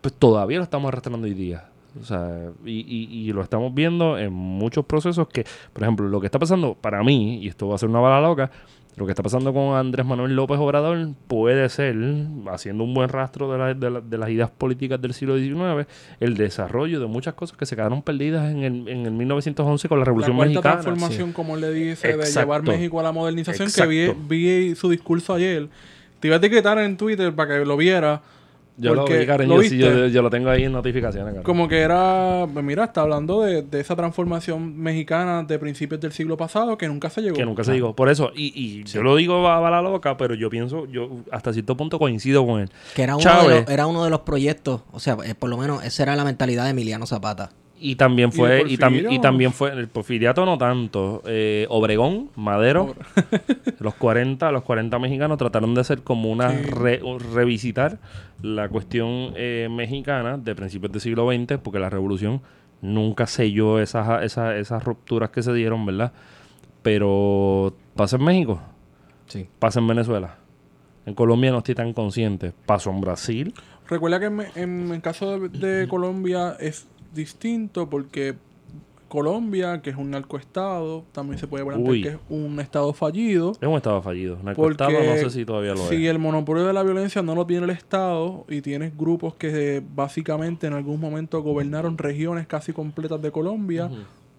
pues 0.03 0.13
todavía 0.13 0.59
lo 0.59 0.65
estamos 0.65 0.89
arrastrando 0.89 1.27
hoy 1.27 1.33
día. 1.35 1.65
O 2.01 2.05
sea, 2.05 2.51
y, 2.65 2.71
y- 2.81 3.29
y 3.29 3.33
lo 3.33 3.43
estamos 3.43 3.75
viendo 3.75 4.19
en 4.19 4.33
muchos 4.33 4.85
procesos 4.85 5.29
que, 5.29 5.45
por 5.73 5.83
ejemplo, 5.83 6.09
lo 6.09 6.21
que 6.21 6.27
está 6.27 6.39
pasando 6.39 6.75
para 6.75 7.03
mí, 7.03 7.39
y 7.43 7.49
esto 7.49 7.69
va 7.69 7.75
a 7.77 7.79
ser 7.79 7.89
una 7.89 8.01
bala 8.01 8.21
loca, 8.21 8.51
lo 8.97 9.05
que 9.05 9.13
está 9.13 9.23
pasando 9.23 9.53
con 9.53 9.77
Andrés 9.77 10.07
Manuel 10.07 10.35
López 10.35 10.59
Obrador 10.59 11.09
puede 11.29 11.69
ser, 11.69 11.95
haciendo 12.51 12.83
un 12.83 12.95
buen 12.95 13.11
rastro 13.11 13.53
de, 13.53 13.59
la- 13.59 13.75
de 13.75 13.91
la- 13.91 14.01
de 14.01 14.17
las 14.19 14.31
ideas 14.31 14.51
políticas 14.51 15.01
del 15.03 15.13
siglo 15.13 15.37
XIX, 15.37 15.87
el 16.19 16.35
desarrollo 16.37 16.99
de 16.99 17.07
muchas 17.07 17.35
cosas 17.35 17.59
que 17.59 17.67
se 17.67 17.77
quedaron 17.77 18.01
perdidas 18.01 18.51
en 18.51 18.63
el, 18.63 18.89
en 18.89 19.05
el 19.05 19.13
1911 19.13 19.89
con 19.89 19.99
la 19.99 20.01
La 20.01 20.05
Revolución 20.07 20.37
cuarta 20.37 20.49
Mexicana. 20.51 20.81
transformación, 20.81 21.33
como 21.35 21.57
él 21.57 21.61
le 21.61 21.73
dice, 21.75 22.17
de 22.17 22.25
llevar 22.25 22.63
México 22.63 22.99
a 22.99 23.03
la 23.03 23.13
modernización, 23.13 23.69
Exacto. 23.69 23.91
que 23.91 24.15
vi, 24.29 24.69
vi 24.71 24.75
su 24.75 24.89
discurso 24.89 25.35
ayer. 25.35 25.69
Te 26.21 26.29
iba 26.29 26.37
a 26.37 26.39
etiquetar 26.39 26.79
en 26.79 26.97
Twitter 26.97 27.35
para 27.35 27.59
que 27.59 27.65
lo 27.67 27.77
viera. 27.77 28.23
Yo 28.79 28.95
lo 28.95 29.07
vi, 29.07 29.25
Karen, 29.25 29.49
¿lo 29.49 29.63
yo, 29.63 29.69
sí, 29.69 29.79
yo, 29.79 30.07
yo 30.07 30.23
lo 30.23 30.31
tengo 30.31 30.51
ahí 30.51 30.65
en 30.65 30.73
notificaciones. 30.73 31.29
Karen. 31.33 31.43
Como 31.43 31.67
que 31.69 31.81
era, 31.81 32.47
pues 32.53 32.65
mira, 32.65 32.85
está 32.85 33.03
hablando 33.03 33.43
de, 33.43 33.63
de 33.63 33.81
esa 33.81 33.97
transformación 33.97 34.77
mexicana 34.79 35.43
de 35.43 35.59
principios 35.59 36.01
del 36.01 36.13
siglo 36.13 36.37
pasado 36.37 36.77
que 36.77 36.87
nunca 36.87 37.09
se 37.09 37.23
llegó. 37.23 37.37
Que 37.37 37.45
nunca 37.45 37.65
se 37.65 37.73
dijo. 37.73 37.95
Por 37.95 38.09
eso, 38.09 38.33
y, 38.35 38.53
y 38.55 38.85
yo 38.85 39.03
lo 39.03 39.17
digo 39.17 39.49
a 39.49 39.61
bala 39.61 39.81
loca, 39.81 40.17
pero 40.17 40.35
yo 40.35 40.51
pienso, 40.51 40.87
yo 40.87 41.09
hasta 41.31 41.53
cierto 41.53 41.77
punto 41.77 41.99
coincido 41.99 42.47
con 42.47 42.61
él. 42.61 42.71
Que 42.95 43.03
era 43.03 43.15
uno, 43.15 43.23
Chávez. 43.23 43.49
de 43.49 43.61
los, 43.63 43.71
era 43.71 43.87
uno 43.87 44.05
de 44.05 44.11
los 44.11 44.21
proyectos, 44.21 44.83
o 44.93 45.01
sea, 45.01 45.17
eh, 45.25 45.35
por 45.35 45.51
lo 45.51 45.57
menos 45.57 45.85
esa 45.85 46.03
era 46.03 46.17
la 46.17 46.25
mentalidad 46.25 46.65
de 46.65 46.71
Emiliano 46.71 47.07
Zapata. 47.07 47.51
Y 47.79 47.97
también 47.97 48.31
¿Y 48.33 48.37
fue, 48.37 48.63
y, 48.67 48.77
tam- 48.79 48.89
Porfirio? 48.89 49.11
y 49.13 49.19
también 49.21 49.53
fue, 49.53 49.71
el 49.73 49.89
porfiriato 49.89 50.47
no 50.47 50.57
tanto. 50.57 51.23
eh, 51.27 51.67
Obregón, 51.69 52.31
Madero, 52.35 52.95
los 53.81 53.95
40, 53.95 54.51
los 54.51 54.63
40 54.63 54.99
mexicanos 54.99 55.37
trataron 55.37 55.75
de 55.75 55.83
hacer 55.83 56.03
como 56.03 56.31
una 56.31 56.51
Sí. 56.53 56.63
re- 56.71 57.01
revisitar 57.35 57.99
la 58.43 58.69
cuestión 58.71 59.33
eh, 59.37 59.69
mexicana 59.71 60.39
de 60.39 60.55
principios 60.55 60.91
del 60.93 61.01
siglo 61.03 61.29
XX, 61.31 61.59
porque 61.63 61.79
la 61.79 61.91
revolución 61.91 62.41
nunca 62.81 63.27
selló 63.27 63.79
esas, 63.79 64.23
esas, 64.25 64.57
esas 64.57 64.83
rupturas 64.85 65.31
que 65.31 65.43
se 65.43 65.53
dieron, 65.53 65.85
¿verdad? 65.85 66.13
Pero 66.83 67.75
pasa 67.95 68.17
en 68.17 68.25
México, 68.25 68.61
Sí. 69.27 69.49
pasa 69.59 69.81
en 69.81 69.89
Venezuela. 69.89 70.37
En 71.05 71.15
Colombia 71.15 71.51
no 71.51 71.59
estoy 71.59 71.75
tan 71.75 71.93
consciente. 71.93 72.53
Pasó 72.65 72.91
en 72.91 73.01
Brasil. 73.01 73.55
Recuerda 73.89 74.19
que 74.19 74.27
en, 74.27 74.41
en 74.57 74.93
el 74.93 75.01
caso 75.01 75.39
de, 75.39 75.49
de 75.49 75.89
Colombia 75.89 76.57
es 76.59 76.87
distinto 77.17 77.91
porque 77.91 78.37
Colombia, 79.09 79.83
que 79.83 79.91
es 79.91 79.97
un 79.97 80.11
narcoestado, 80.11 81.05
también 81.13 81.39
se 81.39 81.47
puede 81.47 81.65
plantear 81.65 81.91
Uy. 81.91 82.03
que 82.03 82.09
es 82.09 82.19
un 82.29 82.59
estado 82.59 82.93
fallido. 82.93 83.53
Es 83.61 83.69
un 83.69 83.77
estado 83.77 84.03
fallido. 84.03 84.39
Narcoestado 84.43 84.91
no 84.91 85.17
sé 85.17 85.31
si 85.31 85.45
todavía 85.45 85.73
lo 85.73 85.89
si 85.89 86.05
es. 86.05 86.11
el 86.11 86.19
monopolio 86.19 86.65
de 86.65 86.73
la 86.73 86.83
violencia 86.83 87.23
no 87.23 87.35
lo 87.35 87.47
tiene 87.47 87.65
el 87.65 87.71
Estado 87.71 88.45
y 88.49 88.63
tienes 88.63 88.97
grupos 88.97 89.35
que 89.35 89.83
básicamente 89.95 90.67
en 90.67 90.73
algún 90.73 91.01
momento 91.01 91.41
gobernaron 91.43 91.99
regiones 91.99 92.47
casi 92.47 92.73
completas 92.73 93.23
de 93.23 93.31
Colombia, 93.31 93.91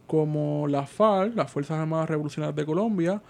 como 0.05 0.67
la 0.67 0.85
FARC, 0.85 1.35
las 1.35 1.49
Fuerzas 1.49 1.79
Armadas 1.79 2.09
Revolucionarias 2.09 2.55
de 2.55 2.65
Colombia, 2.65 3.21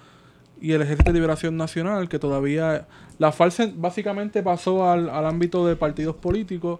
y 0.60 0.72
el 0.72 0.82
Ejército 0.82 1.12
de 1.12 1.14
Liberación 1.14 1.56
Nacional, 1.56 2.10
que 2.10 2.18
todavía... 2.18 2.88
La 3.20 3.32
FARC 3.32 3.74
básicamente 3.76 4.42
pasó 4.42 4.90
al, 4.90 5.10
al 5.10 5.26
ámbito 5.26 5.68
de 5.68 5.76
partidos 5.76 6.16
políticos 6.16 6.80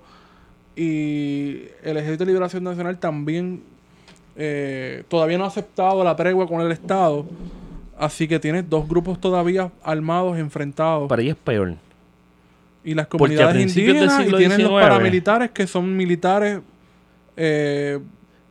y 0.78 1.64
el 1.84 1.98
Ejército 1.98 2.24
de 2.24 2.28
Liberación 2.28 2.64
Nacional 2.64 3.00
también 3.00 3.64
eh, 4.36 5.04
todavía 5.10 5.40
no 5.40 5.46
ha 5.46 5.48
aceptado 5.48 6.04
la 6.04 6.16
tregua 6.16 6.48
con 6.48 6.62
el 6.62 6.72
Estado. 6.72 7.26
Así 7.98 8.28
que 8.28 8.38
tienes 8.38 8.70
dos 8.70 8.88
grupos 8.88 9.20
todavía 9.20 9.72
armados 9.82 10.38
enfrentados. 10.38 11.10
Para 11.10 11.24
ahí 11.24 11.30
es 11.30 11.36
peor. 11.36 11.74
y 12.84 12.94
las 12.94 13.08
comunidades 13.08 13.76
indígenas 13.76 14.20
y 14.20 14.30
tienen 14.30 14.62
los 14.62 14.70
XIX, 14.70 14.82
paramilitares 14.82 15.50
que 15.50 15.66
son 15.66 15.98
militares 15.98 16.60
eh, 17.36 18.00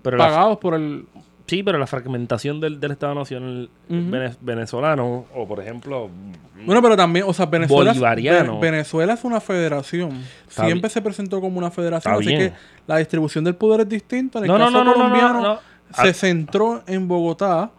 pagados 0.03 0.59
por 0.59 0.75
el... 0.75 1.07
sí, 1.47 1.63
pero 1.63 1.79
la 1.79 1.87
fragmentación 1.87 2.61
del, 2.61 2.81
del 2.81 2.91
Estado 2.93 3.15
Nacional 3.15 3.69
vene- 3.89 4.37
venezolano, 4.41 5.27
o 5.35 5.47
por 5.47 5.61
ejemplo, 5.61 6.09
Bueno, 6.65 6.83
pero 6.83 6.97
también, 6.97 7.25
o 7.29 7.33
sea, 7.33 7.47
Venezuela, 7.47 7.93
Bolivariano. 7.93 8.59
Ve- 8.59 8.71
Venezuela 8.71 9.13
es 9.15 9.25
una 9.25 9.41
federación. 9.41 10.11
Está 10.49 10.65
Siempre 10.67 10.91
se 10.91 11.01
presentó 11.03 11.41
como 11.41 11.59
una 11.59 11.71
federación. 11.71 12.15
Así 12.15 12.27
bien. 12.27 12.39
que 12.41 12.53
la 12.87 12.97
distribución 12.99 13.45
del 13.45 13.55
poder 13.55 13.81
es 13.83 13.89
distinta. 13.89 14.39
En 14.39 14.45
el 14.47 14.51
No, 14.51 14.59
caso 14.59 14.71
no, 14.71 14.79
no, 14.79 14.85
no, 14.85 14.93
colombiano, 14.95 15.33
no, 15.35 15.43
no. 15.55 15.59
se 16.03 16.09
Ah. 16.09 16.13
centró 16.15 16.83
en 16.87 17.07
Bogotá 17.09 17.71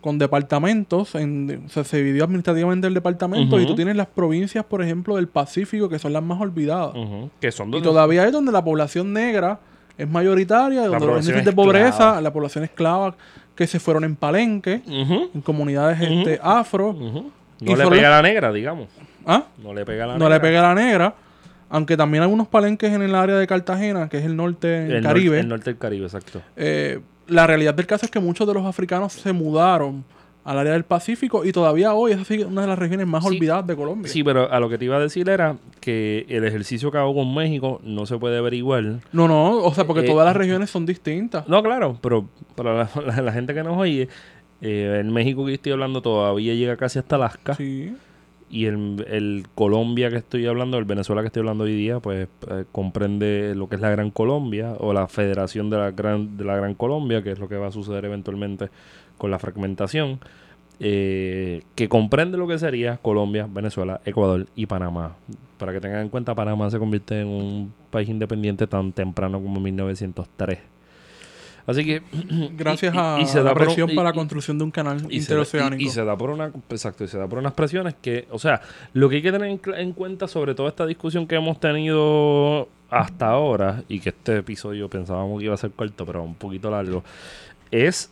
con 0.00 0.18
departamentos. 0.18 1.14
En, 1.14 1.62
o 1.66 1.68
sea, 1.68 1.84
se 1.84 1.98
dividió 1.98 2.24
administrativamente 2.24 2.86
el 2.88 2.94
departamento 2.94 3.60
y 3.60 3.66
tú 3.66 3.74
tienes 3.76 3.94
las 3.96 4.08
provincias, 4.08 4.64
por 4.64 4.82
ejemplo, 4.82 5.16
del 5.16 5.28
Pacífico, 5.28 5.88
que 5.88 5.98
son 5.98 6.12
las 6.12 6.22
más 6.22 6.40
olvidadas. 6.40 6.92
que 7.40 7.52
son 7.52 7.68
Y 7.68 7.72
dos. 7.72 7.82
todavía 7.82 8.26
es 8.26 8.32
donde 8.32 8.50
la 8.52 8.62
población 8.64 9.12
negra 9.12 9.60
es 9.98 10.08
mayoritaria, 10.08 10.86
donde 10.86 11.06
los 11.06 11.24
índices 11.24 11.44
de 11.44 11.52
pobreza, 11.52 12.20
la 12.20 12.32
población 12.32 12.64
esclava 12.64 13.14
que 13.54 13.66
se 13.66 13.78
fueron 13.78 14.04
en 14.04 14.16
Palenque, 14.16 14.82
en 14.86 15.40
comunidades 15.42 16.00
este, 16.00 16.40
afro. 16.42 16.88
ujú. 16.90 17.30
Y 17.60 17.66
No 17.66 17.76
le 17.76 17.86
pega 17.88 18.08
a 18.08 18.22
la 18.22 18.22
negra, 18.28 18.52
digamos. 18.52 18.88
¿Ah? 19.26 19.44
No 19.62 19.72
le 19.72 19.84
pega 19.84 20.04
a 20.04 20.06
la 20.08 20.12
No 20.14 20.18
negra. 20.20 20.34
le 20.34 20.40
pega 20.40 20.58
a 20.70 20.74
la 20.74 20.82
negra. 20.82 21.14
Aunque 21.70 21.96
también 21.96 22.22
hay 22.24 22.30
unos 22.30 22.48
palenques 22.48 22.92
en 22.92 23.02
el 23.02 23.14
área 23.14 23.36
de 23.36 23.46
Cartagena, 23.46 24.08
que 24.08 24.18
es 24.18 24.24
el 24.24 24.36
norte 24.36 24.82
el 24.82 24.88
del 24.88 25.02
norte- 25.02 25.08
Caribe. 25.08 25.40
el 25.40 25.48
norte 25.48 25.64
del 25.70 25.78
Caribe, 25.78 26.04
exacto. 26.06 26.42
Eh, 26.56 27.00
la 27.28 27.46
realidad 27.46 27.72
del 27.74 27.86
caso 27.86 28.04
es 28.04 28.10
que 28.10 28.18
muchos 28.20 28.46
de 28.48 28.52
los 28.54 28.66
africanos 28.66 29.12
se 29.12 29.32
mudaron 29.32 30.04
al 30.44 30.58
área 30.58 30.72
del 30.72 30.84
Pacífico 30.84 31.44
y 31.44 31.52
todavía 31.52 31.94
hoy 31.94 32.12
es 32.12 32.18
así 32.18 32.42
una 32.42 32.62
de 32.62 32.66
las 32.66 32.78
regiones 32.78 33.06
más 33.06 33.22
Sí. 33.22 33.28
olvidadas 33.36 33.66
de 33.66 33.76
Colombia. 33.76 34.10
Sí, 34.10 34.24
pero 34.24 34.50
a 34.50 34.58
lo 34.60 34.68
que 34.68 34.76
te 34.78 34.84
iba 34.86 34.96
a 34.96 35.00
decir 35.00 35.28
era 35.28 35.56
que 35.80 36.26
el 36.28 36.44
ejercicio 36.44 36.90
que 36.90 36.98
hago 36.98 37.14
con 37.14 37.32
México 37.34 37.80
no 37.84 38.06
se 38.06 38.18
puede 38.18 38.40
ver 38.40 38.54
igual. 38.54 39.00
No, 39.12 39.28
no, 39.28 39.58
o 39.58 39.72
sea, 39.74 39.86
porque 39.86 40.02
Eh, 40.04 40.08
todas 40.10 40.26
las 40.26 40.36
regiones 40.36 40.68
son 40.70 40.84
distintas. 40.86 41.48
No, 41.48 41.62
claro, 41.62 41.96
pero 42.02 42.26
para 42.56 42.74
la, 42.74 42.90
la- 43.06 43.22
la 43.22 43.32
gente 43.32 43.54
que 43.54 43.62
nos 43.62 43.76
oye, 43.78 44.08
eh, 44.60 44.98
el 45.00 45.10
México 45.10 45.44
que 45.46 45.54
estoy 45.54 45.72
hablando 45.72 46.02
todavía 46.02 46.54
llega 46.54 46.76
casi 46.76 46.98
hasta 46.98 47.16
Alaska. 47.16 47.54
Sí. 47.54 47.94
Y 48.50 48.66
el, 48.66 49.02
el 49.08 49.44
Colombia 49.54 50.10
que 50.10 50.16
estoy 50.16 50.44
hablando, 50.46 50.76
el 50.76 50.84
Venezuela 50.84 51.22
que 51.22 51.28
estoy 51.28 51.40
hablando 51.40 51.64
hoy 51.64 51.74
día, 51.74 52.00
pues 52.00 52.28
eh, 52.50 52.64
comprende 52.70 53.54
lo 53.56 53.66
que 53.68 53.76
es 53.76 53.80
la 53.80 53.88
Gran 53.88 54.10
Colombia 54.10 54.74
o 54.78 54.92
la 54.92 55.08
Federación 55.08 55.70
de 55.70 55.78
la 55.78 55.90
Gran, 55.92 56.36
de 56.36 56.44
la 56.44 56.56
Gran 56.56 56.74
Colombia, 56.74 57.22
que 57.22 57.30
es 57.30 57.38
lo 57.38 57.48
que 57.48 57.56
va 57.56 57.68
a 57.68 57.72
suceder 57.72 58.04
eventualmente 58.04 58.68
con 59.22 59.30
la 59.30 59.38
fragmentación, 59.38 60.18
eh, 60.80 61.62
que 61.76 61.88
comprende 61.88 62.36
lo 62.36 62.48
que 62.48 62.58
sería 62.58 62.96
Colombia, 62.96 63.46
Venezuela, 63.48 64.00
Ecuador 64.04 64.48
y 64.56 64.66
Panamá. 64.66 65.12
Para 65.58 65.72
que 65.72 65.80
tengan 65.80 66.00
en 66.00 66.08
cuenta, 66.08 66.34
Panamá 66.34 66.68
se 66.72 66.78
convierte 66.80 67.20
en 67.20 67.28
un 67.28 67.72
país 67.92 68.08
independiente 68.08 68.66
tan 68.66 68.90
temprano 68.92 69.40
como 69.40 69.60
1903. 69.60 70.58
Así 71.68 71.84
que... 71.84 72.02
Gracias 72.56 72.92
y- 72.92 72.98
a 72.98 73.18
y 73.20 73.26
se 73.26 73.38
la 73.38 73.50
da 73.50 73.54
presión 73.54 73.90
para 73.94 74.08
la 74.08 74.12
construcción 74.12 74.58
de 74.58 74.64
un 74.64 74.72
canal 74.72 74.96
y 74.96 75.00
se, 75.00 75.06
da, 75.06 75.16
interoceánico. 75.42 75.80
y- 75.84 75.88
se 75.88 76.04
da 76.04 76.16
por 76.16 76.30
una 76.30 76.50
exacto 76.70 77.04
y 77.04 77.06
se 77.06 77.16
da 77.16 77.28
por 77.28 77.38
unas 77.38 77.52
presiones 77.52 77.94
que 78.02 78.26
o 78.32 78.40
sea 78.40 78.60
lo 78.92 79.08
que 79.08 79.16
hay 79.16 79.22
que 79.22 79.30
tener 79.30 79.60
en 79.78 79.92
cuenta 79.92 80.26
sobre 80.26 80.56
toda 80.56 80.68
esta 80.70 80.84
discusión 80.84 81.28
que 81.28 81.36
hemos 81.36 81.60
tenido 81.60 82.68
hasta 82.90 83.28
ahora 83.28 83.84
y 83.88 84.00
que 84.00 84.08
este 84.08 84.38
episodio 84.38 84.88
pensábamos 84.88 85.38
que 85.38 85.44
iba 85.44 85.54
a 85.54 85.58
ser 85.58 85.70
corto 85.70 86.04
pero 86.04 86.24
un 86.24 86.34
poquito 86.34 86.68
largo 86.68 87.04
es 87.70 88.10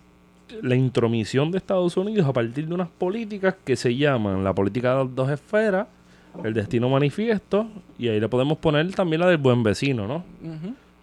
la 0.62 0.74
intromisión 0.74 1.51
de 1.51 1.59
Estados 1.59 1.96
Unidos 1.96 2.26
a 2.26 2.32
partir 2.32 2.66
de 2.68 2.74
unas 2.74 2.88
políticas 2.88 3.55
que 3.64 3.76
se 3.76 3.96
llaman 3.96 4.42
la 4.44 4.55
política 4.55 4.90
de 4.96 5.05
las 5.05 5.14
dos 5.14 5.30
esferas 5.30 5.86
el 6.44 6.55
destino 6.55 6.88
manifiesto 6.88 7.66
y 7.98 8.09
ahí 8.09 8.20
le 8.20 8.28
podemos 8.28 8.59
poner 8.59 8.90
también 8.94 9.20
la 9.20 9.26
del 9.28 9.38
buen 9.38 9.62
vecino 9.62 10.07
¿no? 10.07 10.24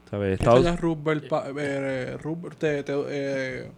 Ese 0.08 0.34
Estados 0.34 0.66
es 0.66 0.80
Roosevelt, 0.80 1.28
pa- 1.28 1.46
eh, 1.58 2.18
Roosevelt, 2.22 2.58
te- 2.58 2.84
te- 2.84 2.94
eh, 3.10 3.72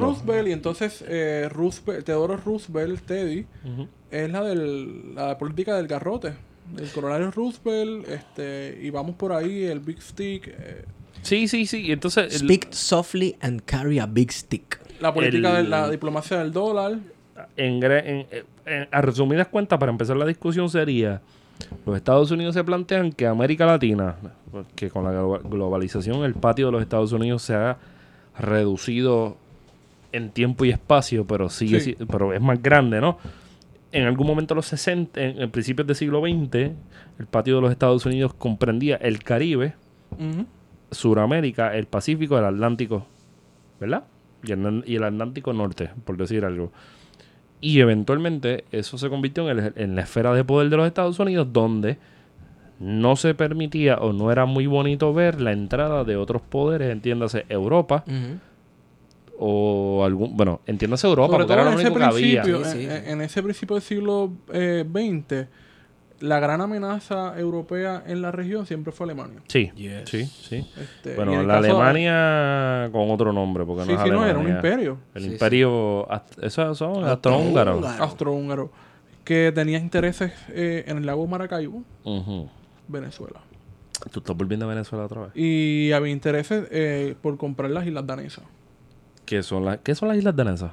Roosevelt 0.00 0.42
II 0.44 0.48
y 0.48 0.52
entonces 0.52 1.04
eh, 1.06 1.48
Roosevelt, 1.52 2.04
Teodoro 2.04 2.36
Roosevelt, 2.36 3.00
Teddy, 3.06 3.46
es 4.10 4.30
la 4.30 4.42
de 4.42 4.56
la 5.14 5.38
política 5.38 5.76
del 5.76 5.86
garrote. 5.86 6.32
El 6.76 6.90
coronario 6.90 7.30
Roosevelt, 7.30 8.08
este, 8.08 8.76
y 8.82 8.90
vamos 8.90 9.14
por 9.14 9.32
ahí, 9.32 9.62
el 9.66 9.78
Big 9.78 10.02
Stick, 10.02 10.48
eh, 10.48 10.84
sí 11.26 11.48
sí 11.48 11.66
sí 11.66 11.82
y 11.86 11.92
entonces 11.92 12.32
el- 12.34 12.48
Speak 12.48 12.72
softly 12.72 13.36
and 13.40 13.62
carry 13.64 13.98
a 13.98 14.06
big 14.06 14.30
stick. 14.32 14.80
la 15.00 15.12
política 15.12 15.58
El- 15.58 15.64
de 15.64 15.70
la 15.70 15.90
diplomacia 15.90 16.38
del 16.38 16.52
dólar. 16.52 16.98
en, 17.56 17.82
en- 17.84 18.26
en- 18.64 18.88
a 18.90 19.00
resumidas 19.02 19.48
cuentas, 19.48 19.78
para 19.78 19.92
empezar 19.92 20.16
la 20.16 20.24
discusión 20.26 20.68
sería, 20.70 21.20
los 21.84 21.96
Estados 21.96 22.30
Unidos 22.30 22.54
se 22.54 22.64
plantean 22.64 23.12
que 23.12 23.26
América 23.26 23.66
Latina, 23.66 24.16
que 24.74 24.88
con 24.90 25.04
la 25.04 25.12
glo- 25.12 25.42
globalización 25.48 26.24
el 26.24 26.34
patio 26.34 26.66
de 26.66 26.72
los 26.72 26.82
Estados 26.82 27.12
Unidos 27.12 27.42
se 27.42 27.54
ha 27.54 27.76
reducido 28.38 29.36
en 30.12 30.30
tiempo 30.30 30.64
y 30.64 30.70
espacio, 30.70 31.26
pero 31.26 31.48
sigue, 31.50 31.80
Sí. 31.80 31.96
pero 32.10 32.32
es 32.32 32.40
más 32.40 32.62
grande, 32.62 33.00
¿no? 33.00 33.18
En 33.92 34.04
algún 34.06 34.26
momento 34.26 34.54
los 34.54 34.66
60, 34.66 35.20
en, 35.20 35.42
en 35.42 35.50
principios 35.50 35.86
del 35.86 35.96
siglo 35.96 36.20
XX, 36.20 36.72
el 37.18 37.26
patio 37.30 37.56
de 37.56 37.60
los 37.62 37.70
Estados 37.70 38.04
Unidos 38.06 38.32
comprendía 38.34 38.96
el 38.96 39.22
Caribe, 39.22 39.74
Ujú. 40.12 40.46
Suramérica, 40.90 41.74
el 41.76 41.86
Pacífico, 41.86 42.38
el 42.38 42.44
Atlántico, 42.44 43.06
¿verdad? 43.80 44.04
Y 44.42 44.52
el, 44.52 44.84
y 44.86 44.96
el 44.96 45.04
Atlántico 45.04 45.52
Norte, 45.52 45.90
por 46.04 46.16
decir 46.16 46.44
algo. 46.44 46.72
Y 47.60 47.80
eventualmente 47.80 48.64
eso 48.70 48.98
se 48.98 49.08
convirtió 49.08 49.50
en, 49.50 49.58
el- 49.58 49.72
en 49.76 49.96
la 49.96 50.02
esfera 50.02 50.32
de 50.34 50.44
poder 50.44 50.68
de 50.70 50.76
los 50.76 50.86
Estados 50.86 51.18
Unidos, 51.18 51.48
donde 51.52 51.98
no 52.78 53.16
se 53.16 53.34
permitía 53.34 53.96
o 53.96 54.12
no 54.12 54.30
era 54.30 54.44
muy 54.44 54.66
bonito 54.66 55.14
ver 55.14 55.40
la 55.40 55.52
entrada 55.52 56.04
de 56.04 56.16
otros 56.16 56.42
poderes, 56.42 56.90
entiéndase 56.92 57.46
Europa 57.48 58.04
o 59.38 60.02
algún, 60.04 60.36
bueno, 60.36 60.60
entiéndase 60.66 61.06
Europa, 61.06 61.32
Sobre 61.32 61.44
porque 61.44 61.52
todo 61.54 61.62
era 61.62 61.70
en 61.70 61.74
lo 61.74 61.80
ese 61.80 61.90
único 61.90 61.98
que 61.98 62.04
había. 62.16 62.42
principio, 62.42 62.64
Sí, 62.70 62.78
sí, 62.80 62.84
en, 62.86 63.06
en 63.10 63.20
ese 63.22 63.42
principio 63.42 63.74
del 63.76 63.82
siglo 63.82 64.32
eh, 64.52 64.84
XX, 64.90 65.46
la 66.20 66.40
gran 66.40 66.60
amenaza 66.60 67.38
europea 67.38 68.02
en 68.06 68.22
la 68.22 68.32
región 68.32 68.64
siempre 68.66 68.92
fue 68.92 69.04
Alemania. 69.04 69.40
Sí, 69.48 69.70
Yes. 69.76 70.08
sí, 70.08 70.24
sí. 70.24 70.66
Este, 70.80 71.14
Bueno, 71.14 71.42
la 71.42 71.58
Alemania 71.58 72.88
con 72.92 73.10
otro 73.10 73.32
nombre, 73.32 73.64
porque 73.66 73.82
Sí, 73.84 73.88
no 73.92 73.96
es 73.98 74.02
sí, 74.04 74.10
no, 74.10 74.24
era 74.24 74.38
un 74.38 74.46
Alemania. 74.46 74.54
imperio 74.56 74.98
El 75.14 75.22
Sí, 75.24 75.32
imperio, 75.32 76.08
ast- 76.10 76.38
esos 76.42 76.78
son 76.78 77.04
Austrohúngaro. 77.04 77.72
austrohúngaros. 77.72 78.00
austrohúngaro 78.00 78.70
que 79.24 79.52
tenía 79.54 79.78
intereses 79.78 80.32
eh, 80.50 80.84
en 80.86 80.98
el 80.98 81.06
lago 81.06 81.26
Maracaibo. 81.26 81.82
Venezuela. 82.88 83.40
Tú 84.12 84.20
estás 84.20 84.36
volviendo 84.36 84.66
a 84.66 84.68
Venezuela 84.68 85.06
otra 85.06 85.22
vez. 85.22 85.30
Y 85.36 85.90
había 85.92 86.12
intereses 86.12 86.68
eh, 86.70 87.16
por 87.20 87.36
comprar 87.36 87.70
las 87.70 87.86
islas 87.86 88.06
danesas. 88.06 88.44
¿Qué 89.24 89.42
son 89.42 89.64
las, 89.64 89.78
¿qué 89.78 89.94
son 89.94 90.08
las 90.08 90.18
islas 90.18 90.36
danesas? 90.36 90.70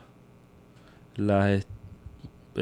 Las 1.15 1.65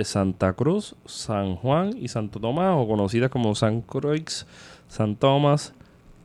Santa 0.03 0.53
Cruz, 0.53 0.95
San 1.05 1.55
Juan 1.55 1.91
y 1.97 2.07
Santo 2.07 2.39
Tomás, 2.39 2.75
o 2.77 2.87
conocidas 2.87 3.29
como 3.29 3.53
San 3.55 3.81
Croix, 3.81 4.45
San 4.87 5.15
Tomás 5.15 5.73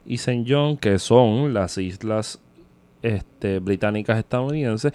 y 0.05 0.15
St. 0.15 0.45
John, 0.49 0.77
que 0.77 0.99
son 0.99 1.53
las 1.53 1.77
islas 1.79 2.41
este, 3.03 3.59
británicas 3.59 4.19
estadounidenses 4.19 4.93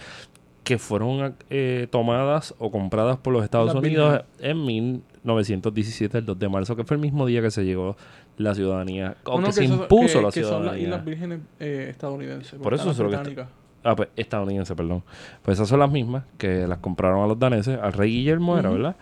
que 0.64 0.78
fueron 0.78 1.34
eh, 1.50 1.88
tomadas 1.90 2.54
o 2.58 2.70
compradas 2.70 3.16
por 3.18 3.32
los 3.32 3.42
Estados 3.44 3.68
Las 3.74 3.76
Unidos 3.76 4.22
en 4.38 4.64
1917, 4.64 6.18
el 6.18 6.24
2 6.26 6.38
de 6.38 6.48
marzo, 6.48 6.76
que 6.76 6.84
fue 6.84 6.96
el 6.96 7.00
mismo 7.00 7.26
día 7.26 7.42
que 7.42 7.50
se 7.50 7.64
llegó 7.64 7.96
la 8.38 8.54
ciudadanía, 8.54 9.16
o 9.24 9.40
que 9.42 9.52
se 9.52 9.64
eso- 9.64 9.74
impuso 9.74 10.18
que- 10.18 10.24
la 10.24 10.30
que 10.30 10.42
son 10.42 10.50
las 10.64 10.74
ciudadanía. 10.76 10.84
islas 10.84 11.04
vírgenes 11.04 11.40
eh, 11.60 11.86
estadounidenses. 11.90 12.60
Por 12.60 12.74
eso 12.74 12.90
es 12.92 12.98
lo 12.98 13.10
que. 13.10 13.44
Ah, 13.84 13.96
pues 13.96 14.08
estadounidense, 14.16 14.74
perdón. 14.76 15.02
Pues 15.42 15.58
esas 15.58 15.68
son 15.68 15.80
las 15.80 15.90
mismas 15.90 16.24
que 16.38 16.66
las 16.66 16.78
compraron 16.78 17.22
a 17.24 17.26
los 17.26 17.38
daneses, 17.38 17.78
al 17.80 17.92
rey 17.92 18.12
Guillermo 18.12 18.58
era. 18.58 18.70
¿verdad? 18.70 18.96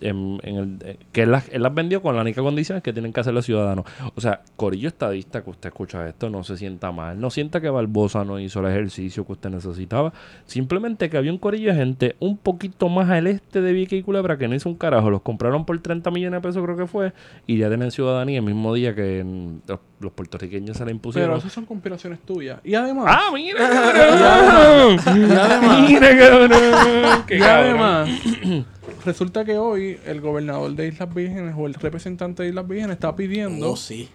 En, 0.00 0.40
en 0.42 0.56
el, 0.56 0.78
eh, 0.84 0.98
que 1.12 1.22
él 1.22 1.30
las, 1.30 1.48
él 1.50 1.62
las 1.62 1.72
vendió 1.72 2.02
con 2.02 2.16
la 2.16 2.22
única 2.22 2.42
condición 2.42 2.80
que 2.80 2.92
tienen 2.92 3.12
que 3.12 3.20
hacer 3.20 3.32
los 3.32 3.46
ciudadanos. 3.46 3.84
O 4.14 4.20
sea, 4.20 4.42
Corillo 4.56 4.88
estadista 4.88 5.42
que 5.42 5.50
usted 5.50 5.68
escucha 5.68 6.06
esto 6.08 6.28
no 6.30 6.42
se 6.42 6.56
sienta 6.56 6.90
mal, 6.90 7.20
no 7.20 7.30
sienta 7.30 7.60
que 7.60 7.70
Barbosa 7.70 8.24
no 8.24 8.40
hizo 8.40 8.60
el 8.60 8.66
ejercicio 8.66 9.24
que 9.24 9.32
usted 9.32 9.50
necesitaba. 9.50 10.12
Simplemente 10.46 11.08
que 11.08 11.16
había 11.16 11.30
un 11.30 11.38
corillo 11.38 11.70
de 11.70 11.76
gente 11.76 12.16
un 12.18 12.36
poquito 12.36 12.88
más 12.88 13.08
al 13.08 13.28
este 13.28 13.60
de 13.60 13.72
Vieques 13.72 14.00
y 14.00 14.02
Culebra 14.02 14.36
que 14.36 14.48
no 14.48 14.54
hizo 14.54 14.68
un 14.68 14.74
carajo. 14.74 15.10
Los 15.10 15.22
compraron 15.22 15.64
por 15.64 15.78
30 15.80 16.10
millones 16.10 16.42
de 16.42 16.48
pesos 16.48 16.64
creo 16.64 16.76
que 16.76 16.86
fue 16.86 17.12
y 17.46 17.58
ya 17.58 17.68
tienen 17.68 17.90
ciudadanía 17.90 18.38
el 18.38 18.44
mismo 18.44 18.74
día 18.74 18.94
que 18.94 19.22
mm, 19.22 19.68
los, 19.68 19.80
los 20.04 20.12
puertorriqueños 20.12 20.76
se 20.76 20.84
la 20.84 20.90
impusieron. 20.92 21.30
Pero 21.30 21.38
esas 21.38 21.52
son 21.52 21.66
conspiraciones 21.66 22.20
tuyas. 22.20 22.60
Y 22.62 22.74
además, 22.74 23.06
¡Ah, 23.08 23.30
mira, 23.32 23.58
cabrón! 23.68 24.98
y 25.06 25.32
además, 25.34 25.80
¡Mira, 25.90 26.18
cabrón! 26.18 27.22
¡Qué 27.26 27.38
y 27.38 27.42
además 27.42 28.08
resulta 29.04 29.44
que 29.44 29.58
hoy 29.58 29.98
el 30.06 30.20
gobernador 30.20 30.72
de 30.74 30.88
Islas 30.88 31.12
Vírgenes 31.14 31.54
o 31.56 31.66
el 31.66 31.74
representante 31.74 32.42
de 32.42 32.50
Islas 32.50 32.66
Vírgenes 32.68 32.94
está 32.94 33.14
pidiendo 33.16 33.72
Oh, 33.72 33.76
sí. 33.76 34.08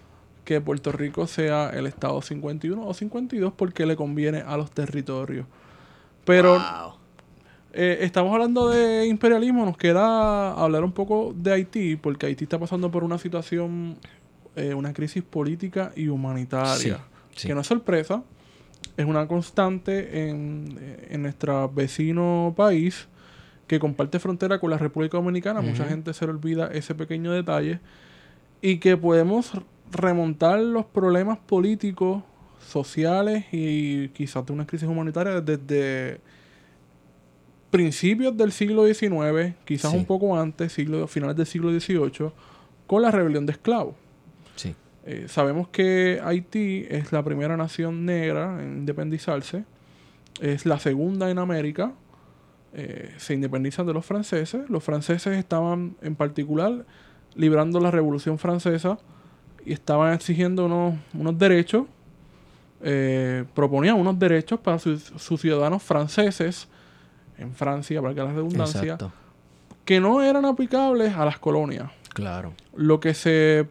que 0.46 0.62
Puerto 0.62 0.92
Rico 0.92 1.28
sea 1.28 1.70
el 1.72 1.86
estado 1.88 2.22
51 2.22 2.88
o 2.88 2.94
52 2.94 3.54
porque 3.56 3.86
le 3.86 3.96
conviene 3.96 4.40
a 4.46 4.58
los 4.58 4.72
territorios. 4.72 5.46
Pero 6.26 6.54
Wow. 6.54 6.94
eh, 7.74 8.00
estamos 8.02 8.34
hablando 8.34 8.70
de 8.70 9.06
imperialismo, 9.08 9.66
nos 9.66 9.78
queda 9.78 10.52
hablar 10.54 10.84
un 10.84 10.92
poco 10.92 11.34
de 11.36 11.54
Haití, 11.54 11.96
porque 11.96 12.26
Haití 12.28 12.44
está 12.46 12.58
pasando 12.60 12.90
por 12.92 13.04
una 13.04 13.18
situación, 13.18 13.96
eh, 14.60 14.74
una 14.74 14.94
crisis 14.94 15.24
política 15.24 15.92
y 15.96 16.08
humanitaria, 16.10 16.98
Sí, 17.32 17.42
sí. 17.42 17.48
que 17.48 17.56
no 17.56 17.62
es 17.62 17.68
sorpresa, 17.68 18.24
es 18.98 19.06
una 19.06 19.28
constante 19.28 20.30
en, 20.30 20.78
en 21.10 21.22
nuestro 21.22 21.70
vecino 21.70 22.54
país 22.56 23.08
que 23.68 23.80
comparte 23.80 24.20
frontera 24.20 24.60
con 24.60 24.70
la 24.72 24.78
República 24.78 25.18
Dominicana, 25.18 25.62
mucha 25.62 25.86
gente 25.86 26.14
se 26.14 26.26
le 26.26 26.32
olvida 26.32 26.68
ese 26.74 26.96
pequeño 26.96 27.32
detalle, 27.32 27.80
y 28.62 28.78
que 28.78 28.98
podemos 28.98 29.52
remontar 29.92 30.60
los 30.60 30.86
problemas 30.86 31.38
políticos, 31.38 32.24
sociales 32.68 33.46
y 33.52 34.10
quizás 34.10 34.46
de 34.46 34.54
una 34.54 34.66
crisis 34.68 34.88
humanitaria 34.88 35.40
desde 35.42 36.20
principios 37.70 38.36
del 38.36 38.52
siglo 38.52 38.86
XIX, 38.86 39.54
quizás 39.66 39.92
Sí. 39.92 39.98
un 39.98 40.06
poco 40.06 40.38
antes, 40.40 40.74
siglo, 40.74 41.08
finales 41.08 41.36
del 41.36 41.46
siglo 41.46 41.72
XVIII, 41.72 42.32
con 42.88 43.02
la 43.02 43.12
rebelión 43.12 43.46
de 43.46 43.52
esclavos. 43.54 43.96
Eh, 45.12 45.28
sabemos 45.28 45.68
que 45.70 46.22
Haití 46.24 46.86
es 46.88 47.12
la 47.12 47.24
primera 47.24 47.58
nación 47.58 48.06
negra 48.06 48.62
en 48.62 48.78
independizarse, 48.78 49.64
es 50.40 50.68
la 50.68 50.78
segunda 50.78 51.32
en 51.32 51.40
América, 51.40 51.94
eh, 52.74 53.12
se 53.18 53.34
independizan 53.34 53.88
de 53.88 53.94
los 53.94 54.06
franceses, 54.06 54.70
los 54.70 54.84
franceses 54.84 55.36
estaban 55.36 55.96
en 56.04 56.14
particular 56.16 56.86
librando 57.34 57.80
la 57.80 57.90
Revolución 57.90 58.38
Francesa 58.38 59.00
y 59.66 59.74
estaban 59.74 60.14
exigiendo 60.14 60.68
unos, 60.68 60.94
unos 61.16 61.40
derechos, 61.40 61.88
eh, 62.84 63.46
proponían 63.56 63.96
unos 63.96 64.20
derechos 64.20 64.60
para 64.60 64.78
sus, 64.78 65.06
sus 65.18 65.42
ciudadanos 65.42 65.82
franceses 65.82 66.68
en 67.40 67.56
Francia, 67.56 68.00
valga 68.00 68.26
la 68.26 68.34
redundancia, 68.34 68.94
Exacto. 68.94 69.12
que 69.86 70.00
no 70.00 70.22
eran 70.22 70.46
aplicables 70.46 71.16
a 71.16 71.26
las 71.26 71.40
colonias. 71.40 71.90
Claro. 72.14 72.54
lo 72.76 73.00
que 73.00 73.14
se 73.14 73.68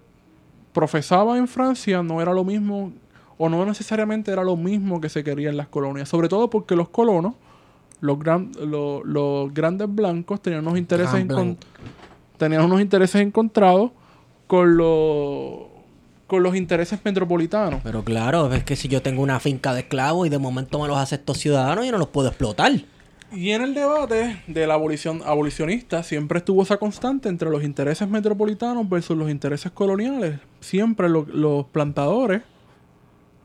profesaba 0.79 1.37
en 1.39 1.49
Francia 1.49 2.03
no 2.05 2.23
era 2.23 2.33
lo 2.33 2.45
mismo 2.45 2.93
o 3.37 3.49
no 3.49 3.65
necesariamente 3.65 4.31
era 4.31 4.45
lo 4.45 4.57
mismo 4.57 5.01
que 5.01 5.09
se 5.09 5.25
quería 5.25 5.49
en 5.51 5.57
las 5.57 5.67
colonias, 5.69 6.09
sobre 6.09 6.29
todo 6.29 6.49
porque 6.51 6.77
los 6.77 6.89
colonos, 6.89 7.35
los, 8.01 8.17
gran- 8.19 8.53
lo- 8.65 9.03
los 9.05 9.53
grandes 9.53 9.89
blancos 9.93 10.41
tenían 10.41 10.61
unos 10.67 10.79
intereses 10.79 11.15
tenían 12.37 12.63
unos 12.65 12.81
intereses 12.81 13.21
encontrados 13.21 13.91
con 14.47 14.77
los 14.77 15.67
con 16.29 16.43
los 16.43 16.55
intereses 16.55 17.01
metropolitanos. 17.05 17.81
Pero 17.83 18.05
claro, 18.05 18.53
es 18.53 18.63
que 18.63 18.77
si 18.77 18.87
yo 18.87 19.01
tengo 19.03 19.23
una 19.23 19.41
finca 19.41 19.73
de 19.73 19.81
esclavos 19.81 20.27
y 20.27 20.31
de 20.31 20.39
momento 20.39 20.79
me 20.79 20.87
los 20.87 20.99
acepto 20.99 21.33
ciudadanos, 21.35 21.87
yo 21.87 21.91
no 21.93 21.97
los 21.99 22.09
puedo 22.09 22.29
explotar. 22.29 22.71
Y 23.31 23.51
en 23.51 23.63
el 23.63 23.75
debate 23.75 24.43
de 24.47 24.67
la 24.67 24.75
abolición 24.75 25.21
abolicionista 25.25 26.03
siempre 26.03 26.39
estuvo 26.39 26.63
esa 26.63 26.79
constante 26.79 27.29
entre 27.29 27.51
los 27.51 27.63
intereses 27.63 28.09
metropolitanos 28.09 28.89
versus 28.89 29.17
los 29.17 29.31
intereses 29.31 29.71
coloniales. 29.71 30.41
Siempre 30.61 31.09
lo- 31.09 31.27
los 31.31 31.67
plantadores 31.67 32.43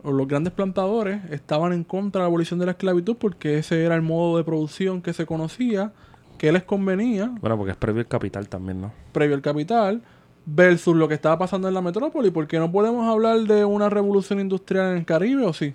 o 0.04 0.12
los 0.12 0.28
grandes 0.28 0.54
plantadores 0.54 1.22
estaban 1.32 1.74
en 1.74 1.84
contra 1.84 2.20
de 2.20 2.24
la 2.24 2.28
abolición 2.28 2.60
de 2.60 2.66
la 2.68 2.72
esclavitud 2.74 3.18
porque 3.18 3.58
ese 3.58 3.84
era 3.84 3.96
el 3.96 4.02
modo 4.02 4.38
de 4.38 4.44
producción 4.46 5.02
que 5.02 5.14
se 5.14 5.26
conocía, 5.26 5.92
que 6.38 6.52
les 6.52 6.64
convenía 6.64 7.32
Bueno, 7.42 7.58
porque 7.58 7.72
es 7.72 7.78
previo 7.78 8.02
el 8.02 8.08
capital 8.08 8.48
también, 8.50 8.82
¿no? 8.82 8.92
previo 9.12 9.36
al 9.36 9.42
capital 9.42 10.02
versus 10.46 10.96
lo 10.96 11.08
que 11.08 11.14
estaba 11.14 11.38
pasando 11.38 11.68
en 11.70 11.74
la 11.74 11.82
metrópoli, 11.82 12.32
porque 12.32 12.60
no 12.60 12.70
podemos 12.72 13.08
hablar 13.10 13.40
de 13.42 13.64
una 13.66 13.90
revolución 13.90 14.40
industrial 14.42 14.92
en 14.92 14.98
el 14.98 15.06
Caribe 15.06 15.46
o 15.46 15.54
sí. 15.54 15.74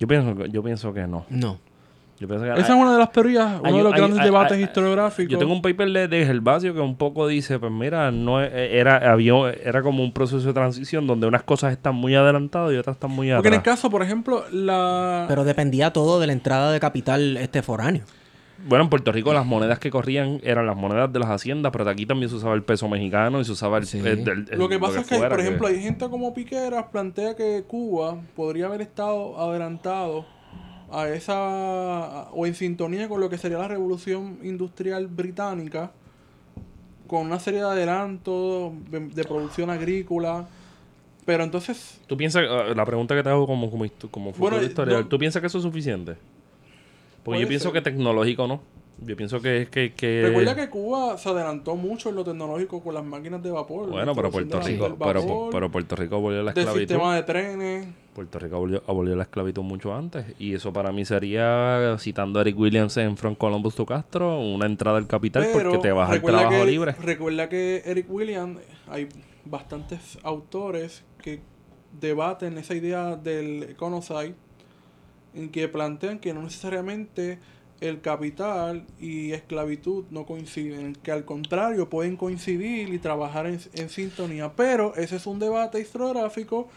Yo 0.00 0.08
pienso, 0.08 0.46
yo 0.46 0.62
pienso 0.64 0.92
que 0.92 1.06
no. 1.06 1.26
No. 1.30 1.58
Yo 2.20 2.28
pienso 2.28 2.44
que 2.44 2.50
Esa 2.60 2.74
es 2.74 2.78
una 2.78 2.92
de 2.92 2.98
las 2.98 3.10
teorías, 3.12 3.46
uno 3.60 3.62
hay- 3.68 3.72
de 3.78 3.82
los 3.82 3.92
hay- 3.94 3.98
grandes 3.98 4.18
hay- 4.20 4.24
debates 4.26 4.56
hay- 4.58 4.62
historiográficos. 4.64 5.32
Yo 5.32 5.38
tengo 5.38 5.54
un 5.54 5.62
paper 5.62 5.88
de, 5.90 6.06
de 6.06 6.26
Gervasio 6.26 6.74
que 6.74 6.80
un 6.80 6.94
poco 6.96 7.26
dice, 7.26 7.58
pues 7.58 7.72
mira, 7.72 8.10
no 8.10 8.42
es- 8.42 8.50
era 8.52 9.10
había 9.10 9.32
era 9.64 9.80
como 9.82 10.04
un 10.04 10.12
proceso 10.12 10.46
de 10.46 10.52
transición 10.52 11.06
donde 11.06 11.26
unas 11.26 11.42
cosas 11.44 11.72
están 11.72 11.94
muy 11.94 12.14
adelantadas 12.14 12.72
y 12.74 12.76
otras 12.76 12.96
están 12.96 13.10
muy 13.10 13.30
Porque 13.32 13.48
en 13.48 13.54
el 13.54 13.62
caso, 13.62 13.88
por 13.88 14.02
ejemplo, 14.02 14.44
la... 14.52 15.24
Pero 15.28 15.44
dependía 15.44 15.92
todo 15.94 16.20
de 16.20 16.26
la 16.26 16.34
entrada 16.34 16.70
de 16.72 16.78
capital 16.78 17.38
este 17.38 17.62
foráneo. 17.62 18.02
Bueno, 18.68 18.84
en 18.84 18.90
Puerto 18.90 19.10
Rico 19.12 19.32
las 19.32 19.46
monedas 19.46 19.78
que 19.78 19.88
corrían 19.90 20.38
eran 20.42 20.66
las 20.66 20.76
monedas 20.76 21.10
de 21.10 21.18
las 21.18 21.30
haciendas, 21.30 21.72
pero 21.72 21.88
aquí 21.88 22.04
también 22.04 22.28
se 22.28 22.36
usaba 22.36 22.54
el 22.54 22.62
peso 22.62 22.86
mexicano 22.90 23.40
y 23.40 23.46
se 23.46 23.52
usaba 23.52 23.78
el... 23.78 23.86
Sí. 23.86 23.98
el- 24.00 24.06
el- 24.28 24.46
el- 24.50 24.58
Lo 24.58 24.68
que 24.68 24.78
pasa 24.78 25.00
es 25.00 25.06
que, 25.06 25.14
fuera, 25.16 25.30
por 25.30 25.40
ejemplo, 25.40 25.66
hay 25.68 25.80
gente 25.80 26.06
como 26.10 26.34
Piqueras 26.34 26.84
plantea 26.92 27.34
que 27.34 27.64
Cuba 27.66 28.18
podría 28.36 28.66
haber 28.66 28.82
estado 28.82 29.40
adelantado 29.40 30.26
a 30.92 31.08
esa 31.08 32.28
o 32.32 32.46
en 32.46 32.54
sintonía 32.54 33.08
con 33.08 33.20
lo 33.20 33.28
que 33.30 33.38
sería 33.38 33.58
la 33.58 33.68
revolución 33.68 34.38
industrial 34.42 35.06
británica 35.06 35.92
con 37.06 37.26
una 37.26 37.38
serie 37.40 37.60
de 37.60 37.66
adelantos 37.66 38.72
de, 38.90 39.00
de 39.00 39.24
producción 39.24 39.70
agrícola 39.70 40.46
pero 41.26 41.44
entonces 41.44 42.00
¿Tú 42.06 42.16
piensas, 42.16 42.42
eh, 42.48 42.74
la 42.74 42.84
pregunta 42.84 43.14
que 43.14 43.22
te 43.22 43.28
hago 43.28 43.46
como, 43.46 43.70
como, 43.70 43.84
como 44.10 44.32
futuro 44.32 44.50
Bueno, 44.56 44.66
historiador, 44.66 45.04
no- 45.04 45.08
¿tú 45.08 45.18
piensas 45.18 45.40
que 45.40 45.46
eso 45.46 45.58
es 45.58 45.64
suficiente? 45.64 46.16
Porque 47.22 47.40
yo 47.40 47.48
pienso 47.48 47.70
ser. 47.70 47.74
que 47.74 47.82
tecnológico 47.90 48.46
no. 48.46 48.60
Yo 49.02 49.16
pienso 49.16 49.40
que 49.40 49.62
es 49.62 49.68
que, 49.70 49.94
que... 49.94 50.22
Recuerda 50.26 50.54
que 50.54 50.68
Cuba 50.68 51.16
se 51.16 51.30
adelantó 51.30 51.74
mucho 51.74 52.10
en 52.10 52.16
lo 52.16 52.24
tecnológico 52.24 52.82
con 52.82 52.94
las 52.94 53.04
máquinas 53.04 53.42
de 53.42 53.50
vapor. 53.50 53.88
Bueno, 53.88 54.14
pero 54.14 54.30
Puerto 54.30 54.60
Rico, 54.60 54.84
del 54.84 54.94
pero, 54.98 55.48
pero 55.50 55.70
Puerto 55.70 55.96
Rico 55.96 56.16
abolió 56.16 56.42
la 56.42 56.52
del 56.52 56.64
esclavitud. 56.64 56.94
sistema 56.94 57.16
de 57.16 57.22
trenes. 57.22 57.88
Puerto 58.14 58.38
Rico 58.38 58.56
abolió, 58.56 58.82
abolió 58.86 59.16
la 59.16 59.22
esclavitud 59.22 59.62
mucho 59.62 59.94
antes. 59.94 60.26
Y 60.38 60.54
eso 60.54 60.72
para 60.72 60.92
mí 60.92 61.06
sería, 61.06 61.96
citando 61.98 62.38
a 62.38 62.42
Eric 62.42 62.58
Williams 62.58 62.96
en 62.98 63.16
From 63.16 63.34
Columbus 63.36 63.74
to 63.74 63.86
Castro, 63.86 64.38
una 64.38 64.66
entrada 64.66 64.98
al 64.98 65.06
capital 65.06 65.46
Pero 65.50 65.70
porque 65.70 65.78
te 65.78 65.92
vas 65.92 66.10
al 66.10 66.22
trabajo 66.22 66.50
que, 66.50 66.66
libre. 66.66 66.92
Recuerda 67.00 67.48
que 67.48 67.82
Eric 67.86 68.10
Williams, 68.10 68.60
hay 68.88 69.08
bastantes 69.44 70.18
autores 70.22 71.04
que 71.22 71.40
debaten 71.98 72.58
esa 72.58 72.74
idea 72.74 73.16
del 73.16 73.62
econocide 73.64 74.34
en 75.34 75.50
que 75.50 75.68
plantean 75.68 76.18
que 76.18 76.34
no 76.34 76.42
necesariamente 76.42 77.38
el 77.80 78.00
capital 78.00 78.86
y 78.98 79.32
esclavitud 79.32 80.04
no 80.10 80.26
coinciden, 80.26 80.94
que 81.02 81.12
al 81.12 81.24
contrario 81.24 81.88
pueden 81.88 82.16
coincidir 82.16 82.92
y 82.92 82.98
trabajar 82.98 83.46
en, 83.46 83.58
en 83.74 83.88
sintonía. 83.88 84.52
Pero 84.54 84.94
ese 84.96 85.16
es 85.16 85.26
un 85.26 85.38
debate 85.38 85.80
historiográfico 85.80 86.68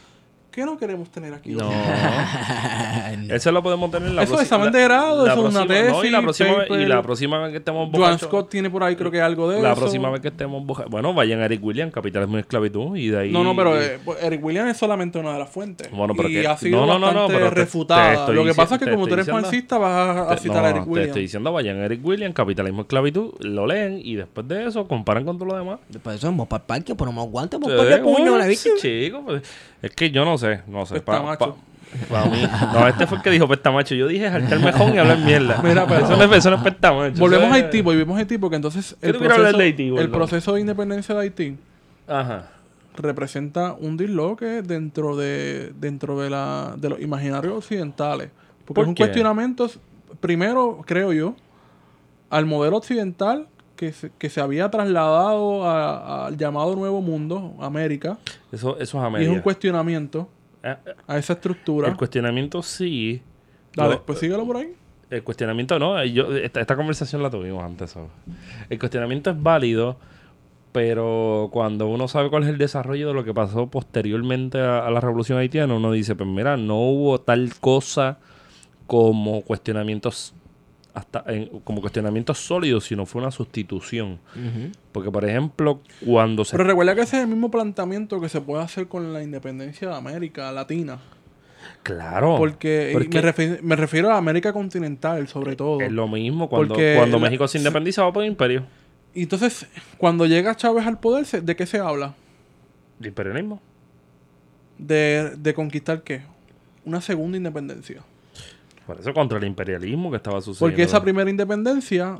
que 0.54 0.64
no 0.64 0.76
queremos 0.78 1.10
tener 1.10 1.34
aquí. 1.34 1.50
No. 1.50 1.68
Ese 3.28 3.50
lo 3.52 3.62
podemos 3.62 3.90
tener 3.90 4.08
en 4.08 4.16
la 4.16 4.22
Eso 4.22 4.34
es 4.36 4.42
examen 4.42 4.70
de 4.72 4.82
grado, 4.84 5.26
la 5.26 5.32
eso 5.32 5.48
es 5.48 5.54
una 5.54 5.66
próxima- 5.66 5.90
no, 5.90 6.04
y 6.04 6.10
la 6.10 6.18
tesis, 6.18 6.22
próxima, 6.22 6.58
vez- 6.58 6.66
y 6.66 6.68
paper. 6.70 6.88
la 6.88 7.02
próxima 7.02 7.38
vez 7.40 7.50
que 7.50 7.56
estemos 7.58 7.88
Joan 7.92 8.12
borrachos- 8.18 8.26
Scott 8.28 8.50
tiene 8.50 8.70
por 8.70 8.82
ahí 8.84 8.96
creo 8.96 9.10
que 9.10 9.20
algo 9.20 9.48
de 9.50 9.60
La 9.62 9.72
eso. 9.72 9.80
próxima 9.80 10.10
vez 10.10 10.20
que 10.20 10.28
estemos 10.28 10.64
boja- 10.64 10.84
Bueno, 10.88 11.12
vayan 11.14 11.40
a 11.40 11.46
Eric 11.46 11.64
Williams, 11.64 11.92
Capitalismo 11.92 12.36
y 12.36 12.40
Esclavitud, 12.40 12.96
y 12.96 13.08
de 13.08 13.18
ahí... 13.18 13.32
No, 13.32 13.42
no, 13.44 13.56
pero 13.56 13.80
eh, 13.80 13.98
pues, 14.04 14.22
Eric 14.22 14.44
Williams 14.44 14.70
es 14.70 14.76
solamente 14.76 15.18
una 15.18 15.32
de 15.32 15.38
las 15.38 15.48
fuentes. 15.50 15.90
Bueno, 15.90 16.14
pero 16.16 16.28
y 16.28 16.34
que- 16.34 16.46
ha 16.46 16.56
sido 16.56 16.80
no, 16.80 16.86
no, 16.86 16.98
no, 16.98 17.06
no, 17.12 17.12
bastante 17.22 17.34
pero 17.34 17.48
te- 17.48 17.54
te 17.54 17.60
refutada. 17.60 18.32
Lo 18.32 18.44
que 18.44 18.54
pasa 18.54 18.74
es 18.74 18.78
que 18.80 18.84
te 18.86 18.92
como 18.92 19.06
tú 19.06 19.14
eres 19.14 19.28
marxista 19.28 19.78
vas 19.78 19.90
a, 20.18 20.32
a 20.32 20.36
Te- 20.36 20.42
citar 20.42 20.58
no, 20.62 20.66
a 20.66 20.70
Eric 20.70 20.84
te 20.84 20.88
Williams. 20.90 21.08
estoy 21.08 21.22
diciendo, 21.22 21.52
vayan 21.52 21.80
a 21.80 21.84
Eric 21.86 22.04
Williams, 22.04 22.34
Capitalismo 22.34 22.80
y 22.80 22.82
Esclavitud, 22.82 23.32
lo 23.40 23.66
leen, 23.66 24.00
y 24.02 24.14
después 24.14 24.46
de 24.46 24.66
eso 24.66 24.86
comparan 24.86 25.24
con 25.24 25.36
todo 25.38 25.48
lo 25.48 25.56
demás. 25.56 25.80
Después 25.88 26.14
de 26.14 26.18
eso, 26.18 26.26
vamos 26.28 26.46
para 26.48 26.62
el 26.62 26.66
parque, 26.66 26.94
ponemos 26.94 27.28
guantes, 27.30 27.58
vamos 27.60 27.76
para 27.76 27.96
el 27.96 28.02
puño, 28.02 28.36
la 28.38 28.46
bicha. 28.46 28.70
chico, 28.80 29.22
pues, 29.24 29.42
es 29.86 29.90
que 29.94 30.10
yo 30.10 30.24
no 30.24 30.36
sé, 30.38 30.60
no 30.66 30.86
sé. 30.86 30.94
Pesta 30.94 31.12
Pa, 31.12 31.22
macho. 31.22 31.56
pa- 32.08 32.22
pa 32.22 32.24
mí. 32.30 32.42
No, 32.72 32.88
este 32.88 33.06
fue 33.06 33.18
el 33.18 33.22
que 33.22 33.30
dijo 33.30 33.46
pestamacho. 33.46 33.94
Yo 33.94 34.08
dije 34.08 34.28
jaltar 34.30 34.58
mejón 34.60 34.94
y 34.94 34.98
hablar 34.98 35.18
mierda. 35.18 35.60
Mira, 35.62 35.86
pero- 35.86 36.04
eso 36.04 36.16
no 36.16 36.24
es, 36.24 36.32
eso 36.38 36.50
no 36.50 36.56
es 36.56 36.62
pestamacho. 36.62 37.18
Volvemos 37.20 37.50
a 37.50 37.54
Haití, 37.54 37.82
volvemos 37.82 38.16
a 38.16 38.20
Haití 38.20 38.38
porque 38.38 38.56
entonces 38.56 38.96
¿Qué 39.00 39.08
el 39.10 39.16
proceso, 39.18 39.56
de 39.58 39.64
Haití, 39.64 39.88
el 39.96 40.10
proceso 40.10 40.54
de 40.54 40.60
independencia 40.60 41.14
de 41.14 41.20
Haití 41.20 41.56
Ajá. 42.08 42.50
representa 42.96 43.72
un 43.78 43.96
disloque 43.96 44.62
dentro 44.62 45.16
de 45.16 45.72
dentro 45.78 46.20
de 46.20 46.30
la 46.30 46.74
de 46.76 46.88
los 46.90 47.00
imaginarios 47.00 47.54
occidentales. 47.54 48.30
Porque 48.64 48.74
¿Por 48.74 48.84
es 48.84 48.88
un 48.88 48.94
qué? 48.94 49.02
cuestionamiento, 49.04 49.70
primero, 50.20 50.80
creo 50.86 51.12
yo, 51.12 51.34
al 52.30 52.46
modelo 52.46 52.76
occidental 52.78 53.46
que 53.76 53.92
se, 53.92 54.10
que 54.18 54.30
se 54.30 54.40
había 54.40 54.70
trasladado 54.70 55.68
al 55.68 56.36
llamado 56.36 56.76
Nuevo 56.76 57.00
Mundo, 57.00 57.54
América, 57.60 58.18
Eso, 58.52 58.78
eso 58.78 58.98
es 59.06 59.14
a 59.14 59.20
y 59.20 59.24
es 59.24 59.30
un 59.30 59.40
cuestionamiento 59.40 60.28
Eh, 60.62 60.74
eh, 60.86 60.94
a 61.06 61.18
esa 61.18 61.32
estructura. 61.34 61.88
el 61.88 61.96
cuestionamiento 61.96 62.62
sí. 62.62 63.20
Dale, 63.74 63.94
Lo- 63.96 64.02
pues 64.06 64.18
síguelo 64.20 64.46
por 64.46 64.56
ahí. 64.58 64.72
El 65.10 65.22
cuestionamiento 65.22 65.78
no, 65.78 66.00
eh, 66.00 66.10
yo, 66.12 66.34
esta, 66.36 66.60
esta 66.60 66.76
conversación 66.76 67.22
la 67.22 67.30
tuvimos 67.30 67.62
antes. 67.62 67.90
¿sabes? 67.90 68.08
El 68.70 68.78
cuestionamiento 68.78 69.30
es 69.30 69.42
válido, 69.42 69.96
pero 70.72 71.50
cuando 71.52 71.86
uno 71.86 72.08
sabe 72.08 72.30
cuál 72.30 72.42
es 72.44 72.48
el 72.48 72.58
desarrollo 72.58 73.08
de 73.08 73.14
lo 73.14 73.24
que 73.24 73.34
pasó 73.34 73.66
posteriormente 73.68 74.58
a, 74.60 74.86
a 74.86 74.90
la 74.90 75.00
revolución 75.00 75.38
haitiana, 75.38 75.74
uno 75.74 75.92
dice, 75.92 76.14
pues 76.16 76.28
mira, 76.28 76.56
no 76.56 76.76
hubo 76.80 77.20
tal 77.20 77.52
cosa 77.60 78.18
como 78.86 79.42
cuestionamientos 79.42 80.34
hasta 80.94 81.24
en- 81.26 81.48
como 81.60 81.80
cuestionamientos 81.80 82.38
sólidos, 82.38 82.84
sino 82.84 83.04
fue 83.04 83.20
una 83.20 83.30
sustitución. 83.32 84.20
Porque, 84.92 85.10
por 85.10 85.24
ejemplo, 85.28 85.80
cuando 86.04 86.44
se... 86.44 86.52
Pero 86.52 86.64
recuerda 86.64 86.94
que 86.94 87.00
ese 87.02 87.16
es 87.16 87.22
el 87.24 87.28
mismo 87.28 87.50
planteamiento 87.50 88.20
que 88.20 88.28
se 88.28 88.40
puede 88.40 88.62
hacer 88.62 88.86
con 88.86 89.12
la 89.12 89.22
independencia 89.22 89.88
de 89.88 89.94
América 89.96 90.50
Latina. 90.52 90.98
claro. 91.82 92.36
Porque, 92.38 92.92
me, 92.94 93.22
refi- 93.22 93.60
me 93.60 93.74
refiero 93.76 94.10
a 94.12 94.16
América 94.18 94.52
continental, 94.52 95.26
sobre 95.28 95.56
todo. 95.56 95.80
es 95.80 95.90
lo 95.92 96.06
mismo 96.08 96.48
cuando, 96.48 96.68
Porque 96.74 96.94
cuando 96.96 97.18
la- 97.18 97.24
México 97.24 97.48
se 97.48 97.58
independizaba 97.58 98.12
por 98.12 98.22
el 98.22 98.30
imperio. 98.30 98.64
Y 99.14 99.22
entonces, 99.22 99.66
cuando 99.98 100.26
llega 100.26 100.54
Chávez 100.56 100.86
al 100.86 100.98
poder, 101.00 101.24
¿de 101.26 101.56
qué 101.56 101.66
se 101.66 101.78
habla? 101.78 102.14
El 103.00 103.06
imperialismo. 103.08 103.60
De, 104.78 105.32
de 105.36 105.54
conquistar 105.54 106.02
qué? 106.02 106.22
Una 106.84 107.00
segunda 107.00 107.36
independencia. 107.36 108.02
Por 108.86 108.98
eso 109.00 109.14
contra 109.14 109.38
el 109.38 109.44
imperialismo 109.44 110.10
que 110.10 110.16
estaba 110.18 110.40
sucediendo. 110.40 110.70
Porque 110.72 110.82
esa 110.82 111.02
primera 111.02 111.28
independencia, 111.30 112.18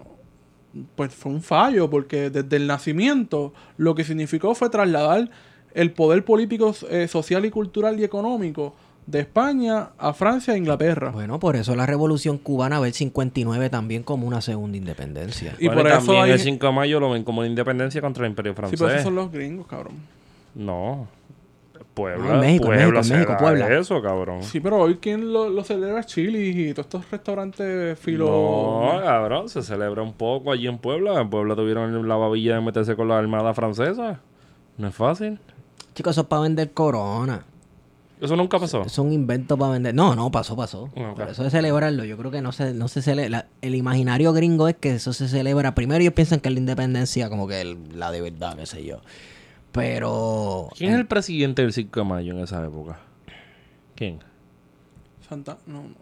pues 0.96 1.14
fue 1.14 1.32
un 1.32 1.42
fallo, 1.42 1.90
porque 1.90 2.30
desde 2.30 2.56
el 2.56 2.66
nacimiento 2.66 3.52
lo 3.76 3.94
que 3.94 4.04
significó 4.04 4.54
fue 4.54 4.70
trasladar 4.70 5.30
el 5.74 5.92
poder 5.92 6.24
político, 6.24 6.74
eh, 6.90 7.08
social 7.08 7.44
y 7.44 7.50
cultural 7.50 7.98
y 8.00 8.04
económico 8.04 8.74
de 9.06 9.20
España 9.20 9.90
a 9.98 10.14
Francia 10.14 10.54
e 10.54 10.56
Inglaterra. 10.56 11.10
Bueno, 11.10 11.38
por 11.38 11.56
eso 11.56 11.76
la 11.76 11.84
revolución 11.84 12.38
cubana 12.38 12.80
ve 12.80 12.88
el 12.88 12.94
59 12.94 13.68
también 13.68 14.02
como 14.02 14.26
una 14.26 14.40
segunda 14.40 14.78
independencia. 14.78 15.54
y 15.58 15.66
Bueno, 15.66 15.82
por 15.82 15.90
eso 15.90 15.96
también 15.98 16.22
hay... 16.24 16.30
el 16.30 16.38
5 16.40 16.66
de 16.66 16.72
mayo 16.72 17.00
lo 17.00 17.10
ven 17.10 17.22
como 17.24 17.40
una 17.40 17.48
independencia 17.48 18.00
contra 18.00 18.24
el 18.24 18.30
imperio 18.30 18.52
Sí, 18.52 18.56
francés. 18.56 18.78
pero 18.80 18.90
esos 18.92 19.02
son 19.04 19.14
los 19.16 19.30
gringos, 19.30 19.66
cabrón. 19.66 19.92
No. 20.54 21.06
Puebla, 21.94 22.26
Ah, 22.28 22.34
en 22.34 22.40
México, 22.40 22.64
Puebla 22.66 22.82
México, 22.84 22.98
en 22.98 23.04
se 23.04 23.14
México, 23.14 23.32
da 23.32 23.38
Puebla. 23.38 23.78
eso, 23.78 24.02
cabrón. 24.02 24.42
Sí, 24.42 24.60
pero 24.60 24.78
hoy 24.78 24.96
quien 24.96 25.32
lo, 25.32 25.48
lo 25.48 25.62
celebra 25.64 26.04
Chile 26.04 26.40
y 26.44 26.74
todos 26.74 26.86
estos 26.86 27.10
restaurantes 27.10 27.98
filo... 27.98 28.26
No, 28.26 29.00
cabrón, 29.02 29.48
se 29.48 29.62
celebra 29.62 30.02
un 30.02 30.12
poco 30.12 30.50
allí 30.52 30.66
en 30.66 30.78
Puebla. 30.78 31.20
En 31.20 31.30
Puebla 31.30 31.54
tuvieron 31.54 32.06
la 32.08 32.16
babilla 32.16 32.56
de 32.56 32.60
meterse 32.60 32.96
con 32.96 33.08
la 33.08 33.18
armada 33.18 33.54
francesa. 33.54 34.20
No 34.76 34.88
es 34.88 34.94
fácil. 34.94 35.38
Chicos, 35.94 36.10
eso 36.12 36.22
es 36.22 36.26
para 36.26 36.42
vender 36.42 36.72
corona. 36.72 37.44
Eso 38.20 38.36
nunca 38.36 38.58
pasó. 38.58 38.82
Es 38.82 38.98
un 38.98 39.12
invento 39.12 39.56
para 39.58 39.72
vender. 39.72 39.94
No, 39.94 40.14
no, 40.16 40.30
pasó, 40.30 40.56
pasó. 40.56 40.88
Por 41.16 41.28
eso 41.28 41.44
de 41.44 41.50
celebrarlo, 41.50 42.04
yo 42.04 42.16
creo 42.16 42.30
que 42.30 42.40
no 42.40 42.52
se, 42.52 42.72
no 42.72 42.88
se 42.88 43.02
celebra. 43.02 43.46
El 43.60 43.74
imaginario 43.74 44.32
gringo 44.32 44.66
es 44.68 44.76
que 44.76 44.94
eso 44.94 45.12
se 45.12 45.28
celebra. 45.28 45.74
Primero 45.74 46.00
ellos 46.00 46.14
piensan 46.14 46.40
que 46.40 46.48
es 46.48 46.54
la 46.54 46.60
independencia, 46.60 47.28
como 47.28 47.46
que 47.46 47.60
el- 47.60 47.76
la 47.98 48.10
de 48.10 48.20
verdad, 48.22 48.56
qué 48.56 48.66
sé 48.66 48.84
yo. 48.84 49.00
Pero. 49.74 50.68
¿Quién 50.76 50.92
es 50.92 51.00
el 51.00 51.06
presidente 51.06 51.62
del 51.62 51.72
5 51.72 52.00
de 52.00 52.06
mayo 52.06 52.32
en 52.32 52.38
esa 52.38 52.64
época? 52.64 53.00
¿Quién? 53.96 54.20
Santa... 55.28 55.58
No, 55.66 55.82
no. 55.82 55.94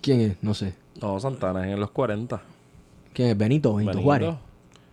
¿Quién 0.00 0.20
es? 0.20 0.36
No 0.40 0.54
sé. 0.54 0.72
No, 1.02 1.18
Santana 1.18 1.66
es 1.66 1.74
en 1.74 1.80
los 1.80 1.90
40. 1.90 2.40
¿Quién 3.12 3.30
es? 3.30 3.36
Benito, 3.36 3.74
Benito, 3.74 3.90
Benito. 3.90 4.04
Juárez. 4.04 4.34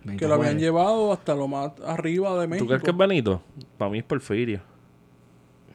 Que 0.02 0.08
Benito 0.08 0.28
lo 0.28 0.34
habían 0.34 0.46
Juárez. 0.54 0.62
llevado 0.62 1.12
hasta 1.12 1.34
lo 1.36 1.46
más 1.46 1.70
arriba 1.86 2.36
de 2.40 2.48
México. 2.48 2.64
¿Tú 2.64 2.68
crees 2.68 2.82
que 2.82 2.90
es 2.90 2.96
Benito? 2.96 3.40
Para 3.78 3.92
mí 3.92 3.98
es 3.98 4.04
Porfirio. 4.04 4.60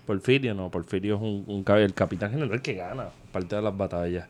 Porfirio, 0.06 0.54
no. 0.54 0.70
Porfirio 0.70 1.16
es 1.16 1.22
un, 1.22 1.46
un 1.48 1.78
el 1.78 1.94
capitán 1.94 2.32
general 2.32 2.62
que 2.62 2.74
gana 2.74 3.12
parte 3.32 3.56
de 3.56 3.62
las 3.62 3.78
batallas. 3.78 4.28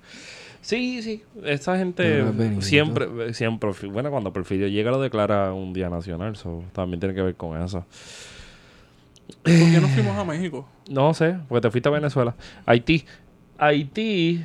Sí, 0.61 1.01
sí. 1.01 1.23
Esa 1.43 1.77
gente 1.77 2.23
no 2.23 2.61
siempre, 2.61 3.33
siempre... 3.33 3.71
Bueno, 3.89 4.11
cuando 4.11 4.33
Porfirio 4.33 4.67
llega 4.67 4.91
lo 4.91 5.01
declara 5.01 5.53
un 5.53 5.73
día 5.73 5.89
nacional. 5.89 6.35
so, 6.35 6.63
también 6.73 6.99
tiene 6.99 7.15
que 7.15 7.21
ver 7.21 7.35
con 7.35 7.61
eso. 7.61 7.85
¿Por 9.43 9.53
qué 9.53 9.79
no 9.81 9.87
fuimos 9.87 10.17
a 10.17 10.25
México? 10.25 10.67
No 10.89 11.13
sé, 11.13 11.37
porque 11.47 11.61
te 11.61 11.71
fuiste 11.71 11.89
a 11.89 11.91
Venezuela. 11.91 12.35
Haití. 12.65 13.05
Haití... 13.57 14.43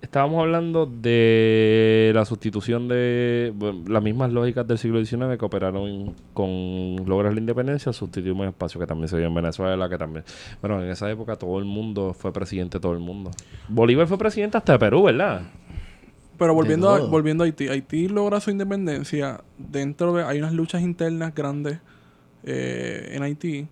Estábamos 0.00 0.40
hablando 0.40 0.86
de 0.86 2.12
la 2.14 2.24
sustitución 2.24 2.86
de 2.86 3.52
bueno, 3.54 3.82
las 3.88 4.00
mismas 4.00 4.32
lógicas 4.32 4.66
del 4.66 4.78
siglo 4.78 5.04
XIX 5.04 5.36
que 5.36 5.44
operaron 5.44 6.14
con 6.34 6.96
lograr 7.04 7.34
la 7.34 7.40
independencia, 7.40 7.92
sustituimos 7.92 8.44
el 8.44 8.50
espacio 8.50 8.78
que 8.80 8.86
también 8.86 9.08
se 9.08 9.18
dio 9.18 9.26
en 9.26 9.34
Venezuela, 9.34 9.88
que 9.88 9.98
también... 9.98 10.24
Bueno, 10.60 10.80
en 10.80 10.88
esa 10.88 11.10
época 11.10 11.34
todo 11.34 11.58
el 11.58 11.64
mundo 11.64 12.14
fue 12.14 12.32
presidente, 12.32 12.78
todo 12.78 12.92
el 12.92 13.00
mundo. 13.00 13.32
Bolívar 13.68 14.06
fue 14.06 14.16
presidente 14.18 14.56
hasta 14.56 14.74
de 14.74 14.78
Perú, 14.78 15.02
¿verdad? 15.02 15.42
Pero 16.38 16.54
volviendo 16.54 16.90
a, 16.90 17.00
volviendo 17.00 17.42
a 17.42 17.46
Haití. 17.46 17.66
Haití 17.66 18.06
logra 18.06 18.38
su 18.40 18.52
independencia. 18.52 19.42
Dentro 19.58 20.12
de... 20.12 20.22
Hay 20.22 20.38
unas 20.38 20.52
luchas 20.52 20.80
internas 20.80 21.34
grandes 21.34 21.80
eh, 22.44 23.10
en 23.14 23.24
Haití. 23.24 23.66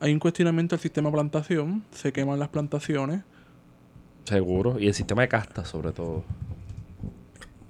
Hay 0.00 0.12
un 0.12 0.18
cuestionamiento 0.18 0.76
del 0.76 0.82
sistema 0.82 1.08
de 1.08 1.14
plantación. 1.14 1.82
Se 1.92 2.12
queman 2.12 2.38
las 2.38 2.50
plantaciones. 2.50 3.22
Seguro. 4.24 4.78
Y 4.78 4.86
el 4.88 4.94
sistema 4.94 5.22
de 5.22 5.28
castas, 5.28 5.68
sobre 5.68 5.92
todo. 5.92 6.24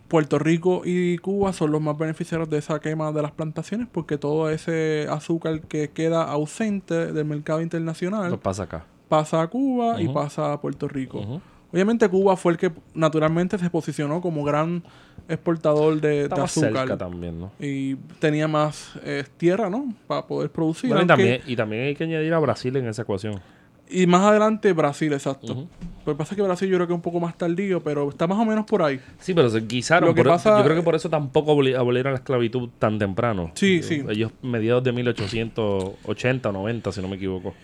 Puerto 0.09 0.41
Rico 0.41 0.83
y 0.85 1.19
Cuba 1.19 1.53
son 1.53 1.71
los 1.71 1.81
más 1.81 1.97
beneficiarios 1.97 2.51
de 2.51 2.59
esa 2.59 2.81
quema 2.81 3.13
de 3.13 3.23
las 3.23 3.31
plantaciones 3.31 3.87
porque 3.91 4.19
todo 4.19 4.51
ese 4.51 5.07
azúcar 5.09 5.61
que 5.61 5.91
queda 5.91 6.25
ausente 6.25 7.13
del 7.13 7.25
mercado 7.25 7.63
internacional 7.63 8.29
Lo 8.29 8.41
pasa 8.41 8.65
acá. 8.65 8.85
pasa 9.09 9.41
a 9.41 9.47
Cuba 9.47 10.03
y 10.03 10.09
pasa 10.09 10.53
a 10.53 10.61
Puerto 10.61 10.89
Rico. 10.89 11.41
Obviamente 11.73 12.09
Cuba 12.09 12.37
fue 12.37 12.53
el 12.53 12.59
que 12.59 12.73
naturalmente 12.93 13.57
se 13.57 13.71
posicionó 13.71 14.21
como 14.21 14.43
gran 14.43 14.83
exportador 15.29 16.01
de, 16.01 16.23
cerca 16.23 16.43
azúcar. 16.43 16.99
también, 16.99 17.39
¿no? 17.39 17.53
Y 17.61 17.95
tenía 18.19 18.49
más 18.49 18.95
eh, 19.05 19.23
tierra, 19.37 19.71
¿no? 19.71 19.95
Para 20.09 20.27
poder 20.27 20.51
producir. 20.51 20.91
Bueno, 20.91 21.05
y, 21.07 21.09
aunque- 21.09 21.23
también, 21.23 21.43
y 21.47 21.55
también 21.55 21.83
hay 21.85 21.95
que 21.95 22.03
añadir 22.03 22.35
a 22.35 22.41
Brasil 22.41 22.77
en 22.77 22.89
esa 22.89 23.03
ecuación. 23.03 23.41
Y 23.91 24.07
más 24.07 24.23
adelante 24.23 24.73
Brasil, 24.73 25.13
exacto. 25.13 25.53
Ujú. 25.53 25.69
Lo 26.07 26.13
que 26.15 26.19
pasa 26.19 26.35
es 26.35 26.37
que 26.37 26.43
Brasil 26.43 26.69
yo 26.69 26.77
creo 26.77 26.87
que 26.87 26.93
es 26.93 26.97
un 26.97 27.03
poco 27.03 27.21
más 27.21 27.37
tardío, 27.37 27.83
pero 27.83 28.09
está 28.09 28.27
más 28.27 28.39
o 28.39 28.45
menos 28.45 28.65
por 28.65 28.83
ahí. 28.83 29.01
Sí, 29.19 29.35
pero 29.35 29.51
se 29.51 29.61
guisaron. 29.61 30.09
Lo 30.09 30.15
que 30.15 30.23
por- 30.23 30.33
pasa- 30.33 30.59
yo 30.59 30.65
creo 30.65 30.77
que 30.77 30.83
por 30.83 30.95
eso 30.95 31.11
tampoco 31.11 31.53
aboli- 31.55 31.77
abolieron 31.77 32.13
la 32.13 32.19
esclavitud 32.19 32.69
tan 32.79 32.99
temprano. 32.99 33.51
Sí, 33.55 33.83
sí. 33.83 34.03
Ellos 34.09 34.33
mediados 34.43 34.83
de 34.85 34.93
1880 34.93 36.49
o 36.49 36.53
90, 36.53 36.93
si 36.93 37.01
no 37.03 37.09
me 37.09 37.17
equivoco. 37.17 37.55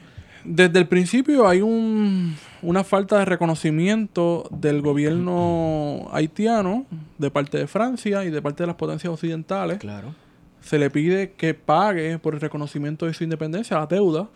Desde 0.44 0.78
el 0.78 0.86
principio 0.86 1.48
hay 1.48 1.60
un, 1.60 2.36
una 2.62 2.84
falta 2.84 3.18
de 3.18 3.24
reconocimiento 3.24 4.46
del 4.50 4.80
gobierno 4.80 6.08
haitiano 6.12 6.86
de 7.18 7.30
parte 7.30 7.58
de 7.58 7.66
Francia 7.66 8.24
y 8.24 8.30
de 8.30 8.40
parte 8.42 8.62
de 8.62 8.68
las 8.68 8.76
potencias 8.76 9.12
occidentales. 9.12 9.78
Claro. 9.78 10.14
Se 10.60 10.78
le 10.78 10.90
pide 10.90 11.32
que 11.32 11.54
pague 11.54 12.18
por 12.18 12.34
el 12.34 12.40
reconocimiento 12.40 13.06
de 13.06 13.14
su 13.14 13.24
independencia, 13.24 13.78
la 13.78 13.86
deuda, 13.86 14.28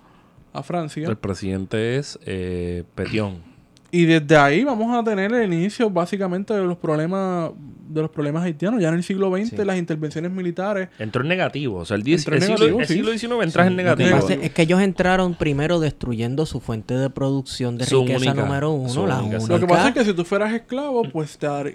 a 0.52 0.62
Francia. 0.62 1.06
El 1.08 1.16
presidente 1.16 1.96
es 1.96 2.18
eh, 2.26 2.84
Petión. 2.94 3.48
Y 3.92 4.04
desde 4.04 4.36
ahí 4.36 4.62
vamos 4.62 4.96
a 4.96 5.02
tener 5.02 5.32
el 5.32 5.52
inicio 5.52 5.90
básicamente 5.90 6.54
de 6.54 6.62
los 6.62 6.76
problemas 6.78 7.50
de 7.88 8.02
los 8.02 8.10
problemas 8.10 8.44
haitianos. 8.44 8.80
Ya 8.80 8.88
en 8.88 8.94
el 8.94 9.02
siglo 9.02 9.36
XX 9.36 9.50
Sí. 9.50 9.56
las 9.64 9.76
intervenciones 9.76 10.30
militares 10.30 10.90
Entró 11.00 11.22
en 11.22 11.28
negativo. 11.28 11.78
O 11.78 11.84
sea, 11.84 11.96
el, 11.96 12.04
10 12.04 12.20
Entró 12.20 12.36
en 12.36 12.42
el 12.42 12.46
siglo, 12.46 12.58
negativo, 12.66 12.80
el 12.82 12.86
sí. 12.86 12.94
siglo 12.94 13.10
XIX 13.38 13.42
entras 13.46 13.66
en 13.66 13.72
Lo 13.72 13.76
que 13.78 13.82
negativo. 13.82 14.20
pasa 14.20 14.34
es 14.34 14.52
que 14.52 14.62
ellos 14.62 14.80
entraron 14.80 15.34
primero 15.34 15.80
destruyendo 15.80 16.46
su 16.46 16.60
fuente 16.60 16.94
de 16.94 17.10
producción 17.10 17.78
de 17.78 17.86
Su 17.86 18.02
riqueza 18.02 18.18
única, 18.30 18.34
número 18.44 18.70
uno, 18.70 19.06
la 19.08 19.18
única, 19.22 19.38
única. 19.38 19.54
Lo 19.54 19.58
que 19.60 19.66
pasa 19.66 19.88
es 19.88 19.94
que 19.94 20.04
si 20.04 20.12
tú 20.14 20.24
fueras 20.24 20.52
esclavo, 20.54 21.02
pues 21.10 21.36
te 21.36 21.48
daría... 21.48 21.74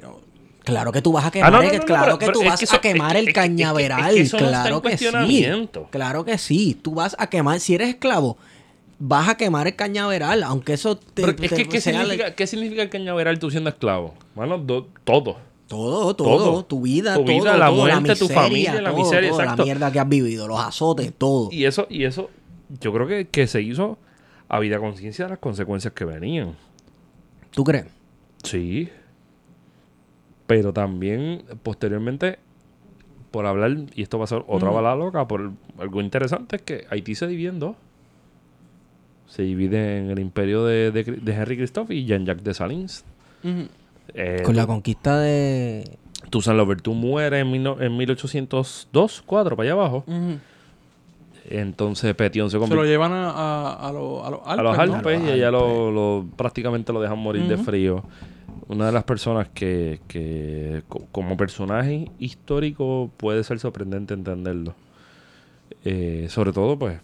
Claro 0.64 0.92
que 0.94 1.02
tú 1.02 1.12
vas 1.12 1.26
a 1.26 1.28
Ah, 1.28 1.32
quemar, 1.32 1.52
no, 1.52 1.58
no, 1.58 1.64
el- 1.64 1.72
no, 1.74 1.78
no, 1.80 1.86
claro 1.86 2.18
pero- 2.18 2.32
que 2.32 2.40
tú 2.40 2.46
vas 2.46 2.60
que 2.60 2.66
eso- 2.66 2.76
a 2.78 2.82
quemar 2.82 3.18
el 3.18 3.34
cañaveral, 3.34 4.12
es 4.12 4.16
que 4.16 4.22
eso 4.22 4.38
no 4.40 4.46
está 4.46 4.58
en 4.58 4.64
claro 4.64 4.82
que 4.82 4.98
sí. 4.98 5.06
Claro 5.92 6.26
que 6.26 6.38
sí, 6.38 6.80
tú 6.82 6.94
vas 6.96 7.16
a 7.20 7.28
quemar, 7.28 7.60
si 7.60 7.76
eres 7.76 7.90
esclavo, 7.90 8.38
vas 9.00 9.30
a 9.30 9.36
quemar 9.38 9.68
el 9.68 9.76
cañaveral, 9.76 10.44
aunque 10.44 10.74
eso 10.74 10.98
te, 10.98 11.22
Pero 11.24 11.30
es 11.32 11.36
te- 11.38 11.50
que, 11.56 11.68
¿qué 11.68 11.82
sea 11.82 11.94
la- 11.94 12.00
significa, 12.04 12.36
¿qué 12.36 12.48
significa 12.48 12.82
el 12.82 12.90
cañaveral 12.90 13.40
tú 13.40 13.52
siendo 13.52 13.70
esclavo? 13.70 14.14
Bueno, 14.36 14.58
do- 14.58 14.88
todo. 15.04 15.38
todo, 15.68 16.16
todo, 16.16 16.38
todo. 16.38 16.66
tu 16.66 16.82
vida, 16.82 17.16
Tu 17.16 17.26
todo, 17.26 17.34
vida, 17.40 17.58
la 17.58 17.68
todo, 17.68 17.76
muerte, 17.78 18.16
tu 18.16 18.26
miseria, 18.26 18.42
familia, 18.42 18.82
la 18.82 18.92
todo, 18.92 19.00
miseria, 19.04 19.30
todo, 19.32 19.40
exacto. 19.42 19.62
La 19.62 19.66
mierda 19.66 19.92
que 19.92 20.00
has 20.00 20.10
vivido, 20.10 20.48
los 20.48 20.60
azotes, 20.60 21.12
todo. 21.18 21.50
Y 21.52 21.66
eso, 21.66 21.88
y 21.90 22.04
eso, 22.06 22.30
yo 22.82 22.94
creo 22.94 23.08
que, 23.08 23.28
que 23.28 23.48
se 23.48 23.62
hizo 23.62 23.98
a 24.48 24.60
vida 24.60 24.78
conciencia 24.80 25.26
de 25.26 25.30
las 25.32 25.40
consecuencias 25.40 25.94
que 25.94 26.06
venían. 26.06 26.56
¿Tú 27.52 27.64
crees? 27.64 27.86
Sí. 28.44 28.90
Pero 30.48 30.72
también, 30.74 31.44
posteriormente, 31.64 32.38
por 33.32 33.48
hablar, 33.48 33.76
y 33.96 34.04
esto 34.04 34.20
va 34.20 34.26
a 34.26 34.28
ser 34.28 34.44
otra 34.48 34.70
bala 34.70 34.96
loca, 34.96 35.28
por 35.28 35.52
algo 35.80 36.00
interesante, 36.02 36.58
es 36.58 36.62
que 36.62 36.86
Haití 36.92 37.16
se 37.16 37.26
divide 37.28 37.50
en 37.50 37.60
dos. 37.60 37.76
Se 39.28 39.42
divide 39.44 39.98
en 40.00 40.12
el 40.12 40.20
imperio 40.20 40.64
de, 40.66 40.92
de, 40.92 41.04
de 41.04 41.34
Henry 41.34 41.58
Christophe 41.58 41.94
y 41.96 42.06
Jean-Jacques 42.06 42.44
Dessalines. 42.44 43.04
Ujú. 43.44 43.68
Eh, 44.14 44.42
Con 44.44 44.56
la 44.56 44.66
conquista 44.68 45.20
de... 45.20 45.98
Toussaint 46.30 46.58
Louverture 46.58 46.96
muere 46.98 47.40
en, 47.40 47.52
mil 47.52 47.66
en 47.80 47.98
1802, 47.98 49.24
4, 49.26 49.56
para 49.56 49.66
allá 49.68 49.74
abajo. 49.74 50.04
Entonces 51.48 52.16
Petión 52.16 52.48
se 52.50 52.54
Se 52.54 52.58
lo 52.58 52.62
convirtió 52.62 52.86
llevan 52.86 53.12
a, 53.12 53.30
a, 53.30 53.90
a, 53.90 53.92
lo- 53.92 54.26
a 54.26 54.30
los 54.32 54.40
Alpes, 54.46 54.80
a 54.80 54.86
los. 54.86 54.96
Alpes 54.96 55.22
y 55.26 55.30
allá 55.32 55.52
lo, 55.52 55.92
lo- 55.92 56.26
prácticamente 56.36 56.92
lo 56.92 57.02
dejan 57.02 57.20
morir 57.20 57.44
de 57.48 57.58
frío. 57.58 58.04
Una 58.68 58.88
de 58.88 58.92
las 58.92 59.04
personas 59.04 59.50
que, 59.54 60.00
que 60.08 60.82
co- 60.88 61.06
como 61.12 61.38
personaje 61.38 62.10
histórico 62.18 63.12
puede 63.18 63.44
ser 63.44 63.60
sorprendente 63.60 64.16
entenderlo. 64.16 64.74
Eh, 65.84 66.26
sobre 66.30 66.52
todo, 66.52 66.80
pues, 66.80 67.00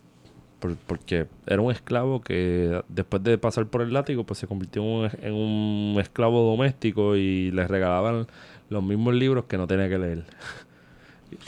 por- 0.62 0.78
porque 0.78 1.26
era 1.46 1.60
un 1.62 1.72
esclavo 1.74 2.22
que 2.22 2.82
después 2.88 3.22
de 3.24 3.38
pasar 3.38 3.66
por 3.66 3.82
el 3.82 3.92
látigo, 3.92 4.24
pues 4.24 4.40
se 4.40 4.48
convirtió 4.48 5.06
en 5.06 5.12
en 5.22 5.34
un 5.34 5.98
esclavo 6.00 6.42
doméstico 6.50 7.18
y 7.18 7.52
les 7.52 7.68
regalaban 7.70 8.28
los 8.70 8.82
mismos 8.82 9.14
libros 9.16 9.44
que 9.50 9.58
no 9.58 9.68
tenía 9.68 9.90
que 9.90 9.98
leer. 9.98 10.24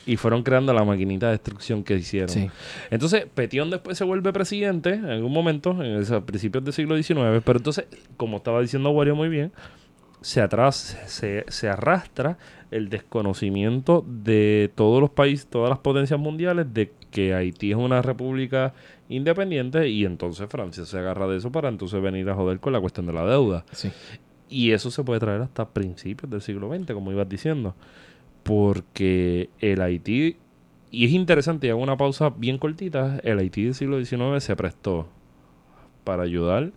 Y 0.05 0.15
fueron 0.15 0.43
creando 0.43 0.73
la 0.73 0.85
maquinita 0.85 1.25
de 1.25 1.33
destrucción 1.33 1.83
que 1.83 1.95
hicieron. 1.95 2.29
Sí. 2.29 2.49
Entonces, 2.89 3.25
Petión 3.33 3.69
después 3.69 3.97
se 3.97 4.05
vuelve 4.05 4.31
presidente 4.31 4.91
en 4.93 5.05
algún 5.09 5.33
momento, 5.33 5.71
en 5.83 5.97
esos 6.01 6.23
principios 6.23 6.63
del 6.63 6.73
siglo 6.73 6.95
XIX, 6.95 7.41
pero 7.43 7.59
entonces, 7.59 7.85
como 8.15 8.37
estaba 8.37 8.61
diciendo 8.61 8.91
Wario 8.91 9.13
muy 9.13 9.27
bien, 9.27 9.51
se, 10.21 10.39
atras, 10.39 10.97
se, 11.07 11.43
se 11.49 11.67
arrastra 11.67 12.37
el 12.71 12.87
desconocimiento 12.87 14.05
de 14.07 14.71
todos 14.73 15.01
los 15.01 15.09
países, 15.09 15.47
todas 15.47 15.69
las 15.69 15.79
potencias 15.79 16.17
mundiales, 16.17 16.73
de 16.73 16.93
que 17.11 17.33
Haití 17.33 17.71
es 17.71 17.77
una 17.77 18.01
república 18.01 18.73
independiente 19.09 19.89
y 19.89 20.05
entonces 20.05 20.47
Francia 20.49 20.85
se 20.85 20.97
agarra 20.97 21.27
de 21.27 21.37
eso 21.37 21.51
para 21.51 21.69
entonces 21.69 22.01
venir 22.01 22.29
a 22.29 22.35
joder 22.35 22.59
con 22.59 22.73
la 22.73 22.79
cuestión 22.79 23.05
de 23.05 23.13
la 23.13 23.25
deuda. 23.25 23.65
Sí. 23.71 23.91
Y 24.49 24.71
eso 24.71 24.91
se 24.91 25.03
puede 25.03 25.19
traer 25.19 25.41
hasta 25.41 25.67
principios 25.69 26.29
del 26.29 26.41
siglo 26.41 26.69
XX, 26.75 26.93
como 26.93 27.11
ibas 27.11 27.27
diciendo. 27.27 27.75
Porque 28.43 29.49
el 29.59 29.81
Haití, 29.81 30.37
y 30.91 31.05
es 31.05 31.11
interesante, 31.11 31.67
y 31.67 31.69
hago 31.69 31.81
una 31.81 31.97
pausa 31.97 32.29
bien 32.35 32.57
cortita, 32.57 33.19
el 33.23 33.39
Haití 33.39 33.63
del 33.63 33.73
siglo 33.73 34.03
XIX 34.03 34.43
se 34.43 34.55
prestó 34.55 35.07
para 36.03 36.23
ayudar 36.23 36.71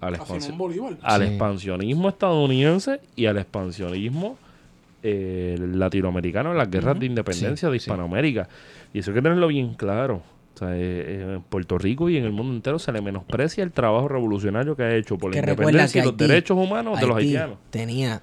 al, 0.00 0.16
Sí. 0.16 0.50
expansionismo 1.24 2.08
estadounidense 2.08 3.00
y 3.16 3.26
al 3.26 3.38
expansionismo 3.38 4.36
eh, 5.04 5.56
latinoamericano 5.58 6.52
en 6.52 6.58
las 6.58 6.70
guerras 6.70 6.98
de 7.00 7.06
independencia 7.06 7.68
de 7.68 7.78
sí. 7.78 7.84
Hispanoamérica. 7.84 8.48
Y 8.92 9.00
eso 9.00 9.10
hay 9.10 9.16
que 9.16 9.22
tenerlo 9.22 9.48
bien 9.48 9.74
claro. 9.74 10.22
O 10.54 10.58
sea, 10.58 10.76
eh, 10.76 10.80
eh, 10.80 11.32
en 11.36 11.42
Puerto 11.42 11.78
Rico 11.78 12.08
y 12.10 12.16
en 12.18 12.24
el 12.24 12.32
mundo 12.32 12.54
entero 12.54 12.78
se 12.78 12.92
le 12.92 13.00
menosprecia 13.00 13.64
el 13.64 13.72
trabajo 13.72 14.08
revolucionario 14.08 14.76
que 14.76 14.82
ha 14.82 14.94
hecho 14.94 15.16
por 15.18 15.30
la 15.34 15.40
Que 15.40 15.46
recuerda 15.46 15.70
independencia 15.70 16.02
que 16.02 16.08
y 16.08 16.10
los 16.10 16.14
Haití- 16.20 16.28
derechos 16.28 16.58
humanos 16.58 17.00
de 17.00 17.06
los 17.06 17.16
haitianos. 17.16 17.56
tenía 17.70 18.22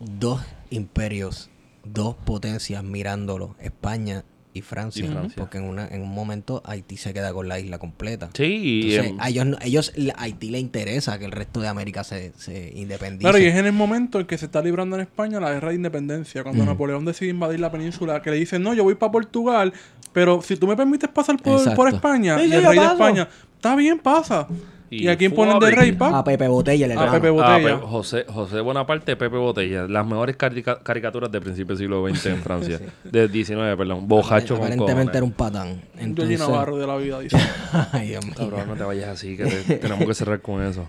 dos 0.00 0.40
imperios, 0.70 1.50
dos 1.84 2.14
potencias 2.24 2.84
mirándolo, 2.84 3.56
España 3.60 4.24
y 4.54 4.62
Francia, 4.62 5.04
Y 5.04 5.08
Francia. 5.08 5.34
porque 5.36 5.58
en, 5.58 5.64
una, 5.64 5.86
en 5.88 6.02
un 6.02 6.08
momento 6.08 6.62
Haití 6.64 6.96
se 6.96 7.12
queda 7.12 7.32
con 7.32 7.48
la 7.48 7.60
isla 7.60 7.78
completa. 7.78 8.30
Sí, 8.34 8.44
y, 8.44 8.94
Entonces, 8.94 9.14
a 9.20 9.28
ellos, 9.28 9.46
no- 9.46 9.56
ellos, 9.60 9.92
a 10.16 10.22
Haití 10.22 10.50
le 10.50 10.58
interesa 10.58 11.18
que 11.18 11.26
el 11.26 11.32
resto 11.32 11.60
de 11.60 11.68
América 11.68 12.02
se, 12.02 12.32
se 12.32 12.72
independice. 12.74 13.22
Claro, 13.22 13.38
y 13.38 13.44
es 13.46 13.54
en 13.56 13.66
el 13.66 13.72
momento 13.72 14.18
en 14.20 14.26
que 14.26 14.38
se 14.38 14.46
está 14.46 14.62
librando 14.62 14.96
en 14.96 15.02
España 15.02 15.38
la 15.38 15.52
guerra 15.52 15.68
de 15.70 15.74
independencia, 15.76 16.42
cuando. 16.42 16.64
Napoleón 16.64 17.04
decide 17.04 17.30
invadir 17.30 17.60
la 17.60 17.70
península, 17.70 18.20
que 18.22 18.30
le 18.30 18.36
dicen, 18.36 18.62
no, 18.62 18.74
yo 18.74 18.84
voy 18.84 18.94
para 18.94 19.12
Portugal, 19.12 19.72
pero 20.12 20.40
si 20.42 20.56
tú 20.56 20.66
me 20.66 20.76
permites 20.76 21.08
pasar 21.10 21.36
por, 21.42 21.74
por 21.74 21.88
España, 21.88 22.38
Sí, 22.38 22.44
y 22.46 22.48
sí, 22.48 22.54
el 22.54 22.62
yo 22.62 22.70
rey 22.70 22.78
de. 22.78 22.86
España, 22.86 23.28
está 23.56 23.76
bien, 23.76 23.98
pasa. 23.98 24.46
Y 24.90 25.04
Y, 25.04 25.08
a 25.08 25.18
quién 25.18 25.32
ponen 25.34 25.58
de 25.58 25.70
rey, 25.70 25.90
a 25.90 25.98
pa? 25.98 26.24
Pepe 26.24 26.48
Botella, 26.48 26.86
el 26.86 26.92
A 26.92 26.94
hermano. 26.94 27.12
Pepe 27.12 27.28
ah, 27.28 27.30
Botella. 27.30 27.78
Pe- 27.80 27.86
José, 27.86 28.24
José 28.26 28.60
Bonaparte, 28.62 29.16
Pepe 29.16 29.36
Botella, 29.36 29.86
las 29.86 30.06
mejores 30.06 30.34
carica- 30.36 30.78
caricaturas 30.82 31.30
de 31.30 31.40
principio 31.42 31.76
del 31.76 31.78
siglo 31.84 32.08
XX 32.08 32.26
en 32.26 32.36
Francia. 32.42 32.80
De 33.04 33.28
19, 33.28 33.76
perdón. 33.76 34.08
Bojacho 34.08 34.54
con 34.56 34.64
Aparentemente 34.64 35.18
era 35.18 35.24
un 35.26 35.32
patán. 35.32 35.82
Entonces, 35.98 36.38
Navarro 36.38 36.78
de 36.78 36.86
la 36.86 36.96
vida, 36.96 37.20
dice. 37.20 37.36
Ay, 37.92 38.08
Dios 38.08 38.24
mío. 38.24 38.34
Cabrón, 38.34 38.62
no 38.66 38.74
te 38.76 38.84
vayas 38.84 39.10
así, 39.10 39.36
que 39.36 39.44
te- 39.44 39.74
tenemos 39.78 40.06
que 40.06 40.14
cerrar 40.14 40.40
con 40.40 40.62
eso. 40.62 40.86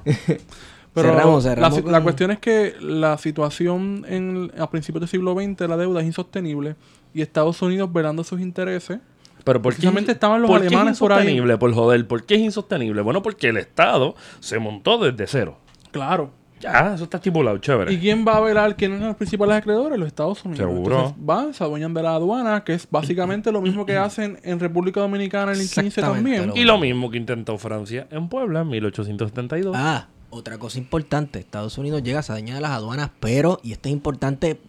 Pero 0.94 1.10
Cerramos, 1.10 1.44
la 1.44 1.50
cerramos 1.50 1.82
con- 1.82 1.92
la, 1.92 2.02
cuestión 2.02 2.32
es 2.32 2.40
que 2.40 2.76
la 2.80 3.18
situación 3.18 4.06
en, 4.08 4.52
a 4.58 4.70
principios 4.70 5.02
del 5.02 5.10
siglo 5.10 5.34
XX, 5.36 5.68
la 5.68 5.76
deuda 5.78 6.00
es 6.00 6.08
insostenible 6.08 6.76
y 7.14 7.22
Estados 7.22 7.62
Unidos 7.62 7.92
velando 7.92 8.24
sus 8.24 8.40
intereses. 8.42 9.00
Pero 9.44 9.62
¿por 9.62 9.74
qué, 9.74 9.78
Precisamente 9.78 10.12
estaban 10.12 10.42
los 10.42 10.50
¿por 10.52 10.62
qué 10.62 10.68
alemanes 10.68 10.94
es 10.94 11.00
por 11.00 11.14
ahí. 11.14 11.20
insostenible? 11.22 11.58
Por 11.58 11.74
joder, 11.74 12.08
¿por 12.08 12.26
qué 12.26 12.36
es 12.36 12.42
insostenible? 12.42 13.02
Bueno, 13.02 13.22
porque 13.22 13.48
el 13.48 13.58
Estado 13.58 14.16
se 14.40 14.60
montó 14.60 14.98
desde 14.98 15.28
cero. 15.28 15.58
Claro. 15.92 16.32
Ya, 16.60 16.94
eso 16.94 17.06
está 17.06 17.18
estipulado, 17.18 17.58
chévere. 17.60 17.94
¿Y 17.94 18.00
quién 18.00 18.26
va 18.28 18.36
a 18.36 18.42
velar? 18.42 18.76
¿Quiénes 18.76 19.00
son 19.00 19.08
los 19.08 19.16
principales 19.16 19.56
acreedores? 19.56 19.98
Los 19.98 20.08
Estados 20.08 20.44
Unidos. 20.44 20.60
Seguro. 20.60 20.96
Entonces, 20.98 21.26
van, 21.26 21.54
se 21.54 21.64
adueñan 21.64 21.94
de 21.94 22.04
la 22.04 22.16
aduana, 22.16 22.66
que 22.66 22.74
es 22.74 22.86
básicamente 22.92 23.50
lo 23.54 23.62
mismo 23.62 23.86
que 23.86 23.96
hacen 23.98 24.40
en 24.44 24.60
República 24.60 25.00
Dominicana 25.00 25.54
en 25.54 25.62
el 25.62 25.70
15 25.70 25.88
Exactamente 25.88 26.30
también. 26.38 26.50
lo 26.50 26.58
Y 26.58 26.66
lo 26.66 26.78
mismo 26.78 27.10
que 27.10 27.18
intentó 27.18 27.58
Francia 27.58 28.08
en 28.12 28.28
Puebla 28.28 28.62
en 28.62 28.68
1872. 28.68 29.74
Ah, 29.78 30.08
otra 30.32 30.58
cosa 30.58 30.80
importante. 30.80 31.40
Estados 31.40 31.78
Unidos 31.78 32.04
llega 32.04 32.18
a 32.18 32.22
esa 32.22 32.34
daña 32.34 32.56
de 32.56 32.62
las 32.62 32.72
aduanas, 32.72 33.10
pero, 33.22 33.62
y 33.64 33.72
esto 33.72 33.88
es 33.88 33.94
importante 33.94 34.60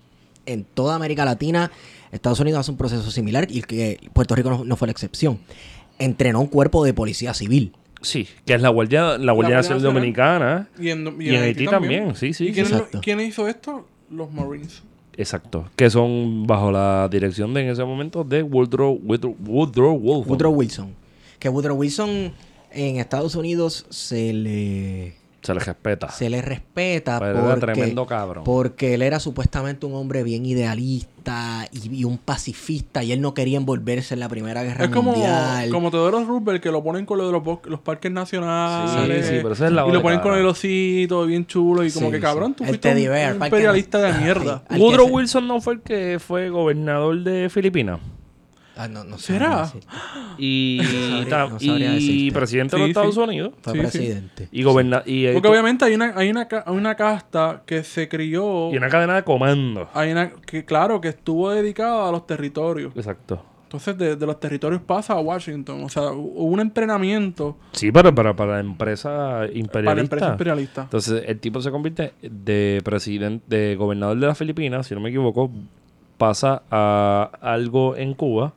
en 0.46 0.62
toda 0.62 0.94
América 0.94 1.24
Latina, 1.24 1.72
Estados 2.12 2.40
Unidos 2.40 2.60
hace 2.60 2.70
un 2.70 2.76
proceso 2.76 3.10
similar 3.10 3.46
y 3.50 3.62
que 3.62 4.00
Puerto 4.12 4.34
Rico 4.34 4.50
no, 4.50 4.64
no 4.64 4.76
fue 4.76 4.88
la 4.88 4.92
excepción. 4.92 5.38
Entrenó 5.98 6.40
un 6.40 6.46
cuerpo 6.46 6.84
de 6.84 6.94
policía 6.94 7.34
civil. 7.34 7.72
Sí, 8.02 8.26
que 8.46 8.54
es 8.54 8.62
la 8.62 8.70
Guardia, 8.70 9.18
la 9.18 9.32
Guardia 9.32 9.32
Guardia 9.32 9.56
Nacional. 9.56 9.82
Dominicana. 9.82 10.68
Y 10.78 10.88
en, 10.88 11.16
Y 11.20 11.28
en 11.34 11.42
Haití 11.42 11.66
también, 11.66 12.16
sí, 12.16 12.32
sí, 12.32 12.48
¿Y 12.48 12.52
quién, 12.52 12.66
quién 13.02 13.20
hizo 13.20 13.46
esto? 13.46 13.86
Los 14.10 14.32
Marines. 14.32 14.82
Exacto. 15.16 15.68
Que 15.76 15.90
son 15.90 16.46
bajo 16.46 16.72
la 16.72 17.08
dirección 17.10 17.52
de 17.52 17.62
en 17.62 17.68
ese 17.68 17.84
momento 17.84 18.24
de 18.24 18.42
Woodrow, 18.42 18.98
Woodrow, 19.02 19.36
Woodrow 19.38 19.92
Wilson. 19.92 20.30
Woodrow 20.30 20.52
Wilson. 20.52 20.94
Que 21.38 21.48
Woodrow 21.50 21.76
Wilson 21.76 22.32
en 22.72 22.96
Estados 22.96 23.34
Unidos 23.34 23.86
se 23.90 24.32
le 24.32 25.14
Se 25.42 25.54
le 25.54 25.60
respeta. 25.60 26.10
se 26.10 26.28
le 26.28 26.42
respeta 26.42 27.18
Pero 27.18 27.38
era 27.38 27.42
porque, 27.54 27.60
tremendo 27.60 28.06
cabrón. 28.06 28.44
porque 28.44 28.94
él 28.94 29.02
era 29.02 29.18
supuestamente 29.20 29.86
un 29.86 29.94
hombre 29.94 30.22
bien 30.22 30.44
idealista 30.44 31.66
y, 31.72 32.00
y 32.00 32.04
un 32.04 32.18
pacifista 32.18 33.02
y 33.02 33.12
él 33.12 33.20
no 33.20 33.32
quería 33.34 33.56
envolverse 33.56 34.14
en 34.14 34.20
la 34.20 34.28
Primera 34.28 34.62
Guerra 34.62 34.84
Es 34.84 34.90
como, 34.90 35.12
Mundial. 35.12 35.70
como 35.70 35.90
Teodoro 35.90 36.24
Roosevelt 36.24 36.62
que 36.62 36.70
lo 36.70 36.82
ponen 36.82 37.06
con 37.06 37.18
lo 37.18 37.26
de 37.26 37.32
los, 37.32 37.42
bosques- 37.42 37.70
los 37.70 37.80
parques 37.80 38.12
nacionales. 38.12 39.26
Sí, 39.26 39.32
sí, 39.34 39.38
pero 39.42 39.52
esa 39.54 39.66
es 39.66 39.72
la 39.72 39.86
Y 39.86 39.92
lo 39.92 40.02
ponen 40.02 40.20
con 40.20 40.34
el 40.36 40.44
osito 40.46 41.24
bien 41.26 41.46
chulo 41.46 41.84
y 41.84 41.90
como 41.90 42.06
Sí, 42.06 42.12
que 42.12 42.20
cabrón, 42.20 42.54
tú 42.54 42.64
El 42.64 42.70
fuiste 42.70 42.88
un, 42.88 42.94
teddy 42.94 43.08
bear, 43.08 43.32
un 43.34 43.38
parque- 43.38 43.56
imperialista 43.56 43.98
de 43.98 44.12
mierda. 44.22 44.62
Woodrow 44.76 45.08
Wilson 45.08 45.46
no 45.48 45.60
fue 45.60 45.74
el 45.74 45.80
que 45.80 46.18
fue 46.18 46.50
gobernador 46.50 47.22
de 47.22 47.48
Filipinas. 47.48 47.98
Ah, 48.82 48.88
no, 48.88 49.04
no 49.04 49.18
¿Será? 49.18 49.70
Y, 50.38 50.80
No 50.82 50.88
sabría- 50.88 51.28
ta- 51.28 51.48
no 51.48 51.60
sabría 51.60 51.90
y 51.90 51.94
decirte. 51.94 52.38
presidente 52.38 52.76
de 52.76 52.80
los 52.80 52.88
Estados 52.90 53.14
sí. 53.14 53.20
Unidos. 53.20 53.52
Fue 53.60 53.72
Sí, 53.72 53.78
sí. 53.78 53.82
presidente. 53.98 54.48
Y 54.52 54.62
goberna 54.62 55.02
y, 55.04 55.30
Porque 55.32 55.48
obviamente 55.48 55.84
hay 55.84 55.94
una, 55.94 56.12
hay 56.16 56.30
una, 56.30 56.48
hay 56.50 56.76
una 56.76 56.94
casta 56.94 57.62
que 57.66 57.84
se 57.84 58.08
crió. 58.08 58.72
y 58.72 58.76
una 58.76 58.88
cadena 58.88 59.16
de 59.16 59.24
comando. 59.24 59.88
Hay 59.92 60.12
una 60.12 60.30
que, 60.32 60.64
claro, 60.64 61.00
que 61.00 61.08
estuvo 61.08 61.50
dedicada 61.50 62.08
a 62.08 62.12
los 62.12 62.26
territorios. 62.26 62.92
Exacto. 62.96 63.44
Entonces, 63.64 63.96
de, 63.98 64.16
de 64.16 64.26
los 64.26 64.40
territorios 64.40 64.80
pasa 64.82 65.12
a 65.12 65.20
Washington. 65.20 65.84
O 65.84 65.88
sea, 65.88 66.04
hu- 66.04 66.32
hubo 66.34 66.44
un 66.46 66.58
entrenamiento 66.60 67.56
Sí, 67.72 67.92
pero 67.92 68.12
para, 68.14 68.34
para 68.34 68.54
la 68.54 68.60
empresa 68.60 69.42
imperialista. 69.52 69.72
para 69.84 69.94
la 69.94 70.00
empresa 70.00 70.28
imperialista. 70.32 70.82
Entonces, 70.84 71.22
el 71.26 71.38
tipo 71.38 71.60
se 71.60 71.70
convierte 71.70 72.12
de 72.22 72.80
presidente, 72.82 73.44
de 73.46 73.76
gobernador 73.76 74.18
de 74.18 74.26
las 74.26 74.36
Filipinas, 74.38 74.86
si 74.88 74.94
no 74.94 75.00
me 75.00 75.10
equivoco, 75.10 75.50
pasa 76.18 76.62
a 76.70 77.30
algo 77.40 77.94
en 77.96 78.14
Cuba, 78.14 78.52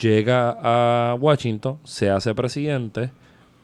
llega 0.00 0.56
a 0.62 1.14
Washington, 1.14 1.78
se 1.84 2.10
hace 2.10 2.34
presidente, 2.34 3.10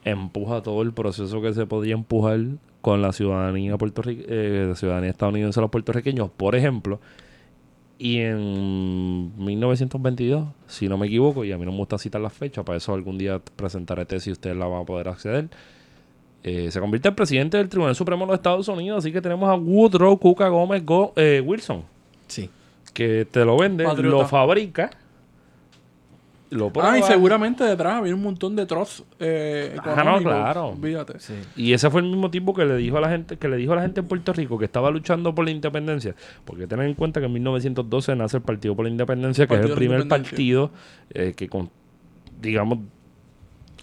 empuja 0.04 0.62
todo 0.62 0.82
el 0.82 0.92
proceso 0.92 1.40
que 1.42 1.52
se 1.52 1.66
podía 1.66 1.94
empujar 1.94 2.40
con 2.80 3.00
la 3.02 3.12
ciudadanía 3.12 3.76
eh, 4.06 4.66
la 4.68 4.74
ciudadanía 4.76 5.10
estadounidense 5.10 5.58
a 5.60 5.62
los 5.62 5.70
puertorriqueños, 5.70 6.30
por 6.36 6.54
ejemplo, 6.54 7.00
y 7.98 8.18
en 8.18 9.32
1922, 9.42 10.48
si 10.66 10.88
no 10.88 10.98
me 10.98 11.06
equivoco, 11.06 11.44
y 11.44 11.52
a 11.52 11.58
mí 11.58 11.64
no 11.64 11.70
me 11.72 11.78
gusta 11.78 11.96
citar 11.98 12.20
las 12.20 12.32
fechas, 12.32 12.64
para 12.64 12.76
eso 12.78 12.92
algún 12.92 13.16
día 13.16 13.40
presentaré 13.56 14.04
tesis 14.04 14.28
y 14.28 14.32
ustedes 14.32 14.56
la 14.56 14.66
van 14.66 14.82
a 14.82 14.84
poder 14.84 15.08
acceder, 15.08 15.48
eh, 16.42 16.70
se 16.70 16.78
convierte 16.80 17.08
en 17.08 17.14
presidente 17.14 17.56
del 17.56 17.68
Tribunal 17.70 17.94
Supremo 17.94 18.24
de 18.26 18.32
los 18.32 18.36
Estados 18.36 18.68
Unidos, 18.68 18.98
así 18.98 19.12
que 19.12 19.22
tenemos 19.22 19.48
a 19.48 19.54
Woodrow 19.54 20.18
Cuca 20.18 20.48
Gómez 20.48 20.84
Go- 20.84 21.12
eh, 21.16 21.42
Wilson, 21.44 21.84
Sí. 22.26 22.50
que 22.92 23.26
te 23.30 23.44
lo 23.46 23.56
vende, 23.56 23.84
Patriota. 23.84 24.16
lo 24.18 24.26
fabrica, 24.26 24.90
lo 26.54 26.72
prueba. 26.72 26.92
Ah, 26.92 26.98
y 26.98 27.02
seguramente 27.02 27.64
detrás 27.64 27.94
había 27.94 28.14
un 28.14 28.22
montón 28.22 28.56
de 28.56 28.64
trozos 28.66 29.04
eh, 29.20 29.76
Ah, 29.84 30.02
no, 30.04 30.18
claro. 30.22 30.74
Y 31.56 31.72
ese 31.72 31.90
fue 31.90 32.00
el 32.00 32.06
mismo 32.08 32.30
tipo 32.30 32.54
que 32.54 32.64
le 32.64 32.76
dijo 32.76 32.96
a 32.98 33.00
la 33.00 33.08
gente, 33.10 33.36
que 33.36 33.48
le 33.48 33.56
dijo 33.56 33.72
a 33.72 33.76
la 33.76 33.82
gente 33.82 34.00
en 34.00 34.06
Puerto 34.06 34.32
Rico 34.32 34.58
que 34.58 34.64
estaba 34.64 34.90
luchando 34.90 35.34
por 35.34 35.44
la 35.44 35.50
independencia. 35.50 36.14
Porque 36.44 36.66
tener 36.66 36.86
en 36.86 36.94
cuenta 36.94 37.20
que 37.20 37.26
en 37.26 37.32
1912 37.34 38.16
nace 38.16 38.36
el 38.38 38.42
Partido 38.42 38.74
por 38.76 38.84
la 38.84 38.90
Independencia, 38.90 39.46
que 39.46 39.54
es 39.54 39.60
el 39.60 39.66
primer 39.76 39.98
partido 40.08 40.70
eh, 41.10 41.34
que, 41.36 41.48
con- 41.48 41.70
digamos, 42.40 42.78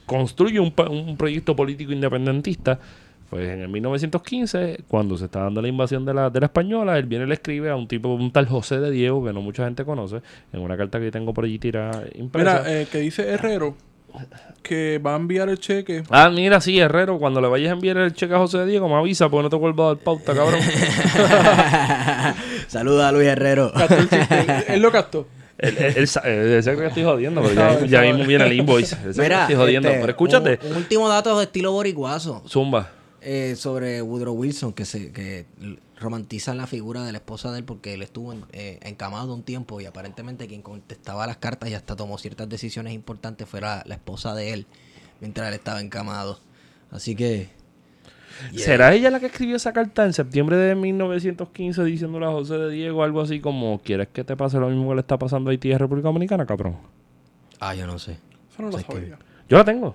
construye 0.05 0.59
un, 0.59 0.73
un 0.89 1.17
proyecto 1.17 1.55
político 1.55 1.91
independentista. 1.91 2.79
Pues 3.31 3.47
en 3.47 3.61
el 3.61 3.69
1915, 3.69 4.83
cuando 4.89 5.17
se 5.17 5.23
está 5.23 5.39
dando 5.39 5.61
la 5.61 5.69
invasión 5.69 6.03
de 6.03 6.13
la, 6.13 6.29
de 6.29 6.41
la 6.41 6.47
española, 6.47 6.97
él 6.97 7.05
viene 7.05 7.23
y 7.23 7.27
le 7.29 7.35
escribe 7.35 7.69
a 7.69 7.77
un 7.77 7.87
tipo, 7.87 8.09
un 8.09 8.29
tal 8.29 8.45
José 8.45 8.81
de 8.81 8.91
Diego, 8.91 9.23
que 9.23 9.31
no 9.31 9.41
mucha 9.41 9.63
gente 9.63 9.85
conoce, 9.85 10.21
en 10.51 10.59
una 10.59 10.75
carta 10.75 10.99
que 10.99 11.11
tengo 11.11 11.33
por 11.33 11.45
allí 11.45 11.57
tirada 11.57 12.03
impresa. 12.15 12.59
Mira, 12.59 12.81
eh, 12.81 12.87
que 12.91 12.97
dice 12.97 13.25
Herrero 13.29 13.73
que 14.61 14.99
va 14.99 15.13
a 15.13 15.15
enviar 15.15 15.47
el 15.47 15.59
cheque. 15.59 16.03
Ah, 16.09 16.29
mira, 16.29 16.59
sí, 16.59 16.77
Herrero, 16.77 17.19
cuando 17.19 17.39
le 17.39 17.47
vayas 17.47 17.69
a 17.69 17.71
enviar 17.71 17.95
el 17.99 18.11
cheque 18.13 18.33
a 18.33 18.37
José 18.37 18.57
de 18.57 18.65
Diego, 18.65 18.89
me 18.89 18.95
avisa 18.95 19.29
porque 19.29 19.43
no 19.43 19.49
te 19.49 19.55
vuelvo 19.55 19.85
a 19.85 19.87
dar 19.95 20.03
pauta, 20.03 20.35
cabrón. 20.35 20.59
Saluda 22.67 23.07
a 23.07 23.11
Luis 23.13 23.27
Herrero. 23.27 23.71
Él, 24.67 24.81
lo 24.81 24.91
gastó. 24.91 25.25
él, 25.57 25.77
él 25.95 26.07
sabe 26.09 26.77
que 26.77 26.87
estoy 26.87 27.03
jodiendo, 27.05 27.41
pero 27.41 27.53
ya, 27.53 27.85
ya 27.85 28.01
mismo 28.01 28.25
viene 28.25 28.45
el 28.45 28.51
invoice. 28.51 28.97
Mira, 29.15 29.43
estoy 29.43 29.55
jodiendo, 29.55 29.87
este, 29.87 30.01
pero 30.01 30.11
escúchate. 30.11 30.59
Un, 30.63 30.71
un 30.71 30.77
último 30.79 31.07
dato 31.07 31.37
de 31.37 31.45
estilo 31.45 31.71
boricuazo 31.71 32.43
Zumba. 32.45 32.99
Eh, 33.21 33.55
sobre 33.55 34.01
Woodrow 34.01 34.33
Wilson, 34.35 34.73
que 34.73 34.85
se 34.85 35.11
que 35.11 35.45
romantizan 35.99 36.57
la 36.57 36.65
figura 36.65 37.03
de 37.03 37.11
la 37.11 37.19
esposa 37.19 37.51
de 37.51 37.59
él 37.59 37.63
porque 37.63 37.93
él 37.93 38.01
estuvo 38.01 38.33
en- 38.33 38.43
eh, 38.53 38.79
encamado 38.81 39.33
un 39.35 39.43
tiempo 39.43 39.79
y 39.79 39.85
aparentemente 39.85 40.47
quien 40.47 40.63
contestaba 40.63 41.27
las 41.27 41.37
cartas 41.37 41.69
y 41.69 41.75
hasta 41.75 41.95
tomó 41.95 42.17
ciertas 42.17 42.49
decisiones 42.49 42.93
importantes 42.93 43.47
fue 43.47 43.61
la, 43.61 43.83
la 43.85 43.95
esposa 43.95 44.33
de 44.33 44.53
él 44.53 44.65
mientras 45.19 45.47
él 45.47 45.53
estaba 45.53 45.79
encamado. 45.79 46.39
Así 46.89 47.15
que... 47.15 47.49
yeah. 48.51 48.65
¿Será 48.65 48.93
ella 48.95 49.11
la 49.11 49.19
que 49.19 49.27
escribió 49.27 49.55
esa 49.55 49.71
carta 49.73 50.03
en 50.05 50.13
septiembre 50.13 50.57
de 50.57 50.73
1915 50.73 51.83
diciéndole 51.83 52.25
a 52.25 52.31
José 52.31 52.57
de 52.57 52.71
Diego 52.71 53.03
algo 53.03 53.21
así 53.21 53.39
como 53.39 53.79
¿Quieres 53.83 54.07
que 54.07 54.23
te 54.23 54.35
pase 54.35 54.57
lo 54.57 54.69
mismo 54.69 54.89
que 54.89 54.95
le 54.95 55.01
está 55.01 55.19
pasando 55.19 55.49
a 55.49 55.51
Haití 55.51 55.69
y 55.69 55.73
a 55.73 55.77
República 55.77 56.07
Dominicana, 56.07 56.47
cabrón? 56.47 56.77
Ah, 57.59 57.75
yo 57.75 57.85
no 57.85 57.99
sé. 57.99 58.13
Eso 58.51 58.63
no 58.63 58.69
lo 58.71 58.79
sabía. 58.79 59.19
Yo 59.47 59.57
la 59.59 59.65
tengo. 59.65 59.93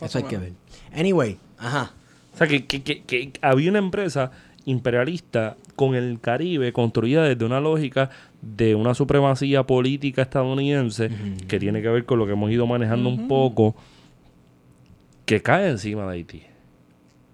Eso 0.00 0.16
hay 0.18 0.24
que 0.24 0.38
ver. 0.38 0.52
Anyway, 0.94 1.38
ajá. 1.58 1.92
O 2.32 2.36
sea, 2.36 2.46
que, 2.46 2.64
que- 2.66 2.82
que- 2.82 3.02
que 3.02 3.32
había 3.42 3.70
una 3.70 3.78
empresa 3.78 4.30
imperialista 4.64 5.56
con 5.76 5.94
el 5.94 6.20
Caribe 6.20 6.72
construida 6.72 7.24
desde 7.24 7.44
una 7.44 7.60
lógica 7.60 8.10
de 8.40 8.74
una 8.74 8.94
supremacía 8.94 9.64
política 9.64 10.22
estadounidense 10.22 11.10
que 11.48 11.58
tiene 11.58 11.82
que 11.82 11.88
ver 11.88 12.04
con 12.04 12.18
lo 12.18 12.26
que 12.26 12.32
hemos 12.32 12.50
ido 12.50 12.66
manejando 12.66 13.08
un 13.08 13.26
poco, 13.28 13.74
que 15.26 15.42
cae 15.42 15.68
encima 15.70 16.06
de 16.06 16.12
Haití. 16.12 16.42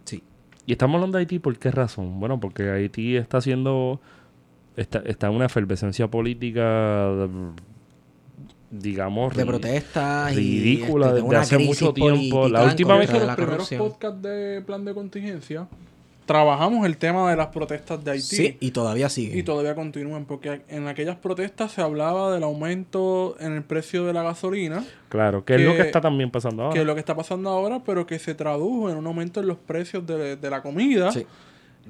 Sí. 0.04 0.22
Y 0.66 0.72
estamos 0.72 0.94
hablando 0.96 1.18
de 1.18 1.22
Haití, 1.22 1.38
¿por 1.38 1.58
qué 1.58 1.70
razón? 1.70 2.18
Bueno, 2.20 2.40
porque 2.40 2.70
Haití 2.70 3.16
está 3.16 3.38
haciendo, 3.38 4.00
está, 4.76 5.00
está 5.04 5.28
en 5.28 5.34
una 5.34 5.46
efervescencia 5.46 6.08
política, 6.08 7.28
digamos, 8.70 9.34
De 9.34 9.46
protestas 9.46 10.32
y 10.32 10.36
ridícula 10.36 11.06
este, 11.08 11.16
de 11.16 11.22
desde 11.22 11.36
hace 11.36 11.58
mucho 11.58 11.92
tiempo. 11.92 12.48
La 12.48 12.64
última 12.64 12.96
vez 12.96 13.10
que 13.10 13.18
los 13.20 13.34
primeros 13.36 13.68
podcasts 13.70 14.22
de 14.22 14.62
plan 14.66 14.84
de 14.84 14.94
contingencia 14.94 15.66
trabajamos 16.26 16.84
el 16.84 16.98
tema 16.98 17.30
de 17.30 17.36
las 17.36 17.46
protestas 17.46 18.04
de 18.04 18.10
Haití. 18.10 18.36
Sí, 18.36 18.56
y 18.60 18.70
todavía 18.72 19.08
sigue. 19.08 19.38
Y 19.38 19.42
todavía 19.42 19.74
continúan, 19.74 20.26
porque 20.26 20.60
en 20.68 20.86
aquellas 20.86 21.16
protestas 21.16 21.72
se 21.72 21.80
hablaba 21.80 22.30
del 22.34 22.42
aumento 22.42 23.34
en 23.40 23.52
el 23.54 23.62
precio 23.62 24.04
de 24.04 24.12
la 24.12 24.22
gasolina, 24.22 24.84
Claro, 25.08 25.46
que, 25.46 25.54
es 25.54 25.62
lo 25.62 25.70
que 25.70 25.76
que- 25.78 25.82
está 25.84 26.02
también 26.02 26.30
pasando 26.30 26.64
ahora. 26.64 26.74
que 26.74 26.80
es 26.80 26.86
lo 26.86 26.92
que 26.92 27.00
está 27.00 27.16
pasando 27.16 27.48
ahora, 27.48 27.80
pero 27.82 28.06
que 28.06 28.18
se 28.18 28.34
tradujo 28.34 28.90
en 28.90 28.98
un 28.98 29.06
aumento 29.06 29.40
en 29.40 29.46
los 29.46 29.56
precios 29.56 30.06
de, 30.06 30.36
de 30.36 30.50
la 30.50 30.60
comida. 30.60 31.10
Sí. 31.12 31.24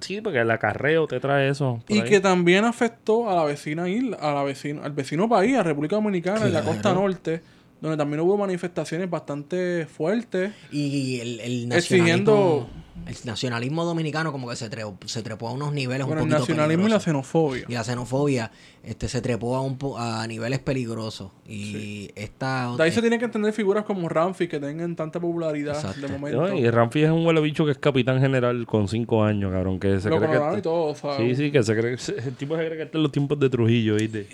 Sí, 0.00 0.20
porque 0.20 0.40
el 0.40 0.50
acarreo 0.50 1.06
te 1.06 1.20
trae 1.20 1.48
eso. 1.48 1.82
Y 1.88 2.00
ahí. 2.00 2.08
que 2.08 2.20
también 2.20 2.64
afectó 2.64 3.30
a 3.30 3.34
la 3.34 3.44
vecina 3.44 3.88
isla, 3.88 4.16
a 4.20 4.32
la 4.34 4.42
vecino, 4.42 4.82
al 4.84 4.92
vecino 4.92 5.28
país, 5.28 5.56
a 5.56 5.62
República 5.62 5.96
Dominicana, 5.96 6.46
en 6.46 6.52
la 6.52 6.62
costa 6.62 6.92
norte, 6.94 7.40
donde 7.80 7.96
también 7.96 8.20
hubo 8.20 8.36
manifestaciones 8.36 9.08
bastante 9.08 9.86
fuertes. 9.86 10.52
Y 10.72 11.20
el, 11.20 11.40
el 11.40 11.72
Exigiendo- 11.72 12.66
el 13.06 13.16
nacionalismo 13.24 13.84
dominicano 13.84 14.32
como 14.32 14.48
que 14.48 14.56
se 14.56 14.68
trepó, 14.68 14.98
se 15.06 15.22
trepó 15.22 15.48
a 15.48 15.52
unos 15.52 15.72
niveles 15.72 16.06
el 16.06 16.12
un 16.12 16.18
poquito 16.18 16.38
nacionalismo 16.38 16.86
y 16.88 16.90
la 16.90 17.00
xenofobia. 17.00 17.64
Y 17.68 17.72
la 17.72 17.84
xenofobia 17.84 18.50
este, 18.82 19.08
se 19.08 19.20
trepó 19.22 19.56
a, 19.56 19.62
un 19.62 19.78
po- 19.78 19.98
a 19.98 20.26
niveles 20.26 20.58
peligrosos. 20.58 21.30
Y 21.46 22.10
esta... 22.14 22.74
De 22.76 22.82
ahí 22.82 22.92
se 22.92 23.00
tienen 23.00 23.18
que 23.18 23.24
entender 23.26 23.52
figuras 23.52 23.84
como 23.84 24.08
Ramfi 24.08 24.48
que 24.48 24.60
tengan 24.60 24.94
tanta 24.96 25.20
popularidad 25.20 25.74
Exacto. 25.76 26.00
de 26.02 26.08
momento. 26.08 26.48
No, 26.48 26.54
y 26.54 26.68
Ramfi 26.70 27.02
es 27.04 27.10
un 27.10 27.24
huele 27.26 27.40
bicho 27.40 27.64
que 27.64 27.72
es 27.72 27.78
capitán 27.78 28.20
general 28.20 28.66
con 28.66 28.88
cinco 28.88 29.24
años, 29.24 29.52
cabrón. 29.52 29.78
Que 29.80 30.00
se 30.00 30.10
Lo 30.10 30.18
cree 30.18 30.30
que. 30.52 30.58
y 30.58 30.62
todo. 30.62 30.94
Sí, 31.16 31.34
sí, 31.34 31.50
que 31.50 31.62
se 31.62 31.74
cree. 31.76 31.96
El 32.26 32.34
tipo 32.34 32.56
se 32.56 32.64
cree 32.66 32.76
que 32.76 32.82
está 32.84 32.98
en 32.98 33.02
los 33.02 33.12
tiempos 33.12 33.38
de 33.40 33.48
Trujillo, 33.50 33.94
¿viste? 33.96 34.26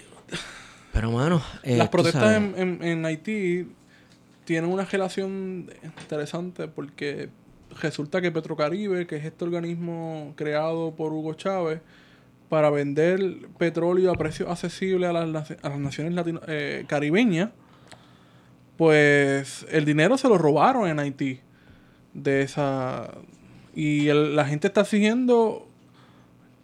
Pero, 0.93 1.11
mano... 1.11 1.43
eh, 1.63 1.77
Las 1.77 1.89
protestas 1.89 2.37
en, 2.37 2.55
en- 2.57 2.83
en 2.85 3.05
Haití 3.05 3.67
tienen 4.45 4.71
una 4.71 4.85
relación 4.85 5.71
interesante 6.03 6.69
porque 6.69 7.29
resulta 7.81 8.21
que 8.21 8.31
Petrocaribe, 8.33 9.07
que 9.07 9.17
es 9.17 9.25
este 9.25 9.45
organismo 9.45 10.33
creado 10.37 10.95
por 10.95 11.13
Hugo 11.13 11.35
Chávez 11.35 11.81
para 12.49 12.71
vender 12.71 13.49
petróleo 13.59 14.11
a 14.13 14.15
precios 14.15 14.49
accesibles 14.49 15.09
a 15.11 15.13
las, 15.13 15.51
a 15.51 15.69
las 15.69 15.79
naciones 15.79 16.15
latino- 16.15 16.41
eh, 16.47 16.85
caribeñas, 16.87 17.51
pues 18.77 19.67
el 19.71 19.85
dinero 19.85 20.19
se 20.19 20.29
lo 20.29 20.39
robaron 20.39 20.89
en 20.89 20.99
Haití 20.99 21.41
de 22.13 22.43
esa 22.43 23.11
y 23.75 24.09
el- 24.09 24.37
la 24.37 24.45
gente 24.45 24.67
está 24.69 24.83
exigiendo 24.83 25.69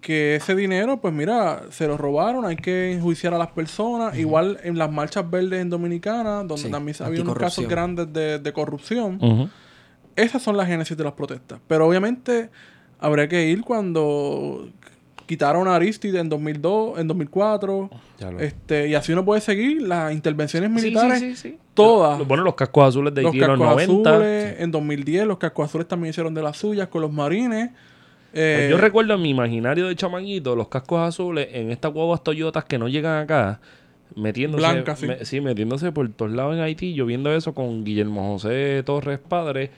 que 0.01 0.37
ese 0.37 0.57
dinero, 0.57 1.01
pues 1.01 1.13
mira, 1.13 1.65
se 1.71 1.87
lo 1.87 1.99
robaron, 1.99 2.47
hay 2.47 2.57
que 2.57 2.93
enjuiciar 2.93 3.35
a 3.35 3.39
las 3.39 3.49
personas. 3.49 4.17
Igual 4.17 4.59
en 4.63 4.79
las 4.79 4.91
marchas 4.91 5.29
verdes 5.31 5.61
en 5.61 5.69
Dominicana, 5.69 6.37
donde 6.39 6.57
Sí, 6.57 6.71
también 6.71 6.97
había 7.01 7.21
unos 7.23 7.35
casos 7.37 7.65
grandes 7.71 8.13
de, 8.13 8.39
de 8.39 8.53
corrupción. 8.53 9.19
Esas 10.23 10.43
son 10.43 10.57
las 10.57 10.67
génesis 10.67 10.97
de 10.97 11.05
las 11.05 11.13
protestas. 11.15 11.61
Pero 11.67 11.87
obviamente 11.87 12.51
habría 12.99 13.29
que 13.29 13.47
ir 13.49 13.63
cuando 13.63 14.69
quitaron 15.27 15.69
a 15.69 15.77
Aristide 15.77 16.19
en 16.19 16.29
2002, 16.29 16.99
en 16.99 17.07
2004. 17.09 17.91
Ya 18.19 18.31
lo- 18.33 18.41
Este, 18.41 18.89
y 18.89 18.95
así 18.95 19.13
uno 19.13 19.25
puede 19.25 19.41
seguir 19.41 19.83
las 19.83 20.13
intervenciones 20.13 20.71
militares 20.71 21.21
sí, 21.21 21.37
sí, 21.37 21.51
sí. 21.51 21.59
Todas. 21.75 22.27
Bueno, 22.27 22.43
los 22.43 22.55
cascos 22.55 22.89
azules 22.89 23.15
de 23.15 23.23
los 23.23 23.33
Haití 23.33 23.45
en 23.45 23.51
los 23.51 23.59
cascos 23.61 23.87
90. 23.89 24.11
azules, 24.11 24.57
en 24.59 24.71
2010 24.73 25.27
los 25.27 25.39
cascos 25.39 25.67
azules 25.69 25.87
también 25.89 26.11
hicieron 26.11 26.35
de 26.35 26.43
las 26.43 26.57
suyas 26.57 26.89
con 26.89 27.01
los 27.03 27.13
marines. 27.13 27.71
Eh, 28.33 28.69
Yo 28.71 28.77
recuerdo 28.79 29.15
en 29.15 29.23
mi 29.23 29.31
imaginario 29.31 29.89
de 29.89 29.97
chamaguito 29.97 30.55
los 30.57 30.69
cascos 30.69 31.01
azules 31.01 31.49
en 31.53 31.71
estas 31.71 31.93
guaguas 31.93 32.23
Toyotas 32.23 32.65
que 32.65 32.79
no 32.79 32.89
llegan 32.89 33.23
acá, 33.23 33.61
metiéndose, 34.17 34.65
Blancas, 34.65 34.99
sí. 35.01 35.07
me- 35.07 35.25
sí, 35.25 35.41
metiéndose 35.41 35.91
por 35.93 36.09
todos 36.11 36.31
lados 36.33 36.55
en 36.57 36.61
Haití, 36.63 36.93
yo 36.95 37.07
viendo 37.07 37.33
eso 37.33 37.55
con 37.55 37.85
Guillermo 37.85 38.33
José 38.33 38.83
Torres 38.85 39.19
Padre, 39.21 39.71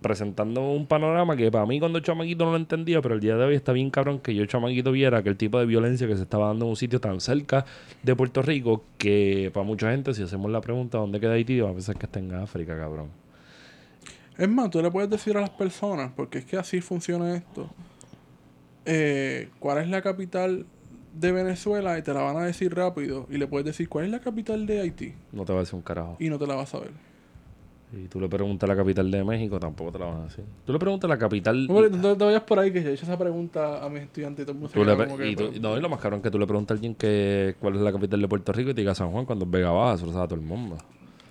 presentando 0.00 0.70
un 0.70 0.86
panorama 0.86 1.36
que 1.36 1.50
para 1.50 1.66
mí 1.66 1.78
cuando 1.80 2.00
chamaquito 2.00 2.44
no 2.44 2.52
lo 2.52 2.56
entendía, 2.56 3.02
pero 3.02 3.14
el 3.14 3.20
día 3.20 3.36
de 3.36 3.44
hoy 3.44 3.54
está 3.54 3.72
bien 3.72 3.90
cabrón 3.90 4.20
que 4.20 4.34
yo 4.34 4.44
chamaquito 4.46 4.92
viera 4.92 5.22
que 5.22 5.28
el 5.28 5.36
tipo 5.36 5.58
de 5.58 5.66
violencia 5.66 6.06
que 6.06 6.16
se 6.16 6.22
estaba 6.22 6.46
dando 6.48 6.64
en 6.66 6.70
un 6.70 6.76
sitio 6.76 7.00
tan 7.00 7.20
cerca 7.20 7.64
de 8.02 8.16
Puerto 8.16 8.42
Rico 8.42 8.84
que 8.98 9.50
para 9.52 9.64
mucha 9.64 9.90
gente 9.90 10.14
si 10.14 10.22
hacemos 10.22 10.50
la 10.50 10.60
pregunta 10.60 10.98
¿dónde 10.98 11.20
queda 11.20 11.32
Haití? 11.32 11.60
va 11.60 11.70
a 11.70 11.72
pensar 11.72 11.96
que 11.96 12.06
está 12.06 12.18
en 12.18 12.32
África, 12.34 12.76
cabrón. 12.78 13.08
Es 14.38 14.48
más, 14.48 14.70
tú 14.70 14.80
le 14.80 14.90
puedes 14.90 15.10
decir 15.10 15.36
a 15.36 15.40
las 15.42 15.50
personas, 15.50 16.12
porque 16.16 16.38
es 16.38 16.44
que 16.46 16.56
así 16.56 16.80
funciona 16.80 17.36
esto, 17.36 17.68
eh, 18.86 19.50
cuál 19.58 19.78
es 19.78 19.88
la 19.88 20.00
capital 20.00 20.64
de 21.14 21.32
Venezuela 21.32 21.98
y 21.98 22.02
te 22.02 22.14
la 22.14 22.22
van 22.22 22.36
a 22.38 22.44
decir 22.46 22.74
rápido. 22.74 23.26
Y 23.30 23.36
le 23.36 23.46
puedes 23.46 23.66
decir 23.66 23.88
cuál 23.88 24.06
es 24.06 24.10
la 24.10 24.20
capital 24.20 24.64
de 24.66 24.80
Haití 24.80 25.12
No 25.32 25.44
te 25.44 25.52
va 25.52 25.58
a 25.58 25.62
decir 25.62 25.74
un 25.74 25.82
carajo. 25.82 26.16
y 26.18 26.28
no 26.30 26.38
te 26.38 26.46
la 26.46 26.54
vas 26.54 26.74
a 26.74 26.78
ver. 26.80 26.92
Y 27.92 28.06
tú 28.06 28.20
le 28.20 28.28
preguntas 28.28 28.68
la 28.68 28.76
capital 28.76 29.10
de 29.10 29.24
México, 29.24 29.58
tampoco 29.58 29.90
te 29.90 29.98
la 29.98 30.06
van 30.06 30.20
a 30.20 30.24
decir. 30.24 30.44
Tú 30.64 30.72
le 30.72 30.78
preguntas 30.78 31.10
la 31.10 31.18
capital... 31.18 31.66
No, 31.66 32.16
te 32.16 32.24
vayas 32.24 32.42
por 32.42 32.58
ahí 32.60 32.72
que 32.72 32.82
yo 32.84 32.90
he 32.90 32.94
hecho 32.94 33.04
esa 33.04 33.18
pregunta 33.18 33.84
a 33.84 33.88
mis 33.88 34.02
estudiantes 34.02 34.44
y 34.44 34.46
todo 34.46 34.52
el 34.52 34.58
mundo 34.58 34.68
se 34.72 34.78
queda 34.80 34.96
como 35.06 35.16
que, 35.18 35.28
y 35.30 35.34
tú- 35.36 35.48
pero- 35.50 35.60
no, 35.60 35.76
y 35.76 35.80
lo 35.80 35.88
más 35.88 35.98
cabrón 36.00 36.22
que 36.22 36.30
tú 36.30 36.38
le 36.38 36.46
preguntas 36.46 36.74
a 36.74 36.76
alguien 36.76 36.94
que 36.94 37.56
cuál 37.58 37.74
es 37.74 37.80
la 37.80 37.90
capital 37.92 38.20
de 38.20 38.28
Puerto 38.28 38.52
Rico 38.52 38.70
y 38.70 38.74
te 38.74 38.82
diga 38.82 38.94
San 38.94 39.10
Juan 39.10 39.24
cuando 39.26 39.44
es 39.44 39.50
Vega 39.50 39.70
Baja, 39.70 39.94
eso 39.96 40.06
lo 40.06 40.12
sabe 40.12 40.28
todo 40.28 40.36
el 40.36 40.46
mundo. 40.46 40.78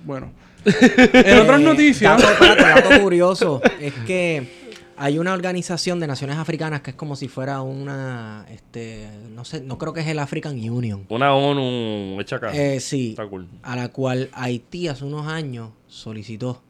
Bueno. 0.03 0.31
en 0.65 1.39
otras 1.39 1.61
noticias... 1.61 2.21
Dato, 2.21 2.29
espérate, 2.33 2.61
dato 2.89 3.01
curioso 3.03 3.61
es 3.79 3.93
que 4.05 4.59
hay 4.97 5.17
una 5.17 5.31
organización 5.33 6.01
de 6.01 6.07
naciones 6.07 6.35
africanas 6.35 6.81
que 6.81 6.89
es 6.89 6.95
como 6.97 7.15
si 7.15 7.29
fuera 7.29 7.61
una, 7.61 8.45
este, 8.51 9.07
no 9.33 9.45
sé, 9.45 9.61
no 9.61 9.77
creo 9.77 9.93
que 9.93 10.01
es 10.01 10.07
el 10.07 10.19
African 10.19 10.55
Union. 10.59 11.05
Una 11.07 11.33
ONU 11.33 12.19
hecha 12.19 12.35
acá. 12.35 12.51
Eh, 12.53 12.81
sí, 12.81 13.11
Está 13.11 13.25
cool. 13.27 13.47
a 13.63 13.77
la 13.77 13.87
cual 13.93 14.29
Haití 14.33 14.89
hace 14.89 15.05
unos 15.05 15.25
años 15.25 15.69
solicitó 15.89 16.61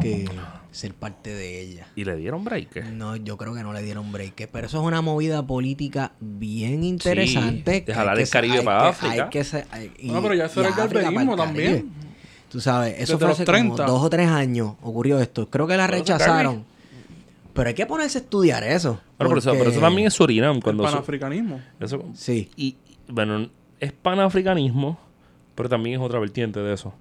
que 0.00 0.28
ser 0.72 0.94
parte 0.94 1.30
de 1.34 1.60
ella. 1.60 1.86
Y 1.94 2.04
le 2.04 2.16
dieron 2.16 2.42
break. 2.44 2.84
No, 2.92 3.14
yo 3.16 3.36
creo 3.36 3.54
que 3.54 3.62
no 3.62 3.72
le 3.72 3.82
dieron 3.82 4.10
break, 4.10 4.48
pero 4.50 4.66
eso 4.66 4.80
es 4.80 4.86
una 4.86 5.00
movida 5.02 5.46
política 5.46 6.12
bien 6.20 6.82
interesante. 6.82 7.70
de 7.70 7.84
que 7.84 7.94
jalar 7.94 8.18
el 8.18 8.28
Caribe 8.28 8.58
hay 8.60 8.64
para 8.64 8.82
que- 8.82 8.88
África. 8.88 9.24
hay 9.24 9.30
que 9.30 9.44
se- 9.44 9.66
hay- 9.70 9.92
y- 9.98 10.10
No, 10.10 10.22
pero 10.22 10.34
ya 10.34 10.46
eso 10.46 10.60
era 10.60 10.70
el 10.70 10.74
Caribe. 10.74 11.36
también. 11.36 11.90
Tú 12.50 12.60
sabes, 12.60 12.94
eso 12.98 13.12
Desde 13.14 13.18
fue 13.26 13.32
hace 13.32 13.44
30. 13.44 13.76
como 13.84 13.92
dos 13.92 14.02
o 14.02 14.10
tres 14.10 14.28
años 14.28 14.72
ocurrió 14.82 15.20
esto. 15.20 15.48
Creo 15.48 15.66
que 15.66 15.76
la 15.76 15.86
rechazaron. 15.86 16.64
Pero 17.54 17.68
hay 17.68 17.74
que 17.74 17.84
ponerse 17.86 18.18
a 18.18 18.20
estudiar 18.22 18.64
eso. 18.64 19.00
Bueno, 19.18 19.28
pero 19.28 19.38
eso, 19.38 19.50
pero 19.50 19.62
eso 19.64 19.70
porque- 19.72 19.80
también 19.80 20.06
es 20.08 20.14
Surinam. 20.14 20.60
Cuando 20.60 20.82
panafricanismo. 20.84 21.60
eso, 21.80 22.02
Sí. 22.14 22.50
y, 22.56 22.66
y, 22.66 22.76
bueno, 23.08 23.48
es 23.78 23.92
panafricanismo, 23.92 24.98
pero 25.54 25.68
también 25.68 26.00
es 26.00 26.04
otra 26.04 26.18
vertiente 26.18 26.60
de 26.60 26.72
eso. 26.74 26.92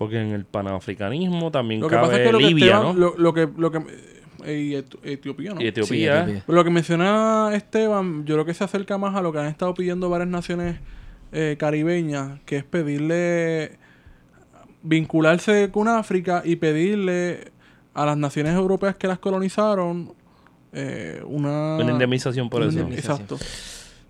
Porque 0.00 0.18
en 0.18 0.30
el 0.30 0.46
panafricanismo 0.46 1.50
también 1.50 1.82
Lo 1.82 1.88
que 1.88 1.94
cabe 1.94 2.06
pasa 2.06 2.20
es 2.22 2.26
que 2.26 2.32
lo 2.32 2.38
que, 2.38 2.44
Libia, 2.46 2.78
Esteban- 2.78 2.82
¿no? 2.84 2.92
lo, 2.94 3.14
lo 3.18 3.34
que... 3.34 3.48
Lo 3.54 3.70
que 3.70 3.82
eh, 4.46 4.58
y 4.58 4.74
Et- 4.74 4.96
Etiopía, 5.02 5.52
¿no? 5.52 5.60
Y 5.60 5.66
Etiopía. 5.66 6.22
Etiopía. 6.22 6.42
Pero 6.46 6.56
lo 6.56 6.64
que 6.64 6.70
menciona 6.70 7.50
Esteban, 7.52 8.24
yo 8.24 8.36
creo 8.36 8.46
que 8.46 8.54
se 8.54 8.64
acerca 8.64 8.96
más 8.96 9.14
a 9.14 9.20
lo 9.20 9.30
que 9.30 9.40
han 9.40 9.46
estado 9.48 9.74
pidiendo 9.74 10.08
varias 10.08 10.30
naciones 10.30 10.76
eh, 11.32 11.56
caribeñas, 11.58 12.40
que 12.46 12.56
es 12.56 12.64
pedirle 12.64 13.78
vincularse 14.82 15.68
con 15.70 15.86
África 15.86 16.40
y 16.46 16.56
pedirle 16.56 17.52
a 17.92 18.06
las 18.06 18.16
naciones 18.16 18.54
europeas 18.54 18.96
que 18.96 19.06
las 19.06 19.18
colonizaron 19.18 20.14
eh, 20.72 21.20
una... 21.26 21.76
Una 21.76 21.92
indemnización 21.92 22.48
por 22.48 22.62
una 22.62 22.70
eso. 22.70 22.88
Exacto. 22.90 23.38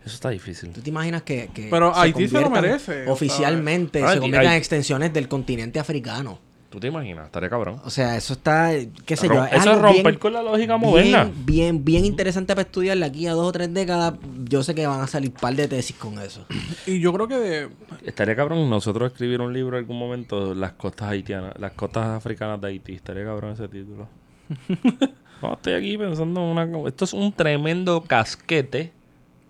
Eso 0.05 0.15
está 0.15 0.31
difícil. 0.31 0.73
¿Tú 0.73 0.81
te 0.81 0.89
imaginas 0.89 1.23
que, 1.23 1.51
que 1.53 1.69
Pero 1.71 1.95
se 1.95 2.01
Haití 2.01 2.29
se 2.29 2.41
lo 2.41 2.51
merece, 2.51 3.07
Oficialmente 3.07 4.01
sea, 4.01 4.15
se 4.15 4.19
conviertan 4.19 4.53
en 4.53 4.59
extensiones 4.59 5.13
del 5.13 5.29
continente 5.29 5.79
africano. 5.79 6.39
¿Tú 6.71 6.79
te 6.79 6.87
imaginas? 6.87 7.27
Estaría 7.27 7.51
cabrón. 7.51 7.81
O 7.85 7.91
sea, 7.91 8.17
eso 8.17 8.35
está, 8.35 8.71
qué 9.05 9.17
sé 9.17 9.27
yo. 9.27 9.45
Es 9.45 9.55
eso 9.55 9.73
es 9.73 9.79
romper 9.79 10.03
bien- 10.05 10.19
con 10.21 10.33
la 10.33 10.41
lógica 10.41 10.77
moderna. 10.77 11.25
Bien, 11.25 11.45
bien, 11.45 11.85
bien 11.85 12.05
interesante 12.05 12.55
para 12.55 12.63
estudiarla 12.63 13.07
aquí 13.07 13.27
a 13.27 13.33
dos 13.33 13.49
o 13.49 13.53
tres 13.53 13.75
décadas. 13.75 14.15
Yo 14.45 14.63
sé 14.63 14.73
que 14.73 14.87
van 14.87 15.01
a 15.01 15.09
salir 15.09 15.33
par 15.33 15.55
de 15.57 15.67
tesis 15.67 15.97
con 15.97 16.19
eso. 16.21 16.47
Y 16.87 17.01
yo 17.01 17.13
creo 17.13 17.27
que 17.27 17.39
de, 17.39 17.69
Estaría 18.05 18.37
cabrón 18.37 18.71
nosotros 18.71 19.11
escribir 19.11 19.41
un 19.41 19.53
libro 19.53 19.77
en 19.77 19.83
algún 19.83 19.99
momento, 19.99 20.55
las 20.55 20.73
costas 20.73 21.11
haitianas, 21.11 21.55
las 21.59 21.73
costas 21.73 22.07
africanas 22.07 22.61
de 22.61 22.69
Haití. 22.69 22.95
Estaría 22.95 23.25
cabrón 23.25 23.53
ese 23.55 23.67
título. 23.67 24.07
no, 25.43 25.55
estoy 25.55 25.73
aquí 25.73 25.99
pensando 25.99 26.41
en 26.41 26.47
una... 26.47 26.89
Esto 26.89 27.05
es 27.05 27.13
un 27.13 27.33
tremendo 27.33 28.03
casquete 28.03 28.93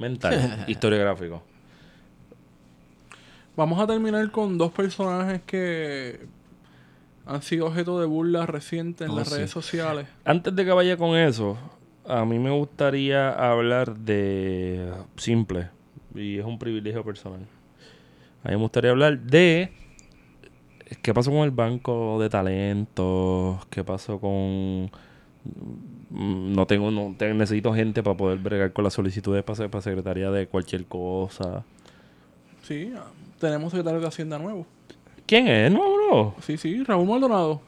mental, 0.01 0.65
historiográfico. 0.69 1.43
Vamos 3.57 3.79
a 3.81 3.87
terminar 3.87 4.31
con 4.31 4.57
dos 4.59 4.73
personajes 4.73 5.43
que 5.47 6.21
han 7.27 7.43
sido 7.43 7.67
objeto 7.67 8.01
de 8.01 8.07
burlas 8.07 8.49
recientes 8.49 9.07
en 9.07 9.13
Oh, 9.13 9.17
las 9.19 9.29
sí. 9.29 9.37
redes 9.37 9.51
sociales. 9.51 10.07
Antes 10.25 10.55
de 10.57 10.65
que 10.65 10.73
vaya 10.73 10.97
con 10.97 11.17
eso, 11.17 11.59
a 12.07 12.25
mí 12.25 12.39
me 12.39 12.51
gustaría 12.51 13.31
hablar 13.31 13.95
de 13.97 14.91
simple, 15.17 15.69
y 16.15 16.39
es 16.39 16.45
un 16.45 16.59
privilegio 16.59 17.05
personal. 17.05 17.41
A 18.43 18.49
mí 18.49 18.55
me 18.57 18.63
gustaría 18.63 18.91
hablar 18.93 19.19
de 19.19 19.71
qué 21.03 21.13
pasó 21.13 21.31
con 21.31 21.41
el 21.41 21.51
banco 21.51 22.19
de 22.21 22.31
talentos, 22.31 23.65
qué 23.67 23.85
pasó 23.85 24.19
con... 24.19 24.91
mm, 26.11 26.53
No 26.55 26.67
tengo, 26.67 26.91
no 26.91 27.15
te- 27.17 27.33
necesito 27.35 27.73
gente 27.75 28.03
para 28.03 28.17
poder 28.17 28.39
bregar 28.39 28.73
con 28.73 28.85
las 28.85 28.93
solicitudes 28.95 29.43
para, 29.43 29.69
para 29.69 29.83
secretaría 29.83 30.31
de 30.31 30.47
cualquier 30.47 30.85
cosa. 30.87 31.65
Sí, 32.63 32.93
ah, 32.97 33.05
tenemos 33.39 33.71
secretario 33.73 34.01
de 34.01 34.07
Hacienda 34.07 34.39
nuevo. 34.39 34.67
¿Quién 35.27 35.49
es? 35.49 35.71
¿Nuevo 35.73 35.95
no? 36.13 36.35
Sí, 36.43 36.57
sí, 36.57 36.83
Raúl 36.85 37.09
Maldonado. 37.09 37.61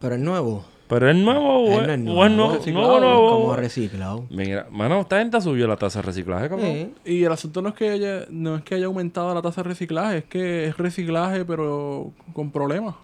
Pero 0.00 0.14
es 0.14 0.20
nuevo. 0.20 0.64
¿Pero 0.88 1.10
es 1.10 1.16
nuevo 1.16 1.64
o 1.64 1.80
Él 1.82 1.90
es, 1.90 1.98
no 1.98 2.24
es 2.24 2.28
es 2.28 2.28
nuevo, 2.28 2.28
nuevo? 2.30 2.54
reciclado, 2.56 3.00
nuevo, 3.00 3.14
Como 3.30 3.38
nuevo? 3.40 3.56
reciclado. 3.56 4.26
Mira, 4.30 4.66
mano, 4.70 5.00
esta 5.00 5.18
gente 5.18 5.38
subió 5.42 5.66
la 5.66 5.76
tasa 5.76 5.98
de 6.00 6.06
reciclaje, 6.06 6.48
cabrón. 6.48 6.66
Sí. 7.04 7.12
Y 7.12 7.24
el 7.24 7.32
asunto 7.32 7.60
no 7.60 7.68
es 7.70 7.74
que 7.74 7.90
haya, 7.90 8.24
no 8.30 8.56
es 8.56 8.62
que 8.62 8.76
haya 8.76 8.86
aumentado 8.86 9.34
la 9.34 9.42
tasa 9.42 9.62
de 9.62 9.68
reciclaje, 9.68 10.18
es 10.18 10.24
que 10.24 10.64
es 10.66 10.78
reciclaje 10.78 11.44
pero 11.44 12.12
con 12.32 12.50
problemas. 12.50 12.94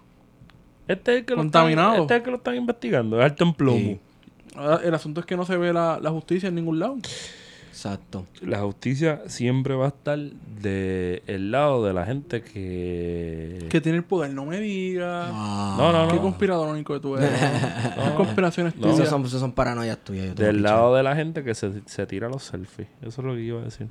Este 0.89 1.12
es 1.12 1.19
el 1.21 1.25
que 1.27 1.33
lo 1.33 1.39
Contaminado. 1.43 1.91
Están, 1.91 2.03
este 2.03 2.15
es 2.15 2.19
el 2.21 2.25
que 2.25 2.31
lo 2.31 2.37
están 2.39 2.55
investigando. 2.57 3.19
Es 3.19 3.25
alto 3.25 3.45
en 3.45 3.53
plomo. 3.55 3.79
Sí. 3.79 4.01
Ahora, 4.55 4.81
el 4.85 4.95
asunto 4.95 5.21
es 5.21 5.27
que 5.27 5.37
no 5.37 5.45
se 5.45 5.57
ve 5.57 5.73
la, 5.73 5.99
la 6.01 6.11
justicia 6.11 6.49
en 6.49 6.55
ningún 6.55 6.79
lado. 6.79 6.97
Exacto. 7.75 8.25
La 8.41 8.61
justicia 8.61 9.23
siempre 9.27 9.75
va 9.75 9.87
a 9.87 9.89
estar 9.89 10.17
del 10.17 11.23
el 11.27 11.51
lado 11.51 11.85
de 11.85 11.93
la 11.93 12.07
gente 12.07 12.41
que... 12.41 13.67
Que 13.69 13.81
tiene 13.81 13.99
el 13.99 14.05
poder, 14.05 14.33
no 14.33 14.45
me 14.47 14.61
digas. 14.61 15.29
Ah. 15.33 15.75
No, 15.77 15.91
no, 15.93 16.07
Qué 16.07 16.15
no. 16.15 16.23
conspiradónico 16.23 16.95
que 16.95 17.01
tú 17.01 17.17
eres. 17.17 17.31
Son 17.97 18.15
conspiraciones 18.15 18.77
No. 18.77 18.87
Esos 18.87 18.97
tuyas. 18.99 19.11
son, 19.11 19.25
esos 19.25 19.41
son 19.41 19.53
paranoias 19.53 19.99
tuyas. 19.99 20.29
yo 20.29 20.35
Del 20.35 20.63
lado 20.63 20.95
de 20.95 21.03
la 21.03 21.17
gente 21.17 21.43
que 21.43 21.53
se, 21.57 21.83
se 21.87 22.07
tira 22.07 22.29
los 22.29 22.45
selfies. 22.45 22.87
Eso 23.03 23.21
es 23.21 23.27
lo 23.27 23.35
que 23.35 23.41
iba 23.41 23.61
a 23.61 23.65
decir. 23.65 23.89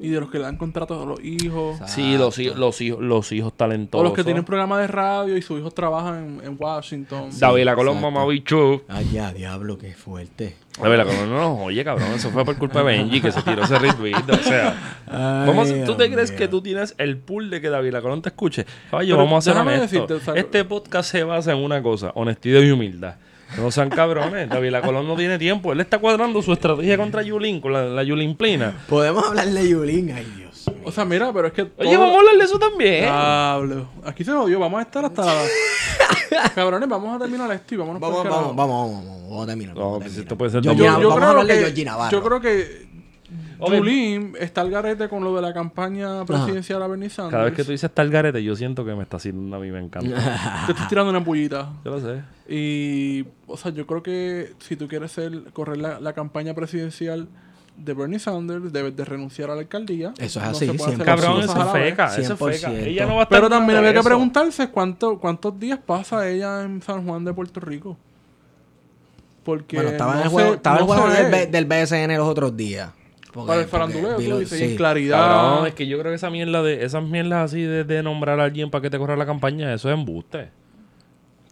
Y 0.00 0.10
de 0.10 0.20
los 0.20 0.30
que 0.30 0.38
le 0.38 0.44
dan 0.44 0.56
contratos 0.56 1.02
a 1.02 1.06
los 1.06 1.18
hijos. 1.24 1.72
Exacto. 1.80 1.92
Sí, 1.94 2.18
los, 2.18 2.38
hijos- 2.38 2.58
los, 2.58 2.80
hijos, 2.80 3.00
los 3.02 3.32
hijos 3.32 3.52
O 3.52 3.54
talentosos. 3.56 4.04
los 4.04 4.12
que 4.12 4.24
tienen 4.24 4.44
programas 4.44 4.80
de 4.80 4.86
radio 4.88 5.36
y 5.36 5.42
sus 5.42 5.58
hijos 5.58 5.74
trabajan 5.74 6.40
en, 6.42 6.46
en 6.46 6.56
Washington. 6.58 7.30
David 7.38 7.64
la 7.64 7.74
Colón, 7.74 8.02
bicho. 8.28 8.82
Ay, 8.88 9.08
ya, 9.12 9.32
diablo, 9.32 9.78
qué 9.78 9.94
fuerte. 9.94 10.56
David 10.80 10.96
la 10.98 11.04
Colón, 11.06 11.30
no 11.30 11.38
nos 11.38 11.60
oye, 11.66 11.82
cabrón. 11.84 12.08
Eso 12.14 12.30
fue 12.30 12.44
por 12.44 12.56
culpa 12.58 12.80
de 12.80 12.84
Benji 12.84 13.20
que 13.22 13.32
se 13.32 13.40
tiró 13.42 13.64
ese 13.64 13.78
retweet. 13.78 14.14
O 14.30 14.36
sea, 14.42 15.02
vamos, 15.46 15.70
Ay, 15.70 15.84
¿tú 15.86 15.94
te 15.94 16.10
crees 16.12 16.30
mío. 16.30 16.38
que 16.38 16.48
tú 16.48 16.60
tienes 16.60 16.94
el 16.98 17.16
pool 17.16 17.48
de 17.48 17.60
que 17.62 17.70
David 17.70 17.92
la 17.92 18.02
Colón 18.02 18.20
te 18.20 18.28
escuche? 18.28 18.66
Pero 18.90 19.16
vamos 19.16 19.46
a 19.46 19.50
ser 19.52 19.60
honestos. 19.60 19.90
decirte, 19.90 20.14
o 20.14 20.20
sea, 20.20 20.34
este 20.34 20.64
podcast 20.64 21.10
se 21.10 21.24
basa 21.24 21.52
en 21.52 21.58
una 21.58 21.82
cosa: 21.82 22.12
honestidad 22.14 22.60
y 22.60 22.70
humildad. 22.70 23.16
No 23.56 23.70
sean 23.70 23.88
cabrones. 23.90 24.48
David 24.48 24.70
la 24.70 24.82
Colón 24.82 25.06
no 25.06 25.16
tiene 25.16 25.38
tiempo. 25.38 25.72
Él 25.72 25.80
está 25.80 25.98
cuadrando 25.98 26.42
su 26.42 26.52
estrategia 26.52 26.96
contra 26.96 27.22
Yulín, 27.22 27.60
con 27.60 27.72
la, 27.72 27.84
la 27.84 28.02
Yulín 28.02 28.36
Plina. 28.36 28.74
Podemos 28.88 29.24
hablar 29.26 29.46
de 29.46 29.68
Yulín. 29.68 30.12
Ay, 30.12 30.24
Dios. 30.36 30.66
mío. 30.68 30.76
O 30.84 30.90
sea, 30.92 31.04
mira, 31.04 31.32
pero 31.32 31.46
es 31.48 31.52
que. 31.52 31.62
Oye, 31.78 31.96
vamos 31.96 32.16
a 32.16 32.18
hablar 32.18 32.36
de 32.36 32.44
eso 32.44 32.58
también. 32.58 33.02
Diablo. 33.04 33.88
Aquí 34.04 34.24
se 34.24 34.32
jodió. 34.32 34.58
Vamos 34.58 34.78
a 34.80 34.82
estar 34.82 35.04
hasta. 35.04 35.24
Cabrones, 36.54 36.88
vamos 36.88 37.14
a 37.14 37.18
terminar 37.18 37.50
esto 37.52 37.74
y 37.74 37.78
vámonos 37.78 38.00
Vamos, 38.00 38.16
por 38.18 38.26
el 38.26 38.32
vamos, 38.32 38.44
carajo. 38.48 38.56
vamos, 38.56 38.94
vamos, 38.94 39.04
vamos, 39.06 39.28
vamos 39.30 39.44
a 39.44 39.46
terminar. 39.46 39.74
No, 39.76 39.80
vamos 39.80 39.96
a 39.96 39.98
pues 40.00 40.12
terminar. 40.12 40.24
esto 40.26 40.38
puede 40.38 40.50
ser 40.50 40.62
Yo- 40.62 40.70
vamos 40.74 41.12
a 41.12 41.16
creo 41.16 41.28
hablar 41.30 41.46
de 41.46 41.52
que, 41.54 41.58
Georgie 41.60 41.84
Navarro. 41.84 42.10
yo 42.10 42.22
creo 42.24 42.40
que 42.40 42.85
Ok. 43.58 43.74
Yulín 43.74 44.34
está 44.38 44.60
al 44.60 44.70
garete 44.70 45.08
con 45.08 45.22
lo 45.24 45.34
de 45.34 45.42
la 45.42 45.52
campaña 45.54 46.24
presidencial 46.24 46.82
a 46.82 46.86
Bernie 46.86 47.08
Sanders. 47.10 47.32
Cada 47.32 47.44
vez 47.44 47.54
que 47.54 47.64
tú 47.64 47.70
dices 47.72 47.90
tal 47.92 48.10
garete, 48.10 48.42
yo 48.42 48.54
siento 48.56 48.84
que 48.84 48.94
me 48.94 49.02
está 49.02 49.16
haciendo 49.16 49.56
a 49.56 49.58
mí, 49.60 49.70
me 49.70 49.80
encanta. 49.80 50.10
Te 50.66 50.72
estoy 50.72 50.86
tirando 50.88 51.10
una 51.10 51.18
ampullita. 51.18 51.70
yo 51.84 51.90
lo 51.90 52.00
sé. 52.00 52.22
Y, 52.48 53.24
o 53.46 53.56
sea, 53.56 53.72
yo 53.72 53.86
creo 53.86 54.02
que 54.02 54.52
si 54.58 54.76
tú 54.76 54.88
quieres 54.88 55.12
ser, 55.12 55.44
correr 55.52 55.78
la, 55.78 56.00
la 56.00 56.12
campaña 56.12 56.54
presidencial 56.54 57.28
de 57.76 57.92
Bernie 57.92 58.18
Sanders, 58.18 58.72
debe 58.72 58.90
de 58.90 59.04
renunciar 59.04 59.50
a 59.50 59.54
la 59.54 59.60
alcaldía. 59.60 60.14
Eso 60.18 60.38
es 60.40 60.44
No 60.46 60.50
así, 60.52 60.78
siempre. 60.78 61.04
Cabrón, 61.04 61.42
eso 61.42 61.60
es 61.60 61.72
feca. 61.72 62.06
Eso 62.16 62.32
es 62.34 62.40
100%. 62.40 62.52
feca. 62.52 62.72
Ella 62.72 63.04
no 63.06 63.16
va 63.16 63.20
a 63.20 63.22
estar 63.24 63.38
Pero 63.38 63.50
también 63.50 63.78
había 63.78 63.92
que 63.92 64.02
preguntarse 64.02 64.68
cuánto, 64.70 65.18
cuántos 65.18 65.58
días 65.60 65.78
pasa 65.84 66.26
ella 66.28 66.62
en 66.62 66.80
San 66.82 67.04
Juan 67.06 67.24
de 67.24 67.34
Puerto 67.34 67.60
Rico. 67.60 67.96
Porque 69.44 69.76
Bueno, 69.76 69.90
estaba, 69.90 70.12
no 70.14 70.18
en 70.20 70.24
el 70.24 70.30
juego, 70.30 70.48
se- 70.50 70.56
estaba 70.56 70.76
el 70.78 70.86
no 70.86 70.92
juego 70.92 71.08
del, 71.08 71.24
ve. 71.30 71.30
B- 71.30 71.46
del 71.46 71.64
BSN 71.66 72.16
los 72.16 72.26
otros 72.28 72.56
días. 72.56 72.90
Porque- 73.36 73.48
Para 73.48 73.60
el 73.60 73.68
faranduleo, 73.68 74.16
tú 74.16 74.38
dices, 74.40 74.58
sí. 74.70 74.76
claridad. 74.76 75.18
Cabrón, 75.18 75.66
es 75.68 75.74
que 75.74 75.86
yo 75.86 75.98
creo 75.98 76.10
que 76.10 76.16
esa 76.16 76.30
mierda 76.30 76.62
de, 76.62 76.84
esas 76.84 77.04
mierdas 77.04 77.52
así 77.52 77.62
de, 77.62 77.84
de 77.84 78.02
nombrar 78.02 78.40
a 78.40 78.44
alguien 78.44 78.70
para 78.70 78.82
que 78.82 78.90
te 78.90 78.98
corra 78.98 79.16
la 79.16 79.26
campaña, 79.26 79.72
eso 79.72 79.88
es 79.88 79.94
embuste. 79.94 80.48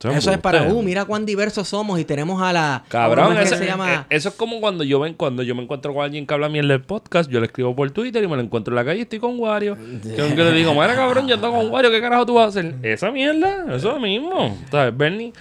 Eso 0.02 0.32
es 0.32 0.39
para, 0.39 0.59
embuste. 0.59 0.78
uh, 0.78 0.82
mira 0.82 1.05
cuán 1.06 1.24
diversos 1.24 1.66
somos 1.66 1.98
y 1.98 2.05
tenemos 2.05 2.43
a 2.43 2.52
la... 2.52 2.85
Cabrón, 2.89 3.28
¿cómo 3.28 3.39
es 3.39 3.47
eso, 3.47 3.55
que 3.55 3.65
se 3.65 3.66
llama? 3.70 3.94
eh, 3.94 3.98
eso 4.11 4.28
es 4.28 4.35
como 4.35 4.61
cuando 4.61 4.85
yo 4.85 5.01
ven, 5.01 5.15
cuando 5.15 5.43
yo 5.43 5.55
me 5.55 5.62
encuentro 5.62 5.94
con 5.94 6.05
alguien 6.05 6.27
que 6.27 6.35
habla 6.35 6.51
mierda 6.51 6.69
del 6.74 6.82
podcast, 6.82 7.31
yo 7.31 7.40
le 7.40 7.47
escribo 7.47 7.74
por 7.74 7.90
Twitter 7.90 8.23
y 8.23 8.28
me 8.28 8.36
lo 8.36 8.43
encuentro 8.43 8.73
en 8.73 8.77
la 8.77 8.85
calle 8.85 8.98
y 8.98 9.02
estoy 9.02 9.19
con 9.19 9.39
Wario. 9.40 9.77
Que 10.02 10.35
le 10.35 10.52
digo, 10.52 10.74
mira 10.74 10.94
cabrón, 10.94 11.27
yo 11.27 11.36
estoy 11.36 11.51
con 11.51 11.70
Wario, 11.70 11.90
¿qué 11.90 12.02
carajo 12.02 12.27
tú 12.27 12.35
vas 12.35 12.44
a 12.44 12.48
hacer? 12.61 12.74
Esa 12.82 13.11
mierda, 13.11 13.74
eso 13.74 13.98
mismo. 13.98 14.59
¿Sabes? 14.70 14.94
Bernie, 14.94 15.32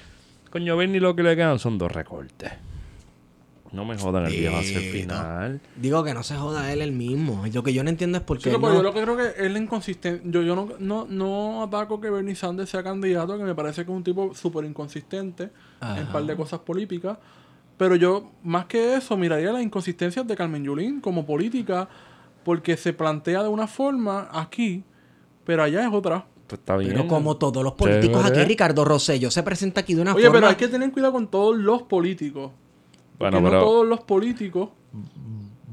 coño, 0.49 0.77
Bernie 0.77 1.01
lo 1.01 1.13
que 1.13 1.23
le 1.23 1.35
quedan 1.35 1.59
son 1.59 1.77
dos 1.77 1.91
recortes. 1.91 2.51
No 3.73 3.85
me 3.85 3.97
jodan 3.97 4.27
el 4.27 4.31
viejo 4.31 4.55
hacia 4.57 4.77
el 4.77 4.83
final. 4.91 5.61
Digo 5.75 6.03
que 6.03 6.13
no 6.13 6.21
se 6.21 6.35
joda 6.35 6.71
él 6.71 6.81
el 6.81 6.91
mismo. 6.91 7.43
Lo 7.51 7.63
que 7.63 7.73
yo 7.73 7.83
no 7.83 7.89
entiendo 7.89 8.19
es 8.19 8.23
por 8.23 8.37
Sí, 8.37 8.43
qué 8.43 8.49
pero 8.51 8.59
no- 8.69 8.73
yo 8.75 8.83
lo 8.83 8.93
que 8.93 9.01
creo 9.01 9.17
que 9.17 9.31
es 9.45 9.51
la 9.51 9.57
inconsistencia. 9.59 10.21
Yo, 10.31 10.43
yo 10.43 10.55
no, 10.55 10.69
no, 10.79 11.07
no 11.09 11.63
ataco 11.63 11.99
que 11.99 12.09
Bernie 12.11 12.35
Sanders 12.35 12.69
sea 12.69 12.83
candidato, 12.83 13.37
que 13.37 13.43
me 13.43 13.55
parece 13.55 13.83
que 13.83 13.91
es 13.91 13.97
un 13.97 14.03
tipo 14.03 14.33
súper 14.35 14.63
inconsistente 14.65 15.49
en 15.81 16.05
un 16.05 16.11
par 16.13 16.23
de 16.23 16.35
cosas 16.35 16.59
políticas. 16.59 17.17
Pero 17.77 17.95
yo, 17.95 18.31
más 18.43 18.65
que 18.65 18.95
eso, 18.95 19.17
miraría 19.17 19.51
las 19.51 19.63
inconsistencias 19.63 20.27
de 20.27 20.35
Carmen 20.35 20.63
Yulín 20.63 21.01
como 21.01 21.25
política, 21.25 21.89
porque 22.45 22.77
se 22.77 22.93
plantea 22.93 23.41
de 23.41 23.49
una 23.49 23.65
forma 23.65 24.29
aquí, 24.31 24.83
pero 25.45 25.63
allá 25.63 25.81
es 25.87 25.91
otra. 25.91 26.27
Pues 26.45 26.59
está 26.59 26.77
bien. 26.77 26.91
Pero 26.91 27.07
como 27.07 27.37
todos 27.37 27.63
los 27.63 27.73
políticos 27.73 28.23
aquí, 28.23 28.43
Ricardo 28.43 28.85
Rosselló 28.85 29.31
se 29.31 29.41
presenta 29.41 29.81
aquí 29.81 29.95
de 29.95 30.01
una 30.03 30.13
Oye, 30.13 30.25
forma... 30.25 30.37
pero 30.37 30.47
hay 30.49 30.55
que 30.55 30.67
tener 30.67 30.91
cuidado 30.91 31.13
con 31.13 31.27
todos 31.27 31.57
los 31.57 31.81
políticos. 31.83 32.51
Bueno, 33.23 33.37
porque 33.39 33.49
pero 33.51 33.59
no 33.61 33.65
todos 33.67 33.87
los 33.87 34.01
políticos, 34.01 34.69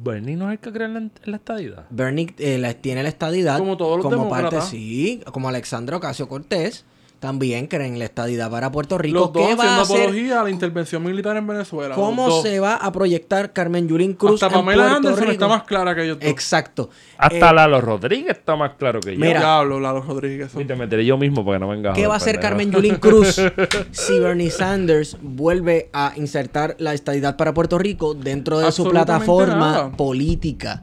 Bernie 0.03 0.37
no 0.37 0.47
es 0.51 0.53
el 0.53 0.59
que 0.61 0.73
cree 0.73 0.87
en 0.87 0.95
la, 0.95 1.01
en 1.01 1.13
la 1.27 1.37
estadidad. 1.37 1.87
Bernie 1.91 2.35
eh, 2.39 2.59
la- 2.59 2.73
tiene 2.75 3.03
la 3.03 3.09
estadidad 3.11 3.59
Como 3.59 3.77
todos 3.77 3.99
los 3.99 4.05
como 4.07 4.29
parte, 4.31 4.61
sí, 4.63 5.21
como 5.33 5.49
Alexandra 5.49 5.97
Ocasio 5.99 6.27
Cortés, 6.29 6.85
también 7.21 7.67
creen 7.67 7.99
la 7.99 8.07
estadidad 8.07 8.51
para 8.51 8.73
Puerto 8.73 8.97
Rico. 8.97 9.19
los 9.19 9.33
dos 9.33 9.47
¿Qué 9.47 9.55
va 9.55 9.77
a 9.77 9.81
hacer? 9.83 10.01
apología 10.01 10.41
a 10.41 10.45
la 10.45 10.51
intervención 10.51 11.03
militar 11.05 11.37
en 11.37 11.47
Venezuela. 11.47 11.95
¿Cómo 11.95 12.43
se 12.43 12.59
va 12.61 12.77
a 12.77 12.91
proyectar 12.91 13.53
Carmen 13.53 13.87
Yulín 13.87 14.15
Cruz 14.15 14.43
Hasta 14.43 14.47
en 14.47 14.53
Pamela 14.65 14.83
Puerto 14.83 14.97
Anderson 14.97 15.21
Rico? 15.21 15.33
está 15.33 15.49
más 15.49 15.63
clara 15.65 15.95
que 15.95 16.07
dos. 16.09 16.19
Exacto. 16.23 16.89
Hasta 17.19 17.51
Eh, 17.51 17.55
Lalo 17.55 17.81
Rodríguez 17.83 18.39
está 18.39 18.57
más 18.57 18.73
claro 18.79 19.01
que 19.01 19.13
yo. 19.13 19.21
Mira. 19.21 19.39
Diablo, 19.41 19.79
Lalo 19.79 20.01
Rodríguez. 20.01 20.51
Y 20.59 20.65
te 20.65 20.75
meteré 20.75 21.05
yo 21.05 21.19
mismo 21.19 21.45
para 21.45 21.59
que 21.59 21.61
no 21.61 21.69
venga 21.69 21.93
¿Qué 21.93 22.07
va 22.07 22.15
a 22.15 22.17
hacer 22.17 22.41
Carmen 22.41 22.73
Yulín 22.73 22.97
Cruz 22.97 23.39
si 23.91 24.19
Bernie 24.19 24.51
Sanders 24.51 25.19
vuelve 25.21 25.91
a 25.93 26.15
insertar 26.17 26.75
la 26.79 26.95
estadidad 26.95 27.37
para 27.37 27.53
Puerto 27.53 27.79
Rico 27.79 28.15
dentro 28.15 28.59
de 28.59 28.73
su 28.73 28.89
plataforma 28.89 29.73
nada. 29.73 29.91
política? 29.93 30.83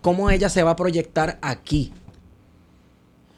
¿Cómo 0.00 0.28
ella 0.30 0.48
se 0.48 0.64
va 0.64 0.72
a 0.72 0.76
proyectar 0.76 1.38
aquí? 1.40 1.92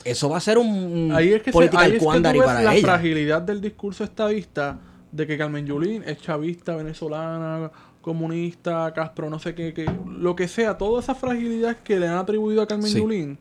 Eso 0.04 0.28
va 0.28 0.36
a 0.38 0.40
ser 0.40 0.58
un 0.58 1.10
Ahí 1.14 1.32
es 1.32 1.40
que, 1.42 1.50
se, 1.50 1.52
political 1.52 1.80
ahí 1.84 1.88
es 1.88 1.92
que 1.94 1.98
tú 2.00 2.04
quandary 2.04 2.38
ves 2.38 2.46
para 2.46 2.62
la 2.62 2.74
ella. 2.74 2.86
fragilidad 2.88 3.42
del 3.42 3.60
discurso 3.60 4.04
estadista 4.04 4.78
de 5.12 5.26
que 5.26 5.38
Carmen 5.38 5.64
Yulín 5.66 6.02
es 6.06 6.18
chavista, 6.20 6.74
venezolana, 6.76 7.70
comunista, 8.00 8.92
Castro, 8.94 9.30
no 9.30 9.38
sé 9.38 9.54
qué, 9.54 9.72
qué, 9.72 9.90
lo 10.18 10.36
que 10.36 10.46
sea, 10.48 10.76
toda 10.76 11.00
esa 11.00 11.14
fragilidad 11.14 11.76
que 11.78 11.98
le 11.98 12.06
han 12.08 12.16
atribuido 12.18 12.62
a 12.62 12.66
Carmen 12.66 12.90
Sí. 12.90 12.98
Yulín, 12.98 13.38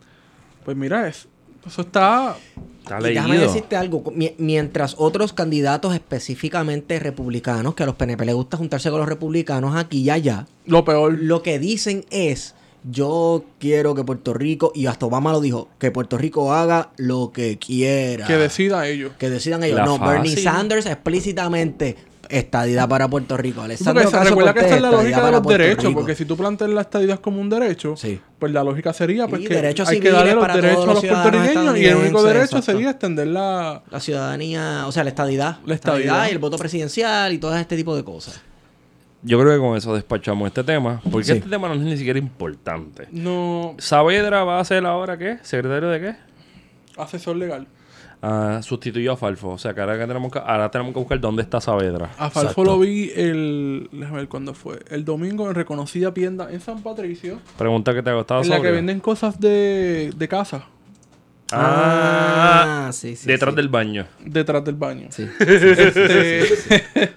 pues 0.63 0.77
mira, 0.77 1.07
es, 1.07 1.27
eso 1.65 1.81
está... 1.81 2.35
Está 2.83 2.99
Y 2.99 3.13
déjame 3.13 3.37
decirte 3.37 3.75
algo. 3.77 4.03
mi- 4.13 4.33
Mientras 4.37 4.95
otros 4.97 5.31
candidatos 5.31 5.93
específicamente 5.93 6.99
republicanos, 6.99 7.75
que 7.75 7.83
a 7.83 7.85
los 7.85 7.95
PNP 7.95 8.25
les 8.25 8.35
gusta 8.35 8.57
juntarse 8.57 8.89
con 8.89 8.99
los 8.99 9.07
republicanos 9.07 9.75
aquí 9.75 10.01
y 10.01 10.09
allá, 10.09 10.47
Lo 10.65 10.83
peor. 10.83 11.17
lo 11.17 11.41
que 11.43 11.59
dicen 11.59 12.03
es, 12.11 12.55
yo 12.89 13.45
quiero 13.59 13.95
que 13.95 14.03
Puerto 14.03 14.33
Rico, 14.33 14.71
y 14.75 14.87
hasta 14.87 15.05
Obama 15.05 15.31
lo 15.31 15.41
dijo, 15.41 15.69
que 15.79 15.91
Puerto 15.91 16.17
Rico 16.17 16.53
haga 16.53 16.91
lo 16.97 17.31
que 17.31 17.57
quiera. 17.57 18.27
Que 18.27 18.37
decida 18.37 18.87
ellos. 18.87 19.13
Que 19.17 19.29
decidan 19.29 19.63
ellos. 19.63 19.77
La 19.77 19.85
no, 19.85 19.99
Bernie. 19.99 20.35
Sanders 20.37 20.85
explícitamente 20.85 21.95
estadidad 22.29 22.87
para 22.89 23.07
Puerto 23.07 23.37
Rico. 23.37 23.61
Porque 23.61 23.77
se 23.77 23.89
Ocasio 23.89 24.23
recuerda 24.23 24.53
que 24.53 24.59
esa 24.61 24.75
es 24.75 24.81
la 24.81 24.89
estadidad 24.89 24.91
lógica 24.91 25.25
de 25.25 25.31
los 25.31 25.41
Puerto 25.41 25.61
derechos, 25.63 25.83
Rico. 25.85 25.99
porque 25.99 26.15
si 26.15 26.25
tú 26.25 26.37
planteas 26.37 26.69
la 26.71 26.81
estadidad 26.81 27.19
como 27.19 27.39
un 27.41 27.49
derecho, 27.49 27.95
Sí. 27.95 28.19
pues 28.39 28.51
la 28.51 28.63
lógica 28.63 28.93
sería 28.93 29.27
pues 29.27 29.41
Y 29.41 29.45
que 29.47 29.55
derechos 29.55 29.87
hay 29.89 29.97
que 29.99 30.07
civiles 30.07 30.17
darle 30.17 30.33
los 30.35 30.41
para 30.41 30.55
derechos 30.55 30.85
todos 30.85 30.89
a 30.89 30.93
los 30.93 31.21
puertorriqueños 31.21 31.77
y 31.77 31.85
el 31.85 31.95
único 31.97 32.23
derecho 32.23 32.43
exacto. 32.57 32.71
sería 32.71 32.89
extender 32.91 33.27
la... 33.27 33.83
La 33.91 33.99
ciudadanía, 33.99 34.85
o 34.87 34.91
sea, 34.91 35.03
la 35.03 35.09
estadidad. 35.09 35.57
La 35.65 35.75
estadidad. 35.75 36.27
y 36.27 36.31
el 36.31 36.39
voto 36.39 36.57
presidencial 36.57 37.33
y 37.33 37.37
todo 37.37 37.55
este 37.55 37.75
tipo 37.75 37.95
de 37.95 38.03
cosas. 38.03 38.41
Yo 39.23 39.39
creo 39.39 39.53
que 39.53 39.59
con 39.59 39.77
eso 39.77 39.93
despachamos 39.95 40.47
este 40.47 40.63
tema. 40.63 41.01
Porque 41.09 41.25
Sí. 41.25 41.31
este 41.33 41.49
tema 41.49 41.67
no 41.69 41.75
es 41.75 41.79
ni 41.79 41.95
siquiera 41.97 42.19
importante. 42.19 43.07
No 43.11 43.75
Saavedra 43.77 44.43
va 44.43 44.59
a 44.59 44.65
ser 44.65 44.85
ahora 44.85 45.17
qué? 45.17 45.37
¿Secretario 45.41 45.89
de 45.89 45.99
qué? 46.01 46.15
asesor 46.97 47.35
legal. 47.37 47.65
Ah, 48.21 48.61
sustituyó 48.63 49.13
a 49.13 49.17
Falfo. 49.17 49.49
O 49.49 49.57
sea 49.57 49.73
que 49.73 49.81
ahora, 49.81 49.97
que 49.97 50.05
tenemos, 50.07 50.31
que 50.31 50.39
ahora 50.39 50.69
tenemos 50.71 50.93
que 50.93 50.99
buscar 50.99 51.19
dónde 51.19 51.41
está 51.41 51.59
Saavedra. 51.59 52.05
A 52.17 52.29
Falfo 52.29 52.39
Exacto. 52.61 52.63
lo 52.63 52.79
vi 52.79 53.11
el. 53.15 53.89
Déjame 53.91 54.17
ver 54.19 54.27
cuándo 54.29 54.53
fue. 54.53 54.79
El 54.89 55.03
domingo 55.03 55.49
en 55.49 55.55
reconocida 55.55 56.13
tienda 56.13 56.49
en 56.51 56.61
San 56.61 56.81
Patricio. 56.83 57.39
Pregunta 57.57 57.93
que 57.93 58.01
te 58.03 58.09
hago. 58.11 58.21
¿Estaba 58.21 58.41
en 58.41 58.49
la 58.49 58.61
que 58.61 58.71
venden 58.71 58.99
cosas 59.01 59.39
de, 59.39 60.13
de 60.15 60.27
casa. 60.27 60.65
Ah, 61.51 62.89
sí, 62.93 63.15
sí. 63.15 63.27
detrás 63.27 63.53
sí. 63.53 63.55
del 63.57 63.69
baño. 63.69 64.05
Detrás 64.25 64.63
del 64.63 64.75
baño. 64.75 65.07
Sí. 65.11 65.27
Este, 65.39 66.43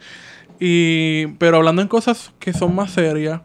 y, 0.61 1.27
pero 1.39 1.57
hablando 1.59 1.83
en 1.83 1.89
cosas 1.89 2.33
que 2.39 2.53
son 2.53 2.75
más 2.75 2.91
serias, 2.93 3.41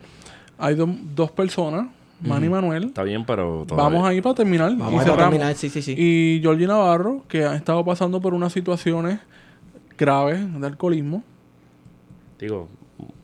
hay 0.58 0.76
do- 0.76 0.88
dos 1.16 1.32
personas, 1.32 1.88
Manny 2.22 2.50
Manuel. 2.50 2.86
Está 2.86 3.04
bien, 3.04 3.26
pero. 3.26 3.66
todavía- 3.68 3.90
Vamos 3.98 4.08
ahí 4.10 4.22
para 4.22 4.36
terminar. 4.36 4.76
Vamos 4.76 5.06
y 5.06 5.10
a 5.10 5.16
terminar, 5.16 5.56
sí, 5.56 5.70
sí, 5.70 5.82
sí. 5.82 5.96
Y 5.98 6.40
Georgie 6.42 6.68
Navarro, 6.68 7.24
que 7.28 7.44
han 7.46 7.56
estado 7.56 7.84
pasando 7.84 8.22
por 8.22 8.34
unas 8.36 8.54
situaciones 8.54 9.20
graves 9.98 10.40
de 10.60 10.68
alcoholismo. 10.68 11.24
Digo, 12.40 12.68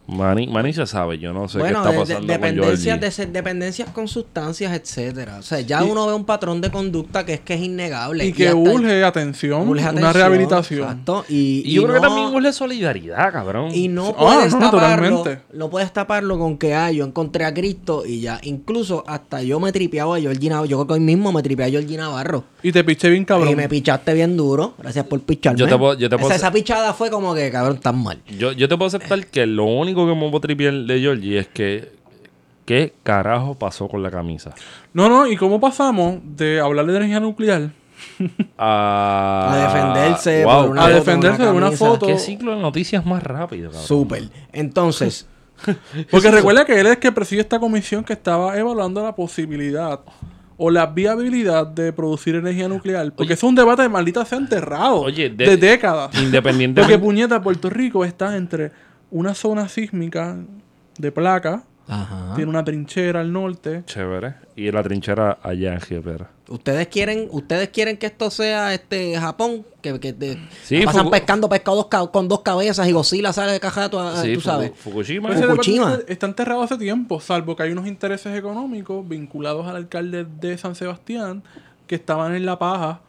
Manny, 0.08 0.48
Manny 0.48 0.74
se 0.74 0.86
sabe. 0.88 1.20
Yo 1.20 1.34
no 1.34 1.48
sé 1.50 1.60
bueno, 1.60 1.82
qué 1.84 1.90
de- 1.90 1.90
está 1.90 1.92
de- 1.92 2.00
pasando 2.00 2.20
con 2.20 2.28
dependencias, 2.28 2.82
Georgie. 2.84 3.06
de, 3.06 3.12
ser- 3.12 3.28
dependencias 3.32 3.90
con 3.90 4.08
sustancias, 4.08 4.74
etcétera. 4.74 5.38
O 5.40 5.42
sea, 5.42 5.60
ya 5.62 5.84
Y- 5.84 5.90
uno 5.90 6.08
ve 6.08 6.14
un 6.14 6.26
patrón 6.26 6.62
de 6.62 6.72
conducta 6.72 7.26
que 7.26 7.34
es 7.34 7.40
que 7.42 7.56
es 7.56 7.62
innegable. 7.62 8.26
Y 8.26 8.32
que 8.34 8.54
urge 8.54 9.04
atención, 9.04 9.68
urge 9.68 9.90
una 9.90 10.14
rehabilitación. 10.14 10.82
Exacto. 10.82 11.26
Y, 11.28 11.62
Y 11.66 11.74
yo 11.74 11.84
creo 11.84 11.96
que 11.96 12.02
también 12.02 12.34
huele 12.34 12.54
solidaridad, 12.54 13.32
cabrón. 13.34 13.72
Y 13.74 13.88
no 13.90 14.10
Ah, 14.10 14.16
puedes 14.18 14.54
no, 14.54 14.60
taparlo. 14.72 15.24
No 15.54 15.70
puedes 15.70 15.92
taparlo 15.92 16.40
con 16.40 16.58
que 16.58 16.74
ah, 16.74 16.92
yo 16.92 17.04
encontré 17.06 17.46
a 17.46 17.54
Cristo 17.54 18.04
y 18.06 18.22
ya. 18.22 18.40
Incluso 18.44 19.04
hasta 19.08 19.42
yo 19.42 19.60
me 19.60 19.72
tripeaba 19.72 20.16
a 20.18 20.20
Georgie 20.20 20.50
Navarro. 20.50 20.66
Yo 20.68 20.78
creo 20.78 20.88
que 20.88 20.94
hoy 20.94 21.00
mismo 21.00 21.32
me 21.32 21.44
tripeé 21.44 21.66
a 21.66 21.70
Georgie 21.70 21.98
Navarro. 21.98 22.44
Y 22.64 22.72
te 22.72 22.84
piché 22.84 23.10
bien 23.10 23.26
cabrón. 23.26 23.50
Y 23.50 23.56
me 23.56 23.68
pichaste 23.68 24.14
bien 24.14 24.38
duro. 24.38 24.74
Gracias 24.78 25.06
por 25.06 25.20
picharme. 25.22 25.60
Yo 25.60 25.68
te 25.68 25.78
puedo- 25.78 25.94
yo 25.98 26.10
te 26.10 26.16
puedo 26.18 26.30
esa, 26.30 26.36
hacer- 26.36 26.48
esa 26.48 26.52
pichada 26.54 26.94
fue 26.94 27.10
como 27.10 27.34
que, 27.36 27.52
cabrón, 27.52 27.80
tan 27.80 28.02
mal. 28.02 28.20
Yo, 28.38 28.52
yo 28.52 28.68
te 28.68 28.76
puedo 28.78 28.88
aceptar 28.88 29.26
que 29.28 29.46
lo 29.46 29.66
único 29.66 29.97
que 30.06 30.14
me 30.14 30.22
puedo 30.30 30.42
tripear 30.42 30.74
de 30.74 31.00
Georgie 31.00 31.40
es 31.40 31.48
que. 31.48 31.96
¿Qué 32.66 32.94
carajo 33.04 33.56
pasó 33.56 33.88
con 33.88 34.04
la 34.04 34.12
camisa? 34.12 34.54
No, 34.92 35.08
no, 35.08 35.26
¿y 35.26 35.38
cómo 35.38 35.58
pasamos 35.58 36.18
de 36.36 36.60
hablar 36.60 36.86
de 36.88 36.98
energía 36.98 37.22
nuclear 37.22 37.70
A, 38.58 39.50
A 39.54 39.58
defenderse 39.74 40.44
Wow. 40.44 40.62
por 40.62 40.70
una 40.72 40.84
a 40.86 40.90
defenderse 40.90 41.44
de 41.46 41.52
una 41.52 41.72
foto? 41.72 42.08
¿Qué 42.08 42.18
ciclo 42.18 42.56
de 42.56 42.62
noticias 42.62 43.06
más 43.06 43.24
rápido, 43.24 43.70
cabrón? 43.72 43.88
Súper. 43.88 44.24
Entonces, 44.52 45.28
Porque 46.12 46.30
recuerda 46.30 46.66
que 46.66 46.80
él 46.80 46.88
es 46.88 46.94
el 46.94 47.00
que 47.00 47.12
preside 47.14 47.40
esta 47.42 47.58
comisión 47.60 48.04
que 48.04 48.14
estaba 48.14 48.58
evaluando 48.58 49.02
la 49.02 49.16
posibilidad 49.16 50.02
o 50.58 50.70
la 50.70 50.88
viabilidad 50.88 51.66
de 51.68 51.94
producir 51.94 52.36
energía 52.36 52.68
nuclear. 52.68 53.06
Porque 53.14 53.24
Oye. 53.32 53.34
es 53.36 53.44
un 53.44 53.56
debate 53.56 53.84
de 53.84 53.90
maldita 53.90 54.26
sea 54.26 54.40
enterrado. 54.40 55.02
Oye, 55.02 55.30
de, 55.30 55.46
de- 55.46 55.58
décadas. 55.58 56.10
Independientemente. 56.22 56.82
Porque 56.82 57.00
puñeta, 57.00 57.42
Puerto 57.42 57.70
Rico 57.70 58.04
está 58.04 58.36
entre 58.36 58.72
una 59.12 59.34
zona 59.34 59.70
sísmica 59.70 60.38
de 60.98 61.12
placa, 61.12 61.64
ajá. 61.88 62.34
tiene 62.36 62.50
una 62.50 62.64
trinchera 62.64 63.22
al 63.22 63.32
norte. 63.32 63.84
Chévere. 63.86 64.36
Y 64.56 64.72
la 64.72 64.84
trinchera 64.84 65.38
allá 65.44 65.74
en 65.74 65.82
Giepera. 65.82 66.30
Ustedes 66.50 66.88
quieren, 66.88 67.28
ustedes 67.32 67.70
quieren 67.70 67.98
que 67.98 68.06
esto 68.06 68.30
sea 68.32 68.74
este 68.74 69.20
Japón, 69.20 69.66
que, 69.82 70.00
que 70.00 70.14
te- 70.14 70.38
Sí, 70.64 70.82
pasan 70.86 71.06
Fuku- 71.08 71.12
pescando 71.12 71.50
pescado 71.50 71.76
dos 71.78 71.88
ca- 71.88 72.08
con 72.08 72.28
dos 72.30 72.40
cabezas 72.42 72.88
y 72.88 72.94
Godzilla 72.94 73.34
sale 73.34 73.52
de 73.52 73.60
caja, 73.60 73.90
tú, 73.90 73.98
Sí, 74.24 74.34
tú 74.36 74.42
sabes. 74.42 74.72
Fukushima. 74.76 75.30
Fukushima. 75.34 76.00
está- 76.08 76.26
enterrado 76.26 76.62
hace 76.64 76.78
tiempo, 76.78 77.20
salvo 77.20 77.56
que 77.58 77.64
hay 77.64 77.72
unos 77.74 77.86
intereses 77.86 78.36
económicos 78.38 79.08
vinculados 79.08 79.68
al 79.68 79.76
alcalde 79.76 80.26
de 80.40 80.58
San 80.58 80.74
Sebastián 80.76 81.44
que 81.86 81.96
estaban 81.96 82.34
en 82.34 82.46
la 82.46 82.58
paja 82.58 83.02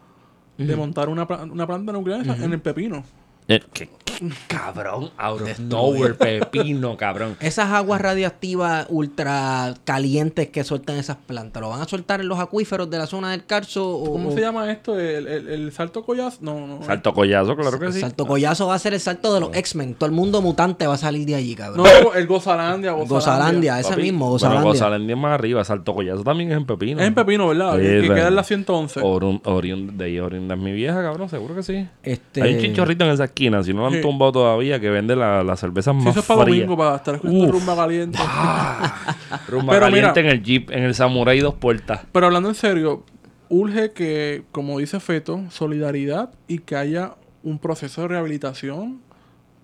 de 0.57 0.75
montar 0.75 1.09
una, 1.09 1.23
una 1.25 1.67
planta 1.69 1.93
nuclear 1.93 2.27
en 2.27 2.53
el 2.53 2.61
pepino. 2.61 3.05
Eh, 3.47 3.61
¿Qué, 3.73 3.89
qué 4.05 4.08
cabrón, 4.47 5.11
out 5.17 5.41
of 5.43 5.59
nowhere, 5.61 6.15
pepino, 6.15 6.97
cabrón. 6.97 7.37
Esas 7.41 7.71
aguas 7.73 8.01
radioactivas 8.01 8.87
ultra 8.91 9.75
calientes 9.85 10.49
que 10.49 10.65
sueltan 10.65 10.97
esas 10.97 11.17
plantas, 11.17 11.61
¿lo 11.61 11.69
van 11.71 11.81
a 11.81 11.89
soltar 11.89 12.21
en 12.21 12.29
los 12.29 12.39
acuíferos 12.39 12.89
de 12.91 12.99
la 12.99 13.07
zona 13.07 13.31
del 13.31 13.45
Carso? 13.47 13.89
O, 13.89 14.13
¿Cómo 14.13 14.31
o- 14.31 14.33
se 14.33 14.41
llama 14.41 14.71
esto? 14.71 14.99
¿El, 14.99 15.27
el, 15.27 15.49
el 15.49 15.73
salto 15.73 16.03
collazo? 16.05 16.39
No, 16.41 16.67
no. 16.67 16.83
Salto 16.83 17.13
collazo, 17.15 17.57
claro 17.57 17.79
que 17.79 17.87
El 17.87 17.93
sí. 17.93 18.01
salto 18.01 18.27
collazo 18.27 18.67
va 18.67 18.75
a 18.75 18.79
ser 18.79 18.95
el 18.95 19.01
salto 19.01 19.33
de 19.35 19.41
los 19.41 19.55
X-Men. 19.55 19.95
Todo 19.95 20.07
el 20.07 20.13
mundo 20.15 20.41
mutante 20.43 20.87
va 20.87 20.95
a 20.95 20.99
salir 20.99 21.27
de 21.27 21.35
allí, 21.35 21.55
cabrón. 21.55 21.87
No, 21.87 22.15
el 22.15 22.27
Gozalandia. 22.27 22.93
Gozalandia. 22.93 23.09
Gozalandia, 23.09 23.81
ese 23.81 23.91
Papi, 23.91 24.03
mismo, 24.03 24.19
Bueno, 24.21 24.33
Gozalandia. 24.33 24.63
Gozalandia 24.73 25.15
es 25.15 25.21
más 25.21 25.33
arriba. 25.33 25.65
Salto 25.65 25.95
collazo 25.95 26.23
también 26.25 26.51
es 26.51 26.57
en 26.57 26.67
pepino. 26.67 27.01
Es 27.01 27.07
en 27.07 27.15
Pepino, 27.15 27.49
¿verdad? 27.49 27.77
Sí, 27.77 27.83
que 27.83 28.03
queda 28.15 28.29
en 28.29 28.35
la 28.37 28.45
111. 28.45 29.01
Oriun- 29.01 29.43
oriun- 29.43 29.97
de 29.97 30.05
ahí 30.05 30.19
oriunda 30.19 30.55
es 30.55 30.61
mi 30.61 30.73
vieja, 30.73 31.03
cabrón, 31.03 31.29
seguro 31.29 31.55
que 31.55 31.63
sí. 31.63 31.87
Este- 32.03 32.43
Hay 32.43 32.55
un 32.55 32.61
chinchorrito 32.61 33.05
en 33.05 33.11
esa 33.11 33.25
esquina, 33.25 33.63
si 33.63 33.73
no 33.73 33.81
lo 33.83 33.87
han 33.89 33.93
Sí. 33.95 34.01
Tumbado 34.11 34.33
todavía, 34.33 34.81
que 34.81 34.91
vende 34.91 35.15
la- 35.17 35.43
las 35.43 35.61
cervezas 35.61 35.95
Si 35.97 36.03
más 36.05 36.13
eso 36.13 36.21
es 36.21 36.27
para 36.27 36.43
frías. 36.43 36.59
domingo, 36.67 36.77
para 36.77 36.97
estar 36.97 37.15
escuchando 37.17 37.45
Uf. 37.45 37.51
rumba 37.51 37.77
caliente. 37.77 38.19
Rumba 39.49 39.73
Pero 39.73 39.87
caliente 39.87 40.21
mira- 40.21 40.21
en 40.21 40.27
el 40.39 40.43
Jeep, 40.43 40.71
en 40.71 40.83
el 40.85 40.95
Samurai 40.95 41.39
dos 41.41 41.55
puertas. 41.55 42.01
Pero 42.13 42.27
hablando 42.27 42.49
en 42.49 42.55
serio, 42.55 43.05
urge 43.49 43.93
que, 43.93 44.45
como 44.53 44.79
dice 44.79 45.01
Feto, 45.01 45.43
solidaridad 45.51 46.31
y 46.47 46.59
que 46.59 46.77
haya 46.77 47.15
un 47.43 47.59
proceso 47.59 48.03
de 48.03 48.09
rehabilitación 48.09 49.01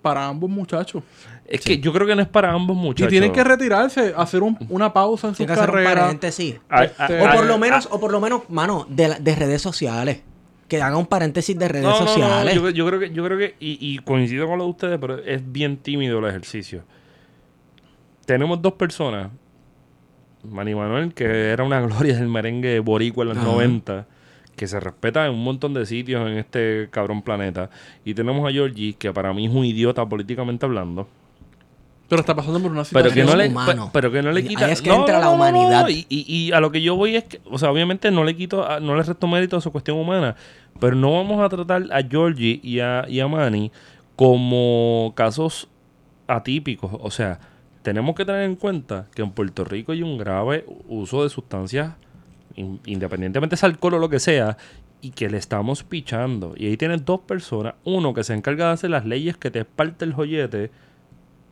para 0.01 0.27
ambos 0.27 0.49
muchachos. 0.49 1.03
Es 1.47 1.61
que 1.61 1.79
yo 1.79 1.91
creo 1.93 2.07
que 2.07 2.15
no 2.15 2.21
es 2.21 2.27
para 2.27 2.51
ambos 2.51 2.75
muchachos. 2.77 3.07
Y 3.07 3.09
tienen 3.09 3.31
que 3.31 3.43
retirarse, 3.43 4.13
hacer 4.15 4.41
un- 4.43 4.57
una 4.69 4.93
pausa 4.93 5.27
en 5.29 5.35
su 5.35 5.43
hacer 5.43 5.57
un 5.57 5.65
carrera. 5.65 6.01
paréntesis. 6.01 6.55
Ay, 6.69 6.87
Este- 6.87 7.03
ay, 7.03 7.21
O 7.21 7.27
ay, 7.27 7.37
por 7.37 7.45
lo 7.45 7.53
ay, 7.55 7.59
menos, 7.59 7.87
o 7.91 7.99
por 7.99 8.11
lo 8.11 8.19
menos, 8.19 8.41
mano, 8.49 8.85
de, 8.89 9.07
la- 9.09 9.19
de 9.19 9.35
redes 9.35 9.61
sociales. 9.61 10.21
Que 10.67 10.81
haga 10.81 10.97
un 10.97 11.05
paréntesis 11.05 11.57
de 11.57 11.67
redes 11.67 11.83
No, 11.83 11.91
no, 11.91 11.99
no, 11.99 12.07
sociales. 12.07 12.55
yo, 12.55 12.69
yo 12.71 12.87
creo 12.87 12.99
que, 12.99 13.11
yo 13.11 13.23
creo 13.23 13.37
que, 13.37 13.55
y, 13.59 13.77
y 13.79 13.99
coincido 13.99 14.47
con 14.47 14.57
lo 14.57 14.63
de 14.65 14.69
ustedes, 14.71 14.97
pero 14.99 15.19
es 15.19 15.41
bien 15.51 15.77
tímido 15.77 16.19
el 16.19 16.25
ejercicio. 16.25 16.83
Tenemos 18.25 18.61
dos 18.61 18.73
personas. 18.73 19.29
Manny 20.43 20.75
Manuel, 20.75 21.13
que 21.13 21.25
era 21.49 21.63
una 21.63 21.81
gloria 21.87 22.15
del 22.17 22.27
merengue 22.27 22.79
boricua 22.79 23.23
en 23.23 23.29
los 23.29 23.37
Ajá. 23.37 23.45
90, 23.47 24.07
que 24.55 24.67
se 24.67 24.79
respeta 24.79 25.25
en 25.25 25.33
un 25.33 25.43
montón 25.43 25.73
de 25.73 25.85
sitios 25.85 26.27
en 26.27 26.37
este 26.37 26.87
cabrón 26.91 27.21
planeta. 27.21 27.69
Y 28.03 28.13
tenemos 28.13 28.47
a 28.47 28.51
Georgie, 28.51 28.93
que 28.93 29.11
para 29.13 29.33
mí 29.33 29.45
es 29.47 29.51
un 29.53 29.65
idiota 29.65 30.05
políticamente 30.07 30.65
hablando. 30.65 31.07
Pero 32.07 32.19
está 32.21 32.35
pasando 32.35 32.59
por 32.61 32.71
una 32.71 32.83
Pero 32.83 33.09
situación. 33.09 33.25
que, 33.27 33.31
no 33.31 33.37
le, 33.37 33.47
humano. 33.49 33.85
pe- 33.85 33.91
pero 33.93 34.11
que 34.11 34.21
no 34.21 34.31
le 34.31 34.41
Ahí 34.41 34.47
quita. 34.47 34.69
es 34.69 34.81
que 34.81 34.93
entra 34.93 35.17
la 35.19 35.25
no, 35.25 35.33
humanidad. 35.33 35.87
Y, 35.89 36.05
y- 36.07 36.25
y 36.27 36.51
a 36.51 36.59
lo 36.59 36.71
que 36.71 36.81
yo 36.81 36.95
voy 36.95 37.15
es 37.15 37.23
que, 37.23 37.41
o 37.49 37.57
sea, 37.57 37.71
obviamente 37.71 38.11
no 38.11 38.23
le 38.23 38.35
quito, 38.35 38.63
a- 38.69 38.79
no 38.79 38.95
le 38.95 39.01
resto 39.03 39.27
mérito 39.27 39.57
a 39.57 39.61
su 39.61 39.71
cuestión 39.71 39.97
humana, 39.97 40.35
pero 40.79 40.95
no 40.95 41.13
vamos 41.13 41.43
a 41.43 41.49
tratar 41.49 41.83
a 41.91 42.03
Georgie 42.07 42.59
y 42.61 42.79
a, 42.79 43.05
y 43.07 43.19
a 43.21 43.27
Manny 43.27 43.71
como 44.15 45.13
casos 45.15 45.67
atípicos. 46.27 46.91
O 47.01 47.11
sea, 47.11 47.39
tenemos 47.81 48.15
que 48.15 48.25
tener 48.25 48.43
en 48.43 48.55
cuenta 48.55 49.07
que 49.13 49.21
en 49.21 49.31
Puerto 49.31 49.63
Rico 49.63 49.91
hay 49.91 50.01
un 50.03 50.17
grave 50.17 50.65
uso 50.87 51.23
de 51.23 51.29
sustancias, 51.29 51.93
in- 52.55 52.79
independientemente 52.85 53.55
de 53.55 53.65
alcohol 53.65 53.95
o 53.95 53.99
lo 53.99 54.09
que 54.09 54.19
sea, 54.19 54.57
y 55.01 55.11
que 55.11 55.29
le 55.29 55.37
estamos 55.37 55.83
pichando. 55.83 56.53
Y 56.57 56.67
ahí 56.67 56.77
tienes 56.77 57.05
dos 57.05 57.19
personas, 57.21 57.75
uno 57.83 58.13
que 58.13 58.23
se 58.23 58.33
encarga 58.33 58.67
de 58.67 58.73
hacer 58.73 58.89
las 58.89 59.05
leyes 59.05 59.37
que 59.37 59.51
te 59.51 59.65
parte 59.65 60.05
el 60.05 60.13
joyete 60.13 60.71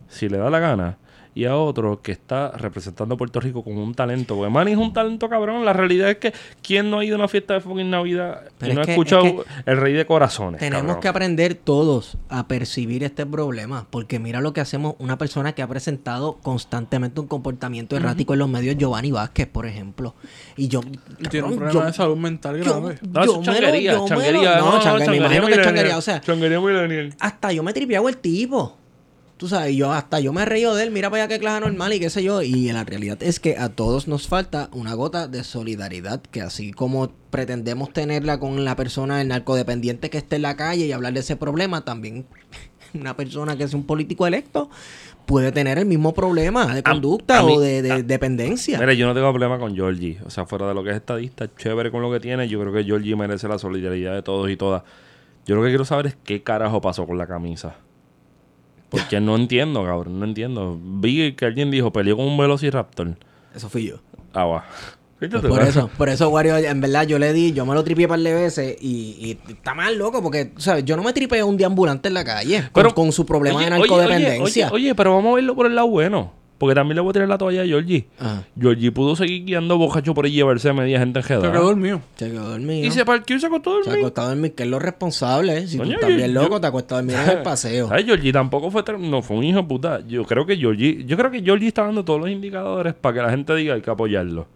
si 0.07 0.29
le 0.29 0.37
da 0.37 0.49
la 0.49 0.59
gana, 0.59 0.97
y 1.35 1.45
a 1.45 1.55
otro 1.55 1.99
que 2.03 2.11
está 2.11 2.51
representando 2.51 3.15
a 3.15 3.17
Puerto 3.17 3.39
Rico 3.39 3.63
con 3.63 3.75
un 3.75 3.95
talento. 3.95 4.35
Porque 4.35 4.51
Manny 4.51 4.73
es 4.73 4.77
un 4.77 4.93
talento 4.93 5.27
cabrón. 5.27 5.65
La 5.65 5.73
realidad 5.73 6.11
es 6.11 6.17
que 6.17 6.31
¿quién 6.61 6.91
no 6.91 6.99
ha 6.99 7.05
ido 7.05 7.15
a 7.15 7.17
una 7.17 7.27
fiesta 7.27 7.55
de 7.55 7.61
fucking 7.61 7.89
Navidad 7.89 8.41
Pero 8.59 8.71
y 8.71 8.75
no 8.75 8.81
ha 8.81 8.83
escuchado 8.83 9.25
es 9.25 9.45
el 9.65 9.77
rey 9.77 9.93
de 9.93 10.05
corazones? 10.05 10.59
Tenemos 10.59 10.81
cabrón? 10.83 11.01
que 11.01 11.07
aprender 11.07 11.55
todos 11.55 12.19
a 12.29 12.47
percibir 12.47 13.03
este 13.03 13.25
problema, 13.25 13.87
porque 13.89 14.19
mira 14.19 14.41
lo 14.41 14.53
que 14.53 14.61
hacemos 14.61 14.93
una 14.99 15.17
persona 15.17 15.53
que 15.53 15.63
ha 15.63 15.67
presentado 15.67 16.37
constantemente 16.37 17.19
un 17.19 17.25
comportamiento 17.27 17.97
errático 17.97 18.33
en 18.33 18.39
los 18.39 18.49
medios, 18.49 18.77
Giovanni 18.77 19.11
Vázquez, 19.11 19.47
por 19.47 19.65
ejemplo. 19.65 20.13
Y 20.55 20.67
yo... 20.67 20.81
Y 21.17 21.29
tiene 21.29 21.47
un 21.47 21.53
cabrón, 21.53 21.57
problema 21.57 21.73
yo- 21.79 21.85
de 21.87 21.93
salud 21.93 22.17
mental 22.17 22.57
yo- 22.61 22.63
grave. 22.79 22.99
No, 23.01 23.25
yo 23.25 23.31
me 23.31 23.37
lo- 23.39 23.41
changuería, 23.41 23.93
yo 23.93 24.05
changuería. 24.07 24.57
No, 24.59 24.79
changue- 24.81 25.09
me 25.09 25.17
imagino 25.17 25.47
que 25.47 25.53
es 25.53 25.61
changuería, 25.63 25.97
o 25.97 26.01
sea, 26.01 26.21
changuería 26.21 26.59
millennial. 26.59 27.15
hasta 27.19 27.51
yo 27.51 27.63
me 27.63 27.73
tripeaba 27.73 28.07
el 28.07 28.17
tipo. 28.17 28.77
Tú 29.37 29.47
sabes, 29.47 29.75
yo 29.75 29.91
hasta 29.91 30.19
yo 30.19 30.31
me 30.31 30.45
reío 30.45 30.73
de 30.73 30.83
él, 30.83 30.91
mira 30.91 31.09
para 31.09 31.23
allá 31.23 31.33
qué 31.33 31.39
clase 31.39 31.59
normal 31.61 31.91
y 31.93 31.99
qué 31.99 32.09
sé 32.09 32.23
yo. 32.23 32.41
Y 32.41 32.71
la 32.71 32.83
realidad 32.85 33.21
es 33.21 33.39
que 33.39 33.57
a 33.57 33.69
todos 33.69 34.07
nos 34.07 34.27
falta 34.27 34.69
una 34.73 34.93
gota 34.93 35.27
de 35.27 35.43
solidaridad, 35.43 36.21
que 36.21 36.41
así 36.41 36.71
como 36.71 37.11
pretendemos 37.29 37.91
tenerla 37.91 38.39
con 38.39 38.63
la 38.63 38.75
persona, 38.75 39.21
el 39.21 39.27
narcodependiente 39.29 40.09
que 40.09 40.19
esté 40.19 40.37
en 40.37 40.43
la 40.43 40.55
calle 40.55 40.85
y 40.85 40.91
hablar 40.91 41.13
de 41.13 41.19
ese 41.21 41.35
problema, 41.35 41.83
también 41.83 42.25
una 42.93 43.17
persona 43.17 43.57
que 43.57 43.63
es 43.63 43.73
un 43.73 43.83
político 43.85 44.27
electo 44.27 44.69
puede 45.25 45.51
tener 45.51 45.77
el 45.77 45.85
mismo 45.87 46.13
problema 46.13 46.73
de 46.73 46.79
A- 46.79 46.83
conducta 46.83 47.39
a 47.39 47.43
mí- 47.43 47.55
o 47.57 47.59
de, 47.59 47.81
de 47.81 47.91
a- 47.91 48.01
dependencia. 48.03 48.77
Mira, 48.79 48.93
yo 48.93 49.07
no 49.07 49.13
tengo 49.13 49.29
problema 49.31 49.57
con 49.57 49.73
Georgie. 49.75 50.19
O 50.25 50.29
sea, 50.29 50.45
fuera 50.45 50.67
de 50.67 50.73
lo 50.73 50.83
que 50.83 50.91
es 50.91 50.97
estadista, 50.97 51.49
chévere 51.57 51.91
con 51.91 52.01
lo 52.01 52.11
que 52.11 52.19
tiene. 52.19 52.47
Yo 52.47 52.59
creo 52.61 52.71
que 52.71 52.83
Georgie 52.83 53.15
merece 53.15 53.47
la 53.47 53.57
solidaridad 53.57 54.13
de 54.13 54.21
todos 54.21 54.49
y 54.49 54.55
todas. 54.57 54.83
Yo 55.45 55.55
lo 55.55 55.63
que 55.63 55.69
quiero 55.69 55.85
saber 55.85 56.05
es 56.07 56.17
qué 56.23 56.43
carajo 56.43 56.79
pasó 56.81 57.05
con 57.07 57.17
la 57.17 57.25
camisa. 57.27 57.75
Porque 58.93 59.19
no 59.19 59.35
entiendo, 59.35 59.83
cabrón. 59.83 60.19
No 60.19 60.25
entiendo. 60.25 60.79
Vi 60.81 61.33
que 61.33 61.45
alguien 61.45 61.71
dijo, 61.71 61.91
peleó 61.91 62.15
con 62.15 62.25
un 62.27 62.37
Velociraptor. 62.37 63.17
Eso 63.55 63.69
fui 63.69 63.87
yo. 63.87 63.95
Ah, 64.33 64.45
va. 64.45 64.65
Pues 65.19 65.31
por 65.43 65.61
eso, 65.61 65.89
por 65.97 66.09
eso, 66.09 66.27
Wario, 66.29 66.57
en 66.57 66.81
verdad 66.81 67.07
yo 67.07 67.17
le 67.17 67.31
di, 67.31 67.53
yo 67.53 67.65
me 67.65 67.73
lo 67.73 67.83
tripié 67.83 68.05
un 68.07 68.09
par 68.09 68.19
de 68.19 68.33
veces 68.33 68.75
y, 68.81 69.15
y 69.47 69.51
está 69.53 69.73
mal 69.73 69.97
loco 69.97 70.21
porque, 70.21 70.51
¿sabes? 70.57 70.83
Yo 70.83 70.97
no 70.97 71.03
me 71.03 71.13
tripeo 71.13 71.47
un 71.47 71.55
deambulante 71.55 72.09
en 72.09 72.13
la 72.13 72.25
calle 72.25 72.63
con- 72.63 72.71
Pero- 72.73 72.93
con, 72.93 73.11
su 73.13 73.25
problema 73.25 73.55
Oye, 73.57 73.65
de 73.65 73.69
narcodependencia. 73.71 74.65
Oye, 74.67 74.75
oye, 74.75 74.83
oye, 74.87 74.95
pero 74.95 75.15
vamos 75.15 75.31
a 75.31 75.35
verlo 75.35 75.55
por 75.55 75.65
el 75.67 75.75
lado 75.75 75.87
bueno. 75.87 76.33
Porque 76.57 76.75
también 76.75 76.95
le 76.95 77.01
voy 77.01 77.09
a 77.09 77.13
tirar 77.13 77.27
la 77.27 77.37
toalla 77.37 77.63
a 77.63 77.65
Georgie. 77.65 78.05
Ajá. 78.19 78.43
Georgie 78.57 78.91
pudo 78.91 79.15
seguir 79.17 79.43
guiando 79.43 79.77
bocacho 79.77 80.13
por 80.13 80.23
ahí 80.25 80.31
y 80.31 80.35
llevarse 80.35 80.69
a 80.69 80.73
media 80.73 80.99
gente 80.99 81.19
en 81.19 81.25
Se 81.25 81.33
quedó 81.39 81.63
dormido. 81.63 81.99
Se 82.15 82.31
quedó 82.31 82.49
dormido. 82.51 82.87
Y 82.87 82.91
se 82.91 83.03
parqueó 83.03 83.35
y 83.35 83.39
se 83.39 83.47
acostó 83.47 83.79
a 83.79 83.83
Se 83.83 83.89
acostado 83.99 84.27
a 84.27 84.29
dormir, 84.31 84.53
que 84.53 84.63
es 84.63 84.69
lo 84.69 84.79
responsable. 84.79 85.57
¿eh? 85.57 85.67
Si 85.67 85.77
Coño, 85.77 85.89
tú 85.89 85.95
estás 85.95 86.15
bien 86.15 86.31
yo- 86.33 86.41
loco, 86.43 86.61
te 86.61 86.67
acuestas 86.67 86.93
a 86.93 87.01
dormir 87.01 87.17
en 87.17 87.37
el 87.37 87.43
paseo. 87.43 87.87
¿Sabes? 87.89 88.05
Georgie 88.05 88.31
tampoco 88.31 88.71
fue, 88.71 88.83
no 88.99 89.21
fue 89.21 89.37
un 89.37 89.43
hijo 89.43 89.57
de 89.57 89.67
puta. 89.67 89.99
Yo 90.07 90.23
creo 90.25 90.45
que 90.45 90.55
Georgie, 90.55 91.03
yo 91.05 91.17
creo 91.17 91.31
que 91.31 91.41
Georgie 91.41 91.67
está 91.67 91.83
dando 91.83 92.05
todos 92.05 92.21
los 92.21 92.29
indicadores 92.29 92.93
para 92.93 93.15
que 93.15 93.21
la 93.23 93.29
gente 93.31 93.53
diga 93.55 93.73
hay 93.73 93.81
que 93.81 93.91
apoyarlo. 93.91 94.47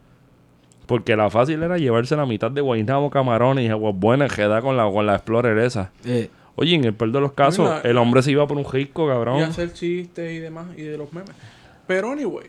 Porque 0.86 1.18
la 1.18 1.30
fácil 1.30 1.62
era 1.62 1.78
llevarse 1.78 2.16
la 2.16 2.26
mitad 2.26 2.50
de 2.50 2.62
Guaynabo, 2.62 3.10
Camarones 3.10 3.66
y 3.66 3.68
aguas 3.68 3.94
buenas 3.98 4.32
que 4.34 4.44
da 4.48 4.62
con 4.62 4.78
la, 4.78 4.90
con 4.90 5.06
la 5.06 5.16
Explorer 5.16 5.58
esa. 5.58 5.92
Eh, 6.06 6.30
Oye, 6.56 6.74
en 6.74 6.86
el 6.86 6.94
peor 6.94 7.12
de 7.12 7.20
los 7.20 7.34
casos, 7.34 7.68
Mira, 7.70 7.82
el 7.84 7.98
hombre 7.98 8.22
se 8.24 8.32
iba 8.32 8.48
por 8.48 8.58
un 8.58 8.66
risco, 8.66 9.06
Y 9.06 9.10
cabrón. 9.12 9.44
hacer 9.44 9.74
chistes 9.74 10.32
y 10.34 10.40
demás. 10.40 10.66
Y 10.76 10.82
de 10.84 10.98
los 10.98 11.12
memes. 11.14 11.30
Pero 11.88 12.12
anyway. 12.12 12.48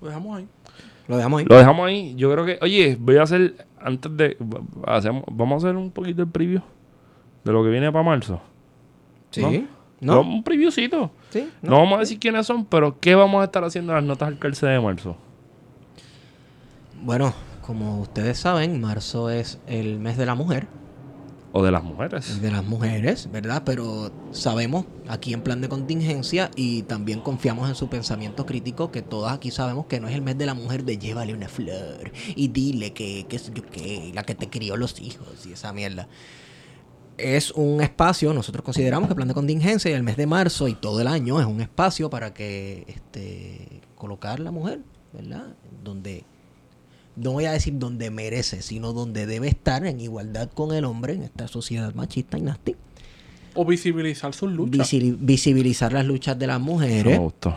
Lo 0.00 0.08
dejamos 0.08 0.38
ahí. 0.38 0.48
lo 1.08 1.16
dejamos 1.16 1.40
ahí. 1.40 1.46
Lo 1.48 1.56
dejamos 1.56 1.86
ahí. 1.86 2.14
Yo 2.16 2.32
creo 2.32 2.44
que, 2.44 2.58
oye, 2.60 2.96
voy 2.98 3.16
a 3.16 3.22
hacer, 3.22 3.66
antes 3.80 4.16
de, 4.16 4.36
hacemos, 4.86 5.24
vamos 5.30 5.62
a 5.62 5.68
hacer 5.68 5.76
un 5.76 5.90
poquito 5.90 6.22
el 6.22 6.28
preview 6.28 6.62
de 7.44 7.52
lo 7.52 7.62
que 7.62 7.70
viene 7.70 7.90
para 7.92 8.04
marzo. 8.04 8.40
Sí. 9.30 9.66
¿no? 10.00 10.14
¿No? 10.14 10.20
Un 10.22 10.42
previewcito. 10.42 11.10
Sí. 11.30 11.48
No. 11.62 11.78
vamos 11.78 11.96
a 11.96 12.00
decir 12.00 12.18
quiénes 12.18 12.46
son, 12.46 12.64
pero 12.64 12.98
¿qué 12.98 13.14
vamos 13.14 13.42
a 13.42 13.44
estar 13.44 13.62
haciendo 13.62 13.92
en 13.92 13.96
las 13.96 14.04
notas 14.04 14.28
al 14.28 14.38
calce 14.38 14.66
de 14.66 14.80
marzo? 14.80 15.16
Bueno, 17.02 17.32
como 17.62 18.00
ustedes 18.00 18.38
saben, 18.38 18.80
marzo 18.80 19.30
es 19.30 19.60
el 19.66 19.98
mes 19.98 20.16
de 20.16 20.26
la 20.26 20.34
mujer. 20.34 20.66
O 21.52 21.64
de 21.64 21.72
las 21.72 21.82
mujeres. 21.82 22.40
de 22.40 22.50
las 22.50 22.64
mujeres, 22.64 23.28
¿verdad? 23.32 23.62
Pero 23.64 24.12
sabemos 24.30 24.86
aquí 25.08 25.34
en 25.34 25.42
plan 25.42 25.60
de 25.60 25.68
contingencia 25.68 26.50
y 26.54 26.82
también 26.82 27.20
confiamos 27.20 27.68
en 27.68 27.74
su 27.74 27.88
pensamiento 27.88 28.46
crítico 28.46 28.92
que 28.92 29.02
todas 29.02 29.32
aquí 29.32 29.50
sabemos 29.50 29.86
que 29.86 29.98
no 29.98 30.06
es 30.06 30.14
el 30.14 30.22
mes 30.22 30.38
de 30.38 30.46
la 30.46 30.54
mujer 30.54 30.84
de 30.84 30.98
llévale 30.98 31.34
una 31.34 31.48
flor 31.48 32.12
y 32.36 32.48
dile 32.48 32.92
que, 32.92 33.26
que 33.28 33.38
qué, 33.38 34.12
la 34.14 34.22
que 34.22 34.36
te 34.36 34.48
crió 34.48 34.76
los 34.76 35.00
hijos 35.00 35.44
y 35.44 35.52
esa 35.52 35.72
mierda. 35.72 36.08
Es 37.18 37.50
un 37.50 37.82
espacio, 37.82 38.32
nosotros 38.32 38.64
consideramos 38.64 39.08
que 39.08 39.12
el 39.12 39.16
plan 39.16 39.28
de 39.28 39.34
contingencia 39.34 39.90
y 39.90 39.94
el 39.94 40.04
mes 40.04 40.16
de 40.16 40.26
marzo 40.26 40.68
y 40.68 40.74
todo 40.74 41.00
el 41.00 41.08
año 41.08 41.40
es 41.40 41.46
un 41.46 41.60
espacio 41.60 42.08
para 42.10 42.32
que 42.32 42.84
este 42.86 43.82
colocar 43.96 44.38
la 44.40 44.52
mujer, 44.52 44.80
¿verdad? 45.12 45.54
Donde 45.82 46.24
no 47.20 47.32
voy 47.32 47.44
a 47.44 47.52
decir 47.52 47.78
donde 47.78 48.10
merece, 48.10 48.62
sino 48.62 48.92
donde 48.92 49.26
debe 49.26 49.48
estar 49.48 49.86
en 49.86 50.00
igualdad 50.00 50.50
con 50.52 50.74
el 50.74 50.84
hombre 50.84 51.14
en 51.14 51.22
esta 51.22 51.48
sociedad 51.48 51.94
machista 51.94 52.38
y 52.38 52.42
nasty. 52.42 52.76
O 53.54 53.64
visibilizar 53.64 54.32
sus 54.34 54.50
luchas. 54.50 54.92
Visi- 54.92 55.16
visibilizar 55.18 55.92
las 55.92 56.04
luchas 56.06 56.38
de 56.38 56.46
las 56.46 56.60
mujeres. 56.60 57.18
me 57.18 57.18
gustó. 57.18 57.54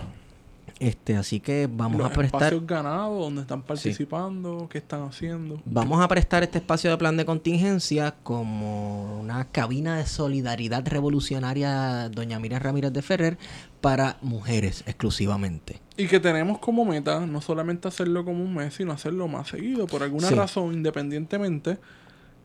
Este, 0.80 1.16
así 1.16 1.40
que 1.40 1.70
vamos 1.72 2.00
los 2.00 2.08
a 2.10 2.14
prestar 2.14 2.42
espacios 2.42 2.68
ganados, 2.68 3.18
donde 3.20 3.42
están 3.42 3.62
participando, 3.62 4.68
qué 4.70 4.80
están 4.80 5.04
haciendo. 5.04 5.62
vamos 5.66 6.04
a 6.04 6.08
prestar 6.10 6.44
este 6.44 6.58
espacio 6.58 6.90
de 6.90 6.98
plan 6.98 7.16
de 7.16 7.24
contingencia 7.26 8.16
como 8.24 9.20
una 9.22 9.46
cabina 9.46 9.98
de 9.98 10.06
solidaridad 10.08 10.86
revolucionaria 10.86 12.10
doña 12.10 12.38
Miriam 12.40 12.62
Ramírez 12.62 12.92
de 12.92 13.02
Ferrer 13.02 13.38
para 13.84 14.16
mujeres 14.22 14.82
exclusivamente. 14.88 15.82
Y 15.98 16.08
que 16.08 16.22
tenemos 16.22 16.58
como 16.60 16.86
meta 16.86 17.20
no 17.26 17.42
solamente 17.42 17.90
hacerlo 17.90 18.24
como 18.24 18.42
un 18.42 18.56
mes, 18.56 18.76
sino 18.76 18.94
hacerlo 18.94 19.28
más 19.28 19.50
seguido. 19.50 19.88
Por 19.88 20.04
alguna 20.04 20.30
Sí. 20.30 20.36
razón, 20.36 20.74
independientemente, 20.74 21.78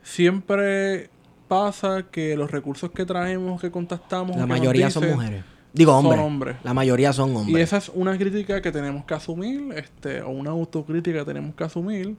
siempre 0.02 1.10
pasa 1.46 2.06
que 2.10 2.36
los 2.36 2.50
recursos 2.50 2.90
que 2.90 3.06
traemos, 3.06 3.60
que 3.60 3.70
contactamos, 3.70 4.34
La 4.36 4.42
que 4.42 4.48
mayoría 4.48 4.90
son 4.90 5.08
mujeres. 5.10 5.44
Digo, 5.72 5.92
son 5.92 6.06
hombres. 6.06 6.24
hombres. 6.26 6.56
La 6.64 6.74
mayoría 6.74 7.12
son 7.12 7.30
Y 7.32 7.36
hombres. 7.36 7.64
esa 7.64 7.76
es 7.76 7.88
una 7.94 8.18
crítica 8.18 8.60
que 8.60 8.72
tenemos 8.72 9.04
que 9.04 9.14
asumir, 9.14 9.72
este, 9.76 10.22
o 10.22 10.30
una 10.30 10.50
autocrítica 10.50 11.20
que 11.20 11.24
tenemos 11.26 11.54
que 11.54 11.62
asumir. 11.64 12.16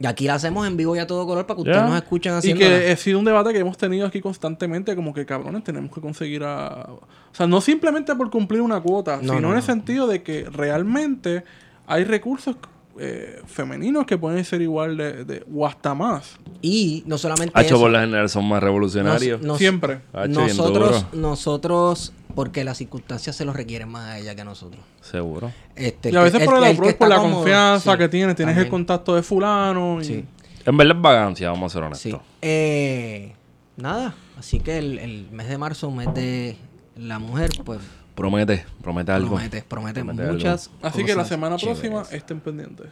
Y 0.00 0.06
aquí 0.06 0.26
la 0.26 0.34
hacemos 0.34 0.66
en 0.66 0.76
vivo 0.76 0.94
y 0.94 1.00
a 1.00 1.06
todo 1.06 1.26
color 1.26 1.44
para 1.46 1.56
que 1.56 1.62
ustedes 1.62 1.82
nos 1.82 1.96
escuchen 1.96 2.32
Y 2.32 2.36
haciendo. 2.36 2.60
que 2.60 2.90
ha 2.92 2.96
sido 2.96 3.18
un 3.18 3.24
debate 3.24 3.52
que 3.52 3.58
hemos 3.58 3.76
tenido 3.76 4.06
aquí 4.06 4.20
constantemente, 4.20 4.94
como 4.94 5.12
que 5.12 5.26
cabrones, 5.26 5.64
tenemos 5.64 5.92
que 5.92 6.00
conseguir 6.00 6.44
a... 6.44 6.86
O 6.90 7.00
sea, 7.32 7.46
no 7.48 7.60
simplemente 7.60 8.14
por 8.14 8.30
cumplir 8.30 8.60
una 8.60 8.80
cuota, 8.80 9.16
No, 9.16 9.34
sino 9.34 9.40
no, 9.40 9.50
en 9.50 9.56
el 9.56 9.62
sentido 9.62 10.06
de 10.06 10.22
que 10.22 10.44
realmente 10.44 11.42
hay 11.86 12.04
recursos 12.04 12.56
eh, 12.98 13.40
femeninos 13.46 14.06
que 14.06 14.18
pueden 14.18 14.44
ser 14.44 14.60
igual 14.62 14.96
de, 14.96 15.24
de- 15.24 15.44
o 15.54 15.66
hasta 15.66 15.94
más. 15.94 16.36
Y 16.62 17.02
no 17.06 17.18
solamente 17.18 17.52
Hacho 17.54 17.74
eso. 17.74 17.80
por 17.80 17.90
la 17.90 18.00
general 18.00 18.28
son 18.28 18.46
más 18.46 18.62
revolucionarios. 18.62 19.40
Nos- 19.40 19.46
nos- 19.48 19.58
Siempre. 19.58 20.00
Nosotros, 20.28 21.06
nosotros, 21.12 22.12
porque 22.34 22.64
las 22.64 22.78
circunstancias 22.78 23.36
se 23.36 23.44
lo 23.44 23.52
requieren 23.52 23.88
más 23.88 24.08
a 24.10 24.18
ella 24.18 24.34
que 24.34 24.40
a 24.40 24.44
nosotros. 24.44 24.82
Seguro. 25.00 25.52
Este, 25.76 26.10
Y 26.10 26.16
a 26.16 26.22
veces 26.22 26.40
el- 26.40 26.46
por 26.46 26.56
el, 26.58 26.64
el 26.64 26.70
está 26.70 26.98
por 26.98 27.08
la 27.08 27.16
cómodo, 27.16 27.34
confianza 27.36 27.92
sí, 27.92 27.98
que 27.98 28.08
tienes, 28.08 28.36
tienes 28.36 28.56
el 28.58 28.68
contacto 28.68 29.14
de 29.14 29.22
fulano. 29.22 30.00
Y... 30.00 30.04
Sí, 30.04 30.24
En 30.64 30.76
verdad 30.76 30.96
es 30.96 31.02
vagancia, 31.02 31.50
vamos 31.50 31.72
a 31.72 31.74
ser 31.74 31.82
honestos. 31.84 32.12
sí. 32.12 32.18
Eh, 32.42 33.32
nada, 33.76 34.14
así 34.38 34.60
que 34.60 34.78
el, 34.78 34.98
el 34.98 35.28
mes 35.30 35.48
de 35.48 35.56
marzo, 35.58 35.90
mes 35.90 36.12
de 36.14 36.56
la 36.96 37.18
mujer, 37.20 37.50
pues 37.64 37.78
Promete, 38.18 38.66
promete 38.82 39.12
algo. 39.12 39.28
promete, 39.36 39.62
promete, 39.62 40.00
Promete 40.00 40.22
algo. 40.22 40.34
muchas 40.34 40.70
Así 40.82 41.04
que 41.04 41.14
la 41.14 41.24
semana 41.24 41.56
chéveres. 41.56 41.78
próxima 41.80 42.02
estén 42.16 42.40
pendientes. 42.40 42.88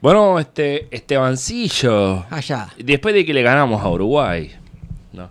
Bueno, 0.00 0.38
este, 0.38 0.94
Estebancillo. 0.94 2.26
Allá. 2.28 2.68
Después 2.78 3.14
de 3.14 3.24
que 3.24 3.32
le 3.32 3.42
ganamos 3.42 3.82
a 3.82 3.88
Uruguay. 3.88 4.52
No. 5.14 5.30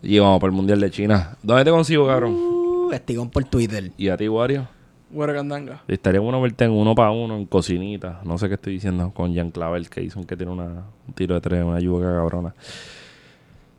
Y 0.00 0.18
vamos 0.20 0.38
para 0.38 0.50
el 0.50 0.56
Mundial 0.56 0.80
de 0.80 0.90
China. 0.92 1.36
¿Dónde 1.42 1.64
te 1.64 1.70
consigo, 1.72 2.06
cabrón? 2.06 2.34
Uh, 2.34 2.92
estigón 2.92 3.30
por 3.30 3.42
Twitter. 3.44 3.90
¿Y 3.96 4.08
a 4.10 4.16
ti, 4.16 4.28
Wario? 4.28 4.68
Hueragandanga. 5.10 5.82
Estaría 5.88 6.20
bueno 6.20 6.40
verte 6.40 6.64
en 6.64 6.70
uno 6.70 6.94
para 6.94 7.10
uno, 7.10 7.36
en 7.36 7.46
cocinita. 7.46 8.20
No 8.24 8.38
sé 8.38 8.46
qué 8.48 8.54
estoy 8.54 8.74
diciendo 8.74 9.10
con 9.12 9.32
Jean 9.34 9.50
Clavel, 9.50 9.88
que 9.90 10.02
hizo 10.02 10.24
que 10.24 10.36
tiene 10.36 10.52
una, 10.52 10.84
un 11.08 11.14
tiro 11.14 11.34
de 11.34 11.40
tres, 11.40 11.64
una 11.64 11.80
yuca 11.80 12.06
cabrona. 12.06 12.54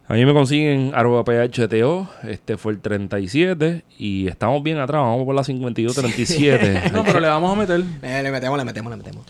A 0.10 0.14
mí 0.14 0.26
me 0.26 0.34
consiguen 0.34 0.94
arroba 0.96 1.26
PHTO. 1.26 2.08
Este 2.24 2.56
fue 2.58 2.72
el 2.72 2.80
37. 2.80 3.84
Y 3.98 4.28
estamos 4.28 4.64
bien 4.64 4.78
atrás. 4.78 5.02
Vamos 5.02 5.26
por 5.26 5.36
la 5.36 5.44
52-37. 5.44 6.92
No, 6.94 7.04
pero 7.04 7.20
le 7.20 7.28
vamos 7.28 7.52
a 7.52 7.60
meter. 7.60 7.84
Eh, 8.02 8.24
le 8.24 8.32
metemos, 8.32 8.58
le 8.58 8.64
metemos, 8.64 8.90
le 8.90 8.98
metemos. 8.98 9.26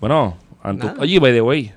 bueno, 0.00 0.38
antes, 0.62 0.90
oye, 0.98 1.18
by 1.20 1.32
the 1.32 1.42
way. 1.42 1.72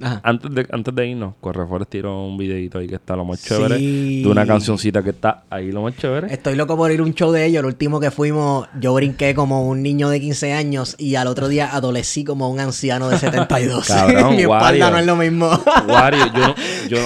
Ajá. 0.00 0.20
Antes 0.24 0.54
de, 0.54 0.66
antes 0.72 0.94
de 0.94 1.06
irnos, 1.08 1.34
Correforest 1.40 1.90
tiró 1.90 2.24
un 2.26 2.36
videito 2.38 2.78
ahí 2.78 2.86
que 2.86 2.94
está 2.96 3.16
lo 3.16 3.24
más 3.24 3.40
Sí. 3.40 3.48
chévere. 3.48 3.78
De 3.78 4.26
una 4.28 4.46
cancioncita 4.46 5.02
que 5.02 5.10
está 5.10 5.44
ahí 5.50 5.70
lo 5.72 5.82
más 5.82 5.96
chévere. 5.96 6.32
Estoy 6.32 6.54
loco 6.56 6.76
por 6.76 6.90
ir 6.90 7.00
a 7.00 7.02
un 7.02 7.14
show 7.14 7.30
de 7.32 7.44
ellos. 7.46 7.60
El 7.60 7.66
último 7.66 8.00
que 8.00 8.10
fuimos, 8.10 8.68
yo 8.80 8.94
brinqué 8.94 9.34
como 9.34 9.66
un 9.68 9.82
niño 9.82 10.08
de 10.08 10.20
15 10.20 10.52
años 10.52 10.94
y 10.98 11.14
al 11.16 11.26
otro 11.26 11.48
día 11.48 11.74
adolecí 11.74 12.24
como 12.24 12.48
un 12.50 12.60
anciano 12.60 13.08
de 13.08 13.18
72. 13.18 13.86
Cabrón, 13.88 14.36
Mi 14.36 14.42
espalda 14.42 14.90
no 14.90 14.98
es 14.98 15.06
lo 15.06 15.16
mismo. 15.16 15.50
Wario, 15.88 16.26
yo, 16.34 16.40
no- 16.48 16.54
yo, 16.88 16.98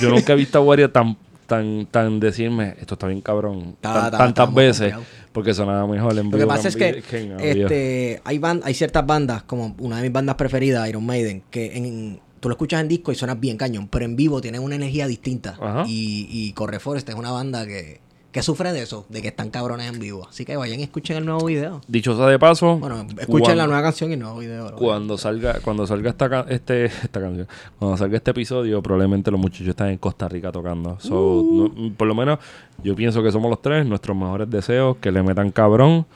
yo 0.00 0.10
nunca 0.10 0.32
he 0.32 0.36
visto 0.36 0.58
a 0.58 0.60
Wario 0.62 0.90
tan, 0.90 1.16
tan, 1.46 1.86
tan 1.86 2.20
decirme, 2.20 2.74
esto 2.80 2.94
está 2.94 3.06
bien 3.06 3.20
cabrón, 3.20 3.76
tantas 3.80 4.52
veces, 4.54 4.94
porque 5.32 5.54
sonaba 5.54 5.86
mejor 5.86 6.16
en. 6.18 6.30
Lo 6.30 6.36
que 6.38 6.46
pasa 6.46 6.68
es 6.68 6.76
que 6.76 7.02
este, 7.40 8.20
hay, 8.24 8.38
ban- 8.38 8.60
hay 8.64 8.74
ciertas 8.74 9.04
bandas, 9.06 9.42
como 9.44 9.74
una 9.78 9.96
de 9.96 10.02
mis 10.02 10.12
bandas 10.12 10.34
preferidas, 10.36 10.88
Iron 10.88 11.04
Maiden, 11.06 11.42
que 11.50 11.76
en, 11.76 12.20
tú 12.40 12.48
lo 12.48 12.54
escuchas 12.54 12.80
en 12.80 12.88
disco 12.88 13.12
y 13.12 13.14
suena 13.14 13.34
bien 13.34 13.56
cañón, 13.56 13.88
pero 13.88 14.04
en 14.04 14.16
vivo 14.16 14.40
tienen 14.40 14.62
una 14.62 14.74
energía 14.74 15.06
distinta. 15.06 15.56
Ajá. 15.60 15.84
Y, 15.86 16.26
y 16.30 16.52
Corre 16.52 16.78
Forest 16.80 17.08
es 17.08 17.14
una 17.14 17.30
banda 17.30 17.66
que, 17.66 18.00
que 18.30 18.42
sufre 18.42 18.72
de 18.72 18.82
eso, 18.82 19.06
de 19.08 19.22
que 19.22 19.28
están 19.28 19.50
cabrones 19.50 19.90
en 19.90 19.98
vivo. 19.98 20.26
Así 20.28 20.44
que 20.44 20.54
vayan 20.56 20.78
y 20.80 20.82
escuchen 20.82 21.16
el 21.16 21.24
nuevo 21.24 21.46
video. 21.46 21.80
Dicho 21.88 22.14
sea 22.16 22.26
de 22.26 22.38
paso, 22.38 22.76
Bueno, 22.76 23.00
escuchen 23.00 23.26
cuando- 23.26 23.54
la 23.54 23.66
nueva 23.66 23.82
canción 23.82 24.10
y 24.10 24.14
el 24.14 24.20
nuevo 24.20 24.38
video. 24.38 24.76
Cuando 24.76 25.16
salga, 25.16 25.60
cuando 25.60 25.86
salga 25.86 26.10
esta, 26.10 26.46
este, 26.48 26.84
esta 26.84 27.20
canción, 27.20 27.48
cuando 27.78 27.96
salga 27.96 28.16
este 28.18 28.30
episodio, 28.32 28.82
probablemente 28.82 29.30
los 29.30 29.40
muchachos 29.40 29.68
están 29.68 29.88
en 29.88 29.98
Costa 29.98 30.28
Rica 30.28 30.52
tocando. 30.52 30.98
So, 31.00 31.40
Uh. 31.40 31.72
no- 31.74 31.94
por 31.94 32.06
lo 32.06 32.14
menos, 32.14 32.38
yo 32.84 32.94
pienso 32.94 33.22
que 33.22 33.32
somos 33.32 33.48
los 33.50 33.62
tres, 33.62 33.86
nuestros 33.86 34.14
mejores 34.16 34.48
deseos, 34.50 34.98
que 34.98 35.10
le 35.10 35.22
metan 35.22 35.50
cabrón. 35.50 36.06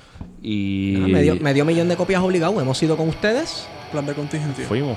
Y 0.43 0.97
medio, 1.09 1.37
medio 1.37 1.65
millón 1.65 1.89
de 1.89 1.97
copias 1.97 2.23
obligados. 2.23 2.61
Hemos 2.61 2.81
ido 2.83 2.97
con 2.97 3.09
ustedes. 3.09 3.67
Plan 3.91 4.05
de 4.07 4.15
contingencia. 4.15 4.67
fuimos. 4.67 4.97